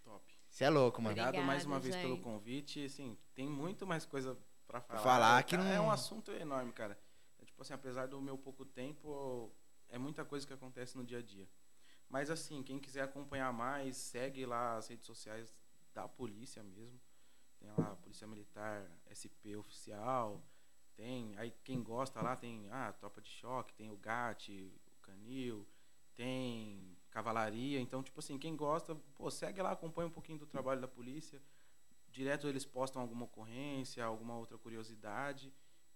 Top. 0.03 0.23
Você 0.49 0.65
é 0.65 0.69
louco, 0.69 1.01
mano. 1.01 1.13
Obrigado 1.13 1.43
mais 1.45 1.65
uma 1.65 1.77
Obrigada, 1.77 2.01
vez 2.01 2.01
pelo 2.01 2.15
gente. 2.15 2.23
convite. 2.23 2.85
Assim, 2.85 3.17
tem 3.33 3.47
muito 3.47 3.87
mais 3.87 4.05
coisa 4.05 4.37
pra 4.67 4.81
falar. 4.81 4.99
falar 5.01 5.39
É, 5.39 5.43
que 5.43 5.55
cara, 5.55 5.63
não- 5.67 5.75
É 5.75 5.81
um 5.81 5.91
assunto 5.91 6.31
enorme, 6.31 6.71
cara. 6.73 6.97
É, 7.39 7.45
tipo 7.45 7.61
assim, 7.61 7.73
apesar 7.73 8.07
do 8.07 8.21
meu 8.21 8.37
pouco 8.37 8.65
tempo, 8.65 9.51
é 9.89 9.97
muita 9.97 10.23
coisa 10.25 10.45
que 10.45 10.53
acontece 10.53 10.97
no 10.97 11.03
dia 11.03 11.19
a 11.19 11.21
dia. 11.21 11.47
Mas 12.09 12.29
assim, 12.29 12.61
quem 12.63 12.79
quiser 12.79 13.01
acompanhar 13.01 13.51
mais, 13.51 13.97
segue 13.97 14.45
lá 14.45 14.77
as 14.77 14.87
redes 14.87 15.05
sociais 15.05 15.53
da 15.93 16.07
polícia 16.07 16.63
mesmo. 16.63 16.99
Tem 17.59 17.71
lá 17.71 17.91
a 17.93 17.95
Polícia 17.95 18.27
Militar 18.27 18.85
SP 19.09 19.55
Oficial. 19.55 20.41
Tem, 20.95 21.37
aí 21.37 21.51
quem 21.63 21.81
gosta 21.81 22.21
lá 22.21 22.35
tem 22.35 22.69
ah, 22.71 22.93
Tropa 22.93 23.21
de 23.21 23.29
Choque, 23.29 23.73
tem 23.73 23.89
o 23.89 23.97
GAT, 23.97 24.49
o 24.51 25.01
Canil, 25.01 25.67
tem 26.15 26.95
Cavalaria. 27.09 27.79
Então, 27.79 28.03
tipo 28.03 28.19
assim, 28.19 28.37
quem 28.37 28.55
gosta, 28.55 28.93
pô, 29.15 29.29
segue 29.31 29.61
lá, 29.61 29.71
acompanha 29.71 30.07
um 30.07 30.11
pouquinho 30.11 30.37
do 30.37 30.45
trabalho 30.45 30.79
da 30.81 30.87
polícia. 30.87 31.41
Direto 32.15 32.47
eles 32.47 32.65
postam 32.65 33.01
alguma 33.01 33.25
ocorrência, 33.25 34.03
alguma 34.03 34.37
outra 34.37 34.57
curiosidade. 34.57 35.51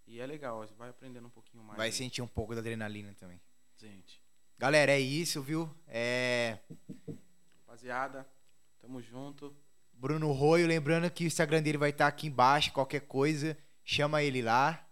E 0.06 0.20
é 0.20 0.26
legal, 0.26 0.60
você 0.60 0.74
vai 0.74 0.90
aprendendo 0.90 1.28
um 1.28 1.32
pouquinho 1.32 1.64
mais. 1.64 1.78
Vai 1.78 1.88
aí. 1.88 1.94
sentir 1.94 2.22
um 2.22 2.28
pouco 2.28 2.54
da 2.54 2.60
adrenalina 2.60 3.16
também. 3.18 3.40
Gente, 3.78 4.22
Galera, 4.58 4.92
é 4.92 5.00
isso, 5.00 5.42
viu? 5.42 5.74
É. 5.88 6.58
rapaziada, 7.62 8.28
tamo 8.82 9.02
junto. 9.02 9.56
Bruno 9.94 10.34
Roio, 10.34 10.68
lembrando 10.68 11.10
que 11.10 11.24
o 11.24 11.28
Instagram 11.28 11.64
dele 11.64 11.78
vai 11.78 11.92
estar 11.92 12.08
aqui 12.08 12.28
embaixo, 12.28 12.74
qualquer 12.74 13.00
coisa, 13.08 13.58
chama 13.86 14.22
ele 14.22 14.42
lá, 14.42 14.86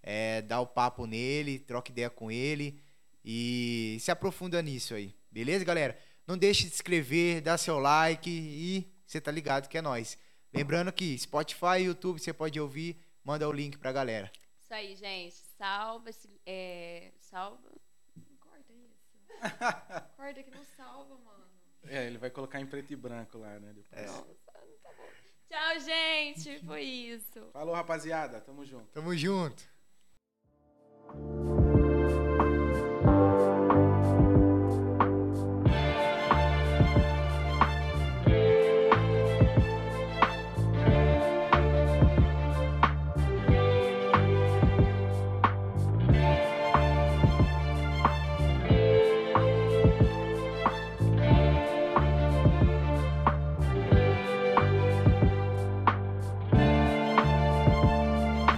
é, 0.00 0.42
dá 0.42 0.60
o 0.60 0.66
papo 0.68 1.04
nele, 1.04 1.58
troca 1.58 1.90
ideia 1.90 2.08
com 2.08 2.30
ele 2.30 2.80
e 3.24 3.96
se 3.98 4.12
aprofunda 4.12 4.62
nisso 4.62 4.94
aí. 4.94 5.12
Beleza, 5.32 5.64
galera? 5.64 5.98
Não 6.24 6.38
deixe 6.38 6.62
de 6.62 6.68
se 6.68 6.76
inscrever, 6.76 7.42
dar 7.42 7.58
seu 7.58 7.80
like 7.80 8.30
e 8.30 8.88
você 9.04 9.20
tá 9.20 9.32
ligado 9.32 9.68
que 9.68 9.78
é 9.78 9.82
nós. 9.82 10.16
Lembrando 10.52 10.92
que 10.92 11.18
Spotify, 11.18 11.82
YouTube, 11.84 12.18
você 12.18 12.32
pode 12.32 12.58
ouvir, 12.60 13.00
manda 13.22 13.48
o 13.48 13.52
link 13.52 13.78
pra 13.78 13.92
galera. 13.92 14.30
Isso 14.60 14.74
aí, 14.74 14.94
gente. 14.96 15.36
Salva 15.56 16.10
esse. 16.10 16.28
É, 16.44 17.12
salva. 17.18 17.70
Corta 18.40 18.72
isso. 18.72 19.08
Corta 20.16 20.42
que 20.42 20.50
não 20.50 20.64
salva, 20.76 21.16
mano. 21.16 21.44
É, 21.84 22.06
ele 22.06 22.18
vai 22.18 22.30
colocar 22.30 22.60
em 22.60 22.66
preto 22.66 22.92
e 22.92 22.96
branco 22.96 23.38
lá, 23.38 23.58
né? 23.58 23.72
Depois. 23.72 24.06
Nossa, 24.06 24.26
não 24.26 24.78
tá 24.82 24.92
bom. 24.96 25.08
Tchau, 25.48 25.80
gente. 25.80 26.64
Foi 26.66 26.82
isso. 26.82 27.48
Falou, 27.52 27.74
rapaziada. 27.74 28.40
Tamo 28.40 28.64
junto. 28.64 28.88
Tamo 28.92 29.16
junto. 29.16 29.68